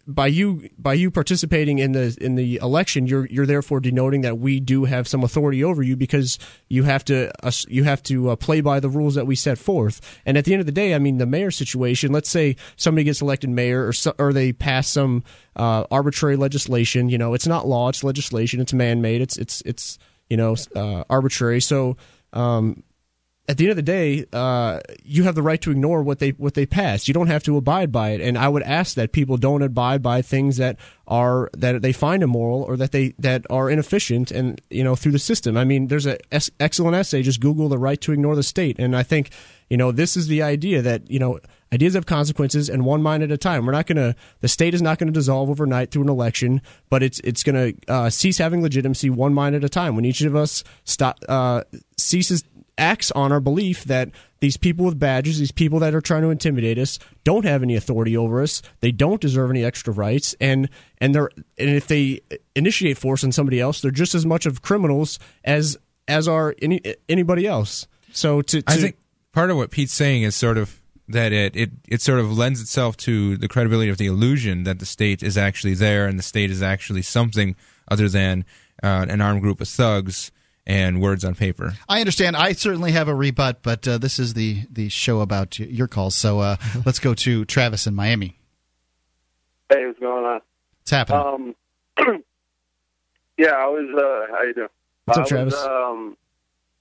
by 0.07 0.27
you 0.27 0.69
by 0.77 0.93
you 0.93 1.11
participating 1.11 1.79
in 1.79 1.91
the 1.91 2.17
in 2.19 2.35
the 2.35 2.57
election, 2.61 3.07
you're 3.07 3.25
you're 3.27 3.45
therefore 3.45 3.79
denoting 3.79 4.21
that 4.21 4.39
we 4.39 4.59
do 4.59 4.85
have 4.85 5.07
some 5.07 5.23
authority 5.23 5.63
over 5.63 5.83
you 5.83 5.95
because 5.95 6.39
you 6.69 6.83
have 6.83 7.05
to 7.05 7.31
uh, 7.45 7.51
you 7.67 7.83
have 7.83 8.01
to 8.03 8.29
uh, 8.31 8.35
play 8.35 8.61
by 8.61 8.79
the 8.79 8.89
rules 8.89 9.15
that 9.15 9.27
we 9.27 9.35
set 9.35 9.57
forth. 9.57 10.19
And 10.25 10.37
at 10.37 10.45
the 10.45 10.53
end 10.53 10.59
of 10.59 10.65
the 10.65 10.71
day, 10.71 10.95
I 10.95 10.99
mean, 10.99 11.17
the 11.17 11.25
mayor 11.25 11.51
situation. 11.51 12.11
Let's 12.11 12.29
say 12.29 12.55
somebody 12.75 13.03
gets 13.05 13.21
elected 13.21 13.49
mayor, 13.49 13.87
or 13.87 13.93
so, 13.93 14.13
or 14.17 14.33
they 14.33 14.53
pass 14.53 14.87
some 14.87 15.23
uh, 15.55 15.85
arbitrary 15.91 16.35
legislation. 16.35 17.09
You 17.09 17.17
know, 17.17 17.33
it's 17.33 17.47
not 17.47 17.67
law; 17.67 17.89
it's 17.89 18.03
legislation. 18.03 18.59
It's 18.59 18.73
man 18.73 19.01
made. 19.01 19.21
It's 19.21 19.37
it's 19.37 19.61
it's 19.65 19.97
you 20.29 20.37
know 20.37 20.55
uh, 20.75 21.03
arbitrary. 21.09 21.61
So. 21.61 21.97
Um, 22.33 22.83
at 23.47 23.57
the 23.57 23.65
end 23.65 23.71
of 23.71 23.75
the 23.75 23.81
day, 23.81 24.25
uh, 24.31 24.79
you 25.03 25.23
have 25.23 25.35
the 25.35 25.41
right 25.41 25.59
to 25.61 25.71
ignore 25.71 26.03
what 26.03 26.19
they 26.19 26.29
what 26.31 26.53
they 26.53 26.65
pass. 26.65 27.07
You 27.07 27.13
don't 27.13 27.27
have 27.27 27.43
to 27.43 27.57
abide 27.57 27.91
by 27.91 28.11
it. 28.11 28.21
And 28.21 28.37
I 28.37 28.47
would 28.47 28.63
ask 28.63 28.95
that 28.95 29.11
people 29.11 29.35
don't 29.37 29.61
abide 29.61 30.01
by 30.01 30.21
things 30.21 30.57
that 30.57 30.77
are 31.07 31.49
that 31.57 31.81
they 31.81 31.91
find 31.91 32.23
immoral 32.23 32.63
or 32.63 32.77
that 32.77 32.91
they 32.91 33.13
that 33.19 33.45
are 33.49 33.69
inefficient 33.69 34.31
and 34.31 34.61
you 34.69 34.83
know 34.83 34.95
through 34.95 35.11
the 35.11 35.19
system. 35.19 35.57
I 35.57 35.63
mean, 35.63 35.87
there's 35.87 36.05
an 36.05 36.17
excellent 36.59 36.95
essay. 36.95 37.23
Just 37.23 37.41
Google 37.41 37.67
the 37.67 37.77
right 37.77 37.99
to 38.01 38.13
ignore 38.13 38.35
the 38.35 38.43
state, 38.43 38.77
and 38.79 38.95
I 38.95 39.03
think 39.03 39.31
you 39.69 39.77
know 39.77 39.91
this 39.91 40.15
is 40.15 40.27
the 40.27 40.43
idea 40.43 40.81
that 40.83 41.09
you 41.09 41.19
know 41.19 41.39
ideas 41.73 41.93
have 41.93 42.05
consequences 42.05 42.69
and 42.69 42.85
one 42.85 43.01
mind 43.01 43.23
at 43.23 43.31
a 43.31 43.37
time. 43.37 43.65
We're 43.65 43.71
not 43.71 43.87
going 43.87 43.97
to 43.97 44.15
the 44.41 44.47
state 44.47 44.73
is 44.73 44.81
not 44.81 44.99
going 44.99 45.07
to 45.07 45.17
dissolve 45.17 45.49
overnight 45.49 45.91
through 45.91 46.03
an 46.03 46.09
election, 46.09 46.61
but 46.89 47.01
it's 47.03 47.19
it's 47.21 47.43
going 47.43 47.55
to 47.73 47.91
uh, 47.91 48.09
cease 48.09 48.37
having 48.37 48.61
legitimacy 48.61 49.09
one 49.09 49.33
mind 49.33 49.55
at 49.55 49.63
a 49.63 49.69
time. 49.69 49.95
When 49.95 50.05
each 50.05 50.21
of 50.21 50.35
us 50.35 50.63
stop 50.83 51.19
uh, 51.27 51.63
ceases 51.97 52.43
acts 52.77 53.11
on 53.11 53.31
our 53.31 53.39
belief 53.39 53.83
that 53.85 54.09
these 54.39 54.57
people 54.57 54.85
with 54.85 54.99
badges, 54.99 55.39
these 55.39 55.51
people 55.51 55.79
that 55.79 55.93
are 55.93 56.01
trying 56.01 56.23
to 56.23 56.29
intimidate 56.29 56.77
us, 56.77 56.99
don't 57.23 57.45
have 57.45 57.63
any 57.63 57.75
authority 57.75 58.17
over 58.17 58.41
us. 58.41 58.61
They 58.79 58.91
don't 58.91 59.21
deserve 59.21 59.49
any 59.49 59.63
extra 59.63 59.93
rights, 59.93 60.35
and 60.41 60.69
and 60.97 61.13
they're 61.13 61.29
and 61.57 61.69
if 61.69 61.87
they 61.87 62.21
initiate 62.55 62.97
force 62.97 63.23
on 63.23 63.31
somebody 63.31 63.59
else, 63.59 63.81
they're 63.81 63.91
just 63.91 64.15
as 64.15 64.25
much 64.25 64.45
of 64.45 64.61
criminals 64.61 65.19
as 65.43 65.77
as 66.07 66.27
are 66.27 66.55
any 66.61 66.81
anybody 67.07 67.45
else. 67.45 67.87
So 68.11 68.41
to, 68.41 68.61
to 68.61 68.71
I 68.71 68.77
think 68.77 68.97
part 69.31 69.51
of 69.51 69.57
what 69.57 69.71
Pete's 69.71 69.93
saying 69.93 70.23
is 70.23 70.35
sort 70.35 70.57
of 70.57 70.81
that 71.07 71.31
it, 71.31 71.55
it 71.55 71.71
it 71.87 72.01
sort 72.01 72.19
of 72.19 72.35
lends 72.35 72.61
itself 72.61 72.97
to 72.97 73.37
the 73.37 73.47
credibility 73.47 73.89
of 73.89 73.97
the 73.97 74.07
illusion 74.07 74.63
that 74.63 74.79
the 74.79 74.85
state 74.85 75.21
is 75.21 75.37
actually 75.37 75.75
there 75.75 76.07
and 76.07 76.17
the 76.17 76.23
state 76.23 76.49
is 76.49 76.61
actually 76.61 77.01
something 77.01 77.55
other 77.89 78.09
than 78.09 78.45
uh, 78.81 79.05
an 79.07 79.21
armed 79.21 79.41
group 79.41 79.61
of 79.61 79.67
thugs 79.67 80.31
and 80.71 81.01
words 81.01 81.25
on 81.25 81.35
paper. 81.35 81.73
I 81.89 81.99
understand. 81.99 82.37
I 82.37 82.53
certainly 82.53 82.93
have 82.93 83.09
a 83.09 83.13
rebut, 83.13 83.61
but 83.61 83.85
uh, 83.85 83.97
this 83.97 84.19
is 84.19 84.33
the 84.35 84.63
the 84.71 84.87
show 84.87 85.19
about 85.19 85.59
your 85.59 85.89
calls. 85.89 86.15
So 86.15 86.39
uh, 86.39 86.55
let's 86.85 86.99
go 86.99 87.13
to 87.13 87.43
Travis 87.43 87.87
in 87.87 87.93
Miami. 87.93 88.39
Hey, 89.69 89.85
what's 89.85 89.99
going 89.99 90.25
on? 90.25 90.39
What's 90.79 90.91
happening? 90.91 91.55
Um, 91.97 92.23
yeah, 93.37 93.49
I 93.49 93.67
was. 93.67 93.89
Uh, 93.93 94.33
how 94.33 94.43
you 94.43 94.53
doing? 94.53 94.67
What's 95.05 95.17
up, 95.17 95.25
I 95.25 95.27
Travis? 95.27 95.53
Was, 95.55 95.65
um, 95.65 96.17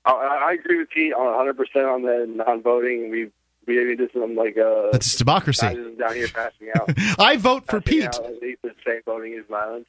I, 0.04 0.10
I 0.50 0.52
agree 0.52 0.78
with 0.78 0.90
Pete 0.90 1.12
on 1.12 1.26
100 1.26 1.56
percent 1.56 1.86
on 1.86 2.02
the 2.02 2.26
non-voting. 2.28 3.10
We 3.10 3.30
we 3.66 3.80
even 3.80 3.96
did 3.96 4.12
some 4.12 4.36
like 4.36 4.56
uh, 4.56 4.90
that's 4.92 5.16
democracy 5.16 5.66
down 5.98 6.14
here 6.14 6.28
passing 6.28 6.68
out. 6.76 6.90
I 7.18 7.38
vote 7.38 7.66
for 7.66 7.80
Pete. 7.80 8.04
Out, 8.04 8.24
at 8.24 8.40
least 8.40 8.60
saying 8.86 9.00
voting 9.04 9.32
is 9.32 9.44
violence, 9.50 9.88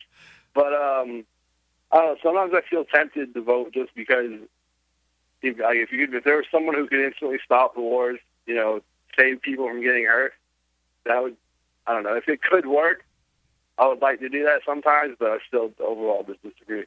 but 0.55 0.73
um. 0.73 1.23
Uh, 1.91 1.97
I 1.97 2.15
sometimes 2.23 2.53
I 2.53 2.61
feel 2.69 2.85
tempted 2.85 3.33
to 3.33 3.41
vote 3.41 3.73
just 3.73 3.93
because 3.95 4.31
if, 5.41 5.59
like, 5.59 5.77
if 5.77 5.91
you 5.91 6.07
if 6.11 6.23
there 6.23 6.37
was 6.37 6.45
someone 6.51 6.75
who 6.75 6.87
could 6.87 7.03
instantly 7.03 7.39
stop 7.43 7.75
the 7.75 7.81
wars, 7.81 8.19
you 8.45 8.55
know, 8.55 8.81
save 9.17 9.41
people 9.41 9.67
from 9.67 9.81
getting 9.81 10.05
hurt, 10.05 10.33
that 11.05 11.21
would, 11.21 11.35
I 11.87 11.93
don't 11.93 12.03
know, 12.03 12.15
if 12.15 12.27
it 12.27 12.41
could 12.41 12.65
work, 12.65 13.03
I 13.77 13.87
would 13.87 14.01
like 14.01 14.19
to 14.19 14.29
do 14.29 14.43
that 14.43 14.61
sometimes, 14.65 15.15
but 15.19 15.31
I 15.31 15.37
still 15.47 15.71
overall 15.79 16.23
just 16.23 16.41
disagree. 16.43 16.85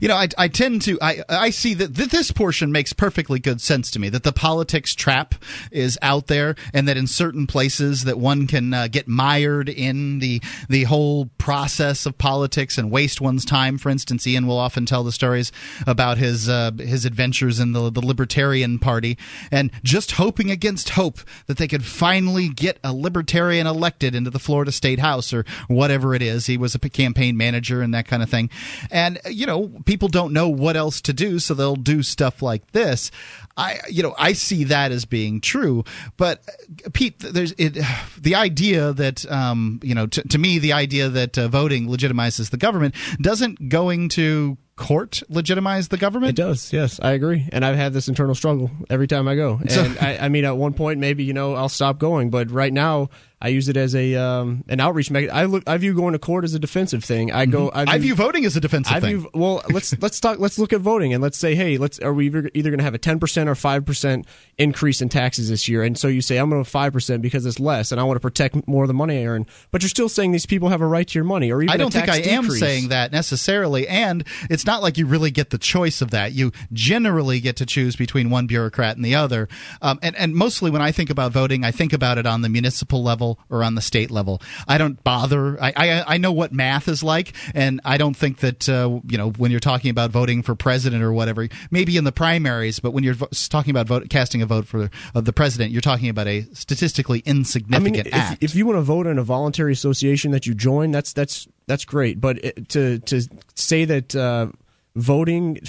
You 0.00 0.08
know, 0.08 0.16
I, 0.16 0.28
I 0.38 0.48
tend 0.48 0.82
to 0.82 0.98
I 1.00 1.22
I 1.28 1.50
see 1.50 1.74
that 1.74 1.94
th- 1.94 2.10
this 2.10 2.30
portion 2.30 2.72
makes 2.72 2.92
perfectly 2.92 3.38
good 3.38 3.60
sense 3.60 3.90
to 3.92 3.98
me 3.98 4.08
that 4.10 4.22
the 4.22 4.32
politics 4.32 4.94
trap 4.94 5.34
is 5.70 5.98
out 6.02 6.26
there, 6.26 6.56
and 6.72 6.88
that 6.88 6.96
in 6.96 7.06
certain 7.06 7.46
places 7.46 8.04
that 8.04 8.18
one 8.18 8.46
can 8.46 8.72
uh, 8.74 8.88
get 8.88 9.08
mired 9.08 9.68
in 9.68 10.18
the 10.18 10.40
the 10.68 10.84
whole 10.84 11.26
process 11.38 12.06
of 12.06 12.16
politics 12.18 12.78
and 12.78 12.90
waste 12.90 13.20
one's 13.20 13.44
time. 13.44 13.78
For 13.78 13.90
instance, 13.90 14.26
Ian 14.26 14.46
will 14.46 14.58
often 14.58 14.86
tell 14.86 15.04
the 15.04 15.12
stories 15.12 15.52
about 15.86 16.18
his 16.18 16.48
uh, 16.48 16.72
his 16.78 17.04
adventures 17.04 17.60
in 17.60 17.72
the 17.72 17.90
the 17.90 18.04
Libertarian 18.04 18.78
Party, 18.78 19.18
and 19.50 19.70
just 19.82 20.12
hoping 20.12 20.50
against 20.50 20.90
hope 20.90 21.20
that 21.46 21.56
they 21.56 21.68
could 21.68 21.84
finally 21.84 22.48
get 22.48 22.78
a 22.84 22.92
Libertarian 22.92 23.66
elected 23.66 24.14
into 24.14 24.30
the 24.30 24.38
Florida 24.38 24.72
State 24.72 24.98
House 24.98 25.32
or 25.32 25.44
whatever 25.68 26.14
it 26.14 26.22
is. 26.22 26.46
He 26.46 26.56
was 26.56 26.74
a 26.74 26.78
campaign 26.78 27.36
manager 27.36 27.82
and 27.82 27.94
that 27.94 28.06
kind 28.06 28.22
of 28.22 28.30
thing, 28.30 28.50
and 28.90 29.18
you 29.26 29.46
know 29.46 29.70
people 29.84 30.08
don't 30.08 30.32
know 30.32 30.48
what 30.48 30.76
else 30.76 31.00
to 31.02 31.12
do, 31.12 31.38
so 31.38 31.54
they'll 31.54 31.76
do 31.76 32.02
stuff 32.02 32.42
like 32.42 32.72
this. 32.72 33.10
I, 33.56 33.80
you 33.88 34.02
know, 34.02 34.14
I 34.18 34.32
see 34.32 34.64
that 34.64 34.92
as 34.92 35.04
being 35.04 35.40
true. 35.40 35.84
But 36.16 36.42
uh, 36.84 36.90
Pete, 36.92 37.18
there's 37.18 37.52
it, 37.52 37.78
the 38.18 38.34
idea 38.34 38.92
that, 38.92 39.30
um, 39.30 39.80
you 39.82 39.94
know, 39.94 40.06
to, 40.06 40.26
to 40.28 40.38
me, 40.38 40.58
the 40.58 40.72
idea 40.72 41.08
that 41.08 41.38
uh, 41.38 41.48
voting 41.48 41.88
legitimizes 41.88 42.50
the 42.50 42.56
government 42.56 42.94
doesn't 43.20 43.68
going 43.68 44.08
to 44.10 44.56
court 44.76 45.22
legitimize 45.28 45.88
the 45.88 45.96
government? 45.96 46.30
It 46.30 46.42
does. 46.42 46.72
Yes, 46.72 46.98
I 47.02 47.12
agree, 47.12 47.48
and 47.52 47.64
I've 47.64 47.76
had 47.76 47.92
this 47.92 48.08
internal 48.08 48.34
struggle 48.34 48.70
every 48.90 49.06
time 49.06 49.28
I 49.28 49.36
go. 49.36 49.58
And 49.60 49.70
So- 49.70 49.94
I, 50.00 50.18
I 50.18 50.28
mean, 50.28 50.44
at 50.44 50.56
one 50.56 50.74
point, 50.74 51.00
maybe 51.00 51.24
you 51.24 51.32
know, 51.32 51.54
I'll 51.54 51.68
stop 51.68 51.98
going, 51.98 52.30
but 52.30 52.50
right 52.50 52.72
now, 52.72 53.10
I 53.44 53.48
use 53.48 53.68
it 53.68 53.76
as 53.76 53.94
a 53.94 54.14
um, 54.14 54.64
an 54.68 54.80
outreach 54.80 55.10
mechanism. 55.10 55.36
I 55.36 55.44
look, 55.44 55.64
I 55.68 55.76
view 55.76 55.92
going 55.92 56.14
to 56.14 56.18
court 56.18 56.44
as 56.44 56.54
a 56.54 56.58
defensive 56.58 57.04
thing. 57.04 57.30
I 57.30 57.44
go, 57.44 57.70
I 57.74 57.84
view, 57.84 57.92
I 57.94 57.98
view 57.98 58.14
voting 58.14 58.46
as 58.46 58.56
a 58.56 58.60
defensive 58.60 58.96
I 58.96 59.00
thing. 59.00 59.18
view, 59.18 59.30
well, 59.34 59.62
let's 59.68 59.94
let's 60.00 60.18
talk. 60.18 60.38
Let's 60.38 60.58
look 60.58 60.72
at 60.72 60.80
voting 60.80 61.12
and 61.12 61.22
let's 61.22 61.36
say, 61.36 61.54
hey, 61.54 61.76
let's 61.76 61.98
are 61.98 62.14
we 62.14 62.26
either, 62.26 62.50
either 62.54 62.70
going 62.70 62.78
to 62.78 62.84
have 62.84 62.94
a 62.94 62.98
ten 62.98 63.20
percent 63.20 63.50
or 63.50 63.54
five 63.54 63.84
percent 63.84 64.26
increase 64.56 65.02
in 65.02 65.10
taxes 65.10 65.50
this 65.50 65.68
year? 65.68 65.82
And 65.82 65.98
so 65.98 66.08
you 66.08 66.22
say, 66.22 66.38
I'm 66.38 66.48
going 66.48 66.64
to 66.64 66.70
five 66.70 66.94
percent 66.94 67.20
because 67.20 67.44
it's 67.44 67.60
less, 67.60 67.92
and 67.92 68.00
I 68.00 68.04
want 68.04 68.16
to 68.16 68.20
protect 68.20 68.66
more 68.66 68.84
of 68.84 68.88
the 68.88 68.94
money 68.94 69.20
I 69.22 69.26
earn. 69.26 69.46
But 69.70 69.82
you're 69.82 69.90
still 69.90 70.08
saying 70.08 70.32
these 70.32 70.46
people 70.46 70.70
have 70.70 70.80
a 70.80 70.86
right 70.86 71.06
to 71.06 71.14
your 71.14 71.24
money, 71.24 71.52
or 71.52 71.60
even 71.60 71.70
I 71.70 71.76
don't 71.76 71.92
think 71.92 72.08
I 72.08 72.22
tax 72.22 72.28
am 72.28 72.48
saying 72.48 72.88
that 72.88 73.12
necessarily, 73.12 73.86
and 73.88 74.24
it's 74.48 74.63
not 74.66 74.82
like 74.82 74.98
you 74.98 75.06
really 75.06 75.30
get 75.30 75.50
the 75.50 75.58
choice 75.58 76.00
of 76.02 76.10
that. 76.10 76.32
You 76.32 76.52
generally 76.72 77.40
get 77.40 77.56
to 77.56 77.66
choose 77.66 77.96
between 77.96 78.30
one 78.30 78.46
bureaucrat 78.46 78.96
and 78.96 79.04
the 79.04 79.14
other, 79.14 79.48
um, 79.82 79.98
and 80.02 80.16
and 80.16 80.34
mostly 80.34 80.70
when 80.70 80.82
I 80.82 80.92
think 80.92 81.10
about 81.10 81.32
voting, 81.32 81.64
I 81.64 81.70
think 81.70 81.92
about 81.92 82.18
it 82.18 82.26
on 82.26 82.42
the 82.42 82.48
municipal 82.48 83.02
level 83.02 83.38
or 83.50 83.62
on 83.62 83.74
the 83.74 83.82
state 83.82 84.10
level. 84.10 84.40
I 84.66 84.78
don't 84.78 85.02
bother. 85.02 85.62
I 85.62 85.72
I, 85.76 86.14
I 86.14 86.16
know 86.18 86.32
what 86.32 86.52
math 86.52 86.88
is 86.88 87.02
like, 87.02 87.32
and 87.54 87.80
I 87.84 87.96
don't 87.96 88.16
think 88.16 88.38
that 88.38 88.68
uh, 88.68 89.00
you 89.08 89.18
know 89.18 89.30
when 89.30 89.50
you're 89.50 89.60
talking 89.60 89.90
about 89.90 90.10
voting 90.10 90.42
for 90.42 90.54
president 90.54 91.02
or 91.02 91.12
whatever, 91.12 91.48
maybe 91.70 91.96
in 91.96 92.04
the 92.04 92.12
primaries, 92.12 92.80
but 92.80 92.92
when 92.92 93.04
you're 93.04 93.14
vo- 93.14 93.28
talking 93.48 93.70
about 93.70 93.86
vote, 93.86 94.08
casting 94.10 94.42
a 94.42 94.46
vote 94.46 94.66
for 94.66 94.90
of 95.14 95.24
the 95.24 95.32
president, 95.32 95.72
you're 95.72 95.80
talking 95.80 96.08
about 96.08 96.26
a 96.26 96.42
statistically 96.52 97.22
I 97.26 97.30
mean, 97.30 97.38
insignificant 97.38 98.06
if, 98.08 98.14
act. 98.14 98.42
if 98.42 98.54
you 98.54 98.66
want 98.66 98.78
to 98.78 98.82
vote 98.82 99.06
in 99.06 99.18
a 99.18 99.24
voluntary 99.24 99.72
association 99.72 100.30
that 100.32 100.46
you 100.46 100.54
join, 100.54 100.90
that's 100.90 101.12
that's 101.12 101.48
that's 101.66 101.84
great. 101.84 102.20
But 102.20 102.44
it, 102.44 102.68
to 102.70 102.98
to 103.00 103.22
say 103.54 103.84
that 103.84 104.14
uh, 104.14 104.48
voting 104.94 105.60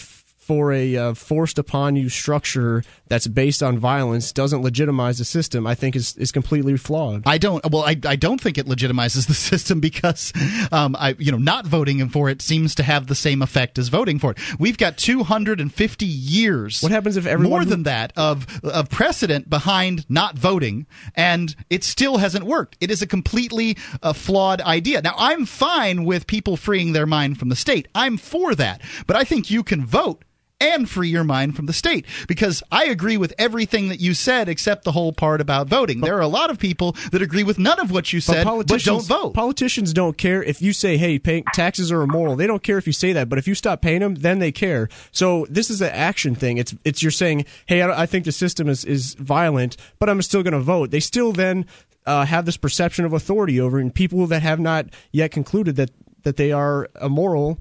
for 0.46 0.72
a 0.72 0.96
uh, 0.96 1.14
forced 1.14 1.58
upon 1.58 1.96
you 1.96 2.10
structure 2.10 2.84
that's 3.08 3.28
based 3.28 3.62
on 3.62 3.78
violence 3.78 4.32
doesn't 4.32 4.62
legitimize 4.62 5.18
the 5.18 5.26
system, 5.26 5.68
I 5.68 5.76
think 5.76 5.95
is 5.95 6.16
is 6.18 6.32
completely 6.32 6.78
flawed. 6.78 7.24
I 7.26 7.38
don't. 7.38 7.64
Well, 7.70 7.84
I, 7.84 7.97
I 8.06 8.16
don't 8.16 8.39
think 8.41 8.58
it 8.58 8.66
legitimizes 8.66 9.28
the 9.28 9.34
system 9.34 9.79
because, 9.79 10.34
um, 10.71 10.96
I 10.97 11.16
you 11.20 11.32
know, 11.32 11.38
not 11.38 11.66
voting 11.66 12.08
for 12.09 12.29
it 12.29 12.42
seems 12.42 12.75
to 12.75 12.84
have 12.84 13.08
the 13.08 13.16
same 13.16 13.42
effect 13.42 13.78
as 13.78 13.89
voting 13.89 14.20
for 14.20 14.32
it. 14.32 14.59
We've 14.59 14.78
got 14.78 14.97
250 14.97 16.05
years. 16.05 16.82
What 16.82 16.92
happens 16.92 17.17
if 17.17 17.25
everyone 17.25 17.51
more 17.51 17.66
than 17.66 17.84
that 17.84 18.13
of 18.16 18.47
of 18.63 18.89
precedent 18.89 19.50
behind 19.50 20.05
not 20.09 20.38
voting, 20.38 20.88
and 21.16 21.55
it 21.70 21.84
still 21.84 22.17
hasn't 22.17 22.46
worked? 22.46 22.78
It 22.79 22.92
is 22.92 23.01
a 23.01 23.08
completely 23.08 23.78
uh, 24.01 24.13
flawed 24.13 24.62
idea. 24.62 25.01
Now, 25.01 25.16
I'm 25.17 25.46
fine 25.46 26.05
with 26.05 26.28
people 26.28 26.58
freeing 26.58 26.93
their 26.93 27.05
mind 27.05 27.38
from 27.38 27.50
the 27.50 27.55
state. 27.55 27.88
I'm 27.93 28.17
for 28.17 28.55
that, 28.55 28.82
but 29.08 29.16
I 29.16 29.24
think 29.24 29.51
you 29.51 29.63
can 29.63 29.86
vote 29.86 30.24
and 30.59 30.89
free 30.89 31.09
your 31.09 31.23
mind 31.23 31.55
from 31.55 31.65
the 31.65 31.73
state. 31.73 32.05
Because 32.27 32.63
I 32.71 32.86
agree 32.86 33.17
with 33.17 33.33
everything 33.37 33.89
that 33.89 33.99
you 33.99 34.13
said 34.13 34.49
except 34.49 34.83
the 34.83 34.91
whole 34.91 35.11
part 35.11 35.41
about 35.41 35.67
voting. 35.67 36.01
There 36.01 36.15
are 36.15 36.21
a 36.21 36.27
lot 36.27 36.49
of 36.49 36.59
people 36.59 36.93
that 37.11 37.21
agree 37.21 37.43
with 37.43 37.59
none 37.59 37.79
of 37.79 37.91
what 37.91 38.13
you 38.13 38.21
said, 38.21 38.45
but, 38.45 38.67
but 38.67 38.83
don't 38.83 39.05
vote. 39.05 39.33
Politicians 39.33 39.93
don't 39.93 40.17
care 40.17 40.41
if 40.43 40.61
you 40.61 40.73
say, 40.73 40.97
"Hey, 40.97 41.19
pay, 41.19 41.43
taxes 41.53 41.91
are 41.91 42.01
immoral." 42.01 42.36
They 42.36 42.47
don't 42.47 42.63
care 42.63 42.77
if 42.77 42.87
you 42.87 42.93
say 42.93 43.13
that, 43.13 43.29
but 43.29 43.37
if 43.37 43.47
you 43.47 43.55
stop 43.55 43.82
paying 43.82 43.99
them, 43.99 44.15
then 44.15 44.39
they 44.39 44.51
care. 44.51 44.89
So 45.11 45.45
this 45.49 45.69
is 45.69 45.82
an 45.82 45.91
action 45.91 46.36
thing. 46.36 46.57
It's 46.57 46.73
it's 46.83 47.01
you're 47.01 47.11
saying, 47.11 47.45
"Hey, 47.65 47.82
I, 47.82 48.03
I 48.03 48.05
think 48.05 48.25
the 48.25 48.32
system 48.32 48.69
is 48.69 48.86
is 48.86 49.15
violent, 49.15 49.77
but 49.99 50.09
I'm 50.09 50.21
still 50.21 50.43
going 50.43 50.53
to 50.53 50.59
vote." 50.59 50.91
They 50.91 50.99
still 50.99 51.32
then 51.32 51.65
uh, 52.05 52.25
have 52.25 52.45
this 52.45 52.57
perception 52.57 53.05
of 53.05 53.13
authority 53.13 53.59
over, 53.59 53.79
and 53.79 53.93
people 53.93 54.27
that 54.27 54.41
have 54.41 54.59
not 54.59 54.87
yet 55.11 55.32
concluded 55.32 55.75
that 55.75 55.91
that 56.23 56.37
they 56.37 56.51
are 56.51 56.89
immoral. 57.01 57.59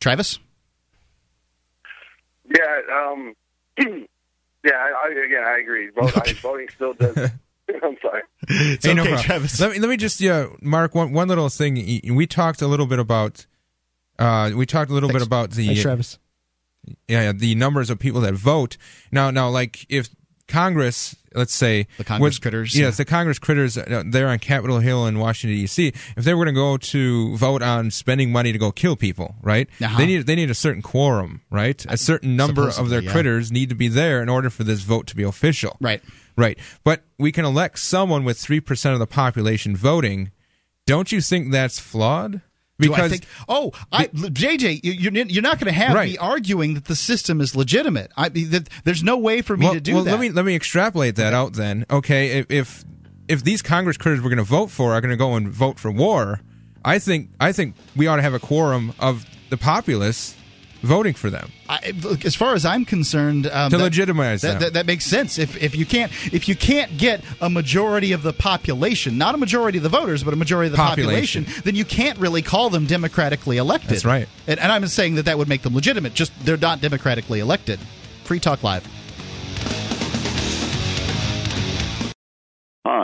Travis. 0.00 0.38
Yeah, 2.56 3.10
um, 3.10 3.34
yeah, 4.64 4.72
I, 4.72 5.08
again, 5.24 5.44
I 5.44 5.58
agree. 5.58 5.90
Vote, 5.90 6.16
I, 6.16 6.32
voting 6.42 6.68
still 6.74 6.94
does. 6.94 7.16
I'm 7.82 7.96
sorry. 8.00 8.22
It's 8.48 8.84
Hey, 8.84 8.92
okay, 8.92 8.94
no 8.94 9.02
problem. 9.02 9.22
Travis. 9.24 9.60
Let 9.60 9.72
me 9.72 9.78
let 9.80 9.90
me 9.90 9.96
just 9.96 10.20
yeah, 10.20 10.46
Mark. 10.62 10.94
One 10.94 11.12
one 11.12 11.28
little 11.28 11.48
thing. 11.48 12.00
We 12.14 12.26
talked 12.26 12.62
a 12.62 12.66
little 12.68 12.86
bit 12.86 12.98
about. 13.00 13.44
Uh, 14.18 14.52
we 14.54 14.64
talked 14.66 14.90
a 14.90 14.94
little 14.94 15.08
Thanks. 15.08 15.24
bit 15.24 15.26
about 15.26 15.50
the 15.50 15.66
Thanks, 15.66 15.82
Travis. 15.82 16.18
yeah 17.08 17.32
the 17.32 17.54
numbers 17.56 17.90
of 17.90 17.98
people 17.98 18.20
that 18.22 18.34
vote 18.34 18.76
now. 19.10 19.30
Now, 19.30 19.48
like 19.50 19.84
if 19.88 20.08
Congress, 20.48 21.16
let's 21.34 21.54
say 21.54 21.86
The 21.98 22.04
Congress 22.04 22.38
critters, 22.38 22.76
yes, 22.76 22.82
yeah. 22.82 22.90
the 22.96 23.04
Congress 23.04 23.38
critters, 23.38 23.76
uh, 23.76 24.04
they're 24.06 24.28
on 24.28 24.38
Capitol 24.38 24.78
Hill 24.78 25.06
in 25.06 25.18
Washington 25.18 25.58
D.C. 25.58 25.88
If 26.16 26.24
they 26.24 26.34
were 26.34 26.44
going 26.44 26.54
to 26.54 26.60
go 26.60 26.76
to 26.76 27.36
vote 27.36 27.62
on 27.62 27.90
spending 27.90 28.30
money 28.30 28.52
to 28.52 28.58
go 28.58 28.70
kill 28.70 28.96
people, 28.96 29.34
right? 29.42 29.68
Uh-huh. 29.82 29.98
They 29.98 30.06
need 30.06 30.26
they 30.26 30.36
need 30.36 30.50
a 30.50 30.54
certain 30.54 30.82
quorum, 30.82 31.42
right? 31.50 31.84
A 31.88 31.96
certain 31.96 32.36
number 32.36 32.68
of 32.68 32.90
their 32.90 33.02
yeah. 33.02 33.12
critters 33.12 33.50
need 33.50 33.70
to 33.70 33.74
be 33.74 33.88
there 33.88 34.22
in 34.22 34.28
order 34.28 34.50
for 34.50 34.64
this 34.64 34.82
vote 34.82 35.06
to 35.08 35.16
be 35.16 35.24
official. 35.24 35.76
Right. 35.80 36.02
Right. 36.36 36.58
But 36.84 37.02
we 37.18 37.32
can 37.32 37.44
elect 37.44 37.78
someone 37.78 38.24
with 38.24 38.36
3% 38.36 38.92
of 38.92 38.98
the 38.98 39.06
population 39.06 39.74
voting. 39.74 40.32
Don't 40.86 41.10
you 41.10 41.20
think 41.20 41.50
that's 41.50 41.78
flawed? 41.78 42.42
I 42.80 43.08
think? 43.08 43.26
Oh, 43.48 43.72
I, 43.90 44.06
JJ, 44.08 44.84
you, 44.84 44.92
you're 44.92 45.12
you're 45.12 45.42
not 45.42 45.58
going 45.58 45.72
to 45.72 45.78
have 45.78 45.94
Right. 45.94 46.10
me 46.10 46.18
arguing 46.18 46.74
that 46.74 46.84
the 46.84 46.96
system 46.96 47.40
is 47.40 47.56
legitimate. 47.56 48.10
I 48.16 48.28
that 48.28 48.68
there's 48.84 49.02
no 49.02 49.16
way 49.16 49.42
for 49.42 49.56
me 49.56 49.66
well, 49.66 49.74
to 49.74 49.80
do 49.80 49.94
well, 49.94 50.04
that. 50.04 50.10
let 50.10 50.20
me 50.20 50.30
let 50.30 50.44
me 50.44 50.54
extrapolate 50.54 51.16
that 51.16 51.32
out 51.32 51.54
then. 51.54 51.86
Okay, 51.90 52.38
if 52.38 52.46
if, 52.50 52.84
if 53.28 53.44
these 53.44 53.62
Congress 53.62 53.96
critters 53.96 54.20
we're 54.20 54.30
going 54.30 54.36
to 54.38 54.44
vote 54.44 54.70
for 54.70 54.92
are 54.92 55.00
going 55.00 55.10
to 55.10 55.16
go 55.16 55.34
and 55.34 55.48
vote 55.48 55.78
for 55.78 55.90
war, 55.90 56.40
I 56.84 56.98
think 56.98 57.30
I 57.40 57.52
think 57.52 57.74
we 57.94 58.06
ought 58.06 58.16
to 58.16 58.22
have 58.22 58.34
a 58.34 58.38
quorum 58.40 58.92
of 58.98 59.24
the 59.48 59.56
populace 59.56 60.35
voting 60.86 61.14
for 61.14 61.28
them. 61.30 61.50
I, 61.68 61.92
look, 62.02 62.24
as 62.24 62.34
far 62.34 62.54
as 62.54 62.64
I'm 62.64 62.84
concerned, 62.84 63.46
um, 63.48 63.70
To 63.70 63.76
that- 63.76 63.82
legitimize 63.84 64.42
that, 64.42 64.60
that, 64.60 64.72
that 64.74 64.86
makes 64.86 65.04
sense. 65.04 65.38
If 65.38 65.62
if 65.62 65.76
you 65.76 65.84
can't 65.84 66.10
if 66.32 66.48
you 66.48 66.54
can't 66.56 66.96
get 66.96 67.22
a 67.40 67.50
majority 67.50 68.12
of 68.12 68.22
the 68.22 68.32
population, 68.32 69.18
not 69.18 69.34
a 69.34 69.38
majority 69.38 69.78
of 69.78 69.82
the 69.82 69.88
voters, 69.90 70.22
but 70.24 70.32
a 70.32 70.36
majority 70.36 70.68
of 70.68 70.72
the 70.72 70.78
population, 70.78 71.44
Population. 71.44 71.62
then 71.64 71.74
you 71.74 71.84
can't 71.84 72.18
really 72.18 72.42
call 72.42 72.70
them 72.70 72.86
democratically 72.86 73.56
elected. 73.58 73.90
That's 73.90 74.04
right. 74.04 74.28
And, 74.46 74.58
and 74.60 74.72
I'm 74.72 74.86
saying 74.86 75.16
that 75.16 75.24
that 75.26 75.36
would 75.38 75.48
make 75.48 75.62
them 75.62 75.74
legitimate. 75.74 76.14
Just 76.14 76.32
they're 76.44 76.56
not 76.56 76.80
democratically 76.80 77.40
elected. 77.40 77.78
Free 78.24 78.40
Talk 78.40 78.62
Live. 78.62 78.86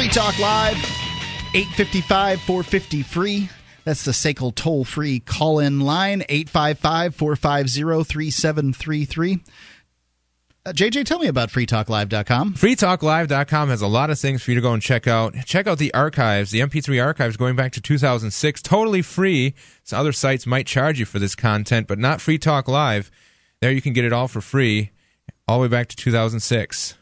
Free 0.00 0.08
Talk 0.08 0.38
Live, 0.38 0.76
855 1.52 2.40
450 2.40 3.02
free. 3.02 3.50
That's 3.84 4.02
the 4.02 4.12
SACL 4.12 4.54
toll 4.54 4.82
free 4.82 5.20
call 5.20 5.58
in 5.58 5.80
line, 5.80 6.24
855 6.26 7.14
450 7.14 8.04
3733. 8.04 9.40
JJ, 10.68 11.00
Uh, 11.00 11.04
tell 11.04 11.18
me 11.18 11.26
about 11.26 11.50
freetalklive.com. 11.50 12.54
FreeTalkLive.com 12.54 13.68
has 13.68 13.82
a 13.82 13.86
lot 13.86 14.08
of 14.08 14.18
things 14.18 14.42
for 14.42 14.52
you 14.52 14.54
to 14.54 14.62
go 14.62 14.72
and 14.72 14.80
check 14.80 15.06
out. 15.06 15.34
Check 15.44 15.66
out 15.66 15.76
the 15.76 15.92
archives, 15.92 16.50
the 16.50 16.60
MP3 16.60 16.98
archives 17.04 17.36
going 17.36 17.54
back 17.54 17.72
to 17.72 17.82
2006, 17.82 18.62
totally 18.62 19.02
free. 19.02 19.54
So 19.84 19.98
other 19.98 20.12
sites 20.12 20.46
might 20.46 20.66
charge 20.66 20.98
you 20.98 21.04
for 21.04 21.18
this 21.18 21.34
content, 21.34 21.86
but 21.86 21.98
not 21.98 22.22
Free 22.22 22.38
Talk 22.38 22.68
Live. 22.68 23.10
There 23.60 23.70
you 23.70 23.82
can 23.82 23.92
get 23.92 24.06
it 24.06 24.14
all 24.14 24.28
for 24.28 24.40
free, 24.40 24.92
all 25.46 25.58
the 25.58 25.62
way 25.64 25.68
back 25.68 25.88
to 25.88 25.96
2006. 25.96 26.94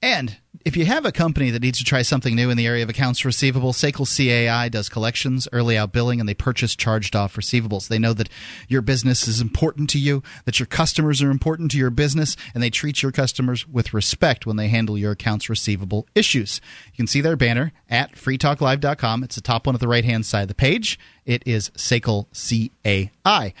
And 0.00 0.36
if 0.62 0.76
you 0.76 0.84
have 0.84 1.06
a 1.06 1.12
company 1.12 1.50
that 1.50 1.62
needs 1.62 1.78
to 1.78 1.84
try 1.84 2.02
something 2.02 2.36
new 2.36 2.50
in 2.50 2.56
the 2.58 2.66
area 2.66 2.82
of 2.82 2.90
accounts 2.90 3.24
receivable, 3.24 3.72
SACL 3.72 4.06
CAI 4.06 4.68
does 4.68 4.90
collections, 4.90 5.48
early 5.52 5.78
out 5.78 5.92
billing, 5.92 6.20
and 6.20 6.28
they 6.28 6.34
purchase 6.34 6.76
charged 6.76 7.16
off 7.16 7.36
receivables. 7.36 7.88
They 7.88 7.98
know 7.98 8.12
that 8.12 8.28
your 8.68 8.82
business 8.82 9.26
is 9.26 9.40
important 9.40 9.88
to 9.90 9.98
you, 9.98 10.22
that 10.44 10.58
your 10.58 10.66
customers 10.66 11.22
are 11.22 11.30
important 11.30 11.70
to 11.70 11.78
your 11.78 11.90
business, 11.90 12.36
and 12.52 12.62
they 12.62 12.68
treat 12.68 13.02
your 13.02 13.10
customers 13.10 13.66
with 13.66 13.94
respect 13.94 14.44
when 14.44 14.56
they 14.56 14.68
handle 14.68 14.98
your 14.98 15.12
accounts 15.12 15.48
receivable 15.48 16.06
issues. 16.14 16.60
You 16.92 16.96
can 16.96 17.06
see 17.06 17.22
their 17.22 17.36
banner 17.36 17.72
at 17.88 18.12
freetalklive.com. 18.12 19.24
It's 19.24 19.36
the 19.36 19.40
top 19.40 19.66
one 19.66 19.74
at 19.74 19.80
the 19.80 19.88
right 19.88 20.04
hand 20.04 20.26
side 20.26 20.42
of 20.42 20.48
the 20.48 20.54
page. 20.54 20.98
It 21.24 21.42
is 21.46 21.70
SACL 21.70 22.26
CAI. 22.32 23.54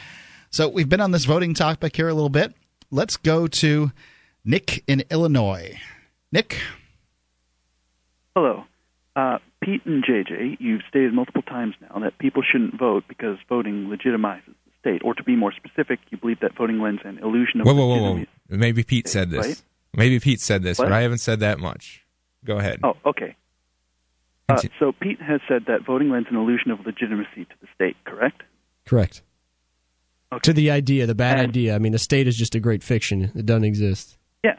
So 0.50 0.68
we've 0.68 0.88
been 0.88 1.00
on 1.00 1.12
this 1.12 1.24
voting 1.24 1.54
topic 1.54 1.96
here 1.96 2.08
a 2.08 2.14
little 2.14 2.28
bit. 2.28 2.54
Let's 2.90 3.16
go 3.16 3.46
to 3.46 3.92
Nick 4.44 4.84
in 4.86 5.04
Illinois. 5.10 5.78
Nick. 6.32 6.58
Hello. 8.34 8.64
Uh, 9.16 9.38
Pete 9.62 9.84
and 9.84 10.04
JJ, 10.04 10.56
you've 10.60 10.82
stated 10.88 11.12
multiple 11.12 11.42
times 11.42 11.74
now 11.80 11.98
that 12.00 12.18
people 12.18 12.42
shouldn't 12.42 12.78
vote 12.78 13.04
because 13.08 13.36
voting 13.48 13.86
legitimizes 13.88 14.46
the 14.46 14.70
state. 14.80 15.02
Or 15.04 15.14
to 15.14 15.22
be 15.22 15.36
more 15.36 15.52
specific, 15.52 15.98
you 16.10 16.18
believe 16.18 16.40
that 16.40 16.56
voting 16.56 16.80
lends 16.80 17.02
an 17.04 17.18
illusion 17.18 17.60
of 17.60 17.66
Whoa, 17.66 17.74
whoa, 17.74 17.86
whoa, 17.88 17.94
legitimacy. 17.94 18.28
whoa. 18.48 18.56
Maybe 18.56 18.82
Pete 18.84 19.08
said 19.08 19.30
this. 19.30 19.46
Right? 19.46 19.62
Maybe 19.96 20.20
Pete 20.20 20.40
said 20.40 20.62
this, 20.62 20.78
What? 20.78 20.86
but 20.86 20.92
I 20.92 21.02
haven't 21.02 21.18
said 21.18 21.40
that 21.40 21.58
much. 21.58 22.04
Go 22.44 22.56
ahead. 22.58 22.80
Oh, 22.84 22.94
okay. 23.04 23.36
Uh, 24.48 24.60
so 24.78 24.92
Pete 24.92 25.20
has 25.20 25.40
said 25.46 25.64
that 25.66 25.84
voting 25.86 26.10
lends 26.10 26.28
an 26.30 26.36
illusion 26.36 26.70
of 26.70 26.84
legitimacy 26.86 27.44
to 27.44 27.54
the 27.60 27.68
state, 27.74 27.96
correct? 28.04 28.42
Correct. 28.86 29.22
To 30.42 30.52
the 30.52 30.70
idea, 30.70 31.06
the 31.06 31.14
bad 31.14 31.38
idea. 31.38 31.74
I 31.74 31.78
mean, 31.78 31.92
the 31.92 31.98
state 31.98 32.26
is 32.28 32.36
just 32.36 32.54
a 32.54 32.60
great 32.60 32.82
fiction. 32.84 33.32
It 33.34 33.46
doesn't 33.46 33.64
exist. 33.64 34.16
Yeah. 34.44 34.58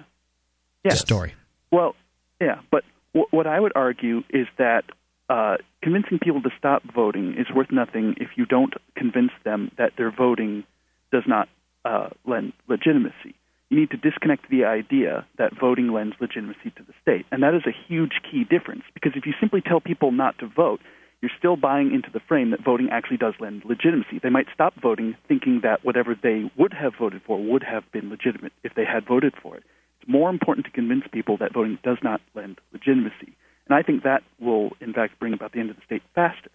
Yeah. 0.84 0.94
Story. 0.96 1.34
Well, 1.72 1.96
yeah, 2.42 2.60
but 2.72 2.84
w- 2.84 2.92
what 3.14 3.48
I 3.48 3.60
would 3.60 3.74
argue 3.76 4.24
is 4.30 4.48
that 4.58 4.84
uh, 5.30 5.58
convincing 5.82 6.20
people 6.20 6.42
to 6.42 6.50
stop 6.58 6.84
voting 6.94 7.36
is 7.38 7.48
worth 7.54 7.72
nothing 7.72 8.16
if 8.18 8.30
you 8.36 8.46
don't 8.46 8.74
convince 8.96 9.32
them 9.44 9.72
that 9.78 9.94
their 9.98 10.12
voting 10.12 10.64
does 11.12 11.24
not 11.28 11.48
uh, 11.86 12.10
lend 12.26 12.54
legitimacy. 12.68 13.36
You 13.70 13.80
need 13.80 13.92
to 13.92 13.98
disconnect 13.98 14.50
the 14.50 14.66
idea 14.66 15.26
that 15.38 15.58
voting 15.58 15.94
lends 15.94 16.16
legitimacy 16.20 16.72
to 16.76 16.84
the 16.84 16.94
state. 17.02 17.26
And 17.32 17.44
that 17.44 17.54
is 17.54 17.64
a 17.66 17.72
huge 17.88 18.20
key 18.30 18.44
difference 18.44 18.84
because 18.94 19.14
if 19.16 19.26
you 19.26 19.34
simply 19.40 19.62
tell 19.62 19.80
people 19.80 20.12
not 20.12 20.38
to 20.40 20.48
vote, 20.48 20.82
you're 21.22 21.32
still 21.38 21.56
buying 21.56 21.94
into 21.94 22.10
the 22.12 22.20
frame 22.20 22.52
that 22.52 22.64
voting 22.66 22.90
actually 22.92 23.18
does 23.18 23.36
lend 23.40 23.64
legitimacy. 23.64 24.20
They 24.22 24.30
might 24.30 24.48
stop 24.54 24.74
voting 24.82 25.16
thinking 25.28 25.62
that 25.64 25.86
whatever 25.86 26.16
they 26.22 26.52
would 26.58 26.74
have 26.74 26.94
voted 27.00 27.22
for 27.26 27.42
would 27.42 27.64
have 27.64 27.84
been 27.94 28.10
legitimate 28.10 28.52
if 28.64 28.74
they 28.76 28.86
had 28.86 29.06
voted 29.08 29.34
for 29.42 29.56
it. 29.56 29.64
It's 30.02 30.10
more 30.10 30.30
important 30.30 30.66
to 30.66 30.72
convince 30.72 31.04
people 31.12 31.38
that 31.38 31.54
voting 31.54 31.78
does 31.84 31.98
not 32.02 32.22
lend 32.34 32.60
legitimacy. 32.72 33.36
And 33.68 33.76
I 33.76 33.84
think 33.84 34.04
that 34.04 34.24
will, 34.40 34.72
in 34.82 34.94
fact, 34.94 35.20
bring 35.20 35.34
about 35.34 35.52
the 35.52 35.60
end 35.60 35.70
of 35.70 35.76
the 35.76 35.82
state 35.84 36.02
faster. 36.16 36.50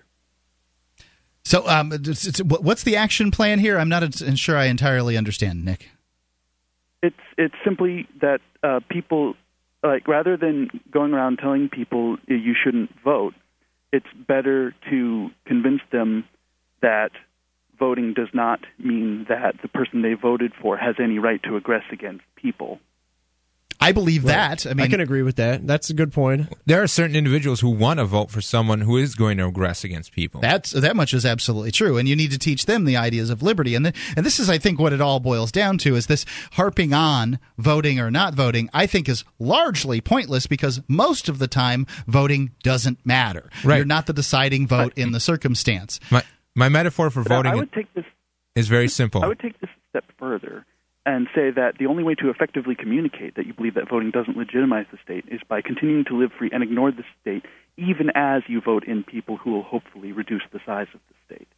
So, 1.45 1.67
um, 1.69 1.93
it's- 1.93 2.27
it's- 2.27 2.43
what's 2.43 2.83
the 2.83 2.97
action 2.97 3.31
plan 3.31 3.61
here? 3.61 3.79
I'm 3.79 3.89
not 3.89 4.15
sure 4.37 4.57
I 4.57 4.65
entirely 4.65 5.17
understand, 5.17 5.65
Nick. 5.65 5.91
It's 7.03 7.15
it's 7.39 7.55
simply 7.63 8.09
that 8.21 8.41
uh, 8.65 8.81
people, 8.89 9.37
like, 9.85 10.09
rather 10.09 10.37
than 10.37 10.69
going 10.91 11.13
around 11.13 11.39
telling 11.39 11.69
people 11.69 12.17
you 12.27 12.55
shouldn't 12.55 12.91
vote, 13.05 13.35
it's 13.93 14.13
better 14.27 14.75
to 14.91 15.31
convince 15.45 15.83
them 15.93 16.25
that 16.81 17.13
voting 17.79 18.13
does 18.13 18.31
not 18.33 18.61
mean 18.79 19.27
that 19.29 19.61
the 19.63 19.69
person 19.69 20.03
they 20.03 20.15
voted 20.15 20.53
for 20.61 20.77
has 20.77 20.97
any 20.99 21.19
right 21.19 21.43
to 21.45 21.51
aggress 21.51 21.93
against 21.93 22.25
people. 22.35 22.81
I 23.81 23.93
believe 23.93 24.25
Right. 24.25 24.33
that. 24.59 24.67
I 24.67 24.75
mean, 24.75 24.87
I 24.87 24.89
can 24.89 25.01
agree 25.01 25.23
with 25.23 25.37
that. 25.37 25.67
That's 25.67 25.91
a 25.91 25.95
good 25.95 26.13
point. 26.13 26.53
There 26.65 26.83
are 26.83 26.87
certain 26.87 27.15
individuals 27.15 27.61
who 27.61 27.69
want 27.71 27.99
to 28.01 28.05
vote 28.05 28.31
for 28.31 28.41
someone 28.41 28.81
who 28.81 28.97
is 28.97 29.15
going 29.15 29.37
to 29.39 29.51
aggress 29.51 29.85
against 29.85 30.13
people. 30.13 30.41
That's 30.41 30.71
that 30.73 30.97
much 30.97 31.13
is 31.15 31.27
absolutely 31.27 31.71
true, 31.73 31.99
and 31.99 32.09
you 32.09 32.17
need 32.17 32.31
to 32.33 32.39
teach 32.39 32.67
them 32.67 32.85
the 32.85 32.97
ideas 32.97 33.31
of 33.31 33.43
liberty. 33.43 33.75
And 33.75 33.85
th- 33.87 33.95
and 34.17 34.25
this 34.25 34.39
is, 34.41 34.49
I 34.49 34.59
think, 34.59 34.79
what 34.81 34.93
it 34.93 35.01
all 35.01 35.21
boils 35.21 35.53
down 35.53 35.79
to 35.79 35.95
is 35.95 36.07
this 36.07 36.25
harping 36.53 36.93
on 36.95 37.39
voting 37.59 38.01
or 38.01 38.11
not 38.11 38.35
voting. 38.35 38.71
I 38.73 38.87
think 38.87 39.09
is 39.09 39.25
largely 39.39 40.01
pointless 40.01 40.47
because 40.47 40.81
most 40.89 41.29
of 41.29 41.39
the 41.39 41.47
time 41.49 41.87
voting 42.07 42.53
doesn't 42.63 43.05
matter. 43.05 43.51
Right. 43.63 43.77
You're 43.77 43.85
not 43.87 44.07
the 44.07 44.13
deciding 44.13 44.67
vote 44.67 44.95
in 44.97 45.13
the 45.13 45.21
circumstance. 45.21 46.01
My 46.11 46.23
my 46.55 46.69
metaphor 46.71 47.11
for 47.11 47.23
But 47.23 47.29
voting 47.29 47.53
I 47.53 47.57
would 47.57 47.73
take 47.73 47.93
this 47.95 48.05
is 48.55 48.69
very 48.69 48.89
simple. 49.01 49.23
I 49.23 49.27
would 49.29 49.39
take 49.39 49.61
this 49.61 49.69
a 49.71 49.81
step 49.91 50.05
further 50.19 50.65
and 51.07 51.29
say 51.33 51.53
that 51.53 51.79
the 51.79 51.87
only 51.87 52.03
way 52.03 52.17
to 52.17 52.29
effectively 52.29 52.75
communicate 52.75 53.37
that 53.37 53.47
you 53.47 53.55
believe 53.55 53.75
that 53.75 53.89
voting 53.89 54.11
doesn't 54.11 54.37
legitimize 54.37 54.87
the 54.91 54.99
state 55.05 55.25
is 55.29 55.41
by 55.49 55.63
continuing 55.63 56.05
to 56.05 56.19
live 56.19 56.33
free 56.37 56.51
and 56.53 56.65
ignore 56.65 56.91
the 56.91 57.05
state, 57.23 57.45
even 57.77 58.11
as 58.17 58.43
you 58.49 58.61
vote 58.61 58.85
in 58.85 59.05
people 59.05 59.37
who 59.37 59.53
will 59.53 59.63
hopefully 59.63 60.11
reduce 60.11 60.43
the 60.53 60.59
size 60.67 60.89
of 60.93 61.01
the 61.09 61.35
state. 61.35 61.49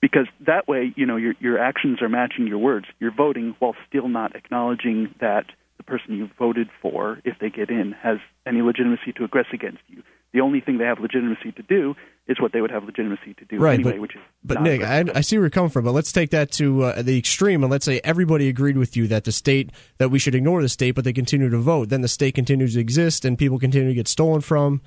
Because 0.00 0.28
that 0.46 0.68
way, 0.68 0.94
you 0.96 1.04
know, 1.04 1.16
your 1.16 1.34
your 1.40 1.58
actions 1.58 2.00
are 2.00 2.08
matching 2.08 2.46
your 2.46 2.58
words. 2.58 2.86
You're 3.00 3.14
voting 3.14 3.54
while 3.58 3.74
still 3.86 4.08
not 4.08 4.34
acknowledging 4.34 5.14
that 5.20 5.46
the 5.76 5.82
person 5.82 6.16
you 6.16 6.30
voted 6.38 6.68
for, 6.80 7.20
if 7.24 7.38
they 7.38 7.50
get 7.50 7.68
in, 7.68 7.92
has 7.92 8.18
any 8.46 8.62
legitimacy 8.62 9.12
to 9.16 9.26
aggress 9.26 9.52
against 9.52 9.82
you. 9.88 10.02
The 10.32 10.40
only 10.40 10.60
thing 10.60 10.78
they 10.78 10.84
have 10.84 11.00
legitimacy 11.00 11.52
to 11.52 11.62
do 11.62 11.96
is 12.30 12.40
what 12.40 12.52
they 12.52 12.60
would 12.60 12.70
have 12.70 12.84
legitimacy 12.84 13.34
to 13.34 13.44
do 13.44 13.58
Right, 13.58 13.74
anyway, 13.74 13.92
but- 13.92 14.00
which 14.00 14.14
is 14.14 14.20
But 14.44 14.62
Nick. 14.62 14.82
I, 14.82 15.04
I 15.14 15.20
see 15.20 15.36
where 15.36 15.44
you're 15.44 15.50
coming 15.50 15.70
from, 15.70 15.84
but 15.84 15.92
let's 15.92 16.12
take 16.12 16.30
that 16.30 16.52
to 16.52 16.84
uh, 16.84 17.02
the 17.02 17.18
extreme, 17.18 17.62
and 17.64 17.70
let's 17.70 17.84
say 17.84 18.00
everybody 18.04 18.48
agreed 18.48 18.78
with 18.78 18.96
you 18.96 19.08
that 19.08 19.24
the 19.24 19.32
state 19.32 19.70
that 19.98 20.10
we 20.10 20.18
should 20.18 20.34
ignore 20.34 20.62
the 20.62 20.68
state, 20.68 20.92
but 20.92 21.04
they 21.04 21.12
continue 21.12 21.50
to 21.50 21.58
vote. 21.58 21.88
Then 21.88 22.00
the 22.00 22.08
state 22.08 22.34
continues 22.34 22.74
to 22.74 22.80
exist, 22.80 23.24
and 23.24 23.36
people 23.36 23.58
continue 23.58 23.88
to 23.88 23.94
get 23.94 24.08
stolen 24.08 24.40
from. 24.40 24.80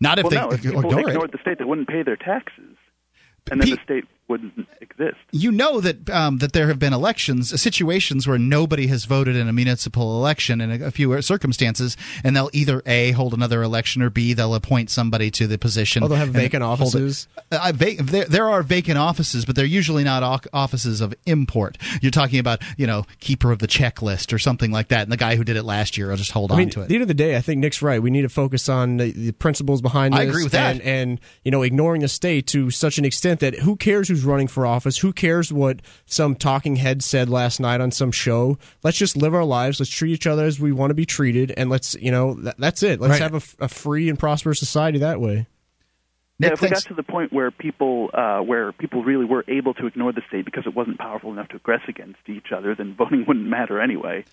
Not 0.00 0.18
if 0.18 0.24
well, 0.24 0.30
they 0.30 0.36
no, 0.36 0.48
if 0.50 0.62
people 0.62 0.80
ignore 0.80 1.00
it. 1.00 1.08
ignored 1.08 1.32
the 1.32 1.38
state, 1.38 1.58
they 1.58 1.64
wouldn't 1.64 1.88
pay 1.88 2.02
their 2.02 2.16
taxes, 2.16 2.76
and 3.50 3.60
then 3.60 3.70
the 3.70 3.78
state 3.84 4.04
wouldn't 4.28 4.52
exist. 4.80 5.16
you 5.32 5.50
know 5.50 5.80
that 5.80 6.08
um, 6.10 6.38
that 6.38 6.52
there 6.52 6.68
have 6.68 6.78
been 6.78 6.92
elections, 6.92 7.52
uh, 7.52 7.56
situations 7.56 8.26
where 8.26 8.38
nobody 8.38 8.86
has 8.88 9.04
voted 9.04 9.36
in 9.36 9.48
a 9.48 9.52
municipal 9.52 10.16
election 10.18 10.60
in 10.60 10.82
a, 10.82 10.86
a 10.86 10.90
few 10.90 11.20
circumstances, 11.22 11.96
and 12.22 12.36
they'll 12.36 12.50
either 12.52 12.82
a 12.86 13.12
hold 13.12 13.34
another 13.34 13.62
election 13.62 14.02
or 14.02 14.10
b 14.10 14.34
they'll 14.34 14.54
appoint 14.54 14.90
somebody 14.90 15.30
to 15.30 15.46
the 15.46 15.58
position. 15.58 16.02
Oh, 16.02 16.08
they'll 16.08 16.18
have 16.18 16.28
vacant 16.28 16.62
offices? 16.62 17.26
Uh, 17.50 17.58
I 17.60 17.72
va- 17.72 18.02
there, 18.02 18.24
there 18.26 18.48
are 18.48 18.62
vacant 18.62 18.98
offices, 18.98 19.44
but 19.44 19.56
they're 19.56 19.64
usually 19.64 20.04
not 20.04 20.22
o- 20.22 20.48
offices 20.52 21.00
of 21.00 21.14
import. 21.26 21.78
You're 22.02 22.10
talking 22.10 22.38
about 22.38 22.62
you 22.76 22.86
know 22.86 23.04
keeper 23.20 23.50
of 23.52 23.58
the 23.60 23.68
checklist 23.68 24.32
or 24.32 24.38
something 24.38 24.70
like 24.70 24.88
that, 24.88 25.02
and 25.02 25.12
the 25.12 25.16
guy 25.16 25.36
who 25.36 25.44
did 25.44 25.56
it 25.56 25.62
last 25.64 25.96
year 25.96 26.10
will 26.10 26.16
just 26.16 26.32
hold 26.32 26.52
I 26.52 26.56
mean, 26.56 26.66
on 26.68 26.70
to 26.72 26.80
at 26.80 26.84
it. 26.84 26.88
the 26.88 26.94
end 26.96 27.02
of 27.02 27.08
the 27.08 27.14
day, 27.14 27.36
I 27.36 27.40
think 27.40 27.60
Nick's 27.60 27.82
right. 27.82 28.02
We 28.02 28.10
need 28.10 28.22
to 28.22 28.28
focus 28.28 28.68
on 28.68 28.98
the, 28.98 29.10
the 29.12 29.32
principles 29.32 29.80
behind 29.80 30.12
this. 30.14 30.20
I 30.20 30.22
agree 30.24 30.42
with 30.44 30.52
that. 30.52 30.76
And, 30.76 30.82
and, 30.82 31.20
you 31.44 31.50
know, 31.50 31.62
ignoring 31.62 32.02
the 32.02 32.08
state 32.08 32.46
to 32.48 32.70
such 32.70 32.98
an 32.98 33.04
extent 33.04 33.40
that 33.40 33.54
who 33.54 33.76
cares 33.76 34.08
who's 34.18 34.24
running 34.26 34.48
for 34.48 34.66
office? 34.66 34.98
Who 34.98 35.12
cares 35.12 35.52
what 35.52 35.80
some 36.06 36.34
talking 36.34 36.76
head 36.76 37.02
said 37.02 37.28
last 37.28 37.60
night 37.60 37.80
on 37.80 37.90
some 37.90 38.10
show? 38.12 38.58
Let's 38.82 38.98
just 38.98 39.16
live 39.16 39.34
our 39.34 39.44
lives. 39.44 39.78
Let's 39.80 39.90
treat 39.90 40.12
each 40.12 40.26
other 40.26 40.44
as 40.44 40.58
we 40.58 40.72
want 40.72 40.90
to 40.90 40.94
be 40.94 41.06
treated. 41.06 41.52
And 41.56 41.70
let's, 41.70 41.94
you 41.94 42.10
know, 42.10 42.34
that, 42.34 42.56
that's 42.58 42.82
it. 42.82 43.00
Let's 43.00 43.12
Right. 43.12 43.22
have 43.22 43.34
a 43.34 43.36
f- 43.36 43.56
a, 43.60 43.68
free 43.68 44.08
and 44.08 44.18
prosperous 44.18 44.58
society 44.58 44.98
that 44.98 45.20
way. 45.20 45.46
yeah, 46.40 46.52
if 46.52 46.60
we 46.60 46.68
got 46.68 46.82
to 46.82 46.94
the 46.94 47.02
point 47.02 47.32
where 47.32 47.50
people 47.50 48.10
uh, 48.14 48.40
where 48.40 48.72
people 48.72 49.02
really 49.04 49.24
were 49.24 49.44
able 49.48 49.74
to 49.74 49.86
ignore 49.86 50.12
the 50.12 50.22
state 50.28 50.44
because 50.44 50.66
it 50.66 50.74
wasn't 50.74 50.98
powerful 50.98 51.32
enough 51.32 51.48
to 51.48 51.58
aggress 51.58 51.86
against 51.88 52.20
each 52.28 52.52
other, 52.52 52.74
then 52.74 52.94
voting 52.94 53.24
wouldn't 53.26 53.46
matter 53.46 53.80
anyway. 53.80 54.24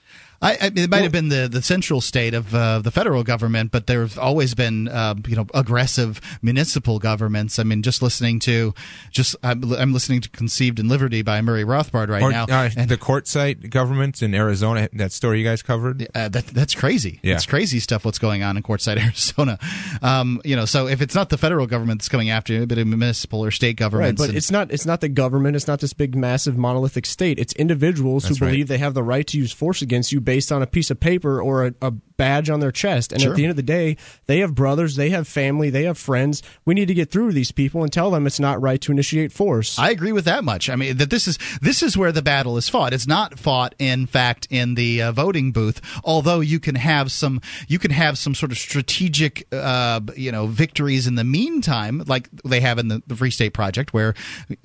I, 0.42 0.52
I, 0.54 0.72
it 0.76 0.90
might 0.90 1.04
have 1.04 1.12
been 1.12 1.30
the, 1.30 1.48
the 1.48 1.62
central 1.62 2.02
state 2.02 2.34
of 2.34 2.54
uh, 2.54 2.80
the 2.80 2.92
federal 2.92 3.24
government, 3.24 3.72
but 3.72 3.88
there's 3.88 4.18
always 4.18 4.54
been 4.54 4.88
uh, 4.88 5.16
you 5.28 5.36
know 5.36 5.46
aggressive 5.54 6.20
municipal 6.42 7.00
governments. 7.00 7.60
I 7.60 7.64
mean, 7.64 7.82
just 7.82 8.02
listening 8.02 8.40
to 8.42 8.74
just 9.12 9.36
I'm, 9.44 9.74
I'm 9.74 9.94
listening 9.94 10.22
to 10.22 10.30
"Conceived 10.30 10.80
in 10.80 10.90
Liberty" 10.90 11.22
by 11.22 11.42
Murray 11.42 11.64
Rothbard 11.64 12.10
right 12.10 12.22
or 12.22 12.32
now. 12.32 12.46
uh, 12.46 12.70
the 12.70 12.98
Quartzsite 12.98 13.70
government 13.70 14.22
in 14.22 14.34
Arizona, 14.34 14.90
that 14.94 15.12
story 15.12 15.40
you 15.40 15.46
guys 15.46 15.62
covered. 15.62 16.08
Uh, 16.14 16.30
that 16.30 16.48
that's 16.48 16.76
crazy. 16.76 17.20
Yeah. 17.24 17.36
It's 17.36 17.46
crazy 17.46 17.80
stuff. 17.80 18.06
What's 18.06 18.20
going 18.20 18.44
on 18.44 18.58
in 18.58 18.64
Quartzsite, 18.64 18.98
Arizona? 19.04 19.58
Um, 20.02 20.42
you 20.44 20.56
know, 20.56 20.66
so 20.66 20.88
if 20.88 21.02
it's 21.02 21.16
not 21.16 21.30
the 21.30 21.38
federal 21.38 21.68
government 21.68 22.02
that's 22.02 22.10
coming 22.10 22.30
after 22.30 22.54
you, 22.54 22.66
but 22.66 22.78
a 22.78 22.86
municipal 22.86 23.44
or 23.44 23.52
state 23.52 23.76
Right, 23.82 24.16
but 24.16 24.30
and- 24.30 24.38
it's 24.38 24.52
not 24.52 24.72
it's 24.72 24.86
not 24.86 25.02
the 25.02 25.10
government, 25.10 25.56
it's 25.56 25.68
not 25.68 25.80
this 25.80 25.94
big 25.94 26.16
massive 26.16 26.58
monolithic 26.58 27.06
state. 27.06 27.40
It's 27.40 27.54
individuals 27.54 28.24
That's 28.24 28.38
who 28.40 28.46
right. 28.46 28.52
believe 28.52 28.68
they 28.68 28.78
have 28.78 28.94
the 28.94 29.04
right 29.04 29.26
to 29.28 29.38
use 29.38 29.52
force 29.52 29.82
against 29.82 30.12
you 30.12 30.22
based 30.22 30.35
on 30.52 30.62
a 30.62 30.68
piece 30.68 30.92
of 30.92 31.00
paper 31.00 31.42
or 31.42 31.68
a, 31.68 31.74
a 31.82 31.92
badge 31.92 32.50
on 32.50 32.62
their 32.62 32.72
chest. 32.72 33.12
And 33.12 33.22
Sure. 33.22 33.32
at 33.32 33.36
the 33.36 33.44
end 33.44 33.50
of 33.50 33.58
the 33.58 33.64
day, 33.64 33.98
they 34.26 34.40
have 34.40 34.56
brothers, 34.56 34.96
they 34.96 35.10
have 35.10 35.28
family, 35.28 35.70
they 35.70 35.84
have 35.84 35.98
friends. 35.98 36.42
We 36.64 36.74
need 36.74 36.88
to 36.88 36.94
get 36.94 37.12
through 37.12 37.30
to 37.30 37.34
these 37.34 37.52
people 37.52 37.84
and 37.84 37.92
tell 37.92 38.10
them 38.10 38.26
it's 38.26 38.40
not 38.40 38.62
right 38.62 38.80
to 38.82 38.92
initiate 38.92 39.32
force. 39.34 39.78
I 39.78 39.90
agree 39.90 40.14
with 40.14 40.26
that 40.26 40.44
much. 40.44 40.70
I 40.70 40.76
mean 40.78 40.98
that 40.98 41.10
this 41.10 41.28
is 41.28 41.38
this 41.62 41.84
is 41.84 41.98
where 41.98 42.12
the 42.12 42.22
battle 42.22 42.56
is 42.58 42.70
fought. 42.70 42.94
It's 42.94 43.08
not 43.08 43.38
fought, 43.38 43.76
in 43.80 44.06
fact, 44.08 44.48
in 44.50 44.76
the 44.76 45.02
uh, 45.02 45.12
voting 45.12 45.52
booth. 45.52 45.82
Although 46.04 46.40
you 46.40 46.60
can 46.60 46.76
have 46.76 47.12
some 47.12 47.42
you 47.68 47.80
can 47.80 47.92
have 47.92 48.18
some 48.18 48.34
sort 48.34 48.52
of 48.52 48.58
strategic, 48.58 49.48
uh, 49.52 50.00
you 50.16 50.32
know, 50.32 50.48
victories 50.48 51.08
in 51.08 51.16
the 51.16 51.24
meantime, 51.26 52.04
like 52.08 52.30
they 52.46 52.62
have 52.62 52.80
in 52.80 52.88
the, 52.88 53.04
the 53.08 53.16
Free 53.16 53.32
State 53.32 53.54
Project, 53.54 53.94
where 53.94 54.14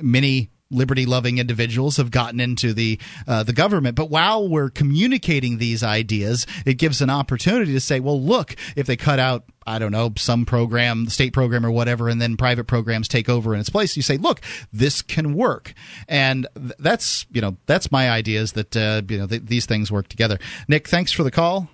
many 0.00 0.50
liberty 0.70 1.04
loving 1.06 1.38
individuals 1.38 1.96
have 1.96 2.10
gotten 2.10 2.40
into 2.40 2.72
the 2.72 2.98
uh, 3.26 3.42
the 3.42 3.52
government. 3.52 3.96
But 3.96 4.10
while 4.10 4.48
we're 4.48 4.70
communicating 4.70 5.58
these 5.58 5.82
ideas 5.82 6.46
it 6.64 6.74
gives 6.74 7.00
an 7.00 7.10
opportunity 7.10 7.72
to 7.72 7.80
say 7.80 8.00
well 8.00 8.20
look 8.20 8.54
if 8.76 8.86
they 8.86 8.96
cut 8.96 9.18
out 9.18 9.44
I 9.66 9.78
don't 9.78 9.92
know 9.92 10.12
some 10.16 10.46
program 10.46 11.08
state 11.08 11.32
program 11.32 11.66
or 11.66 11.70
whatever 11.70 12.08
and 12.08 12.20
then 12.20 12.36
private 12.36 12.64
programs 12.64 13.08
take 13.08 13.28
over 13.28 13.54
in 13.54 13.60
its 13.60 13.70
place 13.70 13.96
you 13.96 14.02
say 14.02 14.16
look 14.16 14.40
this 14.72 15.02
can 15.02 15.34
work. 15.34 15.74
And 16.08 16.46
th- 16.56 16.72
that's 16.78 17.26
you 17.32 17.40
know 17.40 17.56
that's 17.66 17.90
my 17.90 18.10
idea 18.10 18.40
is 18.40 18.52
that 18.52 18.76
uh, 18.76 19.02
you 19.08 19.18
know 19.18 19.26
th- 19.26 19.42
these 19.44 19.66
things 19.66 19.90
work 19.90 20.08
together. 20.08 20.38
Nick 20.68 20.88
thanks 20.88 21.12
for 21.12 21.22
the 21.24 21.30
call. 21.30 21.68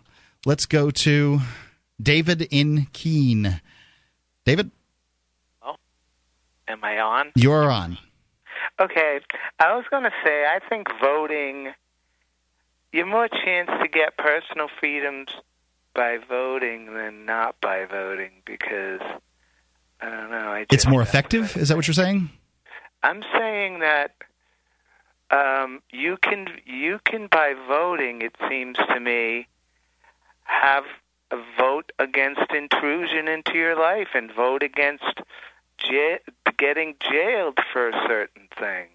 Let's 0.44 0.66
go 0.66 0.90
to 0.90 1.40
David 2.00 2.48
in 2.50 2.86
Keene. 2.92 3.60
David? 4.44 4.70
Oh, 5.62 5.74
Am 6.68 6.84
I 6.84 6.98
on? 7.00 7.32
you're 7.34 7.70
on 7.70 7.98
Okay. 8.80 9.20
I 9.58 9.74
was 9.74 9.84
going 9.90 10.04
to 10.04 10.12
say, 10.24 10.44
I 10.44 10.60
think 10.68 10.88
voting, 11.00 11.72
you 12.92 13.00
have 13.00 13.08
more 13.08 13.28
chance 13.28 13.70
to 13.80 13.88
get 13.88 14.16
personal 14.16 14.68
freedoms 14.78 15.28
by 15.94 16.18
voting 16.28 16.94
than 16.94 17.24
not 17.24 17.60
by 17.60 17.86
voting 17.86 18.42
because, 18.44 19.00
I 20.00 20.10
don't 20.10 20.30
know. 20.30 20.52
I 20.52 20.60
just, 20.62 20.72
it's 20.72 20.86
more 20.86 21.02
effective 21.02 21.56
is 21.56 21.68
that 21.68 21.76
what 21.76 21.86
you're 21.86 21.94
saying 21.94 22.28
I'm 23.02 23.22
saying 23.38 23.80
that 23.80 24.14
um, 25.30 25.80
you 25.90 26.16
can 26.20 26.48
you 26.64 27.00
can 27.04 27.28
by 27.28 27.54
voting, 27.68 28.22
it 28.22 28.34
seems 28.48 28.76
to 28.76 29.00
me, 29.00 29.46
have 30.42 30.84
a 31.30 31.36
vote 31.58 31.92
against 31.98 32.50
intrusion 32.52 33.28
into 33.28 33.54
your 33.54 33.76
life 33.76 34.08
and 34.14 34.32
vote 34.32 34.62
against 34.62 35.20
getting 36.58 36.94
jailed 37.00 37.58
for 37.72 37.90
certain 38.06 38.48
things. 38.58 38.90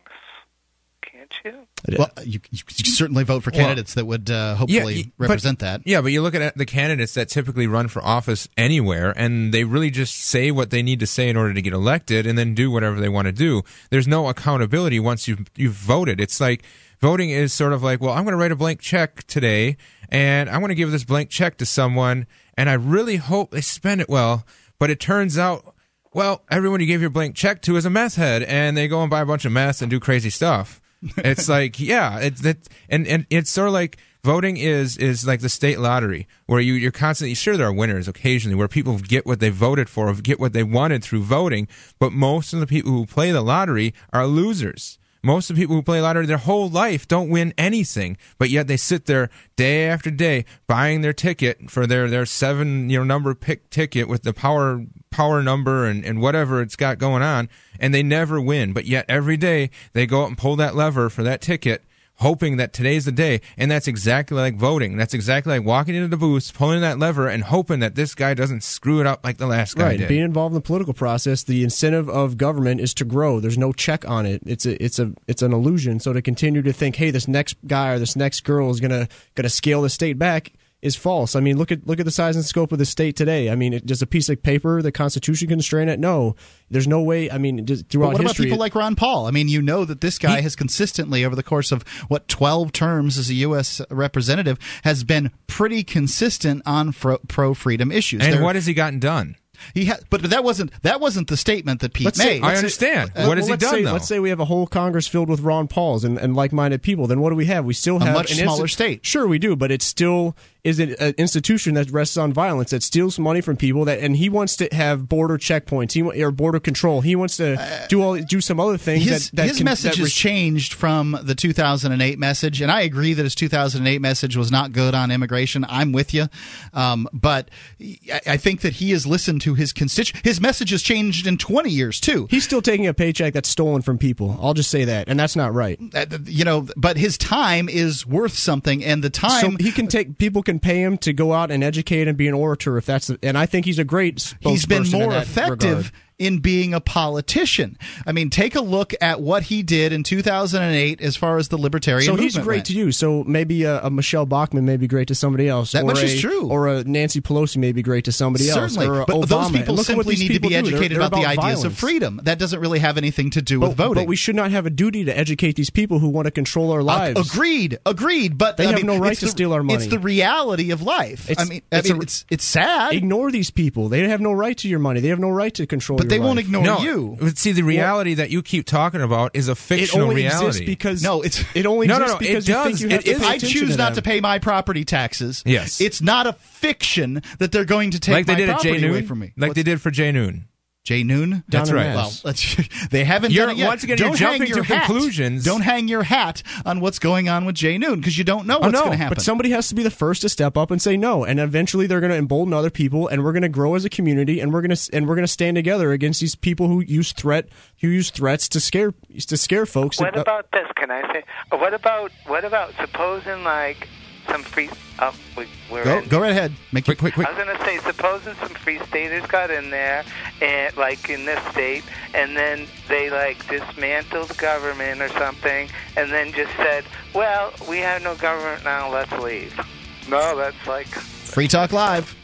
Can't 1.01 1.33
you? 1.43 1.97
Well, 1.97 2.09
you, 2.23 2.39
you 2.51 2.59
you 2.77 2.85
certainly 2.91 3.23
vote 3.23 3.43
for 3.43 3.51
Well, 3.51 3.59
candidates 3.59 3.95
that 3.95 4.05
would 4.05 4.29
uh, 4.31 4.55
hopefully 4.55 4.95
y- 4.95 5.11
represent 5.17 5.59
but, 5.59 5.65
that. 5.65 5.81
Yeah, 5.83 6.01
but 6.01 6.11
you 6.11 6.21
look 6.21 6.35
at 6.35 6.57
the 6.57 6.65
candidates 6.65 7.15
that 7.15 7.27
typically 7.27 7.67
run 7.67 7.89
for 7.89 8.03
office 8.03 8.47
anywhere, 8.55 9.13
and 9.17 9.53
they 9.53 9.63
really 9.63 9.89
just 9.89 10.15
say 10.15 10.51
what 10.51 10.69
they 10.69 10.81
need 10.81 10.99
to 11.01 11.07
say 11.07 11.27
in 11.27 11.35
order 11.35 11.53
to 11.53 11.61
get 11.61 11.73
elected, 11.73 12.25
and 12.25 12.37
then 12.37 12.53
do 12.53 12.71
whatever 12.71 13.01
they 13.01 13.09
want 13.09 13.25
to 13.25 13.31
do. 13.33 13.61
There's 13.89 14.07
no 14.07 14.29
accountability 14.29 14.99
once 14.99 15.27
you've 15.27 15.49
you've 15.55 15.73
voted. 15.73 16.21
It's 16.21 16.39
like 16.39 16.63
voting 17.01 17.31
is 17.31 17.51
sort 17.51 17.73
of 17.73 17.83
like, 17.83 17.99
well, 17.99 18.13
I'm 18.13 18.23
going 18.23 18.33
to 18.33 18.37
write 18.37 18.51
a 18.51 18.55
blank 18.55 18.79
check 18.79 19.23
today, 19.27 19.77
and 20.09 20.49
I'm 20.49 20.61
going 20.61 20.69
to 20.69 20.75
give 20.75 20.91
this 20.91 21.03
blank 21.03 21.29
check 21.29 21.57
to 21.57 21.65
someone, 21.65 22.25
and 22.55 22.69
I 22.69 22.73
really 22.73 23.17
hope 23.17 23.51
they 23.51 23.61
spend 23.61 23.99
it 24.01 24.07
well. 24.07 24.45
But 24.79 24.89
it 24.89 24.99
turns 24.99 25.37
out, 25.37 25.70
well, 26.13 26.43
everyone 26.49 26.79
you 26.79 26.85
gave 26.85 27.01
your 27.01 27.09
blank 27.09 27.35
check 27.35 27.61
to 27.63 27.75
is 27.77 27.85
a 27.85 27.89
meth 27.89 28.15
head, 28.15 28.43
and 28.43 28.75
they 28.75 28.87
go 28.87 29.01
and 29.01 29.09
buy 29.09 29.21
a 29.21 29.25
bunch 29.25 29.45
of 29.45 29.51
meth 29.51 29.81
and 29.81 29.89
do 29.89 29.99
crazy 29.99 30.29
stuff. 30.29 30.81
it's 31.17 31.49
like 31.49 31.79
yeah 31.79 32.19
it's 32.19 32.41
that 32.41 32.57
and 32.87 33.07
and 33.07 33.25
it's 33.31 33.49
sort 33.49 33.67
of 33.67 33.73
like 33.73 33.97
voting 34.23 34.57
is 34.57 34.97
is 34.97 35.25
like 35.25 35.39
the 35.39 35.49
state 35.49 35.79
lottery 35.79 36.27
where 36.45 36.59
you 36.59 36.73
you're 36.73 36.91
constantly 36.91 37.33
sure 37.33 37.57
there 37.57 37.65
are 37.65 37.73
winners 37.73 38.07
occasionally 38.07 38.55
where 38.55 38.67
people 38.67 38.99
get 38.99 39.25
what 39.25 39.39
they 39.39 39.49
voted 39.49 39.89
for 39.89 40.13
get 40.13 40.39
what 40.39 40.53
they 40.53 40.61
wanted 40.61 41.03
through 41.03 41.23
voting 41.23 41.67
but 41.97 42.11
most 42.11 42.53
of 42.53 42.59
the 42.59 42.67
people 42.67 42.91
who 42.91 43.05
play 43.05 43.31
the 43.31 43.41
lottery 43.41 43.95
are 44.13 44.27
losers 44.27 44.99
Most 45.23 45.49
of 45.49 45.55
the 45.55 45.61
people 45.61 45.75
who 45.75 45.83
play 45.83 46.01
lottery 46.01 46.25
their 46.25 46.37
whole 46.37 46.67
life 46.67 47.07
don't 47.07 47.29
win 47.29 47.53
anything, 47.55 48.17
but 48.39 48.49
yet 48.49 48.67
they 48.67 48.77
sit 48.77 49.05
there 49.05 49.29
day 49.55 49.87
after 49.87 50.09
day 50.09 50.45
buying 50.65 51.01
their 51.01 51.13
ticket 51.13 51.69
for 51.69 51.85
their, 51.85 52.09
their 52.09 52.25
seven 52.25 52.89
you 52.89 52.97
know 52.97 53.03
number 53.03 53.35
pick 53.35 53.69
ticket 53.69 54.07
with 54.07 54.23
the 54.23 54.33
power 54.33 54.83
power 55.11 55.43
number 55.43 55.85
and, 55.85 56.03
and 56.03 56.21
whatever 56.21 56.59
it's 56.61 56.75
got 56.75 56.97
going 56.97 57.21
on, 57.21 57.49
and 57.79 57.93
they 57.93 58.01
never 58.01 58.41
win. 58.41 58.73
But 58.73 58.85
yet 58.85 59.05
every 59.07 59.37
day 59.37 59.69
they 59.93 60.07
go 60.07 60.23
up 60.23 60.29
and 60.29 60.37
pull 60.37 60.55
that 60.55 60.75
lever 60.75 61.09
for 61.09 61.21
that 61.21 61.41
ticket 61.41 61.83
hoping 62.21 62.57
that 62.57 62.71
today's 62.71 63.05
the 63.05 63.11
day. 63.11 63.41
And 63.57 63.69
that's 63.69 63.87
exactly 63.87 64.37
like 64.37 64.55
voting. 64.55 64.95
That's 64.95 65.13
exactly 65.13 65.57
like 65.57 65.65
walking 65.65 65.95
into 65.95 66.07
the 66.07 66.17
booth, 66.17 66.53
pulling 66.53 66.81
that 66.81 66.99
lever, 66.99 67.27
and 67.27 67.43
hoping 67.43 67.79
that 67.79 67.95
this 67.95 68.13
guy 68.13 68.35
doesn't 68.35 68.63
screw 68.63 69.01
it 69.01 69.07
up 69.07 69.23
like 69.23 69.37
the 69.37 69.47
last 69.47 69.75
guy 69.75 69.83
right. 69.85 69.97
did. 69.97 70.07
Being 70.07 70.23
involved 70.23 70.53
in 70.53 70.55
the 70.55 70.61
political 70.61 70.93
process, 70.93 71.43
the 71.43 71.63
incentive 71.63 72.07
of 72.09 72.37
government 72.37 72.79
is 72.79 72.93
to 72.95 73.05
grow. 73.05 73.39
There's 73.39 73.57
no 73.57 73.73
check 73.73 74.07
on 74.07 74.25
it. 74.27 74.41
It's 74.45 74.65
a 74.65 74.81
it's 74.83 74.99
a 74.99 75.11
it's 75.27 75.41
an 75.41 75.51
illusion. 75.51 75.99
So 75.99 76.13
to 76.13 76.21
continue 76.21 76.61
to 76.61 76.71
think, 76.71 76.95
hey, 76.95 77.09
this 77.09 77.27
next 77.27 77.55
guy 77.65 77.89
or 77.89 77.99
this 77.99 78.15
next 78.15 78.41
girl 78.41 78.69
is 78.69 78.79
gonna 78.79 79.07
gonna 79.35 79.49
scale 79.49 79.81
the 79.81 79.89
state 79.89 80.19
back 80.19 80.53
is 80.81 80.95
false. 80.95 81.35
I 81.35 81.39
mean, 81.41 81.57
look 81.57 81.71
at 81.71 81.85
look 81.85 81.99
at 81.99 82.05
the 82.05 82.11
size 82.11 82.35
and 82.35 82.43
scope 82.43 82.71
of 82.71 82.79
the 82.79 82.85
state 82.85 83.15
today. 83.15 83.49
I 83.49 83.55
mean, 83.55 83.73
it, 83.73 83.85
does 83.85 84.01
a 84.01 84.07
piece 84.07 84.29
of 84.29 84.41
paper 84.41 84.81
the 84.81 84.91
Constitution 84.91 85.47
constrain 85.47 85.89
it? 85.89 85.99
No, 85.99 86.35
there's 86.69 86.87
no 86.87 87.01
way. 87.01 87.29
I 87.29 87.37
mean, 87.37 87.65
just 87.65 87.87
throughout 87.89 88.13
But 88.13 88.19
what 88.19 88.21
history, 88.23 88.45
about 88.45 88.47
people 88.55 88.59
like 88.59 88.73
Ron 88.75 88.95
Paul? 88.95 89.27
I 89.27 89.31
mean, 89.31 89.47
you 89.47 89.61
know 89.61 89.85
that 89.85 90.01
this 90.01 90.17
guy 90.17 90.41
has 90.41 90.55
consistently, 90.55 91.23
over 91.23 91.35
the 91.35 91.43
course 91.43 91.71
of 91.71 91.83
what 92.07 92.27
twelve 92.27 92.71
terms 92.71 93.17
as 93.17 93.29
a 93.29 93.35
U.S. 93.35 93.79
representative, 93.91 94.57
has 94.83 95.03
been 95.03 95.31
pretty 95.47 95.83
consistent 95.83 96.63
on 96.65 96.93
pro 96.93 97.53
freedom 97.53 97.91
issues. 97.91 98.21
and 98.23 98.33
There- 98.33 98.41
what 98.43 98.55
has 98.55 98.65
he 98.65 98.73
gotten 98.73 98.99
done? 98.99 99.35
he 99.75 99.85
ha- 99.85 99.97
but 100.09 100.23
that 100.23 100.43
wasn't 100.43 100.71
that 100.81 100.99
wasn't 100.99 101.27
the 101.27 101.37
statement 101.37 101.81
that 101.81 101.93
Pete 101.93 102.05
Let's 102.05 102.17
say- 102.17 102.39
made. 102.39 102.41
let's 102.41 102.53
say- 102.55 102.57
understand. 102.57 103.11
Uh, 103.15 103.25
What 103.25 103.37
has 103.37 103.43
well, 103.43 103.45
he 103.45 103.51
let's 103.51 103.63
done, 103.63 103.73
say, 103.75 103.83
though? 103.83 103.91
Let's 103.93 104.07
say 104.07 104.19
we 104.19 104.29
have 104.29 104.39
a 104.39 104.45
whole 104.45 104.65
Congress 104.65 105.07
filled 105.07 105.29
with 105.29 105.41
Ron 105.41 105.67
Pauls 105.67 106.03
and, 106.03 106.17
and 106.17 106.35
like-minded 106.35 106.81
people. 106.81 107.05
Then 107.05 107.19
what 107.21 107.29
do 107.29 107.35
we 107.35 107.45
have? 107.45 107.63
We 107.63 107.75
still 107.75 107.99
have 107.99 108.07
A 108.07 108.11
much 108.13 108.31
an 108.31 108.37
smaller 108.37 108.67
state. 108.67 109.05
Sure, 109.05 109.27
we 109.27 109.37
do, 109.37 109.55
but 109.55 109.69
it's 109.71 109.85
still 109.85 110.35
is 110.63 110.79
it 110.79 110.99
an 110.99 111.13
institution 111.17 111.73
that 111.73 111.89
rests 111.91 112.17
on 112.17 112.31
violence 112.31 112.69
that 112.69 112.83
steals 112.83 113.17
money 113.17 113.41
from 113.41 113.57
people 113.57 113.85
that 113.85 113.99
and 113.99 114.15
he 114.15 114.29
wants 114.29 114.55
to 114.55 114.67
have 114.71 115.09
border 115.09 115.37
checkpoints 115.37 115.91
he 115.93 116.01
or 116.23 116.31
border 116.31 116.59
control 116.59 117.01
he 117.01 117.15
wants 117.15 117.37
to 117.37 117.57
do 117.89 118.01
all 118.01 118.15
do 118.17 118.39
some 118.41 118.59
other 118.59 118.77
things 118.77 119.03
his, 119.05 119.29
that, 119.31 119.35
that 119.37 119.47
his 119.47 119.57
can, 119.57 119.65
message 119.65 119.91
that 119.91 119.97
has 119.97 120.05
res- 120.05 120.13
changed 120.13 120.73
from 120.73 121.17
the 121.23 121.33
2008 121.35 122.19
message, 122.19 122.61
and 122.61 122.71
I 122.71 122.81
agree 122.81 123.13
that 123.13 123.23
his 123.23 123.35
2008 123.35 123.99
message 124.01 124.37
was 124.37 124.51
not 124.51 124.71
good 124.71 124.93
on 124.93 125.11
immigration. 125.11 125.65
I'm 125.67 125.91
with 125.91 126.13
you, 126.13 126.27
um, 126.73 127.07
but 127.13 127.49
I, 127.81 128.21
I 128.27 128.37
think 128.37 128.61
that 128.61 128.73
he 128.73 128.91
has 128.91 129.05
listened 129.07 129.41
to 129.41 129.55
his 129.55 129.73
constituents. 129.73 130.23
His 130.23 130.39
message 130.41 130.69
has 130.71 130.81
changed 130.81 131.27
in 131.27 131.37
20 131.37 131.69
years 131.69 131.99
too. 131.99 132.27
he's 132.29 132.43
still 132.43 132.61
taking 132.61 132.87
a 132.87 132.93
paycheck 132.93 133.33
that's 133.33 133.49
stolen 133.49 133.81
from 133.81 133.97
people 133.97 134.37
i'll 134.41 134.53
just 134.53 134.69
say 134.69 134.85
that 134.85 135.07
and 135.07 135.19
that's 135.19 135.35
not 135.35 135.53
right 135.53 135.79
Uh, 135.93 136.05
you 136.25 136.45
know, 136.45 136.67
but 136.77 136.97
his 136.97 137.17
time 137.17 137.67
is 137.69 138.05
worth 138.05 138.33
something, 138.33 138.83
and 138.83 139.03
the 139.03 139.09
time 139.09 139.41
so 139.41 139.57
he 139.59 139.71
can 139.71 139.87
take 139.87 140.17
people 140.17 140.43
can 140.43 140.50
pay 140.59 140.81
him 140.81 140.97
to 140.97 141.13
go 141.13 141.33
out 141.33 141.51
and 141.51 141.63
educate 141.63 142.07
and 142.07 142.17
be 142.17 142.27
an 142.27 142.33
orator 142.33 142.77
if 142.77 142.85
that's 142.85 143.07
the, 143.07 143.19
and 143.23 143.37
i 143.37 143.45
think 143.45 143.65
he's 143.65 143.79
a 143.79 143.83
great 143.83 144.33
he's 144.39 144.65
been 144.65 144.89
more 144.91 145.13
effective 145.15 145.77
regard. 145.77 145.91
In 146.21 146.37
being 146.37 146.73
a 146.75 146.79
politician. 146.79 147.77
I 148.05 148.11
mean, 148.11 148.29
take 148.29 148.53
a 148.55 148.61
look 148.61 148.93
at 149.01 149.21
what 149.21 149.41
he 149.41 149.63
did 149.63 149.91
in 149.91 150.03
2008 150.03 151.01
as 151.01 151.15
far 151.15 151.37
as 151.37 151.47
the 151.47 151.57
libertarian 151.57 152.05
So 152.05 152.15
he's 152.15 152.37
great 152.37 152.57
went. 152.57 152.65
to 152.67 152.73
you. 152.73 152.91
So 152.91 153.23
maybe 153.23 153.63
a, 153.63 153.81
a 153.81 153.89
Michele 153.89 154.27
Bachmann 154.27 154.63
may 154.65 154.77
be 154.77 154.87
great 154.87 155.07
to 155.07 155.15
somebody 155.15 155.47
else. 155.47 155.71
That 155.71 155.83
or 155.83 155.87
much 155.87 156.03
a, 156.03 156.05
is 156.05 156.21
true. 156.21 156.47
Or 156.47 156.67
a 156.67 156.83
Nancy 156.83 157.21
Pelosi 157.21 157.57
may 157.57 157.71
be 157.71 157.81
great 157.81 158.05
to 158.05 158.11
somebody 158.11 158.43
Certainly, 158.45 158.85
else. 158.85 159.07
Certainly, 159.07 159.21
but 159.21 159.29
those 159.29 159.51
people 159.51 159.73
look 159.75 159.89
at 159.89 159.97
what 159.97 160.05
simply 160.05 160.15
need 160.27 160.33
to 160.33 160.39
be 160.39 160.49
do. 160.49 160.53
They're- 160.53 160.59
educated 160.59 160.97
they're 160.99 161.07
about, 161.07 161.19
the 161.21 161.25
ideas 161.27 161.63
of 161.63 161.75
freedom. 161.75 162.19
That 162.23 162.37
doesn't 162.37 162.59
really 162.59 162.79
have 162.79 162.97
anything 162.97 163.31
to 163.31 163.41
do 163.41 163.59
But, 163.59 163.69
with 163.69 163.77
voting. 163.77 164.03
but 164.03 164.07
we 164.07 164.15
should 164.15 164.35
not 164.35 164.51
have 164.51 164.67
a 164.67 164.69
duty 164.69 165.05
to 165.05 165.17
educate 165.17 165.55
these 165.55 165.71
people 165.71 165.97
who 165.97 166.09
want 166.09 166.25
to 166.25 166.31
control 166.31 166.71
our 166.71 166.81
Uh, 166.81 166.83
lives. 166.83 167.33
agreed, 167.33 167.79
agreed. 167.85 168.37
But 168.37 168.57
They 168.57 168.65
I 168.65 168.67
have 168.67 168.75
mean, 168.77 168.85
no 168.85 168.97
right 168.99 169.17
to 169.17 169.25
the- 169.25 169.31
steal 169.31 169.53
our 169.53 169.63
money. 169.63 169.77
It's 169.83 169.87
the 169.91 169.97
reality 169.99 170.69
of 170.71 170.83
life. 170.83 171.25
I 171.29 171.31
It's- 171.31 171.49
mean, 171.49 171.61
I 171.71 171.77
it's 171.79 171.89
mean, 171.89 171.97
a- 171.97 172.01
it's 172.03 172.25
it's 172.29 172.45
sad. 172.45 172.93
Ignore 172.93 173.31
these 173.31 173.49
people. 173.49 173.89
They 173.89 174.07
have 174.07 174.21
no 174.21 174.31
right 174.33 174.57
to 174.59 174.67
your 174.67 174.79
money. 174.79 174.99
They 174.99 175.07
have 175.09 175.19
no 175.19 175.29
right 175.29 175.53
to 175.55 175.65
control. 175.65 175.97
But 175.97 176.09
your 176.11 176.19
they 176.19 176.25
won't 176.25 176.39
ignore 176.39 176.63
no, 176.63 176.79
you. 176.79 177.17
but 177.19 177.37
See, 177.37 177.51
the 177.51 177.63
reality 177.63 178.15
that 178.15 178.29
you 178.29 178.41
keep 178.41 178.65
talking 178.65 179.01
about 179.01 179.31
is 179.35 179.47
a 179.49 179.53
It 179.53 179.55
fictional 179.57 180.07
only 180.09 180.23
reality. 180.23 180.45
exists 180.47 180.65
because 180.65 181.03
No, 181.03 181.21
it's 181.21 181.43
it 181.55 181.65
only 181.65 181.87
No, 181.87 181.97
no, 181.99 182.17
exists 182.17 182.21
no, 182.21 182.27
it 182.27 182.29
because 182.29 182.47
you 182.47 182.63
think 182.63 182.79
you 182.81 182.89
have 182.89 182.99
It 182.99 183.03
to 183.05 183.11
is- 183.11 183.19
pay 183.21 183.27
I 183.27 183.37
choose 183.37 183.71
to 183.71 183.77
not 183.77 183.95
to 183.95 184.01
pay 184.01 184.19
my 184.21 184.39
property 184.39 184.85
taxes. 184.85 185.43
Yes. 185.45 185.81
it's 185.81 186.01
not 186.01 186.27
a 186.27 186.33
fiction 186.33 187.21
that 187.39 187.51
they're 187.51 187.65
going 187.65 187.91
to 187.91 187.99
take 187.99 188.13
like 188.13 188.25
they 188.25 188.33
my 188.33 188.39
did 188.39 188.49
at 188.49 188.53
property 188.53 188.79
Jay 188.79 188.87
away 188.87 188.99
Noon, 188.99 189.07
from 189.07 189.19
me. 189.19 189.33
like 189.37 189.49
What's- 189.49 189.55
they 189.55 189.63
did 189.63 189.81
for 189.81 189.91
Jay 189.91 190.11
Noon. 190.11 190.45
Jay 190.83 191.03
Noon. 191.03 191.43
That's 191.47 191.69
Down 191.69 191.77
in 191.77 191.85
right. 191.85 191.95
Mass. 191.95 192.23
Well, 192.23 192.31
let's, 192.31 192.87
they 192.89 193.03
haven't 193.03 193.31
You're- 193.31 193.45
done 193.47 193.55
it 193.55 193.59
yet. 193.59 193.67
once 193.67 193.83
again, 193.83 193.97
don't 193.97 194.17
hang 194.17 194.39
jumping 194.39 194.47
your 194.47 194.57
to 194.57 194.63
hat. 194.63 194.85
conclusions. 194.87 195.43
Don't 195.43 195.61
hang 195.61 195.87
your 195.87 196.01
hat 196.01 196.41
on 196.65 196.79
what's 196.79 196.97
going 196.97 197.29
on 197.29 197.45
with 197.45 197.55
Jay 197.55 197.77
Noon 197.77 197.99
because 197.99 198.17
you 198.17 198.23
don't 198.23 198.47
know 198.47 198.57
oh, 198.57 198.61
what's 198.61 198.73
no, 198.73 198.79
going 198.79 198.91
to 198.91 198.97
happen. 198.97 199.15
But 199.15 199.21
somebody 199.23 199.51
has 199.51 199.69
to 199.69 199.75
be 199.75 199.83
the 199.83 199.91
first 199.91 200.23
to 200.23 200.29
step 200.29 200.57
up 200.57 200.71
and 200.71 200.81
say 200.81 200.97
no, 200.97 201.23
and 201.23 201.39
eventually 201.39 201.85
they're 201.85 201.99
going 201.99 202.11
to 202.11 202.17
embolden 202.17 202.53
other 202.53 202.71
people, 202.71 203.07
and 203.07 203.23
we're 203.23 203.33
going 203.33 203.43
to 203.43 203.49
grow 203.49 203.75
as 203.75 203.85
a 203.85 203.89
community, 203.89 204.39
and 204.39 204.51
we're 204.51 204.61
going 204.61 204.75
to 204.75 204.89
and 204.93 205.07
we're 205.07 205.15
going 205.15 205.23
to 205.23 205.31
stand 205.31 205.55
together 205.55 205.91
against 205.91 206.19
these 206.19 206.35
people 206.35 206.67
who 206.67 206.81
use 206.81 207.11
threat 207.11 207.47
who 207.81 207.87
use 207.87 208.09
threats 208.09 208.49
to 208.49 208.59
scare 208.59 208.93
to 209.27 209.37
scare 209.37 209.67
folks. 209.67 209.99
What 209.99 210.17
about 210.17 210.51
this? 210.51 210.67
Can 210.75 210.89
I 210.89 211.13
say? 211.13 211.23
What 211.51 211.75
about 211.75 212.11
what 212.25 212.43
about 212.43 212.73
supposing 212.79 213.43
like 213.43 213.87
some 214.31 214.43
free? 214.43 214.69
Oh, 214.99 215.13
we, 215.35 215.47
we're 215.71 215.83
go 215.83 215.97
in. 215.99 216.07
go 216.09 216.19
right 216.19 216.31
ahead. 216.31 216.53
Make 216.71 216.85
Quick, 216.85 216.97
quick, 216.99 217.13
quick. 217.13 217.27
I 217.27 217.31
was 217.31 217.45
gonna 217.45 217.65
say, 217.65 217.77
supposing 217.79 218.35
some 218.35 218.49
free 218.49 218.79
staters 218.87 219.25
got 219.27 219.51
in 219.51 219.69
there, 219.69 220.03
and 220.41 220.75
like 220.77 221.09
in 221.09 221.25
this 221.25 221.43
state, 221.51 221.83
and 222.13 222.37
then 222.37 222.67
they 222.87 223.09
like 223.09 223.45
dismantled 223.47 224.37
government 224.37 225.01
or 225.01 225.09
something, 225.09 225.69
and 225.97 226.11
then 226.11 226.31
just 226.33 226.55
said, 226.55 226.85
"Well, 227.13 227.53
we 227.67 227.79
have 227.79 228.01
no 228.03 228.15
government 228.15 228.63
now. 228.63 228.91
Let's 228.91 229.11
leave." 229.13 229.59
No, 230.07 230.35
that's 230.35 230.67
like 230.67 230.87
Free 230.87 231.47
Talk 231.47 231.71
Live. 231.71 232.15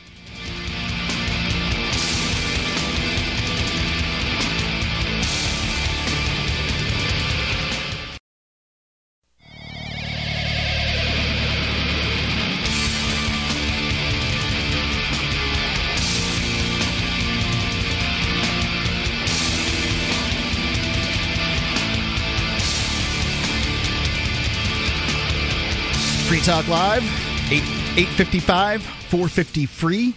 Talk 26.47 26.69
Live, 26.69 27.03
8, 27.51 27.55
855 27.97 28.81
450 28.81 29.65
free. 29.65 30.15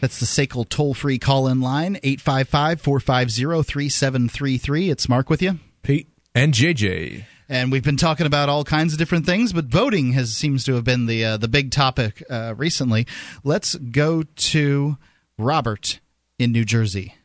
That's 0.00 0.20
the 0.20 0.24
SACL 0.24 0.68
toll 0.68 0.94
free 0.94 1.18
call 1.18 1.48
in 1.48 1.60
line, 1.60 1.98
855 2.04 2.80
450 2.80 3.64
3733. 3.64 4.90
It's 4.90 5.08
Mark 5.08 5.28
with 5.28 5.42
you. 5.42 5.58
Pete. 5.82 6.06
And 6.36 6.54
JJ. 6.54 7.24
And 7.48 7.72
we've 7.72 7.82
been 7.82 7.96
talking 7.96 8.26
about 8.26 8.48
all 8.48 8.62
kinds 8.62 8.92
of 8.92 9.00
different 9.00 9.26
things, 9.26 9.52
but 9.52 9.64
voting 9.64 10.12
has 10.12 10.32
seems 10.36 10.62
to 10.66 10.74
have 10.74 10.84
been 10.84 11.06
the 11.06 11.24
uh, 11.24 11.36
the 11.36 11.48
big 11.48 11.72
topic 11.72 12.22
uh, 12.30 12.54
recently. 12.56 13.08
Let's 13.42 13.74
go 13.74 14.22
to 14.22 14.96
Robert 15.36 15.98
in 16.38 16.52
New 16.52 16.64
Jersey. 16.64 17.16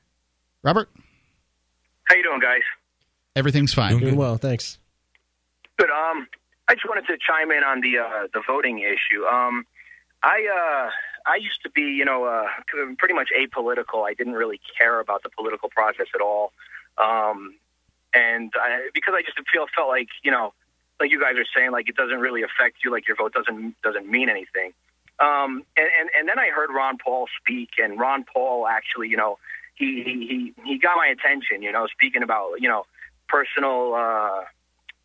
Robert, 0.64 0.90
How 2.06 2.16
you 2.16 2.24
doing, 2.24 2.40
guys? 2.40 2.62
everything's 3.36 3.76
fine. 3.76 4.00
Doing 4.00 4.16
well, 4.16 4.38
thanks. 4.38 4.80
Good. 5.78 5.92
Um, 5.92 6.28
I 6.72 6.76
just 6.76 6.88
wanted 6.88 7.06
to 7.08 7.18
chime 7.18 7.52
in 7.52 7.66
on 7.66 7.82
the 7.82 7.98
uh, 8.00 8.28
the 8.34 8.42
voting 8.48 8.80
issue. 8.80 9.26
Um, 9.26 9.66
I 10.24 10.48
uh, 10.48 10.90
I 11.30 11.36
used 11.36 11.62
to 11.64 11.70
be, 11.70 11.82
you 11.82 12.06
know, 12.06 12.24
uh, 12.24 12.48
pretty 12.98 13.14
much 13.14 13.28
apolitical. 13.38 14.08
I 14.08 14.14
didn't 14.14 14.36
really 14.36 14.62
care 14.78 15.02
about 15.02 15.22
the 15.24 15.30
political 15.30 15.68
process 15.68 16.08
at 16.16 16.22
all, 16.22 16.54
um, 16.98 17.56
and 18.14 18.54
I, 18.56 18.88
because 18.94 19.14
I 19.18 19.22
just 19.22 19.38
feel 19.52 19.66
felt 19.76 19.90
like, 19.90 20.08
you 20.24 20.32
know, 20.32 20.54
like 21.02 21.12
you 21.12 21.20
guys 21.20 21.36
are 21.36 21.46
saying, 21.54 21.72
like 21.72 21.90
it 21.90 21.98
doesn't 21.98 22.20
really 22.20 22.42
affect 22.42 22.78
you, 22.86 22.90
like 22.90 23.06
your 23.06 23.18
vote 23.18 23.34
doesn't 23.34 23.76
doesn't 23.82 24.10
mean 24.10 24.30
anything. 24.30 24.72
Um, 25.20 25.66
and, 25.76 25.90
and 26.00 26.10
and 26.18 26.30
then 26.30 26.40
I 26.40 26.52
heard 26.52 26.70
Ron 26.74 26.98
Paul 27.04 27.28
speak, 27.42 27.72
and 27.84 28.00
Ron 28.00 28.24
Paul 28.24 28.66
actually, 28.66 29.10
you 29.10 29.18
know, 29.18 29.40
he 29.76 30.04
he 30.04 30.54
he, 30.66 30.78
got 30.78 30.96
my 30.96 31.08
attention, 31.08 31.64
you 31.64 31.74
know, 31.74 31.88
speaking 31.88 32.24
about, 32.24 32.62
you 32.62 32.70
know, 32.70 32.86
personal. 33.28 33.94
Uh, 33.94 34.46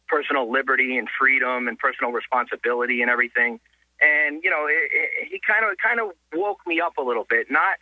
personal 0.08 0.50
liberty 0.50 0.98
and 0.98 1.08
freedom 1.18 1.68
and 1.68 1.78
personal 1.78 2.12
responsibility 2.12 3.02
and 3.02 3.10
everything. 3.10 3.60
And 4.00 4.42
you 4.42 4.50
know, 4.50 4.66
it, 4.66 4.90
it, 4.92 5.28
he 5.28 5.40
kind 5.46 5.64
of 5.64 5.76
kind 5.78 6.00
of 6.00 6.12
woke 6.34 6.60
me 6.66 6.80
up 6.80 6.98
a 6.98 7.02
little 7.02 7.26
bit. 7.28 7.50
Not, 7.50 7.76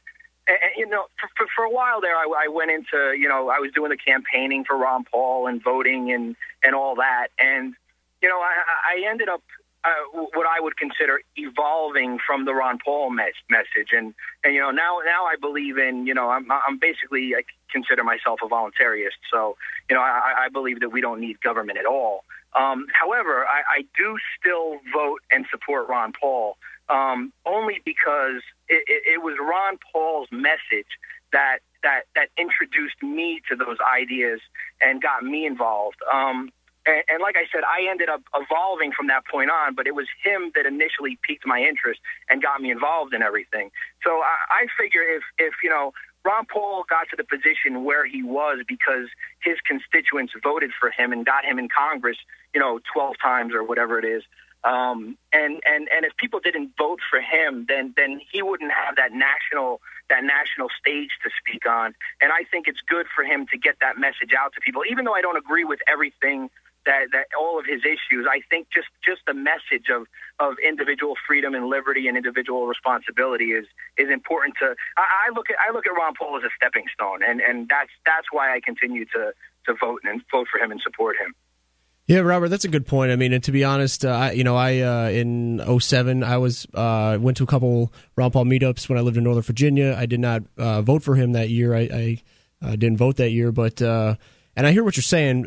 and, 0.46 0.58
you 0.76 0.86
know, 0.88 1.06
for, 1.20 1.28
for, 1.36 1.46
for 1.56 1.64
a 1.64 1.70
while 1.70 2.00
there, 2.00 2.16
I, 2.16 2.44
I 2.44 2.48
went 2.48 2.70
into 2.70 3.14
you 3.18 3.28
know, 3.28 3.48
I 3.48 3.58
was 3.58 3.72
doing 3.72 3.90
the 3.90 3.96
campaigning 3.96 4.64
for 4.64 4.76
Ron 4.76 5.04
Paul 5.04 5.46
and 5.46 5.62
voting 5.62 6.12
and 6.12 6.36
and 6.62 6.74
all 6.74 6.94
that. 6.96 7.28
And 7.38 7.74
you 8.22 8.28
know, 8.28 8.38
I, 8.38 8.96
I 8.96 9.08
ended 9.08 9.28
up 9.28 9.42
uh, 9.84 9.90
what 10.12 10.46
I 10.46 10.60
would 10.60 10.76
consider 10.76 11.20
evolving 11.36 12.18
from 12.26 12.44
the 12.44 12.54
Ron 12.54 12.78
Paul 12.84 13.10
mes- 13.10 13.34
message, 13.50 13.90
and 13.92 14.14
and 14.42 14.54
you 14.54 14.60
know 14.60 14.70
now 14.70 14.98
now 15.04 15.24
I 15.26 15.36
believe 15.40 15.78
in 15.78 16.06
you 16.06 16.14
know 16.14 16.30
I'm 16.30 16.50
I'm 16.50 16.78
basically 16.78 17.34
I 17.36 17.42
consider 17.70 18.04
myself 18.04 18.40
a 18.42 18.48
voluntarist, 18.48 19.20
so 19.30 19.56
you 19.88 19.96
know 19.96 20.02
I, 20.02 20.46
I 20.46 20.48
believe 20.48 20.80
that 20.80 20.90
we 20.90 21.00
don't 21.00 21.20
need 21.20 21.40
government 21.40 21.78
at 21.78 21.86
all. 21.86 22.24
Um, 22.54 22.86
however, 22.92 23.44
I, 23.46 23.62
I 23.78 23.84
do 23.98 24.16
still 24.38 24.78
vote 24.92 25.20
and 25.30 25.44
support 25.50 25.88
Ron 25.88 26.12
Paul 26.12 26.56
um, 26.88 27.32
only 27.46 27.80
because 27.84 28.42
it, 28.68 28.84
it, 28.86 29.14
it 29.14 29.22
was 29.22 29.36
Ron 29.40 29.78
Paul's 29.92 30.28
message 30.30 30.98
that 31.32 31.58
that 31.82 32.02
that 32.14 32.28
introduced 32.38 33.02
me 33.02 33.40
to 33.48 33.56
those 33.56 33.76
ideas 33.92 34.40
and 34.80 35.02
got 35.02 35.22
me 35.22 35.46
involved. 35.46 35.96
Um, 36.12 36.50
and, 36.86 37.02
and 37.08 37.22
like 37.22 37.36
I 37.36 37.44
said, 37.52 37.62
I 37.64 37.88
ended 37.90 38.08
up 38.08 38.22
evolving 38.34 38.92
from 38.92 39.06
that 39.08 39.26
point 39.26 39.50
on, 39.50 39.74
but 39.74 39.86
it 39.86 39.94
was 39.94 40.06
him 40.22 40.52
that 40.54 40.66
initially 40.66 41.18
piqued 41.22 41.46
my 41.46 41.60
interest 41.60 42.00
and 42.28 42.42
got 42.42 42.60
me 42.60 42.70
involved 42.70 43.14
in 43.14 43.22
everything. 43.22 43.70
So 44.02 44.20
I, 44.20 44.64
I 44.64 44.66
figure 44.78 45.02
if, 45.02 45.22
if, 45.38 45.54
you 45.62 45.70
know, 45.70 45.92
Ron 46.24 46.46
Paul 46.46 46.84
got 46.88 47.08
to 47.10 47.16
the 47.16 47.24
position 47.24 47.84
where 47.84 48.06
he 48.06 48.22
was 48.22 48.64
because 48.66 49.08
his 49.40 49.56
constituents 49.66 50.32
voted 50.42 50.70
for 50.78 50.90
him 50.90 51.12
and 51.12 51.24
got 51.24 51.44
him 51.44 51.58
in 51.58 51.68
Congress, 51.68 52.16
you 52.54 52.60
know, 52.60 52.80
12 52.92 53.16
times 53.22 53.52
or 53.54 53.62
whatever 53.62 53.98
it 53.98 54.04
is. 54.04 54.22
Um, 54.64 55.18
and, 55.30 55.60
and, 55.66 55.88
and 55.94 56.06
if 56.06 56.16
people 56.16 56.40
didn't 56.40 56.72
vote 56.78 57.00
for 57.10 57.20
him, 57.20 57.66
then, 57.68 57.92
then 57.98 58.20
he 58.32 58.40
wouldn't 58.40 58.72
have 58.72 58.96
that 58.96 59.12
national, 59.12 59.82
that 60.08 60.24
national 60.24 60.68
stage 60.80 61.10
to 61.22 61.30
speak 61.38 61.68
on. 61.68 61.94
And 62.22 62.32
I 62.32 62.44
think 62.50 62.66
it's 62.66 62.80
good 62.80 63.04
for 63.14 63.24
him 63.24 63.46
to 63.52 63.58
get 63.58 63.76
that 63.80 63.98
message 63.98 64.32
out 64.32 64.54
to 64.54 64.62
people, 64.62 64.82
even 64.90 65.04
though 65.04 65.12
I 65.12 65.20
don't 65.20 65.36
agree 65.36 65.64
with 65.64 65.80
everything 65.86 66.48
that, 66.86 67.08
that 67.12 67.26
all 67.38 67.58
of 67.58 67.66
his 67.66 67.80
issues. 67.84 68.26
I 68.28 68.40
think 68.50 68.68
just 68.72 68.88
just 69.04 69.22
the 69.26 69.34
message 69.34 69.88
of 69.92 70.06
of 70.40 70.54
individual 70.62 71.14
freedom 71.26 71.54
and 71.54 71.66
liberty 71.66 72.08
and 72.08 72.16
individual 72.16 72.66
responsibility 72.66 73.52
is 73.52 73.66
is 73.96 74.10
important 74.10 74.56
to. 74.60 74.74
I, 74.96 75.28
I 75.28 75.34
look 75.34 75.50
at 75.50 75.56
I 75.58 75.72
look 75.72 75.86
at 75.86 75.90
Ron 75.90 76.14
Paul 76.18 76.36
as 76.36 76.44
a 76.44 76.52
stepping 76.56 76.84
stone, 76.92 77.20
and 77.26 77.40
and 77.40 77.68
that's 77.68 77.90
that's 78.04 78.28
why 78.30 78.54
I 78.54 78.60
continue 78.60 79.04
to 79.06 79.32
to 79.66 79.74
vote 79.80 80.02
and 80.04 80.22
vote 80.30 80.48
for 80.50 80.58
him 80.58 80.70
and 80.70 80.80
support 80.80 81.16
him. 81.16 81.34
Yeah, 82.06 82.18
Robert, 82.18 82.48
that's 82.48 82.66
a 82.66 82.68
good 82.68 82.86
point. 82.86 83.12
I 83.12 83.16
mean, 83.16 83.32
and 83.32 83.42
to 83.44 83.52
be 83.52 83.64
honest, 83.64 84.04
uh, 84.04 84.10
I, 84.10 84.32
you 84.32 84.44
know, 84.44 84.56
I 84.56 84.80
uh, 84.80 85.08
in 85.08 85.80
07, 85.80 86.22
I 86.22 86.36
was 86.36 86.66
uh, 86.74 87.16
went 87.18 87.38
to 87.38 87.44
a 87.44 87.46
couple 87.46 87.94
Ron 88.14 88.30
Paul 88.30 88.44
meetups 88.44 88.90
when 88.90 88.98
I 88.98 89.00
lived 89.00 89.16
in 89.16 89.24
Northern 89.24 89.42
Virginia. 89.42 89.96
I 89.98 90.04
did 90.04 90.20
not 90.20 90.42
uh, 90.58 90.82
vote 90.82 91.02
for 91.02 91.14
him 91.14 91.32
that 91.32 91.48
year. 91.48 91.74
I, 91.74 91.80
I 91.80 92.22
uh, 92.62 92.76
didn't 92.76 92.98
vote 92.98 93.16
that 93.16 93.30
year, 93.30 93.52
but 93.52 93.80
uh, 93.80 94.16
and 94.54 94.66
I 94.66 94.72
hear 94.72 94.84
what 94.84 94.98
you're 94.98 95.02
saying. 95.02 95.46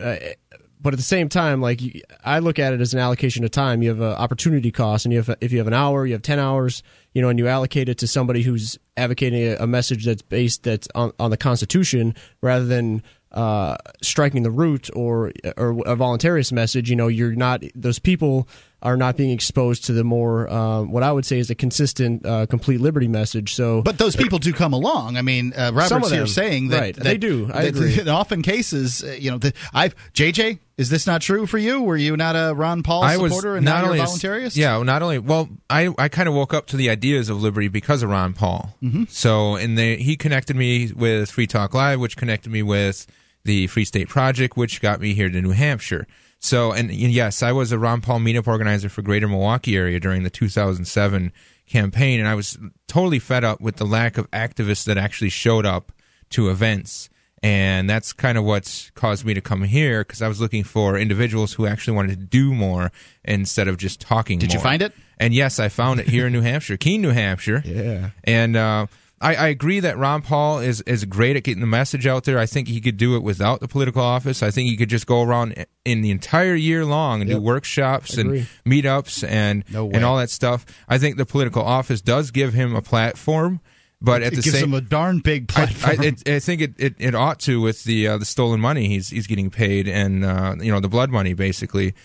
But 0.79 0.93
at 0.93 0.97
the 0.97 1.03
same 1.03 1.27
time, 1.27 1.59
like 1.59 1.81
I 2.23 2.39
look 2.39 2.59
at 2.59 2.73
it 2.73 2.81
as 2.81 2.93
an 2.93 2.99
allocation 2.99 3.43
of 3.43 3.51
time. 3.51 3.81
You 3.81 3.89
have 3.89 3.99
an 3.99 4.13
opportunity 4.13 4.71
cost, 4.71 5.05
and 5.05 5.13
you 5.13 5.21
have 5.21 5.35
if 5.41 5.51
you 5.51 5.57
have 5.57 5.67
an 5.67 5.73
hour, 5.73 6.05
you 6.05 6.13
have 6.13 6.21
ten 6.21 6.39
hours, 6.39 6.83
you 7.13 7.21
know, 7.21 7.29
and 7.29 7.39
you 7.39 7.47
allocate 7.47 7.89
it 7.89 7.97
to 7.99 8.07
somebody 8.07 8.43
who's 8.43 8.77
advocating 8.95 9.41
a, 9.41 9.55
a 9.55 9.67
message 9.67 10.05
that's 10.05 10.21
based 10.21 10.63
that's 10.63 10.87
on, 10.93 11.11
on 11.19 11.31
the 11.31 11.37
Constitution 11.37 12.13
rather 12.41 12.65
than 12.65 13.01
uh, 13.31 13.75
striking 14.01 14.43
the 14.43 14.51
root 14.51 14.89
or 14.95 15.31
or 15.57 15.71
a 15.71 15.95
voluntarist 15.95 16.51
message. 16.51 16.89
You 16.89 16.95
know, 16.95 17.07
you're 17.07 17.35
not 17.35 17.63
those 17.75 17.99
people 17.99 18.47
are 18.81 18.95
not 18.95 19.17
being 19.17 19.31
exposed 19.31 19.85
to 19.85 19.93
the 19.93 20.03
more 20.03 20.47
uh, 20.49 20.83
what 20.83 21.01
I 21.01 21.11
would 21.11 21.25
say 21.25 21.39
is 21.39 21.49
a 21.49 21.55
consistent 21.55 22.25
uh, 22.25 22.45
complete 22.45 22.79
liberty 22.79 23.07
message. 23.07 23.55
So, 23.55 23.81
but 23.81 23.97
those 23.97 24.15
people 24.15 24.37
do 24.37 24.53
come 24.53 24.73
along. 24.73 25.17
I 25.17 25.23
mean, 25.23 25.53
uh, 25.53 25.71
Robert's 25.73 26.11
here 26.11 26.27
saying 26.27 26.69
that, 26.69 26.79
right. 26.79 26.95
that 26.95 27.03
they 27.03 27.17
do. 27.17 27.49
I 27.51 27.63
that, 27.63 27.67
agree. 27.69 27.99
In 27.99 28.07
often 28.07 28.43
cases, 28.43 29.03
uh, 29.03 29.17
you 29.19 29.31
know, 29.31 29.37
the, 29.39 29.53
I've 29.73 29.95
JJ. 30.13 30.59
Is 30.77 30.91
this 30.91 31.07
not 31.07 31.23
true 31.23 31.47
for 31.47 31.57
you? 31.57 31.81
Were 31.81 31.97
you 31.97 32.15
not 32.15 32.35
a 32.35 32.53
Ron 32.53 32.83
Paul 32.83 33.01
I 33.01 33.17
was 33.17 33.31
supporter 33.31 33.55
and 33.55 33.65
not 33.65 33.79
now 33.81 33.85
only 33.85 33.97
you're 33.97 34.05
a 34.05 34.09
a 34.09 34.11
s- 34.11 34.21
voluntarist? 34.21 34.55
Yeah, 34.57 34.83
not 34.83 35.01
only 35.01 35.17
well, 35.17 35.49
I 35.71 35.91
I 35.97 36.07
kind 36.07 36.29
of 36.29 36.35
woke 36.35 36.53
up 36.53 36.67
to 36.67 36.77
the 36.77 36.91
ideas 36.91 37.29
of 37.29 37.41
liberty 37.41 37.67
because 37.67 38.03
of 38.03 38.11
Ron 38.11 38.33
Paul. 38.33 38.75
Mhm. 38.83 39.09
So, 39.09 39.55
and 39.55 39.75
they, 39.75 39.95
he 39.95 40.15
connected 40.15 40.55
me 40.55 40.91
with 40.91 41.31
Free 41.31 41.47
Talk 41.47 41.73
Live, 41.73 41.99
which 41.99 42.15
connected 42.15 42.51
me 42.51 42.61
with 42.61 43.07
the 43.43 43.65
Free 43.65 43.85
State 43.85 44.07
Project, 44.07 44.55
which 44.55 44.79
got 44.79 45.01
me 45.01 45.15
here 45.15 45.29
to 45.29 45.41
New 45.41 45.49
Hampshire. 45.49 46.05
So, 46.39 46.71
and 46.71 46.91
yes, 46.91 47.41
I 47.41 47.51
was 47.51 47.71
a 47.71 47.79
Ron 47.79 48.01
Paul 48.01 48.19
meetup 48.19 48.47
organizer 48.47 48.89
for 48.89 49.01
Greater 49.01 49.27
Milwaukee 49.27 49.75
area 49.75 49.99
during 49.99 50.23
the 50.23 50.29
2007 50.29 51.31
campaign, 51.67 52.19
and 52.19 52.27
I 52.27 52.35
was 52.35 52.57
totally 52.87 53.19
fed 53.19 53.43
up 53.43 53.59
with 53.59 53.77
the 53.77 53.85
lack 53.85 54.17
of 54.17 54.29
activists 54.31 54.85
that 54.85 54.97
actually 54.97 55.29
showed 55.29 55.65
up 55.65 55.91
to 56.31 56.49
events. 56.49 57.09
And 57.43 57.87
that's 57.87 58.13
kind 58.13 58.37
of 58.37 58.43
what's 58.45 58.89
caused 58.91 59.23
me 59.23 59.35
to 59.35 59.41
come 59.41 59.63
here 59.63 60.01
because 60.01 60.23
I 60.23 60.27
was 60.27 60.41
looking 60.41 60.63
for 60.63 60.97
individuals 60.97 61.53
who 61.53 61.67
actually 61.67 61.95
wanted 61.95 62.19
to 62.19 62.25
do 62.25 62.53
more 62.53 62.91
instead 63.23 63.67
of 63.67 63.77
just 63.77 64.01
talking 64.01 64.39
Did 64.39 64.53
you 64.53 64.59
find 64.59 64.81
it? 64.81 64.91
And 65.19 65.33
yes, 65.33 65.59
I 65.59 65.69
found 65.69 65.99
it 65.99 66.07
here 66.07 66.27
in 66.27 66.33
New 66.33 66.41
Hampshire, 66.41 66.77
Keene, 66.77 67.01
New 67.01 67.11
Hampshire. 67.11 67.61
Yeah. 67.63 68.09
And 68.23 68.55
uh, 68.55 68.87
I, 69.19 69.35
I 69.35 69.47
agree 69.47 69.79
that 69.79 69.97
Ron 69.97 70.21
Paul 70.21 70.59
is, 70.59 70.81
is 70.81 71.03
great 71.05 71.35
at 71.35 71.43
getting 71.43 71.61
the 71.61 71.67
message 71.67 72.05
out 72.05 72.25
there. 72.25 72.37
I 72.37 72.45
think 72.45 72.67
he 72.67 72.79
could 72.79 72.97
do 72.97 73.15
it 73.15 73.23
without 73.23 73.61
the 73.61 73.67
political 73.67 74.01
office. 74.01 74.43
I 74.43 74.51
think 74.51 74.69
he 74.69 74.77
could 74.77 74.89
just 74.89 75.07
go 75.07 75.23
around 75.23 75.65
in 75.85 76.01
the 76.01 76.11
entire 76.11 76.53
year 76.53 76.85
long 76.85 77.21
and 77.21 77.29
do 77.29 77.39
workshops 77.39 78.15
and 78.17 78.47
meetups 78.65 79.27
and 79.27 79.63
No 79.71 79.89
and 79.89 80.05
all 80.05 80.17
that 80.17 80.29
stuff. 80.29 80.65
I 80.87 80.99
think 80.99 81.17
the 81.17 81.25
political 81.25 81.63
office 81.63 82.01
does 82.01 82.29
give 82.29 82.53
him 82.53 82.75
a 82.75 82.81
platform, 82.81 83.59
but 83.99 84.21
at 84.21 84.33
it 84.33 84.35
the 84.35 84.41
gives 84.43 84.59
same 84.59 84.65
him 84.69 84.73
a 84.75 84.81
darn 84.81 85.19
big 85.19 85.51
I, 85.55 85.63
I, 85.63 85.65
platform. 85.65 86.03
it, 86.03 86.29
I 86.29 86.39
think 86.39 86.61
it, 86.61 86.73
it, 86.77 86.95
it 86.99 87.15
ought 87.15 87.39
to 87.41 87.59
with 87.59 87.83
the 87.85 88.07
uh, 88.07 88.17
the 88.19 88.25
stolen 88.25 88.59
money 88.59 88.87
he's 88.87 89.09
he's 89.09 89.25
getting 89.25 89.49
paid 89.49 89.87
and 89.87 90.23
uh, 90.23 90.55
you 90.59 90.71
know 90.71 90.79
the 90.79 90.89
blood 90.89 91.09
money 91.09 91.33
basically. 91.33 91.95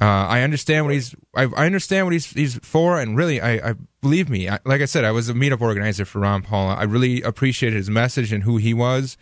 Uh, 0.00 0.04
I 0.06 0.40
understand 0.42 0.86
what 0.86 0.94
he's 0.94 1.14
I, 1.34 1.42
I 1.44 1.66
understand 1.66 2.06
what 2.06 2.12
he's 2.12 2.26
he's 2.26 2.58
for 2.62 2.98
and 2.98 3.16
really 3.16 3.40
I, 3.40 3.70
I 3.70 3.74
believe 4.00 4.30
me 4.30 4.48
I, 4.48 4.58
like 4.64 4.80
I 4.80 4.86
said 4.86 5.04
I 5.04 5.10
was 5.12 5.28
a 5.28 5.34
meetup 5.34 5.60
organizer 5.60 6.04
for 6.06 6.20
Ron 6.20 6.42
Paul 6.42 6.70
I 6.70 6.84
really 6.84 7.20
appreciated 7.22 7.76
his 7.76 7.90
message 7.90 8.32
and 8.32 8.42
who 8.42 8.56
he 8.56 8.72
was 8.72 9.18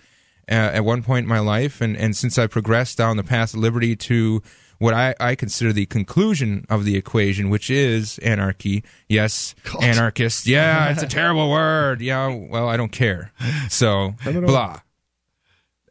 uh, 0.49 0.55
at 0.55 0.85
one 0.85 1.03
point 1.03 1.25
in 1.25 1.29
my 1.29 1.41
life 1.41 1.81
and 1.81 1.97
and 1.97 2.17
since 2.17 2.39
I 2.39 2.47
progressed 2.47 2.97
down 2.99 3.17
the 3.17 3.25
path 3.25 3.53
of 3.53 3.61
liberty 3.61 3.97
to 3.97 4.43
what 4.79 4.95
I, 4.95 5.15
I 5.21 5.35
consider 5.35 5.75
the 5.75 5.85
conclusion 5.85 6.65
of 6.71 6.85
the 6.87 6.97
equation, 6.97 7.51
which 7.51 7.69
is 7.69 8.17
anarchy. 8.21 8.83
Yes, 9.11 9.55
anarchist. 9.83 10.47
Yeah, 10.47 10.89
it's 10.93 11.03
a 11.03 11.07
terrible 11.07 11.51
word. 11.51 12.01
Yeah, 12.01 12.29
well, 12.35 12.67
I 12.67 12.79
don't 12.79 12.91
care. 12.91 13.31
So, 13.69 14.15
blah. 14.25 14.81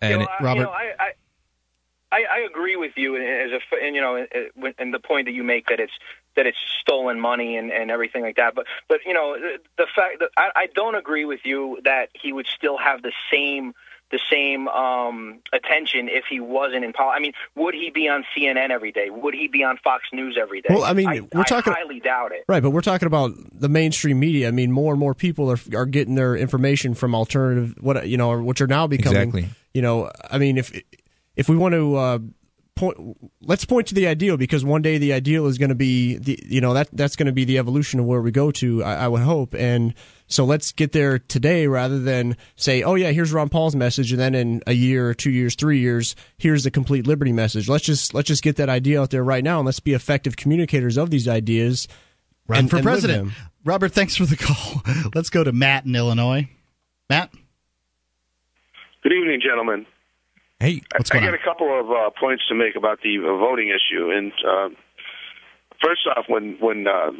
And 0.02 0.12
you 0.12 0.18
know, 0.18 0.24
it- 0.24 0.30
I, 0.40 0.54
you 0.56 0.62
know, 0.64 0.70
I, 0.72 0.94
I, 2.12 2.18
I, 2.18 2.26
I 2.32 2.40
agree 2.50 2.76
with 2.76 2.94
you, 2.96 3.16
and 3.16 3.24
as 3.26 3.52
a, 3.52 3.84
and 3.84 3.96
you 3.96 4.02
know, 4.02 4.16
and- 4.16 4.74
and 4.78 4.94
the 4.94 5.00
point 5.00 5.26
that 5.26 5.34
you 5.34 5.44
make 5.44 5.68
that 5.68 5.80
it's 5.80 5.94
that 6.36 6.46
it's 6.46 6.58
stolen 6.82 7.20
money 7.20 7.58
and, 7.58 7.72
and 7.72 7.90
everything 7.92 8.22
like 8.22 8.36
that. 8.38 8.56
But 8.56 8.66
but 8.88 9.00
you 9.06 9.14
know, 9.14 9.38
the, 9.40 9.58
the 9.78 9.88
fact 9.96 10.20
that 10.20 10.30
I, 10.38 10.52
I 10.56 10.68
don't 10.68 10.96
agree 10.96 11.26
with 11.26 11.42
you 11.44 11.80
that 11.84 12.10
he 12.14 12.32
would 12.34 12.48
still 12.48 12.78
have 12.78 13.02
the 13.02 13.12
same 13.32 13.74
the 14.12 14.20
same 14.32 14.68
um, 14.70 15.38
attention 15.54 16.10
if 16.10 16.24
he 16.28 16.40
wasn't 16.40 16.84
in 16.84 16.94
politics. 16.94 17.18
I 17.20 17.22
mean, 17.22 17.34
would 17.56 17.76
he 17.76 17.92
be 17.92 18.10
on 18.10 18.26
CNN 18.36 18.72
every 18.72 18.92
day? 18.92 19.12
Would 19.12 19.36
he 19.36 19.48
be 19.48 19.64
on 19.64 19.78
Fox 19.84 20.06
News 20.12 20.36
every 20.40 20.62
day? 20.62 20.70
Well, 20.74 20.84
I 20.84 20.94
mean, 20.94 21.08
I, 21.08 21.20
we're 21.22 21.42
I 21.42 21.44
talking- 21.44 21.74
highly 21.74 22.00
doubt 22.00 22.32
it. 22.32 22.44
Right, 22.48 22.64
but 22.64 22.72
we're 22.72 22.82
talking 22.82 23.06
about 23.06 23.34
the 23.54 23.70
mainstream 23.70 24.20
media. 24.20 24.48
I 24.48 24.52
mean, 24.52 24.72
more 24.72 24.94
and 24.94 25.00
more 25.00 25.14
people 25.14 25.52
are 25.52 25.60
are 25.76 25.86
getting 25.86 26.16
their 26.16 26.36
information 26.36 26.96
from 26.96 27.14
alternative 27.14 27.76
what 27.82 28.08
you 28.08 28.18
know, 28.18 28.32
or 28.32 28.42
which 28.42 28.62
are 28.62 28.68
now 28.68 28.88
becoming. 28.88 29.30
Exactly. 29.30 29.50
You 29.76 29.84
know, 29.84 30.10
I 30.32 30.40
mean, 30.40 30.58
if 30.58 30.72
if 31.40 31.48
we 31.48 31.56
want 31.56 31.74
to 31.74 31.96
uh, 31.96 32.20
point, 32.76 32.98
let's 33.42 33.64
point 33.64 33.88
to 33.88 33.96
the 33.96 34.08
ideal 34.08 34.36
because 34.36 34.66
one 34.66 34.82
day 34.82 34.98
the 34.98 35.14
ideal 35.14 35.48
is 35.48 35.58
going 35.58 35.70
to 35.70 35.76
be 35.76 36.18
the 36.18 36.38
you 36.46 36.60
know 36.60 36.74
that 36.74 36.90
that's 36.92 37.16
going 37.16 37.28
to 37.28 37.32
be 37.32 37.46
the 37.46 37.58
evolution 37.58 38.02
of 38.02 38.06
where 38.06 38.22
we 38.22 38.30
go 38.30 38.52
to. 38.52 38.84
I, 38.84 39.06
I 39.06 39.08
would 39.08 39.22
hope, 39.22 39.54
and 39.54 39.94
so 40.28 40.44
let's 40.44 40.74
get 40.74 40.92
there 40.92 41.18
today 41.18 41.66
rather 41.68 41.98
than 41.98 42.36
say, 42.58 42.84
oh 42.84 42.96
yeah, 42.96 43.12
here's 43.12 43.32
Ron 43.32 43.48
Paul's 43.48 43.74
message, 43.74 44.12
and 44.12 44.20
then 44.20 44.36
in 44.36 44.62
a 44.68 44.74
year, 44.74 45.14
two 45.14 45.32
years, 45.32 45.56
three 45.56 45.80
years, 45.80 46.14
here's 46.38 46.66
the 46.66 46.72
complete 46.72 47.08
liberty 47.08 47.32
message. 47.32 47.70
Let's 47.70 47.86
just 47.86 48.14
let's 48.14 48.28
just 48.28 48.44
get 48.44 48.58
that 48.58 48.68
idea 48.68 49.02
out 49.02 49.10
there 49.10 49.24
right 49.24 49.44
now, 49.44 49.60
and 49.60 49.66
let's 49.66 49.80
be 49.80 49.94
effective 49.94 50.36
communicators 50.36 50.98
of 50.98 51.10
these 51.10 51.30
ideas. 51.30 51.88
Run 52.50 52.60
and- 52.60 52.70
for 52.70 52.76
and 52.76 52.84
president. 52.84 53.32
Robert, 53.64 53.94
thanks 53.94 54.18
for 54.18 54.26
the 54.26 54.38
call. 54.38 54.82
Let's 55.14 55.30
go 55.30 55.44
to 55.44 55.52
Matt 55.52 55.86
in 55.86 55.94
Illinois. 55.94 56.48
Matt, 57.10 57.30
Good 59.04 59.12
evening, 59.14 59.42
gentlemen. 59.42 59.86
Hey, 60.60 60.82
what's 60.96 61.12
I 61.12 61.16
going 61.16 61.26
got 61.26 61.34
on? 61.34 61.40
a 61.40 61.44
couple 61.44 61.72
of 61.72 61.88
uh, 61.90 62.10
points 62.20 62.44
to 62.50 62.56
make 62.56 62.76
about 62.76 63.00
the 63.02 63.18
voting 63.20 63.70
issue. 63.70 64.12
And 64.12 64.34
uh, 64.44 64.70
first 65.82 66.02
off, 66.16 66.26
when 66.28 66.58
when 66.60 66.86
uh, 66.88 67.12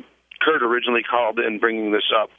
Kurt 0.42 0.62
originally 0.62 1.04
called 1.04 1.40
in 1.40 1.60
bringing 1.60 1.92
this 1.92 2.12
up, 2.12 2.30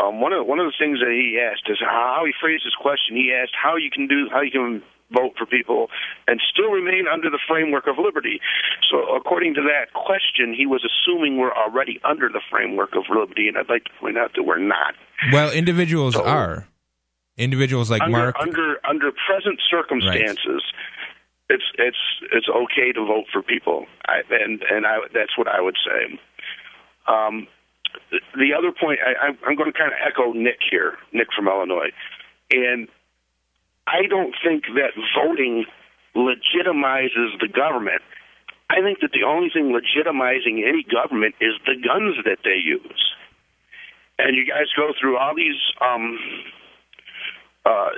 um, 0.00 0.20
one 0.20 0.32
of 0.32 0.46
one 0.46 0.58
of 0.58 0.66
the 0.66 0.76
things 0.78 1.00
that 1.00 1.08
he 1.08 1.40
asked 1.40 1.64
is 1.68 1.78
how 1.80 2.24
he 2.26 2.32
phrased 2.38 2.64
his 2.64 2.74
question. 2.74 3.16
He 3.16 3.32
asked 3.32 3.56
how 3.56 3.76
you 3.76 3.90
can 3.90 4.06
do 4.06 4.28
how 4.30 4.42
you 4.42 4.50
can 4.50 4.82
vote 5.10 5.32
for 5.38 5.46
people 5.46 5.88
and 6.26 6.40
still 6.52 6.70
remain 6.70 7.06
under 7.10 7.30
the 7.30 7.40
framework 7.48 7.86
of 7.86 7.96
liberty. 7.96 8.40
So, 8.90 9.16
according 9.16 9.54
to 9.54 9.62
that 9.62 9.94
question, 9.94 10.52
he 10.52 10.66
was 10.66 10.84
assuming 10.84 11.38
we're 11.38 11.56
already 11.56 11.98
under 12.04 12.28
the 12.28 12.42
framework 12.50 12.94
of 12.94 13.04
liberty, 13.08 13.48
and 13.48 13.56
I'd 13.56 13.68
like 13.68 13.84
to 13.84 13.90
point 13.98 14.18
out 14.18 14.32
that 14.36 14.42
we're 14.42 14.58
not. 14.58 14.94
well, 15.32 15.50
individuals 15.50 16.16
are 16.16 16.68
individuals 17.38 17.90
like 17.90 18.02
under, 18.02 18.18
Mark. 18.18 18.36
under 18.40 18.78
under 18.88 19.10
present 19.26 19.60
circumstances, 19.70 20.62
it's 21.48 21.64
it's 21.78 21.96
it's 22.32 22.48
okay 22.48 22.92
to 22.92 23.04
vote 23.06 23.24
for 23.32 23.42
people, 23.42 23.86
I, 24.06 24.20
and 24.30 24.62
and 24.70 24.86
I 24.86 24.98
that's 25.14 25.38
what 25.38 25.48
I 25.48 25.60
would 25.60 25.76
say. 25.84 26.18
Um, 27.06 27.46
the 28.34 28.52
other 28.56 28.70
point, 28.70 29.00
I, 29.00 29.28
I'm 29.46 29.56
going 29.56 29.72
to 29.72 29.78
kind 29.78 29.92
of 29.92 29.98
echo 30.06 30.32
Nick 30.32 30.58
here, 30.70 30.98
Nick 31.12 31.28
from 31.34 31.48
Illinois, 31.48 31.90
and 32.50 32.88
I 33.86 34.06
don't 34.08 34.34
think 34.44 34.64
that 34.76 34.92
voting 35.16 35.64
legitimizes 36.14 37.38
the 37.40 37.48
government. 37.48 38.02
I 38.70 38.82
think 38.82 39.00
that 39.00 39.12
the 39.12 39.24
only 39.24 39.48
thing 39.48 39.72
legitimizing 39.72 40.68
any 40.68 40.84
government 40.84 41.34
is 41.40 41.54
the 41.64 41.74
guns 41.74 42.16
that 42.24 42.38
they 42.44 42.60
use. 42.62 43.14
And 44.18 44.36
you 44.36 44.44
guys 44.44 44.66
go 44.76 44.92
through 45.00 45.16
all 45.16 45.34
these. 45.34 45.56
Um, 45.80 46.18
uh, 47.64 47.90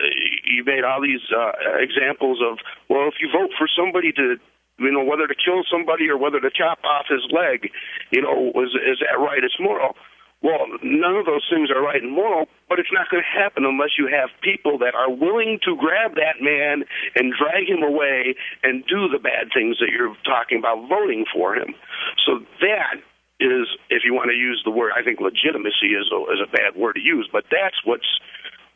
you 0.45 0.65
made 0.65 0.85
all 0.85 1.01
these 1.01 1.24
uh, 1.35 1.53
examples 1.78 2.39
of 2.41 2.59
well, 2.89 3.09
if 3.09 3.15
you 3.20 3.28
vote 3.32 3.51
for 3.59 3.69
somebody 3.69 4.12
to 4.12 4.37
you 4.81 4.91
know, 4.91 5.05
whether 5.05 5.28
to 5.28 5.37
kill 5.37 5.62
somebody 5.70 6.09
or 6.09 6.16
whether 6.16 6.41
to 6.41 6.51
chop 6.51 6.81
off 6.85 7.05
his 7.09 7.20
leg, 7.31 7.69
you 8.11 8.23
know, 8.23 8.49
is 8.65 8.73
is 8.73 8.99
that 9.05 9.20
right? 9.20 9.45
It's 9.45 9.61
moral. 9.61 9.95
Well, 10.43 10.73
none 10.82 11.16
of 11.16 11.27
those 11.27 11.45
things 11.53 11.69
are 11.69 11.82
right 11.85 12.01
and 12.01 12.16
moral, 12.16 12.49
but 12.66 12.78
it's 12.81 12.89
not 12.93 13.11
going 13.11 13.23
to 13.23 13.28
happen 13.28 13.66
unless 13.69 14.01
you 14.01 14.09
have 14.09 14.32
people 14.41 14.78
that 14.78 14.97
are 14.97 15.12
willing 15.12 15.61
to 15.69 15.77
grab 15.77 16.16
that 16.16 16.41
man 16.41 16.89
and 17.15 17.37
drag 17.37 17.69
him 17.69 17.85
away 17.85 18.35
and 18.65 18.81
do 18.89 19.05
the 19.12 19.20
bad 19.20 19.53
things 19.53 19.77
that 19.85 19.93
you're 19.93 20.16
talking 20.24 20.57
about 20.57 20.89
voting 20.89 21.27
for 21.28 21.55
him. 21.55 21.77
So 22.24 22.41
that 22.65 23.05
is, 23.39 23.69
if 23.93 24.01
you 24.01 24.16
want 24.16 24.32
to 24.32 24.37
use 24.37 24.62
the 24.65 24.73
word, 24.73 24.93
I 24.97 25.05
think 25.05 25.20
legitimacy 25.20 25.93
is 25.93 26.09
a, 26.09 26.19
is 26.32 26.41
a 26.41 26.49
bad 26.49 26.73
word 26.73 26.95
to 26.95 27.05
use, 27.05 27.28
but 27.31 27.45
that's 27.53 27.77
what's 27.85 28.09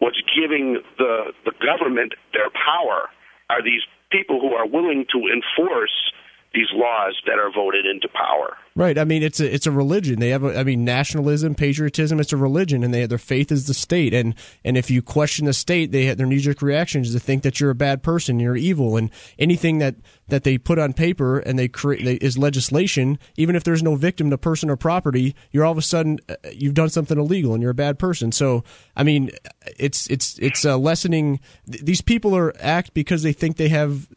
what's 0.05 0.20
giving 0.36 0.82
the 0.98 1.32
the 1.47 1.52
government 1.64 2.12
their 2.35 2.51
power 2.52 3.09
are 3.48 3.62
these 3.64 3.81
people 4.12 4.39
who 4.39 4.52
are 4.52 4.68
willing 4.68 5.06
to 5.10 5.18
enforce 5.32 6.12
these 6.55 6.68
laws 6.72 7.20
that 7.26 7.39
are 7.39 7.51
voted 7.52 7.85
into 7.85 8.09
power. 8.09 8.56
Right. 8.76 8.97
I 8.98 9.05
mean, 9.05 9.22
it's 9.22 9.40
a 9.40 9.52
it's 9.52 9.66
a 9.66 9.70
religion. 9.70 10.18
They 10.18 10.31
have, 10.31 10.43
a, 10.43 10.59
I 10.59 10.64
mean, 10.64 10.85
nationalism, 10.85 11.55
patriotism. 11.55 12.18
It's 12.18 12.32
a 12.32 12.36
religion, 12.36 12.82
and 12.82 12.93
they 12.93 13.06
their 13.06 13.18
faith 13.18 13.52
is 13.52 13.66
the 13.66 13.74
state. 13.74 14.14
And 14.14 14.35
and 14.64 14.76
if 14.76 14.90
you 14.90 15.02
question 15.02 15.47
the 15.47 15.52
state, 15.52 15.93
they 15.93 16.06
have, 16.06 16.16
their 16.16 16.26
knee 16.26 16.39
jerk 16.39 16.62
reaction 16.62 17.02
is 17.02 17.12
to 17.12 17.20
think 17.20 17.43
that 17.43 17.60
you're 17.60 17.70
a 17.70 17.74
bad 17.74 18.02
person, 18.02 18.40
you're 18.40 18.56
evil, 18.56 18.97
and 18.97 19.10
anything 19.39 19.78
that 19.78 19.97
that 20.28 20.44
they 20.44 20.59
put 20.59 20.78
on 20.78 20.93
paper 20.93 21.39
and 21.39 21.59
they 21.59 21.68
create 21.68 22.22
is 22.22 22.39
legislation. 22.39 23.18
Even 23.36 23.55
if 23.55 23.62
there's 23.62 23.82
no 23.82 23.94
victim 23.94 24.31
to 24.31 24.39
person 24.39 24.70
or 24.70 24.76
property, 24.76 25.36
you're 25.52 25.64
all 25.64 25.72
of 25.72 25.78
a 25.78 25.82
sudden 25.82 26.18
uh, 26.28 26.35
you've 26.52 26.74
done 26.74 26.89
something 26.89 27.18
illegal 27.18 27.55
and 27.55 27.62
you're 27.62 27.72
a 27.72 27.74
bad 27.74 27.98
person. 27.98 28.32
So 28.32 28.64
I 28.97 29.05
mean, 29.05 29.31
it's 29.76 30.09
it's 30.09 30.39
it's 30.39 30.64
uh, 30.64 30.78
lessening. 30.78 31.40
These 31.66 32.01
people 32.01 32.36
are 32.36 32.52
act 32.59 32.94
because 32.94 33.22
they 33.22 33.32
think 33.32 33.56
they 33.56 33.68
have 33.68 34.09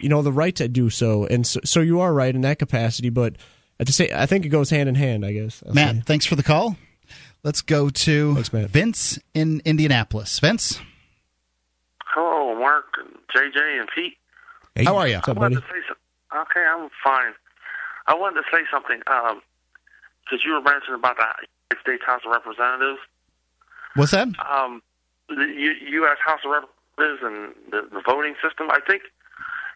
you 0.00 0.08
know 0.08 0.22
the 0.22 0.32
right 0.32 0.54
to 0.56 0.68
do 0.68 0.90
so, 0.90 1.26
and 1.26 1.46
so, 1.46 1.60
so 1.64 1.80
you 1.80 2.00
are 2.00 2.12
right 2.12 2.34
in 2.34 2.40
that 2.42 2.58
capacity. 2.58 3.10
But 3.10 3.36
to 3.84 3.92
say, 3.92 4.10
I 4.14 4.26
think 4.26 4.44
it 4.44 4.50
goes 4.50 4.70
hand 4.70 4.88
in 4.88 4.94
hand. 4.94 5.24
I 5.24 5.32
guess. 5.32 5.62
I'll 5.66 5.74
Matt, 5.74 5.96
say. 5.96 6.02
thanks 6.06 6.26
for 6.26 6.36
the 6.36 6.42
call. 6.42 6.76
Let's 7.44 7.62
go 7.62 7.88
to 7.88 8.34
thanks, 8.34 8.48
Vince 8.70 9.18
in 9.34 9.62
Indianapolis. 9.64 10.38
Vince. 10.40 10.80
Hello, 12.06 12.58
Mark, 12.58 12.86
and 12.98 13.14
JJ, 13.34 13.80
and 13.80 13.88
Pete. 13.94 14.14
Hey. 14.74 14.84
How 14.84 14.96
are 14.96 15.06
you? 15.08 15.16
What's 15.16 15.28
up, 15.28 15.36
buddy? 15.38 15.56
okay, 15.56 16.60
I'm 16.60 16.88
fine. 17.02 17.32
I 18.06 18.14
wanted 18.14 18.42
to 18.42 18.46
say 18.50 18.62
something 18.72 18.98
because 18.98 19.32
um, 20.32 20.38
you 20.44 20.52
were 20.52 20.62
mentioning 20.62 20.94
about 20.98 21.16
the 21.18 21.76
State 21.80 22.02
House 22.04 22.22
of 22.24 22.32
Representatives. 22.32 22.98
What's 23.94 24.12
that? 24.12 24.28
Um, 24.50 24.82
the 25.28 25.34
U- 25.44 26.00
U.S. 26.02 26.16
House 26.24 26.40
of 26.44 26.50
Representatives 26.50 27.22
and 27.22 27.54
the, 27.70 27.94
the 27.94 28.02
voting 28.04 28.34
system. 28.42 28.70
I 28.70 28.80
think 28.86 29.02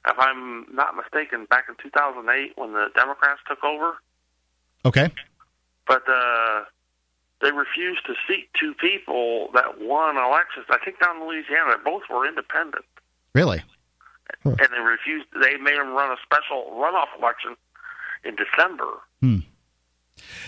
if 0.06 0.18
I'm 0.18 0.66
not 0.72 0.96
mistaken, 0.96 1.46
back 1.46 1.66
in 1.68 1.76
2008 1.82 2.52
when 2.56 2.72
the 2.72 2.88
Democrats 2.94 3.40
took 3.48 3.62
over. 3.62 3.94
Okay. 4.84 5.10
But 5.86 6.02
uh, 6.08 6.64
they 7.40 7.52
refused 7.52 8.06
to 8.06 8.14
seat 8.26 8.48
two 8.58 8.74
people 8.74 9.50
that 9.54 9.80
won 9.80 10.16
elections. 10.16 10.66
I 10.70 10.78
think 10.84 10.98
down 11.00 11.20
in 11.20 11.28
Louisiana, 11.28 11.76
both 11.84 12.02
were 12.10 12.26
independent. 12.26 12.84
Really? 13.34 13.62
Huh. 14.42 14.50
And 14.50 14.68
they 14.72 14.80
refused. 14.80 15.26
They 15.40 15.56
made 15.56 15.78
them 15.78 15.92
run 15.92 16.10
a 16.10 16.16
special 16.22 16.72
runoff 16.74 17.08
election 17.18 17.56
in 18.24 18.36
December. 18.36 18.86
Hmm. 19.20 19.38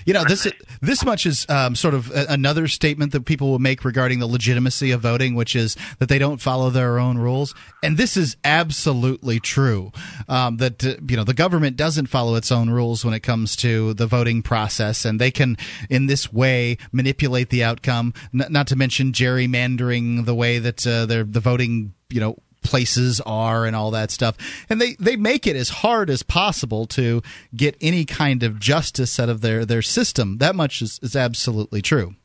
You 0.04 0.12
know, 0.12 0.24
this 0.24 0.46
this 0.80 1.04
much 1.04 1.26
is 1.26 1.46
um, 1.48 1.74
sort 1.74 1.94
of 1.94 2.10
another 2.10 2.68
statement 2.68 3.12
that 3.12 3.24
people 3.24 3.50
will 3.50 3.58
make 3.58 3.84
regarding 3.84 4.18
the 4.18 4.26
legitimacy 4.26 4.90
of 4.90 5.00
voting, 5.00 5.34
which 5.34 5.56
is 5.56 5.76
that 5.98 6.08
they 6.08 6.18
don't 6.18 6.40
follow 6.40 6.70
their 6.70 6.98
own 6.98 7.18
rules, 7.18 7.54
and 7.82 7.96
this 7.96 8.16
is 8.16 8.36
absolutely 8.44 9.40
true. 9.40 9.92
Um, 10.28 10.58
that 10.58 10.84
uh, 10.84 10.96
you 11.08 11.16
know 11.16 11.24
the 11.24 11.34
government 11.34 11.76
doesn't 11.76 12.06
follow 12.06 12.34
its 12.34 12.52
own 12.52 12.70
rules 12.70 13.04
when 13.04 13.14
it 13.14 13.20
comes 13.20 13.56
to 13.56 13.94
the 13.94 14.06
voting 14.06 14.42
process, 14.42 15.04
and 15.04 15.20
they 15.20 15.30
can, 15.30 15.56
in 15.88 16.06
this 16.06 16.32
way, 16.32 16.78
manipulate 16.92 17.50
the 17.50 17.64
outcome. 17.64 18.12
N- 18.32 18.46
not 18.50 18.66
to 18.68 18.76
mention 18.76 19.12
gerrymandering 19.12 20.24
the 20.24 20.34
way 20.34 20.58
that 20.58 20.86
uh, 20.86 21.06
the 21.06 21.24
voting 21.24 21.94
you 22.10 22.20
know 22.20 22.36
places 22.64 23.20
are 23.20 23.64
and 23.64 23.76
all 23.76 23.92
that 23.92 24.10
stuff. 24.10 24.36
And 24.68 24.80
they, 24.80 24.94
they 24.98 25.14
make 25.14 25.46
it 25.46 25.54
as 25.54 25.68
hard 25.68 26.10
as 26.10 26.22
possible 26.22 26.86
to 26.86 27.22
get 27.54 27.76
any 27.80 28.04
kind 28.04 28.42
of 28.42 28.58
justice 28.58 29.20
out 29.20 29.28
of 29.28 29.40
their, 29.40 29.64
their 29.64 29.82
system. 29.82 30.38
That 30.38 30.56
much 30.56 30.82
is, 30.82 30.98
is 31.02 31.14
absolutely 31.14 31.82
true. 31.82 32.16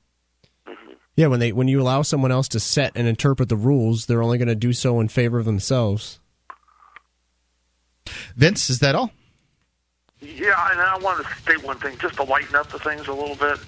Yeah, 1.15 1.27
when 1.27 1.41
they 1.41 1.51
when 1.51 1.67
you 1.67 1.81
allow 1.81 2.01
someone 2.01 2.31
else 2.31 2.47
to 2.49 2.61
set 2.61 2.93
and 2.95 3.05
interpret 3.05 3.49
the 3.49 3.57
rules, 3.57 4.05
they're 4.05 4.23
only 4.23 4.37
going 4.37 4.47
to 4.47 4.55
do 4.55 4.71
so 4.71 5.01
in 5.01 5.09
favor 5.09 5.37
of 5.37 5.43
themselves. 5.43 6.21
Vince, 8.37 8.69
is 8.69 8.79
that 8.79 8.95
all? 8.95 9.11
Yeah, 10.21 10.71
and 10.71 10.79
I 10.79 10.97
wanted 10.97 11.25
to 11.25 11.33
state 11.41 11.61
one 11.61 11.77
thing 11.77 11.97
just 11.97 12.15
to 12.15 12.23
lighten 12.23 12.55
up 12.55 12.69
the 12.69 12.79
things 12.79 13.07
a 13.07 13.13
little 13.13 13.35
bit. 13.35 13.59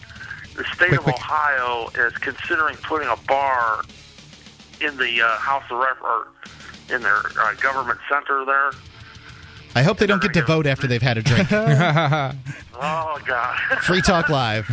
The 0.55 0.63
state 0.73 0.89
quick, 0.89 0.99
of 0.99 1.03
quick. 1.03 1.15
Ohio 1.15 1.89
is 1.95 2.13
considering 2.19 2.77
putting 2.77 3.09
a 3.09 3.17
bar 3.27 3.83
in 4.79 4.95
the 4.95 5.21
uh, 5.21 5.37
House 5.37 5.63
of 5.69 5.77
Rep 5.77 6.01
or 6.01 6.27
in 6.91 7.01
their 7.01 7.21
uh, 7.39 7.53
government 7.55 7.99
center 8.09 8.45
there. 8.45 8.71
I 9.73 9.83
hope 9.83 9.97
they 9.97 10.07
don't 10.07 10.21
get 10.21 10.33
to 10.33 10.43
vote 10.43 10.67
after 10.67 10.85
they've 10.87 11.01
had 11.01 11.17
a 11.17 11.21
drink. 11.21 11.47
oh 11.51 13.19
God! 13.25 13.57
Free 13.81 14.01
Talk 14.01 14.27
Live. 14.29 14.67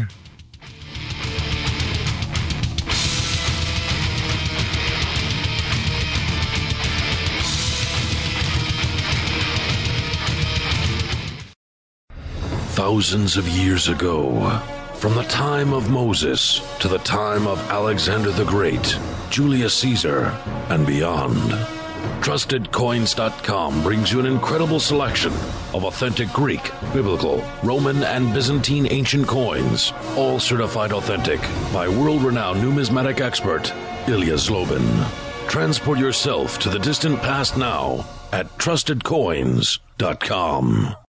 Thousands 12.75 13.37
of 13.37 13.49
years 13.49 13.89
ago, 13.89 14.61
from 14.95 15.15
the 15.15 15.25
time 15.25 15.73
of 15.73 15.91
Moses 15.91 16.61
to 16.81 16.89
the 16.89 16.99
time 16.99 17.47
of 17.47 17.59
Alexander 17.71 18.33
the 18.33 18.45
Great, 18.45 18.99
Julius 19.31 19.75
Caesar, 19.75 20.27
and 20.69 20.87
beyond. 20.87 21.78
TrustedCoins.com 22.21 23.83
brings 23.83 24.13
you 24.13 24.21
an 24.21 24.27
incredible 24.27 24.81
selection 24.81 25.33
of 25.75 25.85
authentic 25.85 26.29
Greek, 26.29 26.71
Biblical, 26.93 27.43
Roman, 27.63 28.05
and 28.05 28.35
Byzantine 28.35 28.87
ancient 28.91 29.27
coins, 29.27 29.93
all 30.17 30.39
certified 30.39 30.93
authentic 30.93 31.41
by 31.73 31.89
world 31.89 32.23
renowned 32.23 32.61
numismatic 32.61 33.21
expert 33.21 33.73
Ilya 34.09 34.35
Zlobin. 34.35 35.09
Transport 35.49 35.99
yourself 35.99 36.59
to 36.59 36.69
the 36.69 36.79
distant 36.79 37.23
past 37.23 37.57
now 37.57 38.05
at 38.33 38.47
TrustedCoins.com. 38.59 41.08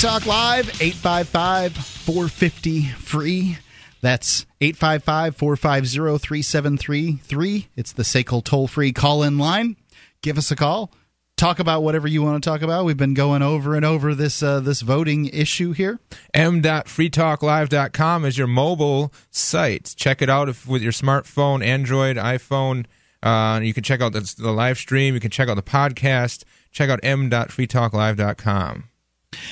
Talk 0.00 0.24
Live, 0.24 0.80
855 0.80 1.76
450 1.76 2.84
free. 2.84 3.58
That's 4.00 4.46
855 4.62 5.36
450 5.36 6.18
3733. 6.18 7.68
It's 7.76 7.92
the 7.92 8.02
SACL 8.02 8.42
toll 8.42 8.66
free 8.66 8.94
call 8.94 9.22
in 9.22 9.36
line. 9.36 9.76
Give 10.22 10.38
us 10.38 10.50
a 10.50 10.56
call. 10.56 10.90
Talk 11.36 11.58
about 11.58 11.82
whatever 11.82 12.08
you 12.08 12.22
want 12.22 12.42
to 12.42 12.48
talk 12.48 12.62
about. 12.62 12.86
We've 12.86 12.96
been 12.96 13.12
going 13.12 13.42
over 13.42 13.74
and 13.74 13.84
over 13.84 14.14
this 14.14 14.42
uh, 14.42 14.60
this 14.60 14.80
voting 14.80 15.26
issue 15.26 15.72
here. 15.72 15.98
m.freetalklive.com 16.32 18.24
is 18.24 18.38
your 18.38 18.46
mobile 18.46 19.12
site. 19.30 19.92
Check 19.98 20.22
it 20.22 20.30
out 20.30 20.48
if, 20.48 20.66
with 20.66 20.80
your 20.80 20.92
smartphone, 20.92 21.62
Android, 21.62 22.16
iPhone. 22.16 22.86
Uh, 23.22 23.60
you 23.62 23.74
can 23.74 23.82
check 23.82 24.00
out 24.00 24.14
the, 24.14 24.34
the 24.38 24.50
live 24.50 24.78
stream. 24.78 25.12
You 25.12 25.20
can 25.20 25.30
check 25.30 25.50
out 25.50 25.56
the 25.56 25.62
podcast. 25.62 26.44
Check 26.72 26.88
out 26.88 27.00
m.freetalklive.com. 27.02 28.89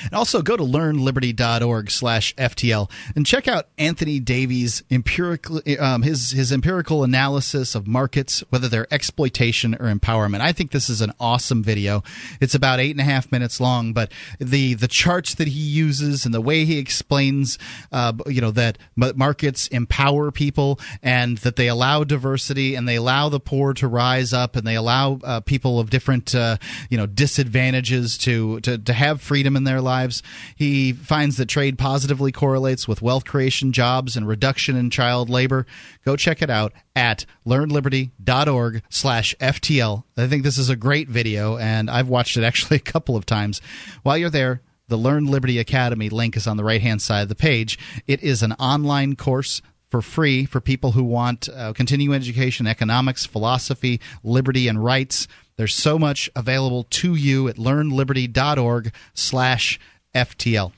And 0.05 0.13
also 0.13 0.43
go 0.43 0.57
to 0.57 0.63
learnliberty.org 0.63 1.91
slash 1.91 2.35
FTL 2.35 2.91
and 3.15 3.25
check 3.25 3.47
out 3.47 3.69
Anthony 3.79 4.19
Davies' 4.19 4.83
empirical, 4.91 5.61
um, 5.79 6.03
his, 6.03 6.33
his 6.33 6.53
empirical 6.53 7.05
analysis 7.05 7.75
of 7.75 7.87
markets, 7.87 8.43
whether 8.51 8.69
they're 8.69 8.93
exploitation 8.93 9.75
or 9.75 9.93
empowerment. 9.93 10.41
I 10.41 10.53
think 10.53 10.73
this 10.73 10.91
is 10.91 11.01
an 11.01 11.13
awesome 11.21 11.63
video. 11.63 12.03
It's 12.41 12.55
about 12.55 12.81
eight 12.81 12.91
and 12.91 13.01
a 13.01 13.05
half 13.05 13.31
minutes 13.31 13.61
long, 13.61 13.93
but 13.93 14.11
the, 14.41 14.75
the 14.75 14.89
charts 14.89 15.35
that 15.37 15.49
he 15.49 15.61
uses 15.61 16.25
and 16.25 16.35
the 16.35 16.41
way 16.41 16.65
he 16.65 16.79
explains, 16.79 17.59
uh, 17.93 18.13
you 18.27 18.41
know, 18.41 18.51
that 18.53 18.79
markets 18.97 19.69
empower 19.69 20.31
people 20.33 20.81
and 21.03 21.39
that 21.39 21.57
they 21.57 21.69
allow 21.69 22.03
diversity 22.03 22.75
and 22.75 22.89
they 22.89 22.97
allow 22.97 23.29
the 23.29 23.41
poor 23.41 23.75
to 23.75 23.87
rise 23.87 24.33
up 24.33 24.57
and 24.57 24.67
they 24.67 24.77
allow 24.77 25.21
uh, 25.23 25.41
people 25.41 25.79
of 25.79 25.91
different, 25.91 26.35
uh, 26.35 26.57
you 26.91 26.97
know, 26.97 27.07
disadvantages 27.07 28.19
to, 28.19 28.61
to, 28.61 28.79
to 28.79 28.93
have 28.93 29.21
freedom 29.21 29.57
in 29.57 29.68
their 29.69 29.81
lives. 29.81 30.23
He 30.57 30.93
finds 30.93 31.37
that 31.37 31.47
trade 31.47 31.79
positively 31.79 32.33
correlates 32.33 32.89
with 32.89 33.03
wealth 33.03 33.25
creation, 33.25 33.73
jobs, 33.73 34.17
and 34.17 34.27
reduction 34.27 34.77
in 34.77 34.91
child 34.91 35.31
labor. 35.31 35.67
Go 36.05 36.17
check 36.17 36.43
it 36.43 36.51
out 36.51 36.73
at 36.97 37.25
learnliberty.org 37.47 38.83
slash 38.89 39.35
FTL. 39.41 40.05
I 40.17 40.27
think 40.27 40.43
this 40.43 40.59
is 40.59 40.71
a 40.71 40.77
great 40.77 41.09
video, 41.09 41.57
and 41.59 41.89
I've 41.89 42.09
watched 42.09 42.37
it 42.37 42.45
actually 42.45 42.77
a 42.79 42.81
couple 42.81 43.17
of 43.17 43.27
times. 43.27 43.61
While 44.03 44.19
you're 44.19 44.31
there, 44.31 44.63
the 44.89 44.97
Learn 44.97 45.27
Liberty 45.27 45.59
Academy 45.59 46.09
link 46.09 46.37
is 46.37 46.47
on 46.47 46.57
the 46.57 46.65
right 46.65 46.81
hand 46.81 47.03
side 47.03 47.23
of 47.23 47.29
the 47.29 47.35
page. 47.35 47.79
It 48.07 48.23
is 48.23 48.43
an 48.43 48.53
online 48.55 49.17
course 49.17 49.61
for 49.91 50.03
free 50.03 50.45
for 50.45 50.61
people 50.61 50.93
who 50.93 51.05
want 51.05 51.49
uh, 51.49 51.73
continuing 51.73 52.15
education, 52.15 52.67
economics, 52.67 53.25
philosophy, 53.27 54.01
liberty, 54.23 54.69
and 54.69 54.83
rights. 54.83 55.29
There's 55.59 55.75
so 55.75 55.99
much 55.99 56.31
available 56.37 56.85
to 56.85 57.17
you 57.17 57.49
at 57.49 57.57
learnliberty.org 57.57 58.93
slash 59.13 59.81
FTL. 60.15 60.71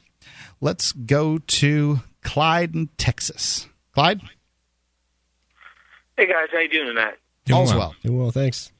Let's 0.58 0.92
go 0.92 1.36
to 1.36 2.00
Clyde 2.22 2.74
in 2.74 2.88
Texas. 2.96 3.68
Clyde? 3.92 4.22
Hey 6.16 6.26
guys, 6.26 6.48
how 6.50 6.60
you 6.60 6.70
doing 6.70 6.86
tonight? 6.86 7.16
Doing 7.44 7.60
All's 7.60 7.74
well. 7.74 7.94
Doing 8.02 8.18
well, 8.18 8.30
thanks. 8.30 8.72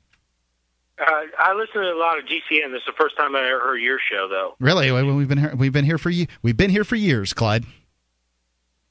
Uh, 0.99 1.05
I 1.39 1.53
listen 1.53 1.83
to 1.83 1.93
a 1.93 1.99
lot 1.99 2.19
of 2.19 2.25
GCN. 2.25 2.73
This 2.73 2.81
is 2.81 2.87
the 2.87 2.95
first 2.99 3.17
time 3.19 3.37
I 3.37 3.41
ever 3.41 3.61
heard 3.61 3.79
your 3.79 3.99
show, 4.11 4.27
though. 4.29 4.55
Really? 4.59 4.91
We've 4.91 5.29
been 5.29 5.39
here. 5.39 5.55
We've 5.55 5.73
been 5.73 5.85
here 5.85 5.99
for 5.99 6.11
you. 6.11 6.27
We've 6.43 6.57
been 6.57 6.71
here 6.71 6.85
for 6.85 6.97
years, 6.97 7.35
Clyde. 7.35 7.65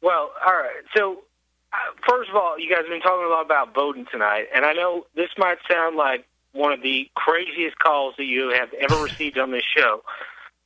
Well, 0.02 0.31
all 0.45 0.53
right. 0.53 0.84
So, 0.95 1.23
uh, 1.73 1.77
first 2.07 2.30
of 2.30 2.36
all, 2.36 2.60
you 2.60 2.69
guys 2.69 2.80
have 2.81 2.90
been 2.90 3.02
talking 3.02 3.26
a 3.26 3.30
lot 3.30 3.45
about 3.45 3.73
voting 3.73 4.06
tonight, 4.11 4.45
and 4.53 4.64
I 4.64 4.73
know 4.73 5.06
this 5.15 5.30
might 5.38 5.57
sound 5.69 5.95
like 5.95 6.26
one 6.51 6.71
of 6.71 6.81
the 6.81 7.09
craziest 7.15 7.77
calls 7.80 8.15
that 8.17 8.26
you 8.26 8.49
have 8.49 8.73
ever 8.73 8.97
received 9.03 9.38
on 9.38 9.51
this 9.51 9.63
show. 9.63 10.03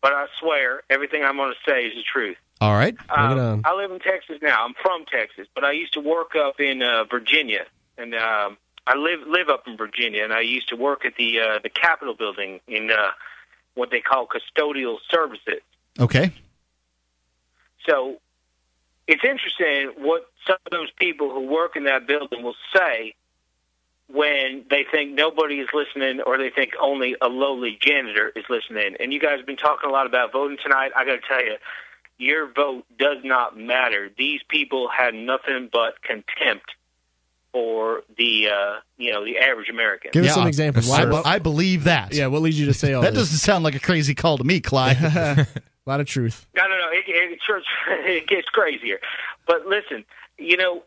But 0.01 0.14
I 0.14 0.27
swear, 0.39 0.84
everything 0.89 1.23
I'm 1.23 1.38
going 1.38 1.53
to 1.53 1.72
say 1.72 1.85
is 1.85 1.93
the 1.95 2.03
truth. 2.03 2.38
All 2.60 2.73
right. 2.73 2.95
Um, 3.10 3.61
I 3.65 3.76
live 3.76 3.91
in 3.91 3.99
Texas 3.99 4.38
now. 4.41 4.65
I'm 4.65 4.73
from 4.81 5.05
Texas, 5.05 5.47
but 5.53 5.64
I 5.64 5.72
used 5.72 5.93
to 5.93 5.99
work 5.99 6.35
up 6.35 6.60
in 6.60 6.81
uh, 6.81 7.03
Virginia, 7.05 7.65
and 7.97 8.14
um, 8.15 8.57
I 8.88 8.95
live 8.95 9.22
live 9.27 9.49
up 9.49 9.68
in 9.68 9.76
Virginia, 9.76 10.23
and 10.23 10.31
I 10.31 10.41
used 10.41 10.69
to 10.69 10.76
work 10.76 11.03
at 11.03 11.15
the 11.18 11.39
uh, 11.39 11.60
the 11.61 11.69
Capitol 11.69 12.14
building 12.14 12.61
in 12.68 12.91
uh, 12.91 13.11
what 13.76 13.91
they 13.91 13.99
call 13.99 14.27
custodial 14.27 14.97
services. 15.10 15.61
Okay. 15.99 16.31
So 17.85 18.22
it's 19.07 19.23
interesting 19.23 20.03
what 20.03 20.30
some 20.47 20.57
of 20.65 20.72
those 20.72 20.91
people 20.91 21.31
who 21.31 21.47
work 21.47 21.76
in 21.76 21.84
that 21.85 22.07
building 22.07 22.43
will 22.43 22.55
say 22.73 23.15
when 24.14 24.64
they 24.69 24.85
think 24.90 25.11
nobody 25.11 25.56
is 25.56 25.68
listening 25.73 26.22
or 26.22 26.38
they 26.38 26.52
think 26.52 26.73
only 26.80 27.15
a 27.19 27.27
lowly 27.27 27.77
janitor 27.81 28.31
is 28.35 28.45
listening. 28.48 28.95
And 28.99 29.11
you 29.11 29.19
guys 29.19 29.38
have 29.38 29.48
been 29.48 29.57
talking 29.57 29.90
a 29.90 29.91
lot 29.91 30.06
about 30.06 30.31
voting 30.31 30.57
tonight. 30.61 30.91
I 30.95 31.03
got 31.03 31.14
to 31.14 31.22
tell 31.27 31.44
you, 31.44 31.56
your 32.19 32.52
vote 32.53 32.85
does 32.99 33.18
not 33.23 33.57
matter. 33.57 34.11
These 34.15 34.41
people 34.48 34.88
had 34.88 35.15
nothing 35.15 35.68
but 35.73 36.02
contempt 36.03 36.76
for 37.52 38.03
the 38.15 38.49
uh, 38.49 38.80
you 38.98 39.11
know 39.11 39.26
the 39.26 39.40
average 39.40 39.69
American. 39.69 40.11
Give 40.14 40.26
us 40.26 40.35
some 40.35 40.48
examples. 40.48 40.90
I, 40.91 41.06
be- 41.06 41.22
I 41.26 41.40
believe 41.40 41.85
that. 41.85 42.14
Yeah, 42.14 42.27
what 42.27 42.44
leads 42.44 42.60
you 42.60 42.68
to 42.68 42.73
say 42.73 42.94
all 42.94 43.02
that? 43.02 43.14
this? 43.15 43.23
Doesn't 43.23 43.40
sound 43.40 43.64
like 43.64 43.76
a 43.76 43.80
crazy 43.80 44.14
call 44.14 44.38
to 44.38 44.44
me, 44.44 44.60
Clyde. 44.60 44.98
a 45.03 45.48
lot 45.88 45.99
of 45.99 46.06
truth. 46.06 46.45
No, 46.56 46.64
no, 46.64 46.77
no. 46.77 46.90
It, 46.91 47.03
it, 47.07 47.40
it 48.06 48.27
gets 48.27 48.48
crazier. 48.49 48.99
But 49.48 49.65
listen, 49.65 50.06
you 50.44 50.57
know, 50.57 50.84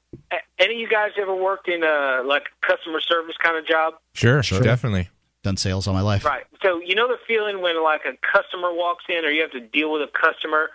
any 0.59 0.75
of 0.75 0.81
you 0.81 0.89
guys 0.89 1.11
ever 1.21 1.35
worked 1.35 1.69
in 1.69 1.83
a 1.83 2.23
like 2.25 2.45
customer 2.61 3.01
service 3.01 3.37
kind 3.43 3.57
of 3.57 3.67
job? 3.67 3.95
Sure, 4.15 4.43
sure, 4.43 4.61
definitely. 4.61 5.09
Done 5.43 5.57
sales 5.57 5.87
all 5.87 5.95
my 5.95 6.01
life. 6.01 6.25
Right. 6.25 6.45
So 6.63 6.81
you 6.85 6.95
know 6.95 7.09
the 7.09 7.19
feeling 7.27 7.61
when 7.63 7.83
like 7.83 8.03
a 8.05 8.13
customer 8.33 8.73
walks 8.73 9.05
in 9.09 9.25
or 9.25 9.31
you 9.31 9.43
have 9.43 9.53
to 9.53 9.61
deal 9.61 9.93
with 9.93 10.03
a 10.03 10.09
customer. 10.13 10.71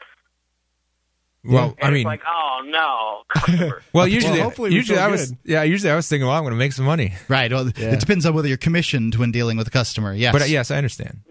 Well, 1.43 1.75
and 1.79 1.87
I 1.87 1.89
mean, 1.89 1.97
it's 2.01 2.05
like, 2.05 2.21
oh 2.27 2.61
no, 2.65 3.23
customer. 3.33 3.81
well, 3.93 4.07
usually, 4.07 4.33
Well, 4.33 4.43
hopefully 4.43 4.73
usually 4.75 4.99
I 4.99 5.07
was, 5.07 5.31
good. 5.31 5.39
yeah, 5.43 5.63
usually 5.63 5.91
I 5.91 5.95
was 5.95 6.07
thinking, 6.07 6.27
well, 6.27 6.35
I'm 6.35 6.43
going 6.43 6.51
to 6.53 6.57
make 6.57 6.71
some 6.71 6.85
money. 6.85 7.13
Right. 7.27 7.51
Well, 7.51 7.67
Yeah. 7.75 7.93
it 7.93 7.99
depends 7.99 8.27
on 8.27 8.35
whether 8.35 8.47
you're 8.47 8.57
commissioned 8.57 9.15
when 9.15 9.31
dealing 9.31 9.57
with 9.57 9.67
a 9.67 9.71
customer. 9.71 10.13
Yes. 10.13 10.33
But 10.33 10.43
uh, 10.43 10.45
yes, 10.45 10.69
I 10.69 10.77
understand. 10.77 11.21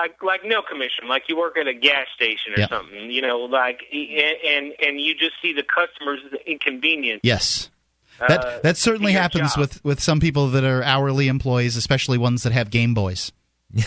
Like 0.00 0.22
like 0.22 0.42
no 0.44 0.62
commission, 0.62 1.08
like 1.08 1.24
you 1.28 1.36
work 1.36 1.56
at 1.58 1.66
a 1.66 1.74
gas 1.74 2.06
station 2.14 2.52
or 2.54 2.60
Yeah. 2.60 2.68
something, 2.68 3.10
you 3.10 3.22
know, 3.22 3.38
like 3.40 3.80
and 3.92 4.72
and 4.80 5.00
you 5.00 5.14
just 5.14 5.34
see 5.42 5.52
the 5.52 5.62
customers 5.64 6.20
as 6.26 6.38
inconvenience. 6.46 7.20
Yes. 7.22 7.70
That 8.18 8.40
Uh, 8.44 8.58
that 8.62 8.76
certainly 8.76 9.12
happens 9.12 9.52
job. 9.54 9.60
with, 9.60 9.84
with 9.84 10.00
some 10.00 10.20
people 10.20 10.48
that 10.48 10.64
are 10.64 10.82
hourly 10.82 11.28
employees, 11.28 11.76
especially 11.76 12.16
ones 12.18 12.44
that 12.44 12.52
have 12.52 12.70
Game 12.70 12.94
Boys. 12.94 13.30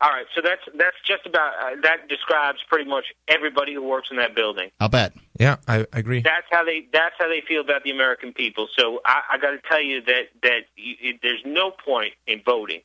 All 0.00 0.10
right, 0.10 0.26
so 0.34 0.40
that's 0.42 0.62
that's 0.74 0.96
just 1.06 1.26
about 1.26 1.52
uh, 1.62 1.80
that 1.82 2.08
describes 2.08 2.58
pretty 2.68 2.88
much 2.90 3.04
everybody 3.28 3.72
who 3.72 3.82
works 3.82 4.08
in 4.10 4.16
that 4.16 4.34
building. 4.34 4.68
I'll 4.80 4.88
bet. 4.88 5.12
Yeah, 5.38 5.56
I, 5.68 5.86
I 5.92 5.98
agree. 6.00 6.20
That's 6.22 6.46
how 6.50 6.64
they 6.64 6.86
that's 6.92 7.14
how 7.18 7.28
they 7.28 7.40
feel 7.46 7.60
about 7.60 7.84
the 7.84 7.92
American 7.92 8.32
people. 8.32 8.66
So 8.76 9.00
I, 9.04 9.22
I 9.34 9.38
got 9.38 9.52
to 9.52 9.60
tell 9.68 9.80
you 9.80 10.00
that 10.02 10.24
that 10.42 10.60
you, 10.76 10.94
it, 11.00 11.20
there's 11.22 11.42
no 11.46 11.70
point 11.70 12.14
in 12.26 12.42
voting. 12.44 12.80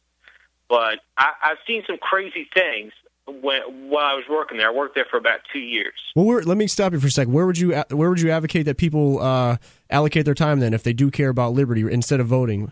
But 0.69 0.99
I, 1.17 1.31
I've 1.43 1.57
seen 1.65 1.83
some 1.87 1.97
crazy 1.97 2.47
things 2.53 2.91
when 3.25 3.61
while 3.89 4.05
I 4.05 4.13
was 4.13 4.25
working 4.29 4.57
there. 4.57 4.67
I 4.67 4.73
worked 4.73 4.95
there 4.95 5.05
for 5.09 5.17
about 5.17 5.39
two 5.51 5.59
years. 5.59 5.93
Well, 6.15 6.25
where, 6.25 6.41
let 6.43 6.57
me 6.57 6.67
stop 6.67 6.93
you 6.93 6.99
for 6.99 7.07
a 7.07 7.11
second. 7.11 7.33
Where 7.33 7.45
would 7.45 7.57
you 7.57 7.73
where 7.89 8.09
would 8.09 8.19
you 8.21 8.31
advocate 8.31 8.65
that 8.65 8.77
people 8.77 9.19
uh, 9.21 9.57
allocate 9.89 10.25
their 10.25 10.33
time 10.33 10.59
then 10.59 10.73
if 10.73 10.83
they 10.83 10.93
do 10.93 11.09
care 11.11 11.29
about 11.29 11.53
liberty 11.53 11.81
instead 11.91 12.19
of 12.19 12.27
voting? 12.27 12.71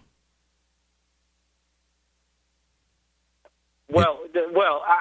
Well, 3.90 4.20
the, 4.34 4.48
well, 4.54 4.84
I, 4.86 4.98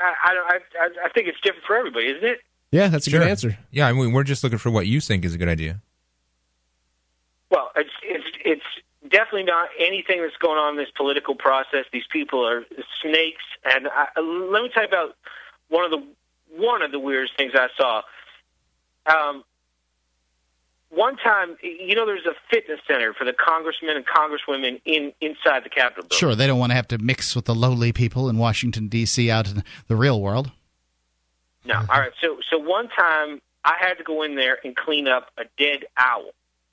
I, 0.00 0.14
I, 0.24 0.58
I, 0.80 0.88
I 1.04 1.08
think 1.10 1.28
it's 1.28 1.40
different 1.42 1.64
for 1.66 1.76
everybody, 1.76 2.06
isn't 2.06 2.24
it? 2.24 2.38
Yeah, 2.72 2.88
that's 2.88 3.06
a 3.06 3.10
Sure. 3.10 3.20
good 3.20 3.28
answer. 3.28 3.58
Yeah, 3.70 3.86
I 3.86 3.92
mean, 3.92 4.12
we're 4.12 4.24
just 4.24 4.42
looking 4.42 4.58
for 4.58 4.70
what 4.70 4.86
you 4.86 5.00
think 5.00 5.24
is 5.24 5.34
a 5.34 5.38
good 5.38 5.48
idea. 5.48 5.80
Well, 7.50 7.70
it's 7.76 7.90
it's 8.02 8.24
it's 8.44 8.62
definitely 9.12 9.44
not 9.44 9.68
anything 9.78 10.22
that's 10.22 10.36
going 10.38 10.58
on 10.58 10.72
in 10.72 10.76
this 10.76 10.90
political 10.96 11.34
process. 11.36 11.84
These 11.92 12.06
people 12.10 12.46
are 12.46 12.64
snakes, 13.02 13.44
and 13.64 13.86
I, 13.88 14.08
let 14.20 14.62
me 14.62 14.70
tell 14.72 14.82
you 14.82 14.88
about 14.88 15.16
one 15.68 15.84
of 15.84 15.90
the 15.90 16.04
one 16.56 16.82
of 16.82 16.90
the 16.90 16.98
weirdest 16.98 17.36
things 17.36 17.52
I 17.54 17.68
saw. 17.76 18.02
Um, 19.06 19.44
one 20.90 21.16
time, 21.16 21.56
you 21.62 21.94
know, 21.94 22.04
there's 22.04 22.26
a 22.26 22.34
fitness 22.50 22.80
center 22.86 23.14
for 23.14 23.24
the 23.24 23.32
congressmen 23.32 23.96
and 23.96 24.04
congresswomen 24.06 24.80
in 24.84 25.12
inside 25.20 25.64
the 25.64 25.70
Capitol 25.70 26.04
building. 26.04 26.18
Sure, 26.18 26.34
they 26.34 26.46
don't 26.46 26.58
want 26.58 26.70
to 26.70 26.76
have 26.76 26.88
to 26.88 26.98
mix 26.98 27.34
with 27.34 27.46
the 27.46 27.54
lowly 27.54 27.92
people 27.92 28.28
in 28.28 28.38
Washington 28.38 28.88
D.C. 28.88 29.30
out 29.30 29.50
in 29.50 29.64
the 29.88 29.96
real 29.96 30.20
world. 30.20 30.50
No, 31.64 31.76
all 31.76 32.00
right. 32.00 32.12
So 32.20 32.38
so 32.50 32.58
one 32.58 32.88
time, 32.88 33.40
I 33.64 33.76
had 33.78 33.94
to 33.94 34.04
go 34.04 34.22
in 34.22 34.34
there 34.34 34.58
and 34.64 34.76
clean 34.76 35.08
up 35.08 35.30
a 35.38 35.44
dead 35.58 35.84
owl. 35.96 36.30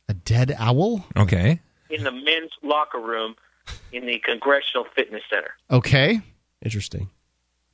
A 0.10 0.14
dead 0.14 0.56
owl? 0.57 1.06
Okay. 1.16 1.60
In 1.90 2.03
the 2.03 2.11
men's 2.11 2.52
locker 2.64 2.99
room 2.99 3.36
in 3.91 4.06
the 4.06 4.20
Congressional 4.20 4.86
Fitness 4.95 5.24
Center. 5.30 5.52
Okay. 5.72 6.22
Interesting. 6.64 7.10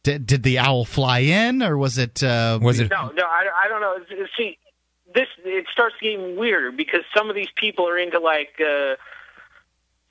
Did, 0.04 0.26
did 0.28 0.44
the 0.44 0.60
owl 0.60 0.86
fly 0.86 1.20
in, 1.20 1.64
or 1.64 1.78
was 1.78 1.98
it? 1.98 2.22
Uh, 2.24 2.60
Was 2.62 2.80
it? 2.80 2.92
No, 2.92 3.10
no, 3.10 3.24
I, 3.24 3.48
I 3.66 3.68
don't 3.68 3.82
know. 3.82 3.98
See, 4.38 4.58
this 5.14 5.28
it 5.44 5.66
starts 5.72 5.96
getting 6.02 6.36
weirder 6.38 6.72
because 6.72 7.02
some 7.16 7.30
of 7.30 7.36
these 7.36 7.50
people 7.56 7.88
are 7.90 7.98
into 7.98 8.20
like 8.20 8.54
uh, 8.60 8.96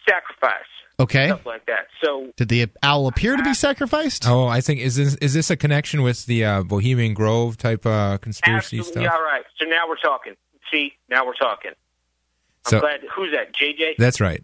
sacrifice 0.09 0.65
Okay. 1.01 1.27
stuff 1.27 1.45
like 1.47 1.67
that. 1.67 1.87
So 2.03 2.31
Did 2.37 2.49
the 2.49 2.67
owl 2.83 3.09
appear 3.09 3.37
to 3.37 3.43
be 3.43 3.55
sacrificed? 3.55 4.27
Oh, 4.29 4.47
I 4.47 4.61
think 4.61 4.81
is 4.81 4.95
this 4.97 5.15
is 5.17 5.35
this 5.35 5.51
a 5.51 5.57
connection 5.57 6.03
with 6.03 6.27
the 6.27 6.45
uh, 6.45 6.63
Bohemian 6.63 7.15
Grove 7.15 7.57
type 7.57 7.85
uh, 7.85 8.19
conspiracy 8.19 8.79
absolutely, 8.79 9.03
stuff? 9.05 9.15
all 9.17 9.23
right. 9.25 9.45
So 9.61 9.67
now 9.67 9.89
we're 9.89 9.97
talking. 9.97 10.35
See, 10.73 10.93
now 11.09 11.27
we're 11.27 11.35
talking. 11.35 11.73
I'm 12.67 12.71
So- 12.71 12.81
glad. 12.81 13.01
Who's 13.15 13.33
that? 13.33 13.53
JJ. 13.53 13.95
That's 13.99 14.21
right. 14.21 14.43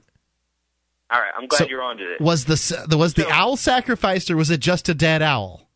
all 1.10 1.20
right. 1.20 1.32
I'm 1.36 1.46
glad 1.48 1.58
So, 1.58 1.66
you're 1.68 1.82
onto 1.82 2.06
this. 2.06 2.20
Was 2.20 2.44
the 2.44 2.52
s- 2.54 2.72
the 2.86 2.96
was 2.96 3.14
the 3.14 3.28
owl 3.30 3.56
sacrificed, 3.56 4.30
or 4.30 4.36
was 4.36 4.50
it 4.50 4.60
just 4.60 4.88
a 4.88 4.94
dead 4.94 5.22
owl? 5.22 5.68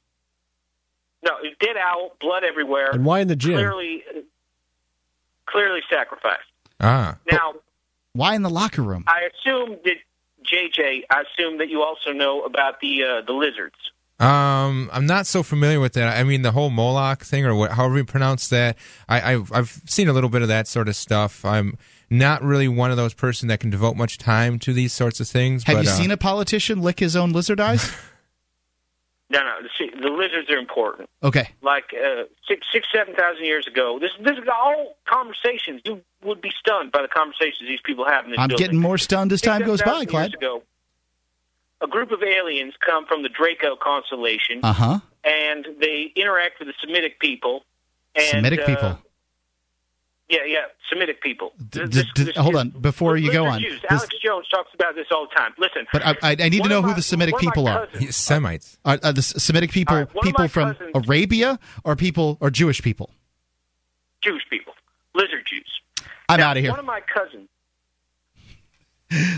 No, 1.25 1.33
it's 1.43 1.57
dead 1.59 1.77
owl, 1.77 2.15
blood 2.21 2.45
everywhere. 2.45 2.91
And 2.93 3.05
why 3.05 3.21
in 3.21 3.29
the 3.29 3.37
gym? 3.37 3.55
Clearly, 3.55 4.05
clearly 5.47 5.81
sacrificed. 5.91 6.43
Ah. 6.81 7.17
Now, 7.31 7.55
Why 8.13 8.35
in 8.37 8.43
the 8.43 8.51
locker 8.51 8.83
room? 8.83 9.05
I 9.09 9.23
assume 9.33 9.77
that 9.85 9.97
JJ. 10.45 11.05
I 11.11 11.23
assume 11.23 11.59
that 11.59 11.69
you 11.69 11.83
also 11.83 12.13
know 12.13 12.43
about 12.43 12.81
the 12.81 13.03
uh, 13.03 13.21
the 13.27 13.33
lizards. 13.33 13.75
Um, 14.21 14.89
I'm 14.93 15.07
not 15.07 15.27
so 15.27 15.43
familiar 15.43 15.81
with 15.81 15.95
that. 15.95 16.17
I 16.17 16.23
mean, 16.23 16.43
the 16.43 16.53
whole 16.53 16.71
Moloch 16.71 17.25
thing, 17.25 17.45
or 17.45 17.55
what, 17.57 17.73
however 17.73 17.97
you 17.97 18.05
pronounce 18.05 18.49
that. 18.51 18.77
I, 19.09 19.33
I've 19.33 19.51
I've 19.53 19.81
seen 19.87 20.09
a 20.09 20.13
little 20.13 20.31
bit 20.31 20.43
of 20.43 20.49
that 20.49 20.69
sort 20.69 20.89
of 20.89 20.95
stuff. 20.95 21.45
I'm 21.45 21.77
not 22.11 22.43
really 22.43 22.69
one 22.69 22.91
of 22.91 22.97
those 22.97 23.15
person 23.15 23.49
that 23.49 23.61
can 23.61 23.71
devote 23.71 23.97
much 23.97 24.19
time 24.19 24.59
to 24.61 24.73
these 24.73 24.93
sorts 24.93 25.21
of 25.21 25.29
things. 25.29 25.65
Have 25.65 25.77
but, 25.77 25.85
you 25.85 25.91
uh, 25.91 25.95
seen 25.95 26.11
a 26.11 26.17
politician 26.17 26.81
lick 26.83 27.01
his 27.01 27.17
own 27.17 27.33
lizard 27.33 27.61
eyes? 27.61 27.95
No, 29.31 29.41
no. 29.41 29.67
See, 29.79 29.91
the 29.91 30.11
lizards 30.11 30.51
are 30.51 30.59
important. 30.59 31.09
Okay. 31.23 31.49
Like 31.63 31.93
uh, 31.95 32.25
six, 32.47 32.67
six, 32.71 32.87
seven 32.95 33.15
thousand 33.15 33.45
years 33.45 33.67
ago, 33.67 33.99
this, 33.99 34.11
this 34.21 34.39
is 34.39 34.45
all 34.53 34.97
conversations. 35.09 35.81
You 35.85 36.03
would 36.23 36.41
be 36.41 36.53
stunned 36.57 36.93
by 36.93 37.03
the 37.03 37.09
conversations 37.09 37.69
these 37.69 37.81
people 37.83 38.05
have 38.05 38.27
in 38.27 38.33
this 38.33 38.39
I'm 38.39 38.49
building. 38.49 38.65
getting 38.67 38.81
more 38.81 38.99
stunned 38.99 39.33
as 39.33 39.41
time 39.41 39.63
goes 39.63 39.81
by, 39.81 40.01
6,000 40.01 40.07
Clyde. 40.09 40.23
Years 40.31 40.35
ago, 40.35 40.63
a 41.81 41.87
group 41.87 42.13
of 42.13 42.23
aliens 42.23 42.75
come 42.79 43.07
from 43.07 43.23
the 43.23 43.29
Draco 43.29 43.77
constellation, 43.77 44.61
Uh 44.63 44.73
huh. 44.73 44.99
and 45.25 45.67
they 45.81 46.13
interact 46.15 46.59
with 46.59 46.69
the 46.69 46.75
Semitic 46.81 47.19
people. 47.19 47.65
And, 48.15 48.27
Semitic 48.27 48.61
uh, 48.61 48.67
people. 48.67 48.99
Yeah, 50.31 50.39
yeah, 50.47 50.61
Semitic 50.91 51.21
people. 51.23 51.53
D- 51.71 51.85
d- 51.87 52.03
d- 52.15 52.33
hold 52.37 52.57
on, 52.57 52.71
before 52.71 53.17
you 53.19 53.31
go 53.31 53.45
on. 53.45 53.61
Jews. 53.61 53.81
This- 53.83 53.91
Alex 53.91 54.15
Jones 54.25 54.47
talks 54.49 54.71
about 54.75 54.95
this 54.95 55.07
all 55.11 55.29
the 55.29 55.35
time. 55.35 55.53
Listen, 55.59 55.87
but 55.93 56.05
I, 56.05 56.11
I, 56.23 56.31
I 56.31 56.49
need 56.49 56.63
to 56.63 56.69
know 56.69 56.79
of 56.79 56.87
who 56.87 56.95
the 56.95 57.03
Semitic 57.03 57.35
one 57.35 57.41
of 57.41 57.45
my 57.45 57.51
people 57.53 57.69
are. 57.69 57.87
cousins- 57.87 58.17
Semites. 58.17 58.79
Are, 58.87 58.99
are 59.03 59.13
the 59.13 59.21
Semitic 59.23 59.71
people 59.71 59.95
All 59.95 60.01
right, 60.05 60.15
one 60.15 60.27
of 60.27 60.33
people 60.33 60.49
from 60.49 60.75
cousins- 60.75 60.91
Arabia 60.95 61.59
or 61.85 61.95
people 61.95 62.39
or 62.41 62.51
Jewish 62.51 62.81
people? 62.81 63.11
Jewish 64.23 64.43
people, 64.49 64.73
lizard 65.15 65.45
Jews. 65.47 65.81
I'm 66.31 66.41
Now, 66.41 66.51
out 66.51 66.57
of 66.57 66.63
here. 66.63 66.71
One 66.71 66.81
of 66.81 66.87
my 66.87 67.01
cousins. 67.03 67.49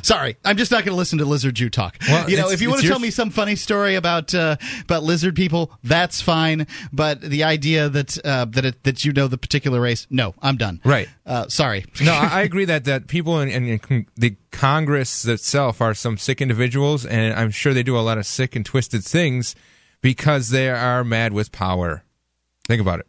Sorry, 0.02 0.36
I'm 0.44 0.56
just 0.56 0.70
not 0.70 0.84
going 0.84 0.92
to 0.92 0.96
listen 0.96 1.18
to 1.18 1.24
lizard 1.24 1.54
Jew 1.54 1.70
talk. 1.70 1.96
Well, 2.08 2.28
you 2.30 2.36
know, 2.36 2.50
if 2.50 2.60
you 2.60 2.70
want 2.70 2.82
to 2.82 2.88
tell 2.88 2.98
me 2.98 3.10
some 3.10 3.30
funny 3.30 3.56
story 3.56 3.94
about 3.94 4.34
uh, 4.34 4.56
about 4.82 5.02
lizard 5.02 5.34
people, 5.36 5.72
that's 5.82 6.20
fine. 6.20 6.66
But 6.92 7.20
the 7.20 7.44
idea 7.44 7.88
that 7.88 8.24
uh, 8.24 8.46
that 8.46 8.64
it, 8.64 8.82
that 8.84 9.04
you 9.04 9.12
know 9.12 9.28
the 9.28 9.38
particular 9.38 9.80
race, 9.80 10.06
no, 10.10 10.34
I'm 10.40 10.56
done. 10.56 10.80
Right. 10.84 11.08
Uh, 11.24 11.48
sorry. 11.48 11.84
no, 12.02 12.12
I, 12.12 12.26
I 12.26 12.42
agree 12.42 12.64
that 12.66 12.84
that 12.84 13.08
people 13.08 13.40
in, 13.40 13.48
in, 13.48 13.80
in 13.88 14.06
the 14.16 14.36
Congress 14.50 15.26
itself 15.26 15.80
are 15.80 15.94
some 15.94 16.16
sick 16.18 16.40
individuals, 16.40 17.04
and 17.04 17.34
I'm 17.34 17.50
sure 17.50 17.74
they 17.74 17.82
do 17.82 17.98
a 17.98 18.00
lot 18.00 18.18
of 18.18 18.26
sick 18.26 18.56
and 18.56 18.64
twisted 18.64 19.04
things 19.04 19.54
because 20.00 20.50
they 20.50 20.70
are 20.70 21.04
mad 21.04 21.32
with 21.32 21.52
power. 21.52 22.02
Think 22.66 22.80
about 22.80 23.00
it. 23.00 23.06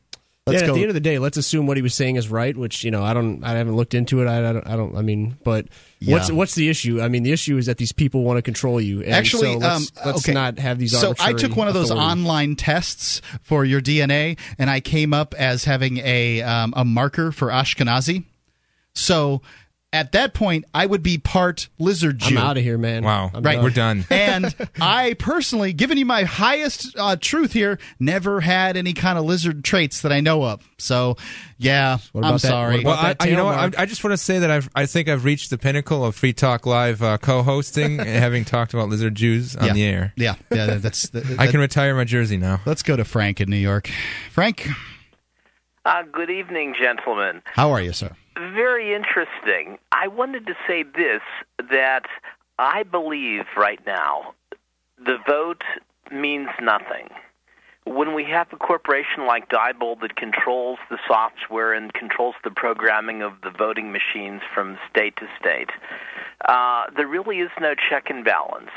Yeah, 0.54 0.60
at 0.68 0.74
the 0.74 0.82
end 0.82 0.90
of 0.90 0.94
the 0.94 1.00
day, 1.00 1.20
let's 1.20 1.38
assume 1.38 1.68
what 1.68 1.78
he 1.78 1.84
was 1.84 1.94
saying 1.94 2.16
is 2.16 2.30
right, 2.30 2.56
which 2.56 2.84
you 2.84 2.92
know 2.92 3.04
I 3.04 3.14
don't, 3.14 3.44
I 3.44 3.52
haven't 3.52 3.76
looked 3.76 3.94
into 3.94 4.22
it. 4.22 4.28
I, 4.28 4.50
I 4.50 4.54
don't, 4.54 4.68
I 4.68 4.76
don't. 4.76 4.96
I 4.98 5.02
mean, 5.02 5.38
but 5.44 5.68
what's 6.06 6.30
Yeah. 6.30 6.36
what's 6.36 6.56
the 6.56 6.70
issue? 6.70 7.02
I 7.02 7.08
mean, 7.08 7.24
the 7.24 7.32
issue 7.32 7.58
is 7.58 7.66
that 7.66 7.78
these 7.78 7.92
people 7.92 8.24
want 8.24 8.38
to 8.38 8.42
control 8.42 8.80
you. 8.80 9.02
And 9.02 9.14
Actually, 9.14 9.54
so 9.54 9.58
let's, 9.60 9.92
um, 9.98 10.06
let's 10.06 10.26
okay. 10.26 10.34
not 10.34 10.60
have 10.60 10.80
these. 10.80 10.98
So 10.98 11.14
I 11.20 11.34
took 11.34 11.56
one 11.56 11.68
of 11.68 11.74
those 11.74 11.90
authorities. 11.90 12.12
online 12.12 12.56
tests 12.56 13.22
for 13.42 13.66
your 13.66 13.82
DNA, 13.82 14.38
and 14.58 14.70
I 14.70 14.80
came 14.80 15.14
up 15.14 15.34
as 15.36 15.64
having 15.64 15.98
a 16.00 16.42
um, 16.42 16.74
a 16.76 16.86
marker 16.86 17.32
for 17.32 17.50
Ashkenazi. 17.50 18.26
So 18.94 19.42
at 19.94 20.12
that 20.12 20.34
point, 20.34 20.66
I 20.74 20.86
would 20.86 21.02
be 21.02 21.18
part 21.18 21.70
lizard 21.80 22.20
Jew. 22.20 22.38
I'm 22.38 22.44
out 22.46 22.58
of 22.58 22.64
here, 22.64 22.78
man. 22.78 23.04
Wow. 23.06 23.32
I'm 23.34 23.42
Right, 23.42 23.56
done. 23.56 23.64
We're 23.64 23.70
done. 23.70 24.06
and 24.12 24.56
I 24.82 25.14
personally, 25.18 25.72
giving 25.72 25.98
you 25.98 26.06
my 26.06 26.24
highest 26.24 26.94
uh, 26.98 27.16
truth 27.16 27.54
here, 27.54 27.80
never 28.00 28.42
had 28.42 28.76
any 28.76 28.92
kind 28.94 29.18
of 29.18 29.24
lizard 29.24 29.64
traits 29.64 30.02
that 30.02 30.12
I 30.12 30.20
know 30.20 30.44
of. 30.44 30.68
So, 30.78 31.16
yeah, 31.58 32.00
What 32.12 32.20
about 32.20 32.28
I'm 32.28 32.34
that- 32.34 32.40
sorry. 32.40 32.76
what 32.78 32.86
Well, 32.86 33.00
about 33.00 33.16
I, 33.22 33.26
I- 33.26 33.30
you 33.30 33.36
know 33.38 33.46
what? 33.46 33.80
I, 33.80 33.84
I 33.84 33.86
just 33.86 34.04
want 34.04 34.12
to 34.12 34.18
say 34.18 34.40
that 34.40 34.52
I've, 34.52 34.70
I 34.76 34.86
think 34.88 35.08
I've 35.08 35.24
reached 35.24 35.52
the 35.52 35.58
pinnacle 35.58 36.04
of 36.04 36.16
Free 36.16 36.34
Talk 36.34 36.66
Live 36.66 37.02
uh, 37.02 37.18
co-hosting, 37.18 37.98
having 38.00 38.44
talked 38.44 38.74
about 38.74 38.90
lizard 38.90 39.16
Jews 39.16 39.56
on 39.56 39.68
yeah. 39.68 39.74
the 39.74 39.84
air. 39.86 40.14
Yeah, 40.18 40.36
yeah, 40.52 40.76
that's. 40.76 41.10
that- 41.10 41.40
I 41.40 41.48
can 41.48 41.62
retire 41.62 41.96
my 41.96 42.04
jersey 42.04 42.36
now. 42.38 42.60
Let's 42.66 42.84
go 42.84 42.98
to 42.98 43.06
Frank 43.06 43.40
in 43.40 43.50
New 43.50 43.56
York. 43.56 43.90
Frank, 44.32 44.68
Uh, 45.88 46.04
good 46.12 46.30
evening, 46.30 46.76
gentlemen. 46.78 47.42
how 47.46 47.72
are 47.72 47.82
you, 47.82 47.94
sir? 47.94 48.12
Very 48.36 48.94
interesting. 48.94 49.78
I 49.94 50.10
wanted 50.10 50.46
to 50.48 50.54
say 50.68 50.84
this 50.84 51.22
that 51.72 52.04
I 52.60 52.84
believe 52.84 53.46
right 53.56 53.80
now 53.88 54.34
the 54.98 55.18
vote 55.26 55.64
means 56.12 56.50
nothing. 56.62 57.08
When 57.86 58.14
we 58.14 58.26
have 58.26 58.52
a 58.52 58.58
corporation 58.58 59.28
like 59.28 59.48
Diebold 59.48 60.02
that 60.02 60.18
controls 60.18 60.78
the 60.90 60.98
software 61.08 61.72
and 61.74 61.94
controls 61.94 62.36
the 62.44 62.52
programming 62.52 63.22
of 63.22 63.40
the 63.42 63.50
voting 63.50 63.94
machines 63.94 64.42
from 64.54 64.78
state 64.90 65.16
to 65.16 65.28
state, 65.40 65.70
uh, 66.50 66.88
there 66.98 67.08
really 67.08 67.38
is 67.38 67.50
no 67.62 67.76
check 67.90 68.10
and 68.10 68.26
balance. 68.26 68.72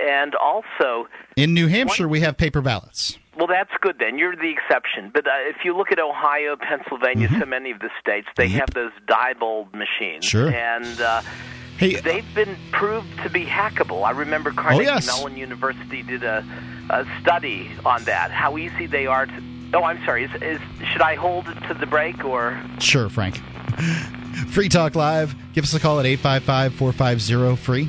And 0.00 0.36
also, 0.36 1.08
In 1.34 1.52
New 1.52 1.66
Hampshire, 1.66 2.06
we 2.06 2.20
have 2.20 2.36
paper 2.36 2.60
ballots. 2.60 3.18
Well, 3.36 3.46
that's 3.46 3.72
good 3.80 3.98
then. 3.98 4.18
You're 4.18 4.36
the 4.36 4.50
exception. 4.50 5.10
But 5.12 5.26
uh, 5.26 5.30
if 5.48 5.64
you 5.64 5.76
look 5.76 5.92
at 5.92 5.98
Ohio, 5.98 6.56
Pennsylvania, 6.56 7.28
so 7.38 7.46
many 7.46 7.70
of 7.70 7.80
the 7.80 7.90
states, 8.00 8.28
they 8.36 8.48
have 8.48 8.70
those 8.70 8.92
Diebold 9.06 9.74
machines. 9.74 10.24
Sure. 10.24 10.52
And 10.52 11.00
uh, 11.00 11.22
Hey, 11.76 11.96
they've 11.96 12.34
been 12.34 12.56
proved 12.70 13.08
to 13.24 13.30
be 13.30 13.44
hackable. 13.44 14.04
I 14.04 14.12
remember 14.12 14.52
Carnegie 14.52 14.84
yes. 14.84 15.06
Mellon 15.06 15.36
University 15.36 16.02
did 16.02 16.22
a, 16.22 16.44
a 16.88 17.04
study 17.20 17.70
on 17.84 18.04
that, 18.04 18.30
how 18.30 18.56
easy 18.56 18.86
they 18.86 19.06
are 19.06 19.26
to. 19.26 19.42
Oh, 19.74 19.82
I'm 19.82 20.02
sorry. 20.04 20.24
Is, 20.24 20.30
is 20.40 20.60
should 20.92 21.02
I 21.02 21.16
hold 21.16 21.48
it 21.48 21.58
to 21.66 21.74
the 21.74 21.86
break 21.86 22.24
or? 22.24 22.60
Sure, 22.78 23.08
Frank. 23.08 23.38
Free 24.50 24.68
Talk 24.68 24.94
Live. 24.94 25.34
Give 25.52 25.64
us 25.64 25.74
a 25.74 25.80
call 25.80 25.98
at 25.98 26.06
855 26.06 26.74
450 26.74 27.56
free. 27.56 27.88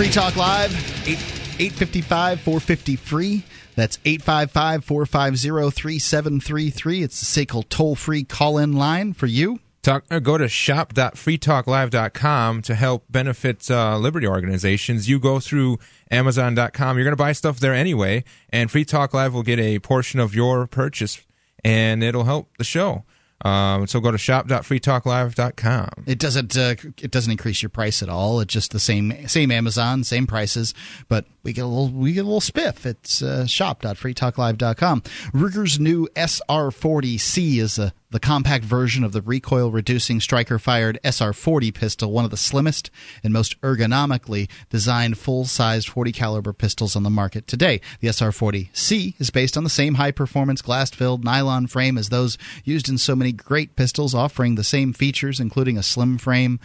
Free 0.00 0.08
Talk 0.08 0.34
Live, 0.34 0.72
8, 1.06 1.18
855 1.60 2.40
450 2.40 2.96
free. 2.96 3.44
That's 3.76 3.98
855 4.06 4.82
450 4.82 5.70
3733. 5.72 7.02
It's 7.02 7.20
the 7.20 7.44
SACL 7.44 7.68
toll 7.68 7.94
free 7.94 8.24
call 8.24 8.56
in 8.56 8.72
line 8.72 9.12
for 9.12 9.26
you. 9.26 9.60
Talk, 9.82 10.04
uh, 10.10 10.20
go 10.20 10.38
to 10.38 10.48
shop.freetalklive.com 10.48 12.62
to 12.62 12.74
help 12.74 13.04
benefit 13.10 13.70
uh, 13.70 13.98
liberty 13.98 14.26
organizations. 14.26 15.06
You 15.06 15.20
go 15.20 15.38
through 15.38 15.78
Amazon.com. 16.10 16.96
You're 16.96 17.04
going 17.04 17.12
to 17.12 17.16
buy 17.16 17.32
stuff 17.32 17.60
there 17.60 17.74
anyway, 17.74 18.24
and 18.48 18.70
Free 18.70 18.86
Talk 18.86 19.12
Live 19.12 19.34
will 19.34 19.42
get 19.42 19.58
a 19.58 19.80
portion 19.80 20.18
of 20.18 20.34
your 20.34 20.66
purchase, 20.66 21.20
and 21.62 22.02
it'll 22.02 22.24
help 22.24 22.56
the 22.56 22.64
show. 22.64 23.04
Um, 23.42 23.86
so 23.86 24.00
go 24.00 24.10
to 24.10 24.18
shop.freetalklive.com. 24.18 25.88
It 26.06 26.18
doesn't 26.18 26.56
uh, 26.56 26.74
it 27.00 27.10
doesn't 27.10 27.30
increase 27.30 27.62
your 27.62 27.70
price 27.70 28.02
at 28.02 28.08
all. 28.08 28.40
It's 28.40 28.52
just 28.52 28.72
the 28.72 28.80
same 28.80 29.26
same 29.28 29.50
Amazon, 29.50 30.04
same 30.04 30.26
prices, 30.26 30.74
but 31.08 31.24
we 31.42 31.52
get 31.52 31.64
a 31.64 31.66
little 31.66 31.88
we 31.88 32.12
get 32.12 32.20
a 32.20 32.28
little 32.28 32.40
spiff. 32.40 32.86
It's 32.86 33.22
uh, 33.22 33.46
shop.freetalklive.com. 33.46 35.02
Ruger's 35.32 35.80
new 35.80 36.06
SR40C 36.16 37.58
is 37.58 37.78
a 37.78 37.92
the 38.10 38.20
compact 38.20 38.64
version 38.64 39.04
of 39.04 39.12
the 39.12 39.22
recoil 39.22 39.70
reducing 39.70 40.20
striker 40.20 40.58
fired 40.58 40.98
SR40 41.04 41.72
pistol, 41.72 42.10
one 42.10 42.24
of 42.24 42.32
the 42.32 42.36
slimmest 42.36 42.90
and 43.22 43.32
most 43.32 43.60
ergonomically 43.60 44.50
designed 44.68 45.16
full 45.16 45.44
sized 45.44 45.88
40 45.88 46.10
caliber 46.10 46.52
pistols 46.52 46.96
on 46.96 47.04
the 47.04 47.10
market 47.10 47.46
today. 47.46 47.80
The 48.00 48.08
SR40C 48.08 49.20
is 49.20 49.30
based 49.30 49.56
on 49.56 49.62
the 49.62 49.70
same 49.70 49.94
high 49.94 50.10
performance 50.10 50.60
glass 50.60 50.90
filled 50.90 51.24
nylon 51.24 51.68
frame 51.68 51.96
as 51.96 52.08
those 52.08 52.36
used 52.64 52.88
in 52.88 52.98
so 52.98 53.14
many 53.14 53.30
great 53.30 53.76
pistols, 53.76 54.14
offering 54.14 54.56
the 54.56 54.64
same 54.64 54.92
features, 54.92 55.38
including 55.38 55.78
a 55.78 55.82
slim 55.82 56.18
frame. 56.18 56.58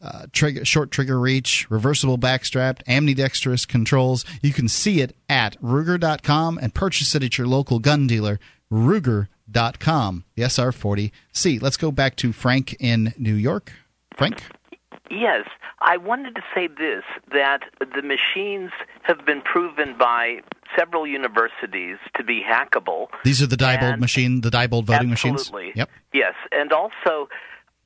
Uh, 0.00 0.26
trigger, 0.32 0.64
short 0.64 0.90
trigger 0.90 1.18
reach, 1.18 1.66
reversible 1.70 2.18
backstrap, 2.18 2.80
ambidextrous 2.86 3.64
controls. 3.64 4.24
You 4.42 4.52
can 4.52 4.68
see 4.68 5.00
it 5.00 5.16
at 5.28 5.60
Ruger.com 5.62 6.58
and 6.58 6.74
purchase 6.74 7.14
it 7.14 7.22
at 7.22 7.38
your 7.38 7.46
local 7.46 7.78
gun 7.78 8.06
dealer. 8.06 8.38
Ruger, 8.70 9.28
SR40C.com. 9.50 10.24
The 10.34 10.42
SR40C. 10.42 11.62
Let's 11.62 11.76
go 11.76 11.90
back 11.90 12.16
to 12.16 12.32
Frank 12.32 12.76
in 12.80 13.12
New 13.18 13.34
York. 13.34 13.72
Frank? 14.16 14.42
Yes, 15.10 15.46
I 15.80 15.96
wanted 15.98 16.34
to 16.34 16.42
say 16.54 16.66
this 16.66 17.04
that 17.32 17.60
the 17.78 18.02
machines 18.02 18.70
have 19.02 19.24
been 19.24 19.40
proven 19.42 19.96
by 19.96 20.40
several 20.76 21.06
universities 21.06 21.98
to 22.16 22.24
be 22.24 22.42
hackable. 22.42 23.06
These 23.24 23.40
are 23.42 23.46
the 23.46 23.56
Diebold 23.56 24.00
machine, 24.00 24.40
the 24.40 24.50
Diebold 24.50 24.84
voting 24.84 25.12
Absolutely. 25.12 25.66
machines. 25.66 25.76
Yep. 25.76 25.90
Yes, 26.12 26.34
and 26.50 26.72
also 26.72 27.28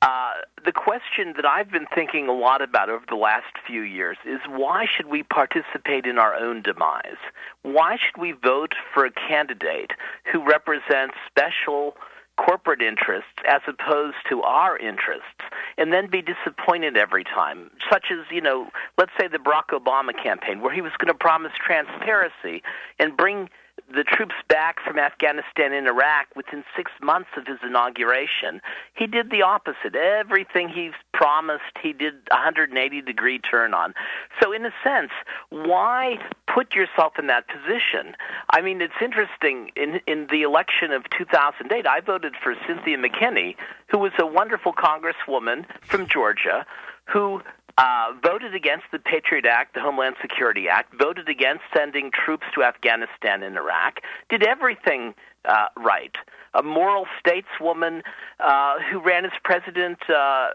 uh, 0.01 0.31
the 0.63 0.71
question 0.71 1.33
that 1.35 1.45
I've 1.45 1.71
been 1.71 1.87
thinking 1.93 2.27
a 2.27 2.33
lot 2.33 2.61
about 2.61 2.89
over 2.89 3.05
the 3.07 3.15
last 3.15 3.57
few 3.65 3.81
years 3.81 4.17
is 4.25 4.39
why 4.47 4.85
should 4.85 5.07
we 5.07 5.23
participate 5.23 6.05
in 6.05 6.17
our 6.17 6.35
own 6.35 6.61
demise? 6.61 7.17
Why 7.63 7.97
should 7.97 8.21
we 8.21 8.31
vote 8.31 8.73
for 8.93 9.05
a 9.05 9.11
candidate 9.11 9.91
who 10.31 10.45
represents 10.45 11.15
special 11.27 11.95
corporate 12.37 12.81
interests 12.81 13.37
as 13.47 13.61
opposed 13.67 14.15
to 14.29 14.41
our 14.41 14.77
interests 14.77 15.43
and 15.77 15.91
then 15.93 16.09
be 16.09 16.21
disappointed 16.21 16.97
every 16.97 17.23
time 17.23 17.69
such 17.91 18.05
as 18.11 18.19
you 18.31 18.41
know 18.41 18.67
let's 18.97 19.11
say 19.19 19.27
the 19.27 19.37
Barack 19.37 19.67
Obama 19.71 20.11
campaign 20.23 20.61
where 20.61 20.73
he 20.73 20.81
was 20.81 20.93
going 20.97 21.09
to 21.09 21.13
promise 21.13 21.51
transparency 21.63 22.63
and 22.99 23.15
bring 23.15 23.49
the 23.91 24.03
troops 24.03 24.35
back 24.47 24.77
from 24.85 24.97
Afghanistan 24.97 25.73
and 25.73 25.87
Iraq 25.87 26.27
within 26.35 26.63
six 26.75 26.91
months 27.01 27.29
of 27.37 27.47
his 27.47 27.59
inauguration. 27.63 28.61
He 28.95 29.07
did 29.07 29.29
the 29.29 29.41
opposite. 29.41 29.95
Everything 29.95 30.69
he 30.69 30.91
promised, 31.13 31.77
he 31.81 31.93
did 31.93 32.15
a 32.31 32.35
180 32.35 33.01
degree 33.01 33.39
turn 33.39 33.73
on. 33.73 33.93
So, 34.41 34.51
in 34.51 34.65
a 34.65 34.71
sense, 34.83 35.11
why 35.49 36.17
put 36.47 36.73
yourself 36.73 37.13
in 37.19 37.27
that 37.27 37.45
position? 37.47 38.15
I 38.49 38.61
mean, 38.61 38.81
it's 38.81 38.93
interesting. 39.01 39.71
In, 39.75 39.99
in 40.07 40.27
the 40.31 40.41
election 40.41 40.91
of 40.91 41.03
2008, 41.17 41.85
I 41.85 41.99
voted 42.01 42.33
for 42.41 42.55
Cynthia 42.67 42.97
McKinney, 42.97 43.55
who 43.87 43.99
was 43.99 44.11
a 44.19 44.25
wonderful 44.25 44.73
congresswoman 44.73 45.65
from 45.83 46.07
Georgia 46.07 46.65
who 47.05 47.41
uh, 47.77 48.13
voted 48.23 48.53
against 48.55 48.85
the 48.91 48.99
Patriot 48.99 49.45
Act, 49.45 49.73
the 49.73 49.81
Homeland 49.81 50.15
Security 50.21 50.67
Act, 50.69 50.93
voted 50.97 51.29
against 51.29 51.63
sending 51.75 52.11
troops 52.11 52.45
to 52.55 52.63
Afghanistan 52.63 53.43
and 53.43 53.57
Iraq, 53.57 54.01
did 54.29 54.43
everything 54.43 55.13
uh, 55.45 55.67
right. 55.77 56.15
A 56.53 56.61
moral 56.61 57.05
stateswoman 57.25 58.01
uh, 58.39 58.75
who 58.91 58.99
ran 58.99 59.23
as 59.23 59.31
president, 59.43 59.99
uh, 60.09 60.49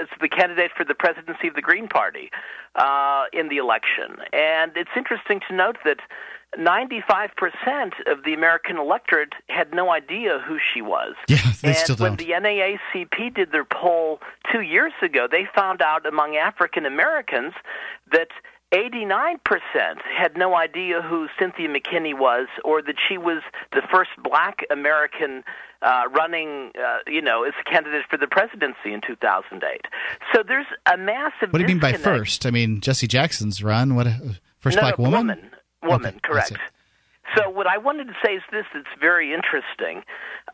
as 0.00 0.08
the 0.20 0.28
candidate 0.28 0.70
for 0.76 0.84
the 0.84 0.94
presidency 0.94 1.48
of 1.48 1.54
the 1.54 1.62
Green 1.62 1.88
Party 1.88 2.30
uh, 2.76 3.24
in 3.32 3.48
the 3.48 3.56
election. 3.56 4.16
And 4.32 4.72
it's 4.76 4.90
interesting 4.96 5.40
to 5.48 5.54
note 5.54 5.78
that 5.84 5.98
95% 6.58 7.30
of 8.06 8.24
the 8.24 8.34
American 8.34 8.76
electorate 8.76 9.32
had 9.48 9.72
no 9.72 9.90
idea 9.90 10.38
who 10.46 10.58
she 10.72 10.82
was. 10.82 11.14
Yeah, 11.28 11.38
they 11.62 11.68
and 11.68 11.76
still 11.76 11.96
when 11.96 12.16
don't. 12.16 12.28
when 12.28 12.42
the 12.42 12.48
NAACP 12.48 13.34
did 13.34 13.52
their 13.52 13.64
poll 13.64 14.20
two 14.52 14.60
years 14.60 14.92
ago, 15.02 15.26
they 15.30 15.46
found 15.54 15.80
out 15.80 16.04
among 16.04 16.36
African 16.36 16.84
Americans 16.84 17.54
that 18.10 18.28
89% 18.72 19.38
had 20.16 20.36
no 20.36 20.54
idea 20.54 21.00
who 21.00 21.28
Cynthia 21.38 21.68
McKinney 21.68 22.18
was 22.18 22.48
or 22.64 22.82
that 22.82 22.96
she 23.08 23.16
was 23.16 23.42
the 23.72 23.82
first 23.90 24.10
black 24.22 24.60
American 24.70 25.44
uh, 25.82 26.02
running, 26.10 26.72
uh, 26.78 26.98
you 27.06 27.20
know, 27.20 27.44
as 27.44 27.52
a 27.60 27.70
candidate 27.70 28.04
for 28.10 28.16
the 28.16 28.26
presidency 28.26 28.92
in 28.92 29.00
2008. 29.06 29.86
So 30.34 30.42
there's 30.46 30.66
a 30.86 30.96
massive 30.96 31.52
What 31.52 31.58
do 31.58 31.60
you 31.60 31.66
mean 31.68 31.80
by 31.80 31.92
first? 31.94 32.46
I 32.46 32.50
mean, 32.50 32.80
Jesse 32.80 33.06
Jackson's 33.06 33.62
run. 33.62 33.94
What? 33.94 34.06
First 34.58 34.76
no, 34.76 34.82
black 34.82 34.98
woman? 34.98 35.12
Woman, 35.18 35.50
woman 35.82 36.16
Okay, 36.16 36.20
correct. 36.22 36.56
So 37.36 37.48
what 37.48 37.66
I 37.66 37.78
wanted 37.78 38.08
to 38.08 38.14
say 38.24 38.34
is 38.34 38.42
this: 38.50 38.66
that's 38.74 38.86
very 39.00 39.32
interesting. 39.32 40.02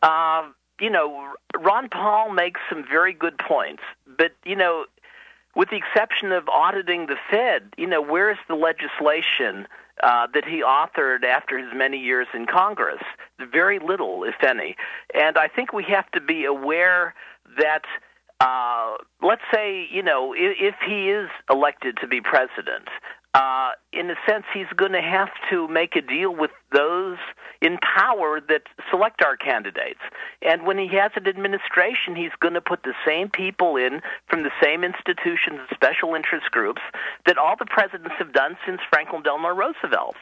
Uh, 0.02 0.48
you 0.80 0.90
know, 0.90 1.32
Ron 1.58 1.88
Paul 1.88 2.32
makes 2.32 2.60
some 2.68 2.84
very 2.88 3.12
good 3.12 3.38
points, 3.38 3.82
but 4.16 4.32
you 4.44 4.54
know, 4.54 4.86
with 5.56 5.70
the 5.70 5.76
exception 5.76 6.30
of 6.32 6.48
auditing 6.48 7.06
the 7.06 7.16
Fed, 7.30 7.72
you 7.76 7.86
know, 7.86 8.00
where 8.00 8.30
is 8.30 8.38
the 8.48 8.54
legislation 8.54 9.66
uh, 10.02 10.28
that 10.32 10.44
he 10.44 10.62
authored 10.62 11.24
after 11.24 11.58
his 11.58 11.68
many 11.74 11.98
years 11.98 12.28
in 12.32 12.46
Congress? 12.46 13.02
Very 13.52 13.78
little, 13.80 14.22
if 14.22 14.36
any. 14.42 14.76
And 15.14 15.36
I 15.36 15.48
think 15.48 15.72
we 15.72 15.84
have 15.84 16.10
to 16.12 16.20
be 16.20 16.44
aware 16.44 17.14
that. 17.58 17.84
Uh, 18.40 18.94
let's 19.20 19.42
say, 19.52 19.88
you 19.90 20.00
know, 20.00 20.32
if, 20.32 20.56
if 20.60 20.74
he 20.86 21.10
is 21.10 21.28
elected 21.50 21.96
to 21.96 22.06
be 22.06 22.20
president, 22.20 22.86
uh, 23.34 23.70
in 23.92 24.10
a 24.10 24.14
sense, 24.26 24.44
he's 24.54 24.72
going 24.76 24.92
to 24.92 25.02
have 25.02 25.28
to 25.50 25.68
make 25.68 25.96
a 25.96 26.00
deal 26.00 26.34
with 26.34 26.50
those 26.72 27.18
in 27.60 27.78
power 27.78 28.40
that 28.48 28.62
select 28.90 29.22
our 29.22 29.36
candidates. 29.36 30.00
And 30.42 30.64
when 30.64 30.78
he 30.78 30.88
has 30.96 31.12
an 31.16 31.26
administration, 31.26 32.16
he's 32.16 32.32
going 32.40 32.54
to 32.54 32.60
put 32.60 32.84
the 32.84 32.94
same 33.06 33.28
people 33.28 33.76
in 33.76 34.00
from 34.28 34.44
the 34.44 34.50
same 34.62 34.82
institutions 34.82 35.60
and 35.60 35.68
special 35.74 36.14
interest 36.14 36.50
groups 36.50 36.80
that 37.26 37.36
all 37.36 37.54
the 37.58 37.66
presidents 37.66 38.14
have 38.18 38.32
done 38.32 38.56
since 38.64 38.80
Franklin 38.90 39.22
Delano 39.22 39.54
Roosevelt. 39.54 40.16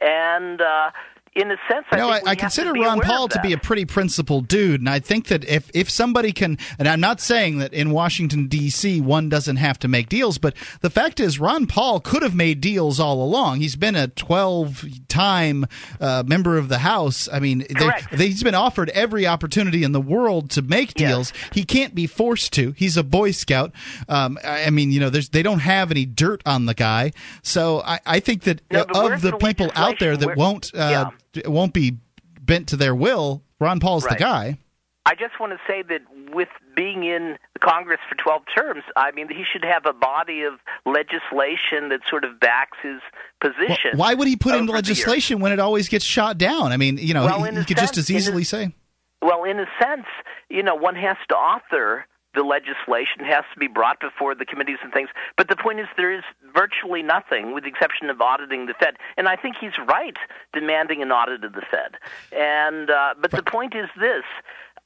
And 0.00 0.60
uh, 0.60 0.90
in 1.34 1.50
a 1.50 1.56
sense, 1.68 1.86
I 1.92 1.96
think 1.96 2.26
I, 2.26 2.30
I 2.32 2.34
consider 2.34 2.72
Ron 2.72 3.00
Paul 3.00 3.28
to 3.28 3.40
be 3.40 3.52
a 3.52 3.58
pretty 3.58 3.84
principled 3.84 4.48
dude, 4.48 4.80
and 4.80 4.88
I 4.88 4.98
think 4.98 5.28
that 5.28 5.44
if 5.44 5.70
if 5.74 5.88
somebody 5.88 6.32
can, 6.32 6.58
and 6.78 6.88
I'm 6.88 7.00
not 7.00 7.20
saying 7.20 7.58
that 7.58 7.72
in 7.72 7.90
Washington 7.90 8.48
D.C. 8.48 9.00
one 9.00 9.28
doesn't 9.28 9.56
have 9.56 9.78
to 9.80 9.88
make 9.88 10.08
deals, 10.08 10.38
but 10.38 10.54
the 10.80 10.90
fact 10.90 11.20
is 11.20 11.38
Ron 11.38 11.66
Paul 11.66 12.00
could 12.00 12.22
have 12.22 12.34
made 12.34 12.60
deals 12.60 12.98
all 12.98 13.22
along. 13.22 13.60
He's 13.60 13.76
been 13.76 13.94
a 13.94 14.08
12 14.08 14.84
time 15.08 15.66
uh, 16.00 16.24
member 16.26 16.58
of 16.58 16.68
the 16.68 16.78
House. 16.78 17.28
I 17.32 17.38
mean, 17.38 17.64
they, 17.68 17.90
they, 18.12 18.26
he's 18.26 18.42
been 18.42 18.54
offered 18.56 18.90
every 18.90 19.26
opportunity 19.26 19.84
in 19.84 19.92
the 19.92 20.00
world 20.00 20.50
to 20.50 20.62
make 20.62 20.94
deals. 20.94 21.32
He 21.52 21.64
can't 21.64 21.94
be 21.94 22.06
forced 22.08 22.52
to. 22.54 22.72
He's 22.72 22.96
a 22.96 23.04
Boy 23.04 23.30
Scout. 23.30 23.72
Um, 24.08 24.38
I, 24.44 24.64
I 24.64 24.70
mean, 24.70 24.90
you 24.90 24.98
know, 25.00 25.10
there's 25.10 25.28
they 25.28 25.42
don't 25.42 25.60
have 25.60 25.90
any 25.92 26.06
dirt 26.06 26.42
on 26.44 26.66
the 26.66 26.74
guy, 26.74 27.12
so 27.42 27.80
I, 27.82 28.00
I 28.04 28.20
think 28.20 28.42
that 28.42 28.62
No, 28.70 28.80
uh, 28.80 29.12
of 29.12 29.22
the 29.22 29.30
the 29.30 29.36
people 29.36 29.70
out 29.74 29.98
there 29.98 30.16
that? 30.16 30.36
Won't 30.36 30.74
uh, 30.74 31.04
d- 31.04 31.16
won't 31.46 31.72
be 31.72 31.98
bent 32.40 32.68
to 32.68 32.76
their 32.76 32.94
will, 32.94 33.42
Ron 33.60 33.80
Paul's 33.80 34.04
the 34.04 34.16
guy. 34.16 34.58
I 35.06 35.14
just 35.14 35.40
want 35.40 35.52
to 35.52 35.58
say 35.66 35.82
that 35.82 36.02
with 36.32 36.48
being 36.76 37.04
in 37.04 37.38
the 37.54 37.58
Congress 37.58 38.00
for 38.08 38.14
12 38.16 38.42
terms, 38.54 38.82
I 38.96 39.10
mean, 39.12 39.28
he 39.28 39.44
should 39.50 39.64
have 39.64 39.86
a 39.86 39.92
body 39.92 40.42
of 40.42 40.54
legislation 40.84 41.88
that 41.88 42.00
sort 42.08 42.24
of 42.24 42.38
backs 42.38 42.78
his 42.82 43.00
position. 43.40 43.96
Why 43.96 44.14
would 44.14 44.28
he 44.28 44.36
put 44.36 44.54
in 44.54 44.60
over 44.60 44.66
the 44.66 44.72
years. 44.72 44.88
legislation 44.88 45.40
when 45.40 45.52
it 45.52 45.58
always 45.58 45.88
gets 45.88 46.04
shot 46.04 46.38
down? 46.38 46.72
I 46.72 46.76
mean, 46.76 46.98
you 46.98 47.14
know, 47.14 47.24
Well, 47.24 47.42
he, 47.44 47.58
he 47.58 47.64
could 47.64 47.78
just 47.78 47.96
as 47.96 48.10
easily 48.10 48.44
say. 48.44 48.74
Well, 49.22 49.44
in 49.44 49.58
a 49.58 49.66
sense, 49.80 50.06
you 50.48 50.62
know, 50.62 50.74
one 50.74 50.96
has 50.96 51.16
to 51.28 51.34
author 51.34 52.06
the 52.34 52.42
legislation, 52.42 53.24
has 53.24 53.44
to 53.52 53.58
be 53.58 53.66
brought 53.66 54.00
before 54.00 54.34
the 54.34 54.44
committees 54.44 54.78
and 54.82 54.92
things. 54.92 55.08
But 55.36 55.48
the 55.48 55.56
point 55.56 55.80
is, 55.80 55.86
there 55.96 56.12
is 56.12 56.22
virtually 56.54 57.02
nothing, 57.02 57.54
with 57.54 57.64
the 57.64 57.70
exception 57.70 58.10
of 58.10 58.20
auditing 58.20 58.66
the 58.66 58.74
Fed. 58.74 58.94
And 59.16 59.28
I 59.28 59.36
think 59.36 59.56
he's 59.60 59.72
right 59.88 60.16
demanding 60.52 61.02
an 61.02 61.10
audit 61.10 61.44
of 61.44 61.52
the 61.52 61.62
Fed. 61.70 61.96
And 62.32 62.90
uh, 62.90 63.14
but 63.20 63.30
the 63.32 63.42
point 63.42 63.74
is 63.74 63.88
this, 63.98 64.24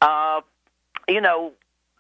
uh, 0.00 0.40
you 1.08 1.20
know. 1.20 1.52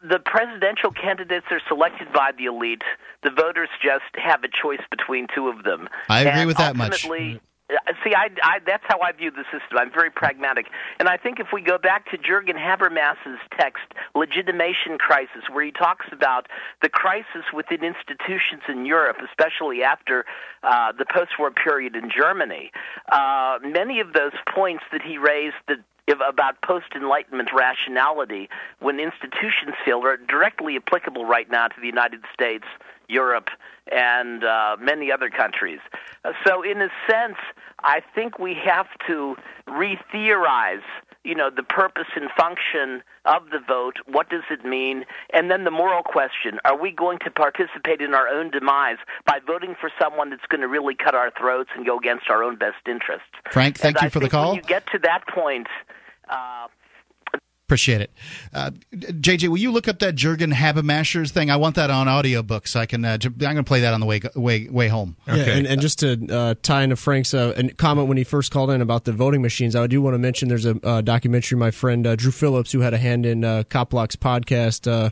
The 0.06 0.18
presidential 0.18 0.90
candidates 0.90 1.46
are 1.50 1.62
selected 1.66 2.12
by 2.12 2.32
the 2.36 2.44
elite. 2.44 2.82
The 3.22 3.30
voters 3.30 3.70
just 3.82 4.04
have 4.16 4.44
a 4.44 4.48
choice 4.48 4.82
between 4.90 5.28
two 5.34 5.48
of 5.48 5.64
them. 5.64 5.88
I 6.10 6.20
agree 6.20 6.40
And 6.40 6.46
with 6.46 6.58
that 6.58 6.76
much. 6.76 7.08
Uh, 7.70 7.92
See, 8.04 8.14
I, 8.14 8.28
I, 8.42 8.58
that's 8.66 8.84
how 8.86 9.00
I 9.00 9.12
view 9.12 9.30
the 9.30 9.44
system. 9.44 9.78
I'm 9.78 9.90
very 9.90 10.10
pragmatic. 10.10 10.66
And 10.98 11.08
I 11.08 11.16
think 11.16 11.40
if 11.40 11.48
we 11.52 11.62
go 11.62 11.78
back 11.78 12.10
to 12.10 12.18
Jürgen 12.18 12.58
Habermas's 12.58 13.40
text, 13.58 13.84
Legitimation 14.14 14.98
Crisis, 14.98 15.44
where 15.50 15.64
he 15.64 15.72
talks 15.72 16.06
about 16.12 16.46
the 16.82 16.90
crisis 16.90 17.44
within 17.54 17.82
institutions 17.82 18.62
in 18.68 18.84
Europe, 18.84 19.16
especially 19.24 19.82
after 19.82 20.26
uh, 20.62 20.92
the 20.92 21.06
post 21.06 21.32
war 21.38 21.50
period 21.50 21.96
in 21.96 22.10
Germany, 22.10 22.70
uh, 23.10 23.58
many 23.62 24.00
of 24.00 24.12
those 24.12 24.32
points 24.54 24.84
that 24.92 25.00
he 25.00 25.16
raised 25.16 25.56
that 25.68 25.78
about 26.06 26.60
post 26.60 26.86
Enlightenment 26.94 27.48
rationality 27.54 28.48
when 28.80 29.00
institutions 29.00 29.74
fail 29.84 30.04
are 30.04 30.18
directly 30.18 30.76
applicable 30.76 31.24
right 31.24 31.50
now 31.50 31.66
to 31.66 31.80
the 31.80 31.86
United 31.86 32.20
States, 32.32 32.64
Europe, 33.08 33.48
and 33.92 34.44
uh, 34.44 34.76
many 34.80 35.12
other 35.12 35.30
countries. 35.30 35.80
Uh, 36.24 36.32
so, 36.46 36.62
in 36.62 36.80
a 36.80 36.88
sense, 37.10 37.36
I 37.80 38.00
think 38.14 38.38
we 38.38 38.56
have 38.64 38.86
to 39.06 39.36
re 39.66 39.98
theorize. 40.10 40.82
You 41.22 41.34
know, 41.34 41.48
the 41.48 41.62
purpose 41.62 42.08
and 42.16 42.28
function 42.36 43.02
of 43.24 43.48
the 43.50 43.58
vote, 43.58 43.96
what 44.06 44.28
does 44.28 44.42
it 44.50 44.62
mean? 44.62 45.06
And 45.32 45.50
then 45.50 45.64
the 45.64 45.70
moral 45.70 46.02
question 46.02 46.58
are 46.66 46.78
we 46.78 46.90
going 46.90 47.18
to 47.20 47.30
participate 47.30 48.02
in 48.02 48.12
our 48.12 48.28
own 48.28 48.50
demise 48.50 48.98
by 49.26 49.40
voting 49.46 49.74
for 49.80 49.90
someone 49.98 50.28
that's 50.28 50.44
going 50.50 50.60
to 50.60 50.68
really 50.68 50.94
cut 50.94 51.14
our 51.14 51.30
throats 51.30 51.70
and 51.74 51.86
go 51.86 51.96
against 51.98 52.28
our 52.28 52.42
own 52.42 52.56
best 52.56 52.86
interests? 52.86 53.28
Frank, 53.50 53.78
thank 53.78 53.96
And 53.96 54.02
you 54.02 54.06
I 54.06 54.10
for 54.10 54.20
the 54.20 54.28
call. 54.28 54.50
When 54.50 54.56
you 54.56 54.62
get 54.62 54.86
to 54.88 54.98
that 54.98 55.26
point, 55.28 55.66
uh, 56.28 56.66
Appreciate 57.74 58.02
it. 58.02 58.12
Uh, 58.52 58.70
JJ, 58.94 59.48
will 59.48 59.56
you 59.56 59.72
look 59.72 59.88
up 59.88 59.98
that 59.98 60.14
Jurgen 60.14 60.52
Habermascher's 60.52 61.32
thing? 61.32 61.50
I 61.50 61.56
want 61.56 61.74
that 61.74 61.90
on 61.90 62.08
audiobook 62.08 62.68
so 62.68 62.78
I 62.78 62.86
can. 62.86 63.04
Uh, 63.04 63.18
j- 63.18 63.30
I'm 63.30 63.36
going 63.36 63.56
to 63.56 63.64
play 63.64 63.80
that 63.80 63.92
on 63.92 63.98
the 63.98 64.06
way 64.06 64.20
way 64.36 64.68
way 64.68 64.86
home. 64.86 65.16
Yeah, 65.26 65.34
and, 65.34 65.66
and 65.66 65.80
just 65.80 65.98
to 65.98 66.24
uh, 66.30 66.54
tie 66.62 66.84
into 66.84 66.94
Frank's 66.94 67.34
uh, 67.34 67.60
comment 67.76 68.06
when 68.06 68.16
he 68.16 68.22
first 68.22 68.52
called 68.52 68.70
in 68.70 68.80
about 68.80 69.06
the 69.06 69.12
voting 69.12 69.42
machines, 69.42 69.74
I 69.74 69.88
do 69.88 70.00
want 70.00 70.14
to 70.14 70.18
mention 70.18 70.48
there's 70.48 70.66
a 70.66 70.78
uh, 70.86 71.00
documentary 71.00 71.58
my 71.58 71.72
friend 71.72 72.06
uh, 72.06 72.14
Drew 72.14 72.30
Phillips, 72.30 72.70
who 72.70 72.78
had 72.78 72.94
a 72.94 72.98
hand 72.98 73.26
in 73.26 73.42
uh, 73.42 73.64
Cop 73.68 73.90
Block's 73.90 74.14
podcast, 74.14 74.88
uh, 74.88 75.10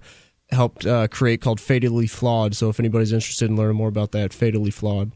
helped 0.50 0.86
uh, 0.86 1.08
create 1.08 1.40
called 1.40 1.60
Fatally 1.60 2.06
Flawed. 2.06 2.54
So 2.54 2.68
if 2.68 2.78
anybody's 2.78 3.12
interested 3.12 3.50
in 3.50 3.56
learning 3.56 3.76
more 3.76 3.88
about 3.88 4.12
that, 4.12 4.32
Fatally 4.32 4.70
Flawed. 4.70 5.10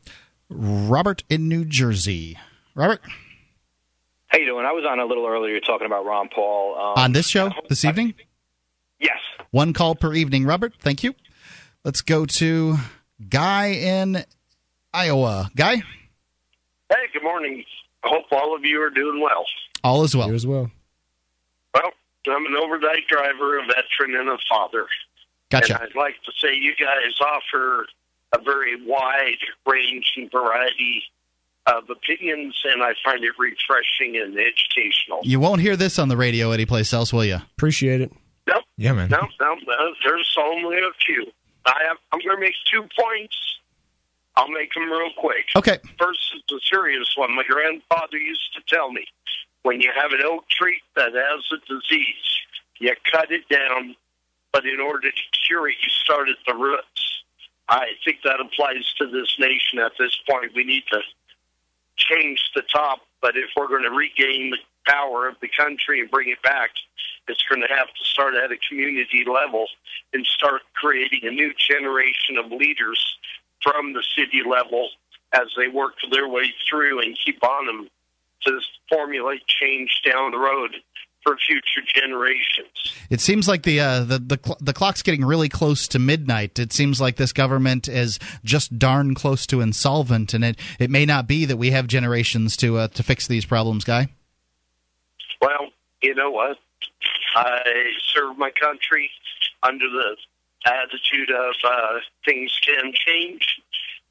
Robert 0.50 1.22
in 1.30 1.48
New 1.48 1.64
Jersey. 1.64 2.36
Robert 2.74 3.00
How 4.28 4.38
you 4.38 4.46
doing? 4.46 4.66
I 4.66 4.72
was 4.72 4.84
on 4.88 4.98
a 4.98 5.04
little 5.04 5.26
earlier 5.26 5.60
talking 5.60 5.86
about 5.86 6.04
Ron 6.04 6.28
Paul. 6.34 6.74
Um, 6.76 7.04
on 7.04 7.12
this 7.12 7.28
show 7.28 7.50
this 7.68 7.84
evening. 7.84 8.14
Yes. 8.98 9.18
One 9.50 9.72
call 9.72 9.94
per 9.94 10.12
evening, 10.14 10.44
Robert. 10.46 10.74
Thank 10.80 11.04
you. 11.04 11.14
Let's 11.84 12.00
go 12.02 12.26
to 12.26 12.76
Guy 13.28 13.66
in 13.72 14.24
Iowa. 14.92 15.50
Guy, 15.54 15.76
Hey, 16.88 17.06
good 17.12 17.22
morning. 17.24 17.64
I 18.04 18.08
hope 18.08 18.24
all 18.30 18.54
of 18.54 18.64
you 18.64 18.80
are 18.82 18.90
doing 18.90 19.20
well. 19.20 19.44
all 19.82 20.04
is 20.04 20.16
well. 20.16 20.28
You 20.28 20.34
as 20.34 20.46
well. 20.46 20.70
Well, 21.74 21.90
I'm 22.28 22.46
an 22.46 22.54
overnight 22.56 23.06
driver, 23.08 23.58
a 23.58 23.62
veteran, 23.66 24.14
and 24.18 24.28
a 24.28 24.38
father. 24.48 24.86
Gotcha. 25.50 25.74
And 25.80 25.82
I'd 25.90 25.94
like 25.96 26.14
to 26.24 26.32
say 26.40 26.54
you 26.54 26.74
guys 26.78 27.18
offer 27.20 27.86
a 28.34 28.40
very 28.40 28.84
wide 28.84 29.38
range 29.66 30.12
and 30.16 30.30
variety 30.30 31.02
of 31.66 31.90
opinions, 31.90 32.54
and 32.64 32.82
I 32.82 32.94
find 33.04 33.24
it 33.24 33.32
refreshing 33.38 34.16
and 34.16 34.36
educational. 34.38 35.20
You 35.22 35.40
won't 35.40 35.60
hear 35.60 35.76
this 35.76 35.98
on 35.98 36.08
the 36.08 36.16
radio 36.16 36.52
anyplace 36.52 36.92
else, 36.92 37.12
will 37.12 37.24
you? 37.24 37.36
Appreciate 37.56 38.00
it. 38.00 38.12
Nope. 38.46 38.64
Yeah, 38.76 38.92
man. 38.92 39.08
No, 39.10 39.26
no, 39.40 39.56
no, 39.66 39.94
there's 40.04 40.36
only 40.38 40.78
a 40.78 40.92
few. 41.04 41.26
I 41.64 41.82
have, 41.88 41.96
I'm 42.12 42.20
going 42.20 42.36
to 42.36 42.40
make 42.40 42.54
two 42.70 42.82
points. 42.98 43.36
I'll 44.36 44.48
make 44.48 44.72
them 44.74 44.90
real 44.90 45.10
quick. 45.16 45.46
Okay. 45.56 45.78
First 45.98 46.20
is 46.36 46.42
a 46.54 46.60
serious 46.70 47.12
one. 47.16 47.34
My 47.34 47.42
grandfather 47.48 48.18
used 48.18 48.54
to 48.54 48.62
tell 48.72 48.92
me 48.92 49.04
when 49.62 49.80
you 49.80 49.90
have 49.96 50.12
an 50.12 50.20
oak 50.24 50.48
tree 50.48 50.80
that 50.94 51.12
has 51.14 51.44
a 51.52 51.58
disease, 51.66 52.38
you 52.78 52.94
cut 53.10 53.32
it 53.32 53.48
down, 53.48 53.96
but 54.52 54.64
in 54.64 54.78
order 54.78 55.10
to 55.10 55.22
cure 55.46 55.68
it, 55.68 55.76
you 55.82 55.88
start 55.88 56.28
at 56.28 56.36
the 56.46 56.54
roots. 56.54 57.24
I 57.68 57.86
think 58.04 58.18
that 58.22 58.38
applies 58.40 58.84
to 58.98 59.06
this 59.06 59.34
nation 59.40 59.80
at 59.80 59.92
this 59.98 60.16
point. 60.30 60.52
We 60.54 60.62
need 60.62 60.84
to 60.92 61.00
change 61.96 62.40
the 62.54 62.62
top, 62.62 63.00
but 63.20 63.36
if 63.36 63.50
we're 63.56 63.68
going 63.68 63.82
to 63.82 63.90
regain 63.90 64.50
the 64.50 64.58
power 64.86 65.28
of 65.28 65.34
the 65.40 65.48
country 65.48 66.00
and 66.00 66.10
bring 66.10 66.28
it 66.28 66.42
back, 66.42 66.70
it's 67.28 67.42
going 67.48 67.60
to 67.60 67.74
have 67.74 67.88
to 67.88 68.04
start 68.04 68.34
at 68.34 68.52
a 68.52 68.56
community 68.68 69.24
level 69.26 69.66
and 70.12 70.24
start 70.26 70.62
creating 70.74 71.20
a 71.24 71.30
new 71.30 71.52
generation 71.54 72.38
of 72.38 72.52
leaders 72.52 73.18
from 73.62 73.92
the 73.92 74.02
city 74.16 74.42
level 74.48 74.90
as 75.32 75.48
they 75.56 75.68
work 75.68 75.94
their 76.12 76.28
way 76.28 76.52
through 76.68 77.00
and 77.00 77.18
keep 77.24 77.42
on 77.42 77.66
them 77.66 77.88
to 78.42 78.60
formulate 78.88 79.44
change 79.46 80.02
down 80.04 80.30
the 80.30 80.38
road 80.38 80.76
for 81.26 81.36
future 81.44 81.86
generations. 81.92 82.68
It 83.10 83.20
seems 83.20 83.48
like 83.48 83.64
the 83.64 83.80
uh, 83.80 84.04
the 84.04 84.18
the, 84.18 84.38
cl- 84.42 84.58
the 84.60 84.72
clock's 84.72 85.02
getting 85.02 85.24
really 85.24 85.48
close 85.48 85.88
to 85.88 85.98
midnight. 85.98 86.58
It 86.58 86.72
seems 86.72 87.00
like 87.00 87.16
this 87.16 87.32
government 87.32 87.88
is 87.88 88.18
just 88.44 88.78
darn 88.78 89.14
close 89.14 89.46
to 89.48 89.60
insolvent, 89.60 90.34
and 90.34 90.44
it, 90.44 90.58
it 90.78 90.90
may 90.90 91.04
not 91.04 91.26
be 91.26 91.44
that 91.46 91.56
we 91.56 91.72
have 91.72 91.88
generations 91.88 92.56
to 92.58 92.78
uh, 92.78 92.88
to 92.88 93.02
fix 93.02 93.26
these 93.26 93.44
problems, 93.44 93.84
guy. 93.84 94.08
Well, 95.40 95.70
you 96.00 96.14
know 96.14 96.30
what? 96.30 96.58
I 97.34 97.60
serve 98.14 98.38
my 98.38 98.50
country 98.50 99.10
under 99.62 99.88
the 99.88 100.16
attitude 100.64 101.30
of 101.30 101.54
uh, 101.64 101.98
things 102.24 102.58
can 102.64 102.92
change. 102.94 103.60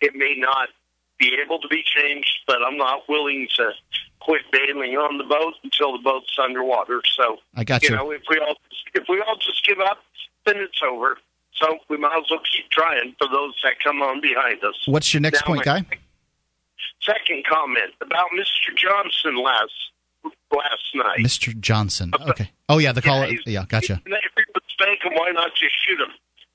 It 0.01 0.15
may 0.15 0.35
not 0.37 0.69
be 1.17 1.37
able 1.43 1.59
to 1.59 1.67
be 1.67 1.83
changed, 1.83 2.39
but 2.47 2.57
I'm 2.65 2.77
not 2.77 3.07
willing 3.07 3.47
to 3.57 3.71
quit 4.19 4.41
bailing 4.51 4.95
on 4.97 5.17
the 5.17 5.23
boat 5.23 5.53
until 5.63 5.93
the 5.93 6.03
boat's 6.03 6.35
underwater. 6.41 7.01
So 7.15 7.37
I 7.55 7.63
got 7.63 7.83
you 7.83 7.89
you. 7.89 7.95
know, 7.95 8.11
if 8.11 8.21
we 8.29 8.39
all 8.39 8.55
if 8.93 9.03
we 9.07 9.21
all 9.21 9.35
just 9.37 9.65
give 9.65 9.79
up, 9.79 9.99
then 10.45 10.57
it's 10.57 10.81
over. 10.85 11.17
So 11.53 11.77
we 11.89 11.97
might 11.97 12.17
as 12.17 12.29
well 12.29 12.41
keep 12.51 12.69
trying 12.69 13.15
for 13.17 13.27
those 13.29 13.53
that 13.63 13.73
come 13.83 14.01
on 14.01 14.19
behind 14.21 14.63
us. 14.63 14.75
What's 14.87 15.13
your 15.13 15.21
next 15.21 15.41
Now, 15.41 15.47
point, 15.47 15.63
guy? 15.63 15.85
Second 17.01 17.45
comment 17.45 17.91
about 18.01 18.27
Mr. 18.35 18.75
Johnson 18.75 19.41
last 19.41 19.71
last 20.51 20.83
night. 20.95 21.19
Mr. 21.19 21.57
Johnson. 21.59 22.11
Okay. 22.29 22.49
Oh 22.67 22.79
yeah, 22.79 22.91
the 22.91 23.01
caller. 23.01 23.29
Yeah, 23.45 23.65
gotcha. 23.67 24.01
If 24.05 24.31
he 24.35 24.43
was 24.53 24.63
fake 24.79 25.03
him, 25.03 25.13
why 25.15 25.31
not 25.31 25.51
just 25.55 25.73
shoot 25.85 25.99
him? 25.99 26.09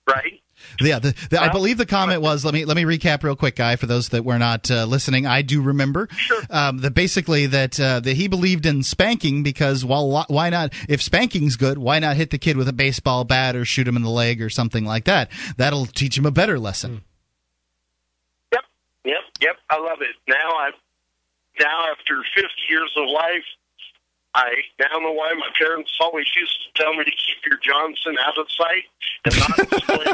Right? 0.09 0.41
Yeah, 0.81 0.99
the, 0.99 1.15
the, 1.31 1.41
I 1.41 1.51
believe 1.51 1.79
the 1.79 1.87
comment 1.87 2.23
was. 2.23 2.45
Let 2.45 2.55
me 2.55 2.65
let 2.65 2.77
me 2.77 2.85
recap 2.85 3.23
real 3.23 3.37
quick, 3.37 3.57
guy, 3.57 3.77
for 3.77 3.87
those 3.87 4.11
that 4.11 4.25
were 4.25 4.39
not 4.39 4.71
uh, 4.71 4.85
listening. 4.85 5.27
I 5.27 5.43
do 5.43 5.61
remember 5.63 6.09
um, 6.49 6.79
that 6.79 6.95
basically 6.95 7.47
that 7.47 7.79
uh, 7.79 8.01
that 8.01 8.15
he 8.15 8.29
believed 8.29 8.67
in 8.67 8.83
spanking 8.83 9.43
because 9.43 9.85
well, 9.85 10.25
why 10.29 10.51
not? 10.51 10.73
If 10.89 11.03
spanking's 11.03 11.57
good, 11.57 11.79
why 11.79 11.99
not 11.99 12.17
hit 12.17 12.31
the 12.31 12.39
kid 12.39 12.57
with 12.57 12.69
a 12.69 12.73
baseball 12.73 13.25
bat 13.25 13.57
or 13.57 13.65
shoot 13.65 13.87
him 13.87 13.97
in 13.97 14.03
the 14.03 14.11
leg 14.11 14.41
or 14.43 14.51
something 14.51 14.85
like 14.85 15.05
that? 15.05 15.31
That'll 15.57 15.87
teach 15.87 16.17
him 16.17 16.27
a 16.27 16.31
better 16.31 16.59
lesson. 16.59 17.03
Yep, 18.53 18.65
yep, 19.05 19.23
yep. 19.41 19.57
I 19.69 19.79
love 19.79 19.99
it. 20.01 20.17
Now 20.29 20.51
I 20.51 20.71
now 21.59 21.93
after 21.93 22.23
50 22.35 22.49
years 22.69 22.91
of 22.97 23.09
life, 23.09 23.45
I 24.35 24.51
now 24.79 24.99
know 24.99 25.13
why 25.13 25.33
my 25.35 25.49
parents 25.59 25.91
always 26.01 26.27
used 26.39 26.57
to 26.63 26.83
tell 26.83 26.95
me 26.95 27.05
to 27.05 27.11
keep 27.11 27.45
your 27.45 27.59
Johnson 27.59 28.17
out 28.21 28.39
of 28.39 28.47
sight 28.51 28.85
and 29.25 29.37
not 29.39 29.57
display. 29.71 30.05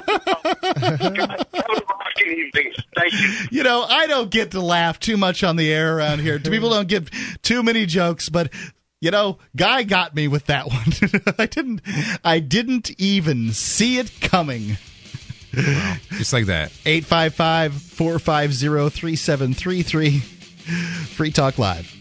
Have 1.53 1.71
a 1.71 1.83
rocking 1.89 2.33
evening. 2.33 2.73
Thank 2.97 3.13
you. 3.13 3.29
You 3.51 3.63
know, 3.63 3.83
I 3.83 4.07
don't 4.07 4.31
get 4.31 4.53
to 4.53 4.61
laugh 4.61 4.99
too 4.99 5.17
much 5.17 5.45
on 5.45 5.57
the 5.57 5.71
air 5.73 5.99
around 5.99 6.21
here. 6.21 6.39
People 6.39 6.71
don't 6.71 6.89
give 6.89 7.11
too 7.43 7.63
many 7.63 7.85
jokes, 7.85 8.31
but 8.31 8.53
you 9.01 9.11
know, 9.11 9.39
guy 9.55 9.83
got 9.83 10.15
me 10.15 10.29
with 10.29 10.47
that 10.47 10.69
one. 10.69 11.35
I 11.39 11.47
didn't 11.47 11.83
I 12.25 12.39
didn't 12.39 12.99
even 12.99 13.53
see 13.53 13.99
it 13.99 14.11
coming. 14.21 14.79
Just 15.53 16.33
like 16.33 16.47
that. 16.47 16.73
855 16.85 17.75
450 17.75 18.91
3733. 18.91 20.21
Free 21.15 21.31
Talk 21.31 21.59
Live. 21.59 21.96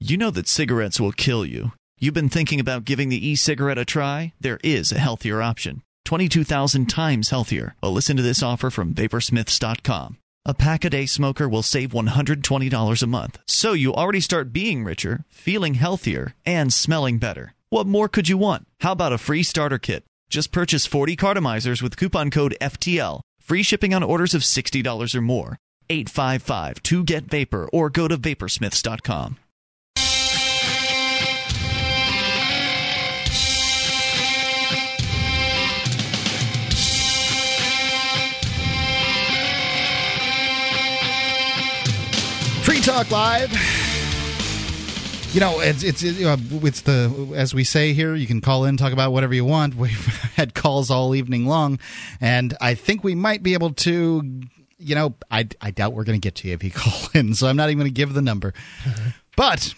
You 0.00 0.16
know 0.16 0.30
that 0.30 0.48
cigarettes 0.48 0.98
will 0.98 1.12
kill 1.12 1.44
you. 1.44 1.72
You've 2.00 2.14
been 2.14 2.30
thinking 2.30 2.60
about 2.60 2.86
giving 2.86 3.10
the 3.10 3.28
e 3.28 3.36
cigarette 3.36 3.76
a 3.76 3.84
try? 3.84 4.32
There 4.40 4.58
is 4.64 4.90
a 4.90 4.98
healthier 4.98 5.42
option. 5.42 5.82
22,000 6.08 6.86
times 6.86 7.28
healthier. 7.28 7.74
Well, 7.82 7.92
listen 7.92 8.16
to 8.16 8.22
this 8.22 8.42
offer 8.42 8.70
from 8.70 8.94
Vaporsmiths.com. 8.94 10.16
A 10.46 10.54
pack 10.54 10.86
a 10.86 10.88
day 10.88 11.04
smoker 11.04 11.46
will 11.46 11.62
save 11.62 11.90
$120 11.90 13.02
a 13.02 13.06
month. 13.06 13.38
So 13.46 13.74
you 13.74 13.92
already 13.92 14.20
start 14.20 14.50
being 14.50 14.84
richer, 14.84 15.26
feeling 15.28 15.74
healthier, 15.74 16.34
and 16.46 16.72
smelling 16.72 17.18
better. 17.18 17.52
What 17.68 17.86
more 17.86 18.08
could 18.08 18.26
you 18.26 18.38
want? 18.38 18.66
How 18.80 18.92
about 18.92 19.12
a 19.12 19.18
free 19.18 19.42
starter 19.42 19.78
kit? 19.78 20.04
Just 20.30 20.50
purchase 20.50 20.86
40 20.86 21.14
cartomizers 21.14 21.82
with 21.82 21.98
coupon 21.98 22.30
code 22.30 22.56
FTL. 22.58 23.20
Free 23.38 23.62
shipping 23.62 23.92
on 23.92 24.02
orders 24.02 24.32
of 24.32 24.40
$60 24.40 25.14
or 25.14 25.20
more. 25.20 25.58
855 25.90 26.82
2 26.82 27.04
get 27.04 27.24
vapor 27.24 27.68
or 27.70 27.90
go 27.90 28.08
to 28.08 28.16
vaporsmiths.com. 28.16 29.36
Talk 42.88 43.10
Live. 43.10 43.52
You 45.34 45.40
know, 45.40 45.60
it's 45.60 45.82
it's 45.82 46.02
it, 46.02 46.16
it's 46.18 46.80
the 46.80 47.34
as 47.36 47.52
we 47.52 47.62
say 47.62 47.92
here. 47.92 48.14
You 48.14 48.26
can 48.26 48.40
call 48.40 48.64
in, 48.64 48.78
talk 48.78 48.94
about 48.94 49.12
whatever 49.12 49.34
you 49.34 49.44
want. 49.44 49.74
We've 49.76 50.06
had 50.36 50.54
calls 50.54 50.90
all 50.90 51.14
evening 51.14 51.44
long, 51.44 51.80
and 52.18 52.56
I 52.62 52.72
think 52.72 53.04
we 53.04 53.14
might 53.14 53.42
be 53.42 53.52
able 53.52 53.74
to. 53.74 54.40
You 54.78 54.94
know, 54.94 55.14
I 55.30 55.48
I 55.60 55.70
doubt 55.70 55.92
we're 55.92 56.04
going 56.04 56.18
to 56.18 56.24
get 56.24 56.36
to 56.36 56.48
you 56.48 56.54
if 56.54 56.64
you 56.64 56.70
call 56.74 57.10
in, 57.12 57.34
so 57.34 57.46
I'm 57.46 57.56
not 57.56 57.68
even 57.68 57.76
going 57.76 57.92
to 57.92 57.94
give 57.94 58.14
the 58.14 58.22
number. 58.22 58.54
Mm-hmm. 58.84 59.08
but 59.36 59.74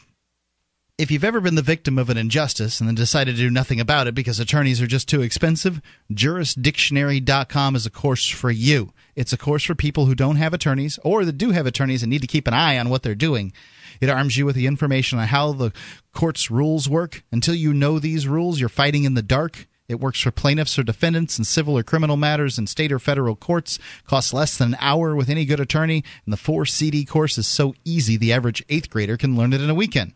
If 1.01 1.10
you've 1.10 1.24
ever 1.24 1.40
been 1.40 1.55
the 1.55 1.62
victim 1.62 1.97
of 1.97 2.10
an 2.10 2.18
injustice 2.18 2.78
and 2.78 2.86
then 2.86 2.94
decided 2.94 3.35
to 3.35 3.40
do 3.40 3.48
nothing 3.48 3.81
about 3.81 4.06
it 4.06 4.14
because 4.14 4.39
attorneys 4.39 4.82
are 4.82 4.86
just 4.86 5.09
too 5.09 5.22
expensive, 5.22 5.81
jurisdictionary.com 6.12 7.74
is 7.74 7.86
a 7.86 7.90
course 7.90 8.28
for 8.28 8.51
you. 8.51 8.93
It's 9.16 9.32
a 9.32 9.39
course 9.39 9.64
for 9.64 9.74
people 9.74 10.05
who 10.05 10.14
don't 10.14 10.36
have 10.36 10.52
attorneys 10.52 10.98
or 11.02 11.24
that 11.24 11.39
do 11.39 11.52
have 11.52 11.64
attorneys 11.64 12.02
and 12.02 12.10
need 12.10 12.20
to 12.20 12.27
keep 12.27 12.47
an 12.47 12.52
eye 12.52 12.78
on 12.78 12.90
what 12.90 13.02
they're 13.02 13.14
doing. 13.14 13.55
It 14.02 14.10
arms 14.10 14.36
you 14.36 14.44
with 14.44 14.56
the 14.56 14.66
information 14.66 15.18
on 15.18 15.28
how 15.28 15.55
the 15.55 15.72
court's 16.12 16.51
rules 16.51 16.86
work. 16.86 17.24
Until 17.32 17.55
you 17.55 17.72
know 17.72 17.98
these 17.98 18.28
rules, 18.28 18.60
you're 18.60 18.68
fighting 18.68 19.05
in 19.05 19.14
the 19.14 19.22
dark. 19.22 19.68
It 19.89 20.01
works 20.01 20.20
for 20.20 20.31
plaintiffs 20.31 20.78
or 20.78 20.82
defendants 20.82 21.39
in 21.39 21.47
civil 21.47 21.78
or 21.78 21.82
criminal 21.82 22.18
matters 22.18 22.59
in 22.59 22.66
state 22.66 22.93
or 22.93 22.98
federal 22.98 23.36
courts. 23.36 23.78
Costs 24.06 24.35
less 24.35 24.59
than 24.59 24.74
an 24.74 24.78
hour 24.82 25.16
with 25.16 25.31
any 25.31 25.47
good 25.47 25.60
attorney. 25.60 26.05
And 26.27 26.32
the 26.35 26.36
four 26.36 26.66
CD 26.66 27.06
course 27.06 27.39
is 27.39 27.47
so 27.47 27.74
easy 27.86 28.18
the 28.18 28.35
average 28.35 28.62
eighth 28.68 28.90
grader 28.90 29.16
can 29.16 29.35
learn 29.35 29.55
it 29.55 29.62
in 29.62 29.70
a 29.70 29.74
weekend. 29.74 30.12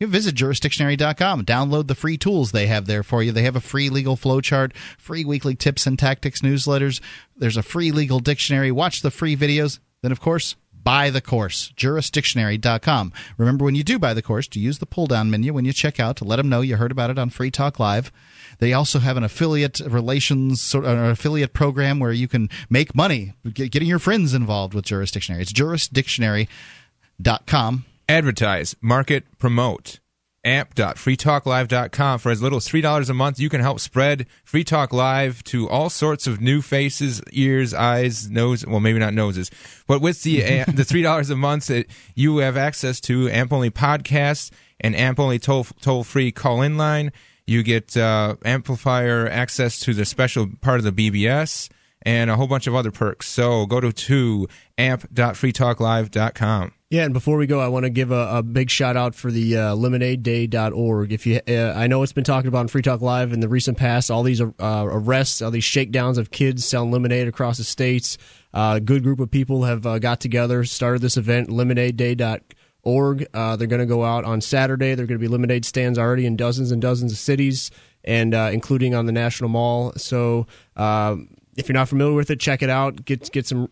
You 0.00 0.06
visit 0.06 0.36
jurisdictionary.com. 0.36 1.44
Download 1.44 1.88
the 1.88 1.96
free 1.96 2.16
tools 2.16 2.52
they 2.52 2.68
have 2.68 2.86
there 2.86 3.02
for 3.02 3.20
you. 3.20 3.32
They 3.32 3.42
have 3.42 3.56
a 3.56 3.60
free 3.60 3.90
legal 3.90 4.16
flowchart, 4.16 4.76
free 4.96 5.24
weekly 5.24 5.56
tips 5.56 5.88
and 5.88 5.98
tactics 5.98 6.40
newsletters. 6.40 7.00
There's 7.36 7.56
a 7.56 7.64
free 7.64 7.90
legal 7.90 8.20
dictionary. 8.20 8.70
Watch 8.70 9.02
the 9.02 9.10
free 9.10 9.36
videos. 9.36 9.80
Then, 10.02 10.12
of 10.12 10.20
course, 10.20 10.54
buy 10.72 11.10
the 11.10 11.20
course. 11.20 11.72
Jurisdictionary.com. 11.76 13.12
Remember, 13.38 13.64
when 13.64 13.74
you 13.74 13.82
do 13.82 13.98
buy 13.98 14.14
the 14.14 14.22
course, 14.22 14.46
to 14.48 14.60
use 14.60 14.78
the 14.78 14.86
pull 14.86 15.08
down 15.08 15.32
menu 15.32 15.52
when 15.52 15.64
you 15.64 15.72
check 15.72 15.98
out 15.98 16.16
to 16.18 16.24
let 16.24 16.36
them 16.36 16.48
know 16.48 16.60
you 16.60 16.76
heard 16.76 16.92
about 16.92 17.10
it 17.10 17.18
on 17.18 17.30
Free 17.30 17.50
Talk 17.50 17.80
Live. 17.80 18.12
They 18.60 18.72
also 18.72 19.00
have 19.00 19.16
an 19.16 19.24
affiliate 19.24 19.80
relations, 19.80 20.60
sort 20.60 20.84
of, 20.84 20.96
an 20.96 21.06
affiliate 21.06 21.54
program 21.54 21.98
where 21.98 22.12
you 22.12 22.28
can 22.28 22.50
make 22.70 22.94
money 22.94 23.32
getting 23.52 23.88
your 23.88 23.98
friends 23.98 24.32
involved 24.32 24.74
with 24.74 24.84
Jurisdictionary. 24.84 25.40
It's 25.40 25.52
jurisdictionary.com 25.52 27.84
advertise, 28.08 28.74
market, 28.80 29.24
promote. 29.38 30.00
amp.freetalklive.com. 30.44 32.18
For 32.20 32.30
as 32.30 32.40
little 32.40 32.56
as 32.56 32.68
$3 32.68 33.10
a 33.10 33.14
month, 33.14 33.38
you 33.38 33.48
can 33.48 33.60
help 33.60 33.80
spread 33.80 34.26
Free 34.44 34.64
Talk 34.64 34.92
Live 34.92 35.44
to 35.44 35.68
all 35.68 35.90
sorts 35.90 36.26
of 36.26 36.40
new 36.40 36.62
faces, 36.62 37.20
ears, 37.32 37.74
eyes, 37.74 38.30
nose, 38.30 38.64
well, 38.66 38.80
maybe 38.80 38.98
not 38.98 39.12
noses. 39.14 39.50
But 39.86 40.00
with 40.00 40.22
the 40.22 40.40
the 40.66 40.84
$3 40.84 41.30
a 41.30 41.36
month, 41.36 41.70
it, 41.70 41.90
you 42.14 42.38
have 42.38 42.56
access 42.56 43.00
to 43.02 43.28
AMP 43.28 43.52
only 43.52 43.70
podcasts 43.70 44.50
and 44.80 44.94
AMP 44.94 45.20
only 45.20 45.38
toll, 45.38 45.64
toll 45.80 46.04
free 46.04 46.32
call 46.32 46.62
in 46.62 46.76
line. 46.76 47.12
You 47.46 47.62
get 47.62 47.96
uh, 47.96 48.36
amplifier 48.44 49.26
access 49.28 49.80
to 49.80 49.94
the 49.94 50.04
special 50.04 50.48
part 50.60 50.78
of 50.78 50.84
the 50.84 51.10
BBS 51.10 51.68
and 52.02 52.30
a 52.30 52.36
whole 52.36 52.46
bunch 52.46 52.66
of 52.66 52.74
other 52.74 52.90
perks. 52.90 53.26
So 53.26 53.66
go 53.66 53.80
to, 53.80 53.92
to 53.92 54.48
amp.freetalklive.com. 54.76 56.72
Yeah, 56.90 57.04
and 57.04 57.12
before 57.12 57.36
we 57.36 57.46
go, 57.46 57.60
I 57.60 57.68
want 57.68 57.84
to 57.84 57.90
give 57.90 58.12
a, 58.12 58.38
a 58.38 58.42
big 58.42 58.70
shout 58.70 58.96
out 58.96 59.14
for 59.14 59.30
the 59.30 59.58
uh, 59.58 59.74
lemonadeday.org. 59.74 61.12
If 61.12 61.26
you, 61.26 61.38
uh, 61.46 61.74
I 61.76 61.86
know 61.86 62.02
it's 62.02 62.14
been 62.14 62.24
talked 62.24 62.48
about 62.48 62.60
on 62.60 62.68
Free 62.68 62.80
Talk 62.80 63.02
Live 63.02 63.34
in 63.34 63.40
the 63.40 63.48
recent 63.48 63.76
past, 63.76 64.10
all 64.10 64.22
these 64.22 64.40
uh, 64.40 64.48
arrests, 64.58 65.42
all 65.42 65.50
these 65.50 65.64
shakedowns 65.64 66.16
of 66.16 66.30
kids 66.30 66.64
selling 66.64 66.90
lemonade 66.90 67.28
across 67.28 67.58
the 67.58 67.64
states. 67.64 68.16
Uh, 68.54 68.74
a 68.76 68.80
good 68.80 69.02
group 69.02 69.20
of 69.20 69.30
people 69.30 69.64
have 69.64 69.84
uh, 69.84 69.98
got 69.98 70.18
together, 70.18 70.64
started 70.64 71.02
this 71.02 71.18
event, 71.18 71.50
lemonadeday.org. 71.50 73.26
Uh, 73.34 73.56
they're 73.56 73.66
going 73.66 73.80
to 73.80 73.86
go 73.86 74.02
out 74.02 74.24
on 74.24 74.40
Saturday. 74.40 74.94
There 74.94 75.04
are 75.04 75.06
going 75.06 75.20
to 75.20 75.22
be 75.22 75.28
lemonade 75.28 75.66
stands 75.66 75.98
already 75.98 76.24
in 76.24 76.36
dozens 76.36 76.72
and 76.72 76.80
dozens 76.80 77.12
of 77.12 77.18
cities, 77.18 77.70
and 78.02 78.32
including 78.32 78.94
on 78.94 79.04
the 79.04 79.12
National 79.12 79.50
Mall. 79.50 79.92
So 79.98 80.46
if 80.74 81.68
you're 81.68 81.74
not 81.74 81.90
familiar 81.90 82.14
with 82.14 82.30
it, 82.30 82.40
check 82.40 82.62
it 82.62 82.70
out. 82.70 83.04
Get 83.04 83.30
get 83.30 83.46
some 83.46 83.68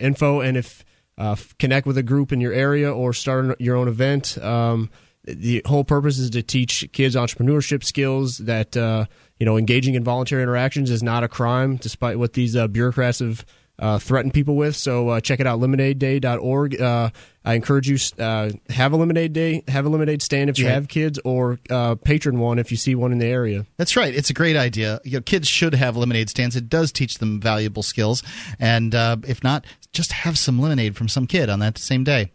info, 0.00 0.40
and 0.40 0.56
if 0.56 0.82
uh, 1.18 1.36
connect 1.58 1.86
with 1.86 1.98
a 1.98 2.02
group 2.02 2.32
in 2.32 2.40
your 2.40 2.52
area 2.52 2.92
or 2.92 3.12
start 3.12 3.60
your 3.60 3.76
own 3.76 3.88
event. 3.88 4.38
Um, 4.38 4.90
the 5.24 5.62
whole 5.64 5.84
purpose 5.84 6.18
is 6.18 6.30
to 6.30 6.42
teach 6.42 6.88
kids 6.92 7.14
entrepreneurship 7.14 7.82
skills 7.82 8.38
that 8.38 8.76
uh, 8.76 9.06
you 9.38 9.46
know 9.46 9.56
engaging 9.56 9.94
in 9.94 10.04
voluntary 10.04 10.42
interactions 10.42 10.90
is 10.90 11.02
not 11.02 11.24
a 11.24 11.28
crime, 11.28 11.76
despite 11.76 12.18
what 12.18 12.34
these 12.34 12.56
uh, 12.56 12.68
bureaucrats 12.68 13.20
have 13.20 13.44
uh, 13.78 13.98
threaten 13.98 14.30
people 14.30 14.56
with. 14.56 14.76
So 14.76 15.08
uh, 15.08 15.20
check 15.20 15.40
it 15.40 15.46
out, 15.46 15.60
lemonadeday.org. 15.60 17.12
I 17.44 17.54
encourage 17.54 17.88
you 17.88 17.98
uh, 18.18 18.50
have 18.70 18.92
a 18.92 18.96
lemonade 18.96 19.34
day, 19.34 19.62
have 19.68 19.84
a 19.84 19.88
lemonade 19.90 20.22
stand 20.22 20.48
if 20.48 20.58
you 20.58 20.66
have 20.66 20.88
kids, 20.88 21.18
or 21.24 21.58
uh, 21.68 21.94
patron 21.96 22.38
one 22.38 22.58
if 22.58 22.70
you 22.70 22.78
see 22.78 22.94
one 22.94 23.12
in 23.12 23.18
the 23.18 23.26
area. 23.26 23.66
That's 23.76 23.96
right. 23.96 24.14
It's 24.14 24.30
a 24.30 24.32
great 24.32 24.56
idea. 24.56 25.00
You 25.04 25.18
know, 25.18 25.20
kids 25.20 25.46
should 25.46 25.74
have 25.74 25.96
lemonade 25.96 26.30
stands. 26.30 26.56
It 26.56 26.70
does 26.70 26.90
teach 26.90 27.18
them 27.18 27.40
valuable 27.40 27.82
skills, 27.82 28.22
and 28.58 28.94
uh, 28.94 29.16
if 29.26 29.44
not, 29.44 29.66
just 29.92 30.12
have 30.12 30.38
some 30.38 30.58
lemonade 30.58 30.96
from 30.96 31.08
some 31.08 31.26
kid 31.26 31.50
on 31.50 31.58
that 31.58 31.76
same 31.76 32.02
day. 32.02 32.32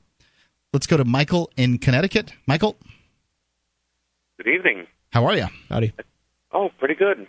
Let's 0.74 0.86
go 0.86 0.98
to 0.98 1.06
Michael 1.06 1.50
in 1.58 1.80
Connecticut. 1.80 2.32
Michael. 2.46 2.78
Good 4.38 4.54
evening. 4.54 4.86
How 5.12 5.26
are 5.26 5.36
you? 5.36 5.48
Howdy. 5.70 5.94
Oh, 6.52 6.70
pretty 6.78 6.94
good. 6.94 7.26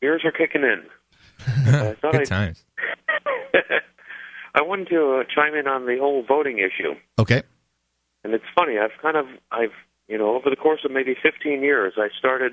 Beers 0.00 0.22
are 0.24 0.32
kicking 0.32 0.62
in. 0.62 0.82
Uh, 1.66 1.94
Good 2.00 2.14
I'd, 2.14 2.26
times. 2.26 2.64
I 4.54 4.62
wanted 4.62 4.88
to 4.90 5.20
uh, 5.20 5.24
chime 5.34 5.54
in 5.54 5.66
on 5.66 5.86
the 5.86 5.98
whole 5.98 6.22
voting 6.22 6.58
issue. 6.58 6.94
Okay. 7.18 7.42
And 8.22 8.32
it's 8.34 8.44
funny. 8.54 8.78
I've 8.78 8.96
kind 9.02 9.16
of, 9.16 9.26
I've, 9.50 9.72
you 10.08 10.16
know, 10.16 10.36
over 10.36 10.48
the 10.48 10.56
course 10.56 10.80
of 10.84 10.90
maybe 10.90 11.16
15 11.20 11.62
years, 11.62 11.94
I 11.96 12.08
started, 12.18 12.52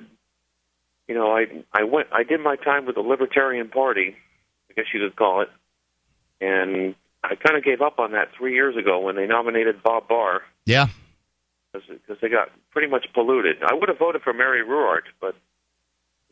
you 1.07 1.15
know, 1.15 1.31
I, 1.31 1.45
I 1.71 1.83
went, 1.83 2.07
I 2.11 2.23
did 2.23 2.39
my 2.39 2.55
time 2.55 2.85
with 2.85 2.95
the 2.95 3.01
Libertarian 3.01 3.69
Party, 3.69 4.15
I 4.69 4.73
guess 4.73 4.85
you 4.93 4.99
could 4.99 5.15
call 5.15 5.41
it, 5.41 5.49
and 6.39 6.95
I 7.23 7.35
kind 7.35 7.57
of 7.57 7.63
gave 7.63 7.81
up 7.81 7.99
on 7.99 8.13
that 8.13 8.29
three 8.37 8.53
years 8.53 8.75
ago 8.75 8.99
when 8.99 9.15
they 9.15 9.27
nominated 9.27 9.83
Bob 9.83 10.07
Barr. 10.07 10.41
Yeah. 10.65 10.87
Because 11.71 12.17
they 12.21 12.29
got 12.29 12.49
pretty 12.71 12.89
much 12.89 13.05
polluted. 13.13 13.57
I 13.63 13.73
would 13.73 13.87
have 13.89 13.99
voted 13.99 14.23
for 14.23 14.33
Mary 14.33 14.61
Ruwart, 14.65 15.03
but 15.21 15.35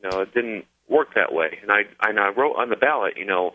you 0.01 0.09
know, 0.09 0.21
it 0.21 0.33
didn't 0.33 0.65
work 0.89 1.13
that 1.15 1.31
way. 1.31 1.59
And 1.61 1.71
I 1.71 1.83
and 2.01 2.19
I 2.19 2.29
wrote 2.29 2.55
on 2.55 2.69
the 2.69 2.75
ballot, 2.75 3.13
you 3.15 3.25
know, 3.25 3.53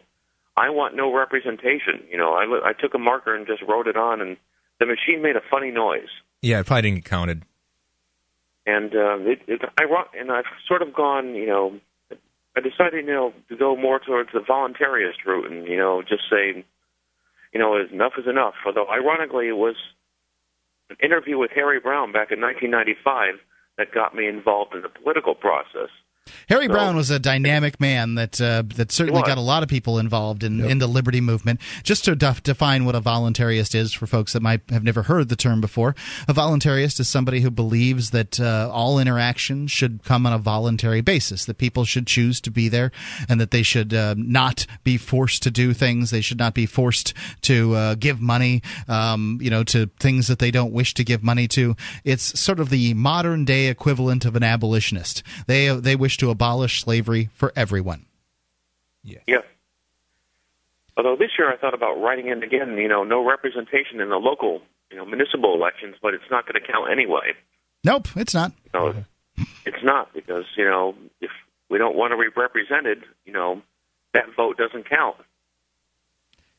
I 0.56 0.70
want 0.70 0.94
no 0.94 1.14
representation. 1.14 2.02
You 2.10 2.18
know, 2.18 2.32
I 2.34 2.70
I 2.70 2.72
took 2.72 2.94
a 2.94 2.98
marker 2.98 3.34
and 3.34 3.46
just 3.46 3.62
wrote 3.62 3.86
it 3.86 3.96
on, 3.96 4.20
and 4.20 4.36
the 4.78 4.86
machine 4.86 5.22
made 5.22 5.36
a 5.36 5.42
funny 5.50 5.70
noise. 5.70 6.08
Yeah, 6.42 6.60
it 6.60 6.66
probably 6.66 6.82
didn't 6.82 6.96
get 6.96 7.10
counted. 7.10 7.42
And 8.66 8.94
uh, 8.94 9.18
it, 9.20 9.40
it, 9.46 9.60
I 9.76 9.84
and 10.18 10.30
I've 10.30 10.44
sort 10.66 10.82
of 10.82 10.94
gone, 10.94 11.34
you 11.34 11.46
know, 11.46 11.78
I 12.56 12.60
decided, 12.60 13.04
you 13.06 13.12
know, 13.12 13.32
to 13.48 13.56
go 13.56 13.76
more 13.76 13.98
towards 13.98 14.30
the 14.32 14.40
voluntarist 14.40 15.24
route, 15.26 15.50
and 15.50 15.66
you 15.66 15.76
know, 15.76 16.02
just 16.02 16.22
say, 16.30 16.64
you 17.52 17.60
know, 17.60 17.76
enough 17.76 18.12
is 18.16 18.26
enough. 18.26 18.54
Although, 18.64 18.88
ironically, 18.88 19.48
it 19.48 19.56
was 19.56 19.76
an 20.88 20.96
interview 21.02 21.38
with 21.38 21.50
Harry 21.54 21.80
Browne 21.80 22.12
back 22.12 22.30
in 22.30 22.40
1995 22.40 23.40
that 23.76 23.92
got 23.92 24.14
me 24.14 24.28
involved 24.28 24.74
in 24.74 24.82
the 24.82 24.88
political 24.88 25.34
process. 25.34 25.90
Harry 26.48 26.66
so, 26.66 26.72
Browne 26.72 26.96
was 26.96 27.10
a 27.10 27.18
dynamic 27.18 27.80
man 27.80 28.14
that 28.14 28.40
uh, 28.40 28.62
that 28.76 28.90
certainly 28.90 29.22
got 29.22 29.38
a 29.38 29.42
lot 29.42 29.62
of 29.62 29.68
people 29.68 29.98
involved 29.98 30.42
in, 30.42 30.58
yep. 30.58 30.70
in 30.70 30.78
the 30.78 30.86
liberty 30.86 31.20
movement. 31.20 31.60
Just 31.82 32.04
to 32.04 32.14
def- 32.14 32.42
define 32.42 32.84
what 32.84 32.94
a 32.94 33.00
voluntarist 33.00 33.74
is 33.74 33.92
for 33.92 34.06
folks 34.06 34.32
that 34.32 34.42
might 34.42 34.62
have 34.70 34.84
never 34.84 35.02
heard 35.02 35.28
the 35.28 35.36
term 35.36 35.60
before, 35.60 35.94
a 36.28 36.34
voluntarist 36.34 37.00
is 37.00 37.08
somebody 37.08 37.40
who 37.40 37.50
believes 37.50 38.10
that 38.10 38.40
uh, 38.40 38.70
all 38.72 38.98
interaction 38.98 39.66
should 39.66 40.02
come 40.04 40.26
on 40.26 40.32
a 40.32 40.38
voluntary 40.38 41.00
basis, 41.00 41.44
that 41.44 41.58
people 41.58 41.84
should 41.84 42.06
choose 42.06 42.40
to 42.42 42.50
be 42.50 42.68
there, 42.68 42.90
and 43.28 43.40
that 43.40 43.50
they 43.50 43.62
should 43.62 43.92
uh, 43.92 44.14
not 44.16 44.66
be 44.82 44.96
forced 44.96 45.42
to 45.42 45.50
do 45.50 45.72
things. 45.72 46.10
They 46.10 46.20
should 46.20 46.38
not 46.38 46.54
be 46.54 46.66
forced 46.66 47.14
to 47.42 47.74
uh, 47.74 47.94
give 47.96 48.20
money, 48.20 48.62
um, 48.88 49.38
you 49.40 49.50
know, 49.50 49.64
to 49.64 49.90
things 50.00 50.28
that 50.28 50.38
they 50.38 50.50
don't 50.50 50.72
wish 50.72 50.94
to 50.94 51.04
give 51.04 51.22
money 51.22 51.48
to. 51.48 51.76
It's 52.04 52.38
sort 52.38 52.60
of 52.60 52.70
the 52.70 52.94
modern 52.94 53.44
day 53.44 53.66
equivalent 53.68 54.24
of 54.24 54.36
an 54.36 54.42
abolitionist. 54.42 55.22
They 55.46 55.68
they 55.68 55.96
wish 55.96 56.13
to 56.18 56.30
abolish 56.30 56.82
slavery 56.82 57.30
for 57.34 57.52
everyone. 57.56 58.06
Yeah. 59.02 59.18
Yeah. 59.26 59.42
Although 60.96 61.16
this 61.16 61.30
year 61.38 61.52
I 61.52 61.56
thought 61.56 61.74
about 61.74 62.00
writing 62.00 62.28
in 62.28 62.42
again, 62.42 62.76
you 62.78 62.88
know, 62.88 63.04
no 63.04 63.26
representation 63.26 64.00
in 64.00 64.10
the 64.10 64.16
local, 64.16 64.62
you 64.90 64.96
know, 64.96 65.04
municipal 65.04 65.54
elections, 65.54 65.96
but 66.00 66.14
it's 66.14 66.24
not 66.30 66.46
going 66.46 66.60
to 66.60 66.72
count 66.72 66.90
anyway. 66.90 67.34
Nope, 67.82 68.08
it's 68.16 68.32
not. 68.32 68.52
No, 68.72 68.94
it's 69.66 69.82
not 69.82 70.12
because 70.14 70.44
you 70.56 70.64
know 70.64 70.94
if 71.20 71.30
we 71.68 71.78
don't 71.78 71.96
want 71.96 72.12
to 72.12 72.16
be 72.16 72.28
represented, 72.34 73.04
you 73.26 73.32
know, 73.32 73.60
that 74.14 74.26
vote 74.36 74.56
doesn't 74.56 74.88
count. 74.88 75.16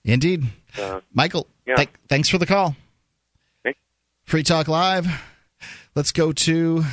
Indeed, 0.03 0.44
uh, 0.80 0.99
Michael. 1.14 1.48
Yeah. 1.65 1.76
Th- 1.76 1.90
thanks 2.07 2.30
for 2.30 2.38
the 2.38 2.45
call. 2.45 2.76
Thanks. 3.64 3.80
Free 4.26 4.44
Talk 4.44 4.68
Live. 4.68 5.07
Let's 5.95 6.11
go 6.11 6.32
to 6.32 6.84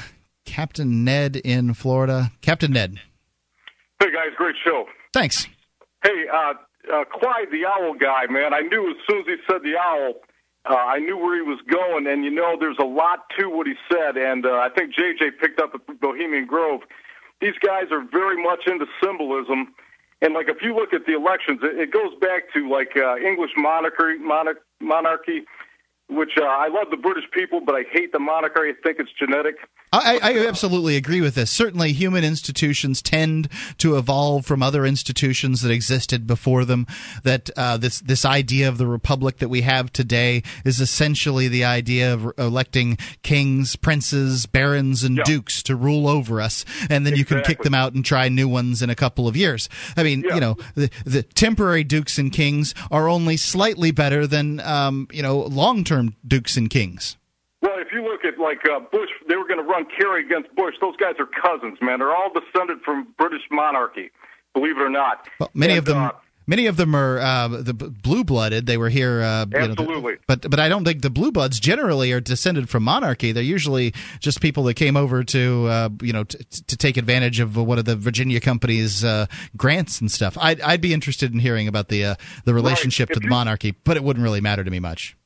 Captain 0.45 1.05
Ned 1.05 1.37
in 1.37 1.75
Florida. 1.75 2.33
Captain 2.41 2.73
Ned. 2.73 3.01
Hey 4.01 4.13
guys, 4.13 4.33
great 4.37 4.57
show. 4.65 4.87
Thanks. 5.13 5.47
Hey, 6.03 6.27
uh, 6.33 6.55
uh, 6.93 7.05
Clyde, 7.05 7.49
the 7.53 7.67
owl 7.67 7.95
guy, 7.95 8.27
man. 8.27 8.53
I 8.53 8.61
knew 8.61 8.91
as 8.91 8.97
soon 9.09 9.21
as 9.21 9.27
he 9.27 9.37
said 9.49 9.63
the 9.63 9.77
owl, 9.79 10.15
uh, 10.69 10.75
I 10.75 10.99
knew 10.99 11.17
where 11.17 11.37
he 11.37 11.43
was 11.43 11.61
going. 11.71 12.07
And 12.07 12.25
you 12.25 12.31
know, 12.31 12.57
there's 12.59 12.79
a 12.81 12.85
lot 12.85 13.21
to 13.39 13.49
what 13.49 13.67
he 13.67 13.75
said. 13.91 14.17
And 14.17 14.45
uh, 14.45 14.55
I 14.55 14.69
think 14.69 14.95
JJ 14.95 15.39
picked 15.41 15.61
up 15.61 15.75
at 15.75 16.01
Bohemian 16.01 16.47
Grove. 16.47 16.81
These 17.41 17.59
guys 17.65 17.85
are 17.91 18.05
very 18.11 18.43
much 18.43 18.67
into 18.67 18.87
symbolism. 19.03 19.75
And 20.21 20.35
like, 20.35 20.49
if 20.49 20.63
you 20.63 20.75
look 20.75 20.93
at 20.93 21.07
the 21.07 21.15
elections, 21.15 21.61
it, 21.63 21.79
it 21.79 21.93
goes 21.93 22.15
back 22.21 22.53
to 22.55 22.69
like 22.69 22.97
uh, 22.97 23.17
English 23.17 23.51
monarchy, 23.57 24.19
monarch, 24.19 24.63
monarchy 24.81 25.45
which 26.13 26.33
uh, 26.39 26.45
I 26.45 26.69
love 26.69 26.91
the 26.91 26.97
British 26.97 27.25
people, 27.33 27.61
but 27.65 27.75
I 27.75 27.85
hate 27.91 28.13
the 28.13 28.19
monarchy. 28.19 28.61
I 28.61 28.73
think 28.83 28.99
it's 28.99 29.11
genetic. 29.19 29.57
I, 29.93 30.19
I 30.23 30.47
absolutely 30.47 30.97
agree 30.97 31.21
with 31.21 31.35
this. 31.35 31.51
Certainly, 31.51 31.93
human 31.93 32.25
institutions 32.25 33.03
tend 33.03 33.49
to 33.79 33.97
evolve 33.99 34.47
from 34.47 34.63
other 34.63 34.87
institutions 34.87 35.61
that 35.61 35.71
existed 35.71 36.27
before 36.27 36.65
them. 36.65 36.87
That 37.25 37.51
uh, 37.57 37.77
this 37.77 38.01
this 38.01 38.25
idea 38.25 38.69
of 38.69 38.79
the 38.79 38.87
republic 38.87 39.39
that 39.39 39.51
we 39.51 39.61
have 39.63 39.93
today 39.93 40.43
is 40.65 40.81
essentially 40.81 41.47
the 41.49 41.65
idea 41.65 42.15
of 42.15 42.33
electing 42.39 42.97
kings, 43.23 43.77
princes, 43.77 44.47
barons, 44.47 45.05
and 45.05 45.19
Yeah. 45.19 45.25
dukes 45.25 45.63
to 45.65 45.77
rule 45.77 46.09
over 46.09 46.41
us, 46.41 46.65
and 46.89 47.07
then 47.07 47.15
you 47.17 47.25
can 47.27 47.43
kick 47.43 47.63
them 47.63 47.75
out 47.75 47.93
and 47.93 48.05
try 48.05 48.29
new 48.31 48.49
ones 48.49 48.81
in 48.81 48.89
a 48.89 48.95
couple 48.95 49.29
of 49.29 49.37
years. 49.37 49.69
I 49.97 50.03
mean, 50.03 50.23
you 50.23 50.41
know, 50.41 50.57
the, 50.75 50.91
the 51.05 51.23
temporary 51.23 51.85
dukes 51.85 52.19
and 52.19 52.33
kings 52.33 52.75
are 52.91 53.09
only 53.09 53.37
slightly 53.37 53.91
better 53.91 54.27
than 54.27 54.61
um, 54.61 55.07
you 55.13 55.23
know 55.23 55.41
long 55.41 55.85
term 55.85 56.15
dukes 56.27 56.57
and 56.57 56.71
kings. 56.71 57.17
Well, 57.63 57.79
if 57.79 57.93
you 57.93 58.03
look 58.03 58.25
at 58.25 58.39
like 58.39 58.61
uh, 58.69 58.81
Bush, 58.81 59.09
they 59.29 59.37
were 59.37 59.47
going 59.47 59.59
to 59.61 59.65
run 59.65 59.87
Kerry 59.99 60.25
against 60.25 60.55
Bush. 60.57 60.75
Those 60.81 60.97
guys 60.97 61.15
are 61.19 61.27
cousins, 61.27 61.79
man. 61.81 62.01
They're 62.01 62.15
all 62.15 62.31
descended 62.33 62.81
from 62.85 63.07
British 63.19 63.43
monarchy, 63.51 64.11
believe 64.53 64.77
it 64.77 64.83
or 64.83 64.91
not. 64.91 65.29
Well, 65.39 65.51
many 65.55 65.77
of 65.77 65.85
them. 65.85 65.99
uh, 65.99 66.11
Many 66.45 66.67
of 66.67 66.77
them 66.77 66.97
are 66.97 67.21
uh, 67.21 67.47
the 67.47 67.73
blue 67.73 68.25
blooded. 68.25 68.67
They 68.67 68.77
were 68.77 68.89
here, 68.89 69.23
uh, 69.23 69.47
you 69.47 69.59
know, 69.61 69.67
the- 69.75 69.83
Absolutely. 69.83 70.15
but 70.27 70.51
but 70.51 70.59
I 70.59 70.69
don't 70.69 70.85
think 70.85 71.01
the 71.01 71.09
blue 71.09 71.31
bloods 71.31 71.61
generally 71.61 72.11
are 72.11 72.21
descended 72.21 72.69
from 72.69 72.83
monarchy. 72.83 73.31
They're 73.31 73.45
usually 73.45 73.95
just 74.19 74.41
people 74.41 74.65
that 74.65 74.75
came 74.75 74.97
over 74.97 75.23
to 75.23 75.67
uh, 75.69 75.89
you 76.03 76.13
know 76.13 76.25
t- 76.25 76.39
to 76.67 76.77
take 76.77 76.97
advantage 76.97 77.39
of 77.39 77.57
one 77.57 77.79
of 77.79 77.85
the 77.85 77.95
Virginia 77.95 78.41
company's 78.41 79.05
uh, 79.05 79.27
grants 79.57 80.01
and 80.01 80.11
stuff. 80.11 80.37
I'd 80.37 80.61
I'd 80.63 80.81
be 80.81 80.93
interested 80.93 81.33
in 81.33 81.39
hearing 81.39 81.69
about 81.69 81.87
the 81.87 82.05
uh, 82.07 82.15
the 82.45 82.55
relationship 82.55 83.11
to 83.11 83.21
the 83.21 83.29
monarchy, 83.29 83.77
but 83.85 83.97
it 83.97 84.03
wouldn't 84.03 84.25
really 84.25 84.41
matter 84.41 84.65
to 84.65 84.71
me 84.71 84.81
much. 84.81 85.17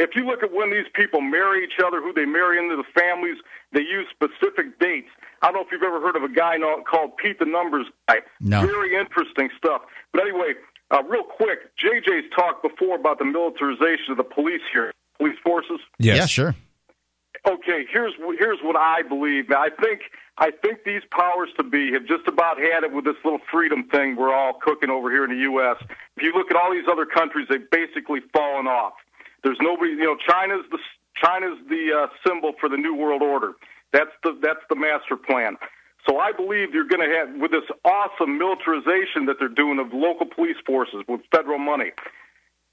Well, 0.00 0.08
if 0.08 0.16
you 0.16 0.26
look 0.26 0.42
at 0.42 0.52
when 0.52 0.70
these 0.70 0.86
people 0.94 1.20
marry 1.20 1.64
each 1.64 1.78
other, 1.84 2.00
who 2.00 2.12
they 2.12 2.24
marry 2.24 2.58
into 2.58 2.76
the 2.76 2.84
families, 2.98 3.36
they 3.72 3.80
use 3.80 4.06
specific 4.10 4.78
dates. 4.78 5.08
I 5.42 5.46
don't 5.46 5.54
know 5.54 5.60
if 5.60 5.68
you've 5.72 5.82
ever 5.82 6.00
heard 6.00 6.16
of 6.16 6.22
a 6.22 6.32
guy 6.32 6.56
called 6.90 7.16
Pete 7.16 7.38
the 7.38 7.44
Numbers 7.44 7.86
guy. 8.08 8.18
No. 8.40 8.66
Very 8.66 8.96
interesting 8.96 9.48
stuff. 9.56 9.82
But 10.12 10.22
anyway, 10.22 10.54
uh, 10.90 11.02
real 11.08 11.24
quick, 11.24 11.76
JJ's 11.78 12.30
talked 12.34 12.62
before 12.62 12.96
about 12.96 13.18
the 13.18 13.24
militarization 13.24 14.10
of 14.10 14.16
the 14.16 14.24
police 14.24 14.62
here, 14.72 14.92
police 15.18 15.36
forces. 15.44 15.80
Yeah, 15.98 16.26
sure. 16.26 16.54
Okay, 17.46 17.86
here's 17.90 18.12
here's 18.38 18.58
what 18.62 18.76
I 18.76 19.00
believe. 19.02 19.50
I 19.50 19.70
think 19.70 20.02
I 20.36 20.50
think 20.50 20.84
these 20.84 21.00
powers 21.10 21.48
to 21.56 21.62
be 21.62 21.92
have 21.92 22.04
just 22.04 22.26
about 22.28 22.58
had 22.58 22.84
it 22.84 22.92
with 22.92 23.06
this 23.06 23.16
little 23.24 23.40
freedom 23.50 23.88
thing 23.88 24.16
we're 24.16 24.34
all 24.34 24.54
cooking 24.60 24.90
over 24.90 25.10
here 25.10 25.24
in 25.24 25.30
the 25.30 25.42
U.S. 25.44 25.76
If 26.16 26.22
you 26.22 26.34
look 26.34 26.50
at 26.50 26.56
all 26.56 26.70
these 26.70 26.88
other 26.90 27.06
countries, 27.06 27.46
they've 27.48 27.70
basically 27.70 28.20
fallen 28.34 28.66
off. 28.66 28.92
There's 29.44 29.58
nobody, 29.60 29.92
you 29.92 30.04
know, 30.04 30.16
China's 30.28 30.64
the 30.70 30.78
China's 31.22 31.58
the 31.68 31.92
uh, 31.92 32.06
symbol 32.26 32.52
for 32.60 32.68
the 32.68 32.76
new 32.76 32.94
world 32.94 33.22
order. 33.22 33.52
That's 33.92 34.10
the 34.22 34.38
that's 34.42 34.60
the 34.68 34.76
master 34.76 35.16
plan. 35.16 35.56
So 36.08 36.18
I 36.18 36.32
believe 36.32 36.72
you're 36.72 36.88
going 36.88 37.06
to 37.06 37.14
have 37.14 37.40
with 37.40 37.50
this 37.50 37.68
awesome 37.84 38.38
militarization 38.38 39.26
that 39.26 39.36
they're 39.38 39.48
doing 39.48 39.78
of 39.78 39.92
local 39.92 40.26
police 40.26 40.56
forces 40.64 41.04
with 41.06 41.20
federal 41.30 41.58
money 41.58 41.92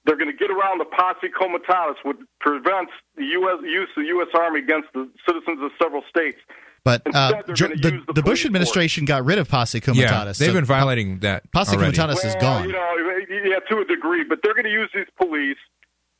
they're 0.07 0.17
going 0.17 0.31
to 0.31 0.37
get 0.37 0.49
around 0.49 0.79
the 0.79 0.85
posse 0.85 1.27
comitatus, 1.37 1.97
which 2.03 2.17
prevents 2.39 2.93
the 3.17 3.25
U.S. 3.25 3.59
use 3.63 3.89
of 3.95 4.03
the 4.03 4.07
U.S. 4.15 4.29
Army 4.33 4.61
against 4.61 4.87
the 4.93 5.09
citizens 5.27 5.59
of 5.61 5.69
several 5.79 6.01
states. 6.09 6.39
But 6.83 7.01
uh, 7.13 7.33
Instead, 7.35 7.43
they're 7.45 7.55
Ger- 7.55 7.67
gonna 7.67 7.81
the, 7.81 7.91
the 8.07 8.13
the 8.13 8.21
Bush 8.23 8.41
police 8.41 8.45
administration 8.45 9.03
got 9.03 9.25
rid 9.25 9.37
of 9.37 9.49
posse 9.49 9.81
comitatus. 9.81 10.39
Yeah, 10.39 10.47
they've 10.47 10.53
so 10.53 10.57
been 10.57 10.65
violating 10.65 11.19
that. 11.19 11.51
Posse 11.51 11.75
already. 11.75 11.97
comitatus 11.97 12.23
is 12.23 12.35
gone. 12.35 12.63
You 12.63 12.71
know, 12.71 12.95
yeah, 13.29 13.59
to 13.69 13.81
a 13.81 13.85
degree, 13.85 14.23
but 14.23 14.39
they're 14.41 14.53
going 14.53 14.63
to 14.63 14.71
use 14.71 14.89
these 14.95 15.11
police, 15.17 15.57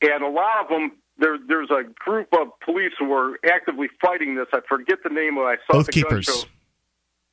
and 0.02 0.22
a 0.22 0.28
lot 0.28 0.62
of 0.62 0.68
them. 0.68 0.92
There, 1.20 1.36
there's 1.48 1.70
a 1.70 1.82
group 1.98 2.28
of 2.32 2.48
police 2.64 2.92
who 2.96 3.12
are 3.12 3.40
actively 3.44 3.88
fighting 4.00 4.36
this. 4.36 4.46
I 4.52 4.60
forget 4.68 4.98
the 5.02 5.10
name 5.10 5.36
of. 5.36 5.46
it. 5.48 5.58
I 5.58 5.72
saw 5.72 5.78
Oath 5.80 5.86
the 5.86 6.00
gun 6.00 6.10
keepers. 6.10 6.24
show. 6.26 6.48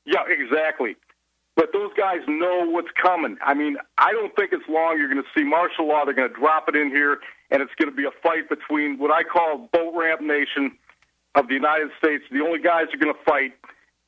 Yeah, 0.06 0.24
exactly. 0.28 0.96
But 1.56 1.72
those 1.72 1.92
guys 1.96 2.20
know 2.28 2.66
what's 2.70 2.90
coming. 3.02 3.38
I 3.46 3.54
mean, 3.54 3.78
I 3.98 4.12
don't 4.12 4.36
think 4.36 4.52
it's 4.54 4.68
long. 4.68 4.98
You're 4.98 5.10
going 5.10 5.22
to 5.24 5.30
see 5.40 5.44
martial 5.44 5.88
law. 5.88 6.04
They're 6.04 6.14
going 6.16 6.30
to 6.30 6.36
drop 6.36 6.68
it 6.68 6.76
in 6.76 6.90
here, 6.90 7.20
and 7.52 7.62
it's 7.62 7.72
going 7.80 7.90
to 7.90 7.96
be 7.96 8.06
a 8.06 8.12
fight 8.24 8.50
between 8.50 8.98
what 8.98 9.12
I 9.12 9.24
call 9.24 9.70
boat 9.72 9.94
ramp 9.96 10.22
nation 10.22 10.78
of 11.36 11.48
the 11.48 11.54
United 11.54 11.90
States. 11.98 12.24
The 12.32 12.42
only 12.42 12.60
guys 12.60 12.88
who 12.92 13.00
are 13.00 13.04
going 13.04 13.16
to 13.16 13.24
fight, 13.24 13.54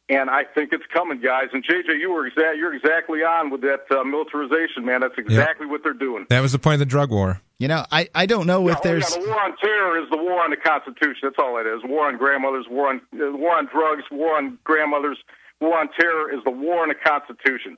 and 0.10 0.30
I 0.30 0.44
think 0.44 0.72
it's 0.72 0.86
coming, 0.94 1.20
guys. 1.20 1.48
And 1.52 1.64
JJ, 1.64 2.00
you 2.00 2.12
were 2.12 2.30
exa- 2.30 2.58
you're 2.58 2.74
exactly 2.74 3.24
on 3.24 3.50
with 3.50 3.62
that 3.62 3.86
uh, 3.92 4.04
militarization, 4.04 4.86
man. 4.86 5.02
That's 5.02 5.18
exactly 5.18 5.66
what 5.68 5.82
they're 5.84 5.94
doing. 5.94 6.26
That 6.30 6.40
was 6.42 6.52
the 6.54 6.60
point 6.60 6.76
of 6.76 6.80
the 6.80 6.86
drug 6.86 7.12
war. 7.12 7.42
You 7.58 7.68
know, 7.68 7.86
I, 7.92 8.08
I 8.14 8.26
don't 8.26 8.46
know 8.48 8.68
if 8.70 8.78
Oh, 8.78 8.82
yeah, 8.84 8.92
there's 8.92 9.14
the 9.14 9.20
war 9.20 9.42
on 9.42 9.58
terror 9.58 10.02
is 10.02 10.10
the 10.12 10.18
war 10.18 10.44
on 10.44 10.52
the 10.52 10.58
Constitution. 10.58 11.20
That's 11.24 11.36
all 11.40 11.58
it 11.58 11.66
is. 11.68 11.82
War 11.84 12.08
on 12.08 12.18
grandmothers, 12.18 12.68
war 12.70 12.90
on 12.90 13.02
uh, 13.16 13.32
war 13.36 13.58
on 13.58 13.68
drugs, 13.68 14.04
war 14.12 14.38
on 14.38 14.58
grandmothers. 14.64 15.18
War 15.60 15.80
on 15.80 15.90
terror 16.00 16.32
is 16.32 16.44
the 16.44 16.52
war 16.52 16.84
on 16.84 16.90
the 16.90 16.96
Constitution. 16.96 17.78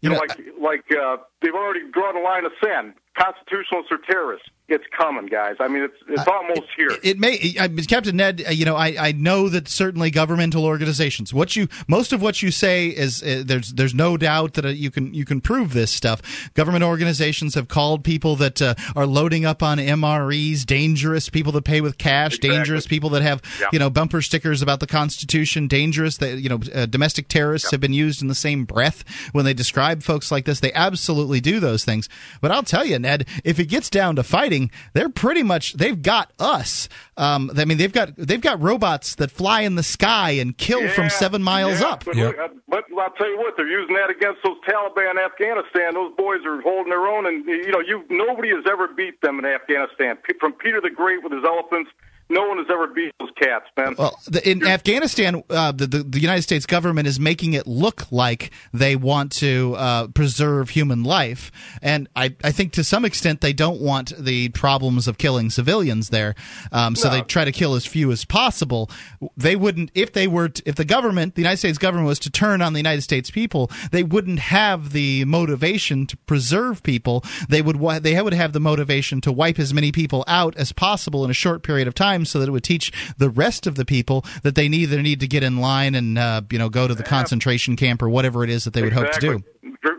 You, 0.00 0.10
know, 0.10 0.16
like 0.16 0.40
like 0.58 0.84
uh, 0.90 1.18
they've 1.42 1.54
already 1.54 1.80
drawn 1.92 2.16
a 2.16 2.20
line 2.20 2.46
of 2.46 2.52
sand. 2.64 2.94
Constitutionalists 3.18 3.92
are 3.92 3.98
terrorists. 4.10 4.48
It's 4.70 4.84
coming, 4.94 5.26
guys. 5.26 5.56
I 5.60 5.68
mean, 5.68 5.82
it's 5.82 5.96
it's 6.08 6.28
almost 6.28 6.68
here. 6.76 6.90
it 7.02 7.18
may 7.18 7.54
I, 7.58 7.68
captain 7.68 8.16
ned 8.16 8.44
uh, 8.46 8.50
you 8.50 8.66
know 8.66 8.76
I, 8.76 8.94
I 9.08 9.12
know 9.12 9.48
that 9.48 9.66
certainly 9.66 10.10
governmental 10.10 10.66
organizations 10.66 11.32
what 11.32 11.56
you 11.56 11.68
most 11.86 12.12
of 12.12 12.20
what 12.20 12.42
you 12.42 12.50
say 12.50 12.88
is 12.88 13.22
uh, 13.22 13.42
there's 13.46 13.72
there's 13.72 13.94
no 13.94 14.18
doubt 14.18 14.54
that 14.54 14.66
uh, 14.66 14.68
you 14.68 14.90
can 14.90 15.14
you 15.14 15.24
can 15.24 15.40
prove 15.40 15.72
this 15.72 15.90
stuff 15.90 16.50
government 16.52 16.84
organizations 16.84 17.54
have 17.54 17.68
called 17.68 18.04
people 18.04 18.36
that 18.36 18.60
uh, 18.60 18.74
are 18.94 19.06
loading 19.06 19.46
up 19.46 19.62
on 19.62 19.78
mres 19.78 20.66
dangerous 20.66 21.30
people 21.30 21.52
that 21.52 21.64
pay 21.64 21.80
with 21.80 21.96
cash 21.96 22.38
dangerous 22.38 22.86
people 22.86 23.08
that 23.10 23.22
have 23.22 23.40
Yeah. 23.60 23.68
you 23.72 23.78
know 23.78 23.88
bumper 23.88 24.20
stickers 24.20 24.60
about 24.60 24.80
the 24.80 24.86
constitution 24.86 25.66
dangerous 25.66 26.18
that 26.18 26.38
you 26.40 26.48
know 26.50 26.60
uh, 26.74 26.84
domestic 26.86 27.28
terrorists 27.28 27.70
have 27.70 27.80
been 27.80 27.94
used 27.94 28.20
in 28.20 28.28
the 28.28 28.34
same 28.34 28.64
breath 28.66 29.02
when 29.32 29.44
they 29.46 29.54
describe 29.54 30.02
folks 30.02 30.30
like 30.30 30.44
this 30.44 30.60
they 30.60 30.72
absolutely 30.74 31.40
do 31.40 31.58
those 31.58 31.84
things 31.84 32.08
but 32.42 32.50
i'll 32.50 32.62
tell 32.62 32.84
you 32.84 32.98
ned 32.98 33.26
if 33.44 33.58
it 33.58 33.66
gets 33.66 33.88
down 33.88 34.14
to 34.16 34.22
fighting 34.22 34.57
they're 34.94 35.08
pretty 35.08 35.42
much 35.42 35.74
they've 35.74 36.02
got 36.02 36.26
us 36.38 36.88
um, 37.16 37.50
i 37.56 37.64
mean 37.64 37.78
they've 37.78 37.92
got 37.92 38.08
they've 38.16 38.40
got 38.50 38.60
robots 38.60 39.14
that 39.16 39.30
fly 39.30 39.62
in 39.62 39.74
the 39.74 39.82
sky 39.82 40.30
and 40.42 40.56
kill 40.56 40.88
from 40.88 41.08
seven 41.10 41.42
miles 41.42 41.80
Yeah, 41.80 41.88
up 41.92 42.04
But, 42.04 42.16
uh, 42.18 42.48
but 42.68 42.84
I'll 42.98 43.10
tell 43.10 43.30
you 43.30 43.38
what, 43.38 43.54
they're 43.56 43.68
using 43.68 43.94
that 43.94 44.10
against 44.10 44.40
those 44.44 44.56
Taliban 44.68 45.12
in 45.12 45.18
Afghanistan. 45.18 45.94
Those 45.94 46.12
boys 46.16 46.40
are 46.44 46.60
holding 46.60 46.90
their 46.90 47.06
own, 47.06 47.26
and 47.26 47.44
you 47.46 47.70
know, 47.70 47.80
you 47.80 48.04
nobody 48.10 48.48
has 48.50 48.64
ever 48.70 48.88
beat 48.88 49.20
them 49.20 49.38
in 49.38 49.44
Afghanistan. 49.44 50.18
From 50.40 50.52
Peter 50.52 50.80
the 50.80 50.90
Great 50.90 51.22
with 51.22 51.32
his 51.32 51.44
elephants, 51.44 51.90
no 52.30 52.46
one 52.46 52.58
has 52.58 52.66
ever 52.70 52.86
beat 52.88 53.12
those 53.18 53.30
cats, 53.40 53.66
man. 53.76 53.94
Well, 53.98 54.18
the, 54.26 54.48
in 54.48 54.66
Afghanistan, 54.66 55.42
uh, 55.48 55.72
the, 55.72 55.86
the 55.86 56.02
the 56.02 56.20
United 56.20 56.42
States 56.42 56.66
government 56.66 57.08
is 57.08 57.18
making 57.18 57.54
it 57.54 57.66
look 57.66 58.10
like 58.12 58.50
they 58.72 58.96
want 58.96 59.32
to 59.32 59.74
uh, 59.76 60.06
preserve 60.08 60.70
human 60.70 61.04
life, 61.04 61.50
and 61.82 62.08
I, 62.14 62.34
I 62.44 62.52
think 62.52 62.72
to 62.74 62.84
some 62.84 63.04
extent 63.04 63.40
they 63.40 63.52
don't 63.52 63.80
want 63.80 64.12
the 64.18 64.50
problems 64.50 65.08
of 65.08 65.18
killing 65.18 65.50
civilians 65.50 66.10
there, 66.10 66.34
um, 66.72 66.94
so 66.94 67.08
they 67.08 67.22
try 67.22 67.44
to 67.44 67.52
kill 67.52 67.74
as 67.74 67.86
few 67.86 68.12
as 68.12 68.24
possible. 68.24 68.90
They 69.36 69.56
wouldn't 69.56 69.90
if 69.94 70.12
they 70.12 70.26
were 70.26 70.50
to, 70.50 70.62
if 70.66 70.74
the 70.74 70.84
government, 70.84 71.34
the 71.34 71.42
United 71.42 71.58
States 71.58 71.78
government, 71.78 72.08
was 72.08 72.18
to 72.20 72.30
turn 72.30 72.62
on 72.62 72.72
the 72.72 72.78
United 72.78 73.02
States 73.02 73.30
people, 73.30 73.70
they 73.90 74.02
wouldn't 74.02 74.38
have 74.38 74.92
the 74.92 75.24
motivation 75.24 76.06
to 76.06 76.16
preserve 76.16 76.82
people. 76.82 77.24
They 77.48 77.62
would 77.62 77.78
they 78.02 78.20
would 78.20 78.34
have 78.34 78.52
the 78.52 78.60
motivation 78.60 79.20
to 79.22 79.32
wipe 79.32 79.58
as 79.58 79.72
many 79.72 79.92
people 79.92 80.24
out 80.26 80.56
as 80.56 80.72
possible 80.72 81.24
in 81.24 81.30
a 81.30 81.34
short 81.34 81.62
period 81.62 81.88
of 81.88 81.94
time, 81.94 82.17
so 82.24 82.38
that 82.40 82.48
it 82.48 82.52
would 82.52 82.64
teach 82.64 82.92
the 83.18 83.30
rest 83.30 83.66
of 83.66 83.74
the 83.74 83.84
people 83.84 84.24
that 84.42 84.54
they 84.54 84.68
neither 84.68 85.02
need 85.02 85.20
to 85.20 85.26
get 85.26 85.42
in 85.42 85.58
line 85.58 85.94
and 85.94 86.18
uh, 86.18 86.42
you 86.50 86.58
know 86.58 86.68
go 86.68 86.88
to 86.88 86.94
the 86.94 87.02
concentration 87.02 87.76
camp 87.76 88.02
or 88.02 88.08
whatever 88.08 88.44
it 88.44 88.50
is 88.50 88.64
that 88.64 88.74
they 88.74 88.82
would 88.82 88.92
hope 88.92 89.10
to 89.12 89.20
do. 89.20 89.42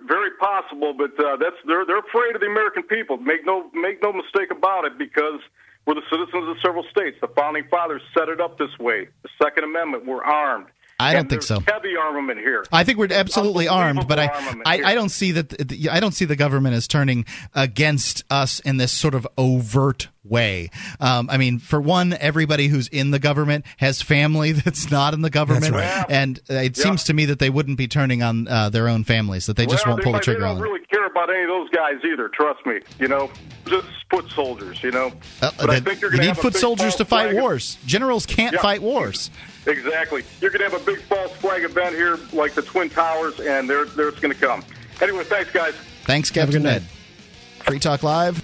Very 0.07 0.31
possible, 0.39 0.93
but 0.93 1.11
uh, 1.23 1.37
that's 1.37 1.55
they're 1.67 1.85
they're 1.85 1.99
afraid 1.99 2.35
of 2.35 2.41
the 2.41 2.47
American 2.47 2.83
people. 2.83 3.17
Make 3.17 3.45
no 3.45 3.69
make 3.73 4.01
no 4.01 4.11
mistake 4.11 4.51
about 4.51 4.85
it, 4.85 4.97
because 4.97 5.39
we're 5.85 5.95
the 5.95 6.01
citizens 6.11 6.47
of 6.47 6.57
several 6.61 6.83
states. 6.91 7.17
The 7.21 7.27
founding 7.29 7.63
fathers 7.69 8.01
set 8.15 8.29
it 8.29 8.39
up 8.39 8.57
this 8.57 8.77
way. 8.79 9.07
The 9.23 9.29
Second 9.41 9.63
Amendment, 9.63 10.05
we're 10.05 10.23
armed. 10.23 10.67
I 10.99 11.13
don't 11.13 11.29
think 11.29 11.43
so. 11.43 11.59
Heavy 11.61 11.95
armament 11.95 12.39
here. 12.39 12.65
I 12.71 12.83
think 12.83 12.97
we're 12.97 13.11
absolutely 13.11 13.67
armed, 13.67 14.07
but 14.07 14.19
I, 14.19 14.25
I. 14.65 14.81
I 14.83 14.95
don't 14.95 15.09
see 15.09 15.31
that 15.33 15.49
the- 15.49 15.89
I 15.89 15.99
don't 15.99 16.11
see 16.13 16.25
the 16.25 16.35
government 16.35 16.75
as 16.75 16.87
turning 16.87 17.25
against 17.55 18.23
us 18.29 18.59
in 18.59 18.77
this 18.77 18.91
sort 18.91 19.13
of 19.15 19.27
overt 19.37 20.09
way. 20.23 20.69
Um, 20.99 21.29
I 21.29 21.37
mean, 21.37 21.59
for 21.59 21.79
one, 21.79 22.13
everybody 22.13 22.67
who's 22.67 22.87
in 22.87 23.11
the 23.11 23.19
government 23.19 23.65
has 23.77 24.01
family 24.01 24.51
that's 24.53 24.91
not 24.91 25.13
in 25.13 25.21
the 25.21 25.29
government, 25.29 25.71
right. 25.73 26.05
and 26.09 26.39
uh, 26.49 26.55
it 26.55 26.75
seems 26.77 27.05
to 27.05 27.13
me 27.13 27.25
that 27.25 27.39
they 27.39 27.49
wouldn't 27.49 27.77
be 27.77 27.87
turning 27.87 28.21
on 28.23 28.47
uh, 28.47 28.69
their 28.69 28.87
own 28.87 29.03
families; 29.03 29.45
that 29.47 29.55
they 29.57 29.65
just 29.65 29.85
well, 29.85 29.95
won't 29.95 30.03
pull 30.03 30.13
the 30.13 30.19
trigger 30.19 30.41
They 30.41 30.45
on 30.45 30.55
don't 30.55 30.63
them. 30.63 30.71
really 30.73 30.85
care 30.87 31.05
about 31.05 31.29
any 31.29 31.43
of 31.43 31.49
those 31.49 31.69
guys 31.69 31.95
either. 32.11 32.29
Trust 32.29 32.65
me. 32.65 32.79
You 32.99 33.07
know, 33.07 33.31
just 33.65 33.87
foot 34.09 34.29
soldiers. 34.31 34.83
You 34.83 34.91
know. 34.91 35.11
Uh, 35.41 35.51
but 35.59 35.69
I 35.69 35.79
think 35.79 36.01
you're 36.01 36.09
gonna 36.11 36.23
need 36.23 36.27
have 36.29 36.37
foot 36.39 36.55
soldiers 36.55 36.95
to 36.95 37.05
fight 37.05 37.31
flag- 37.31 37.41
wars. 37.41 37.77
Generals 37.85 38.25
can't 38.25 38.53
Yeah. 38.53 38.61
fight 38.61 38.81
wars. 38.81 39.31
Exactly. 39.69 40.23
You're 40.41 40.49
going 40.49 40.67
to 40.67 40.69
have 40.75 40.81
a 40.81 40.85
big 40.85 40.99
false 41.03 41.31
flag 41.33 41.63
event 41.63 41.95
here, 41.95 42.17
like 42.33 42.53
the 42.53 42.63
Twin 42.63 42.89
Towers, 42.89 43.39
and 43.39 43.69
there, 43.69 43.85
there's 43.85 44.19
going 44.19 44.33
to 44.33 44.39
come. 44.39 44.63
Anyway, 45.01 45.23
thanks, 45.23 45.51
guys. 45.51 45.75
Thanks, 46.05 46.31
Captain 46.31 46.63
Ned. 46.63 46.83
Free 47.65 47.79
Talk 47.79 48.01
Live. 48.03 48.43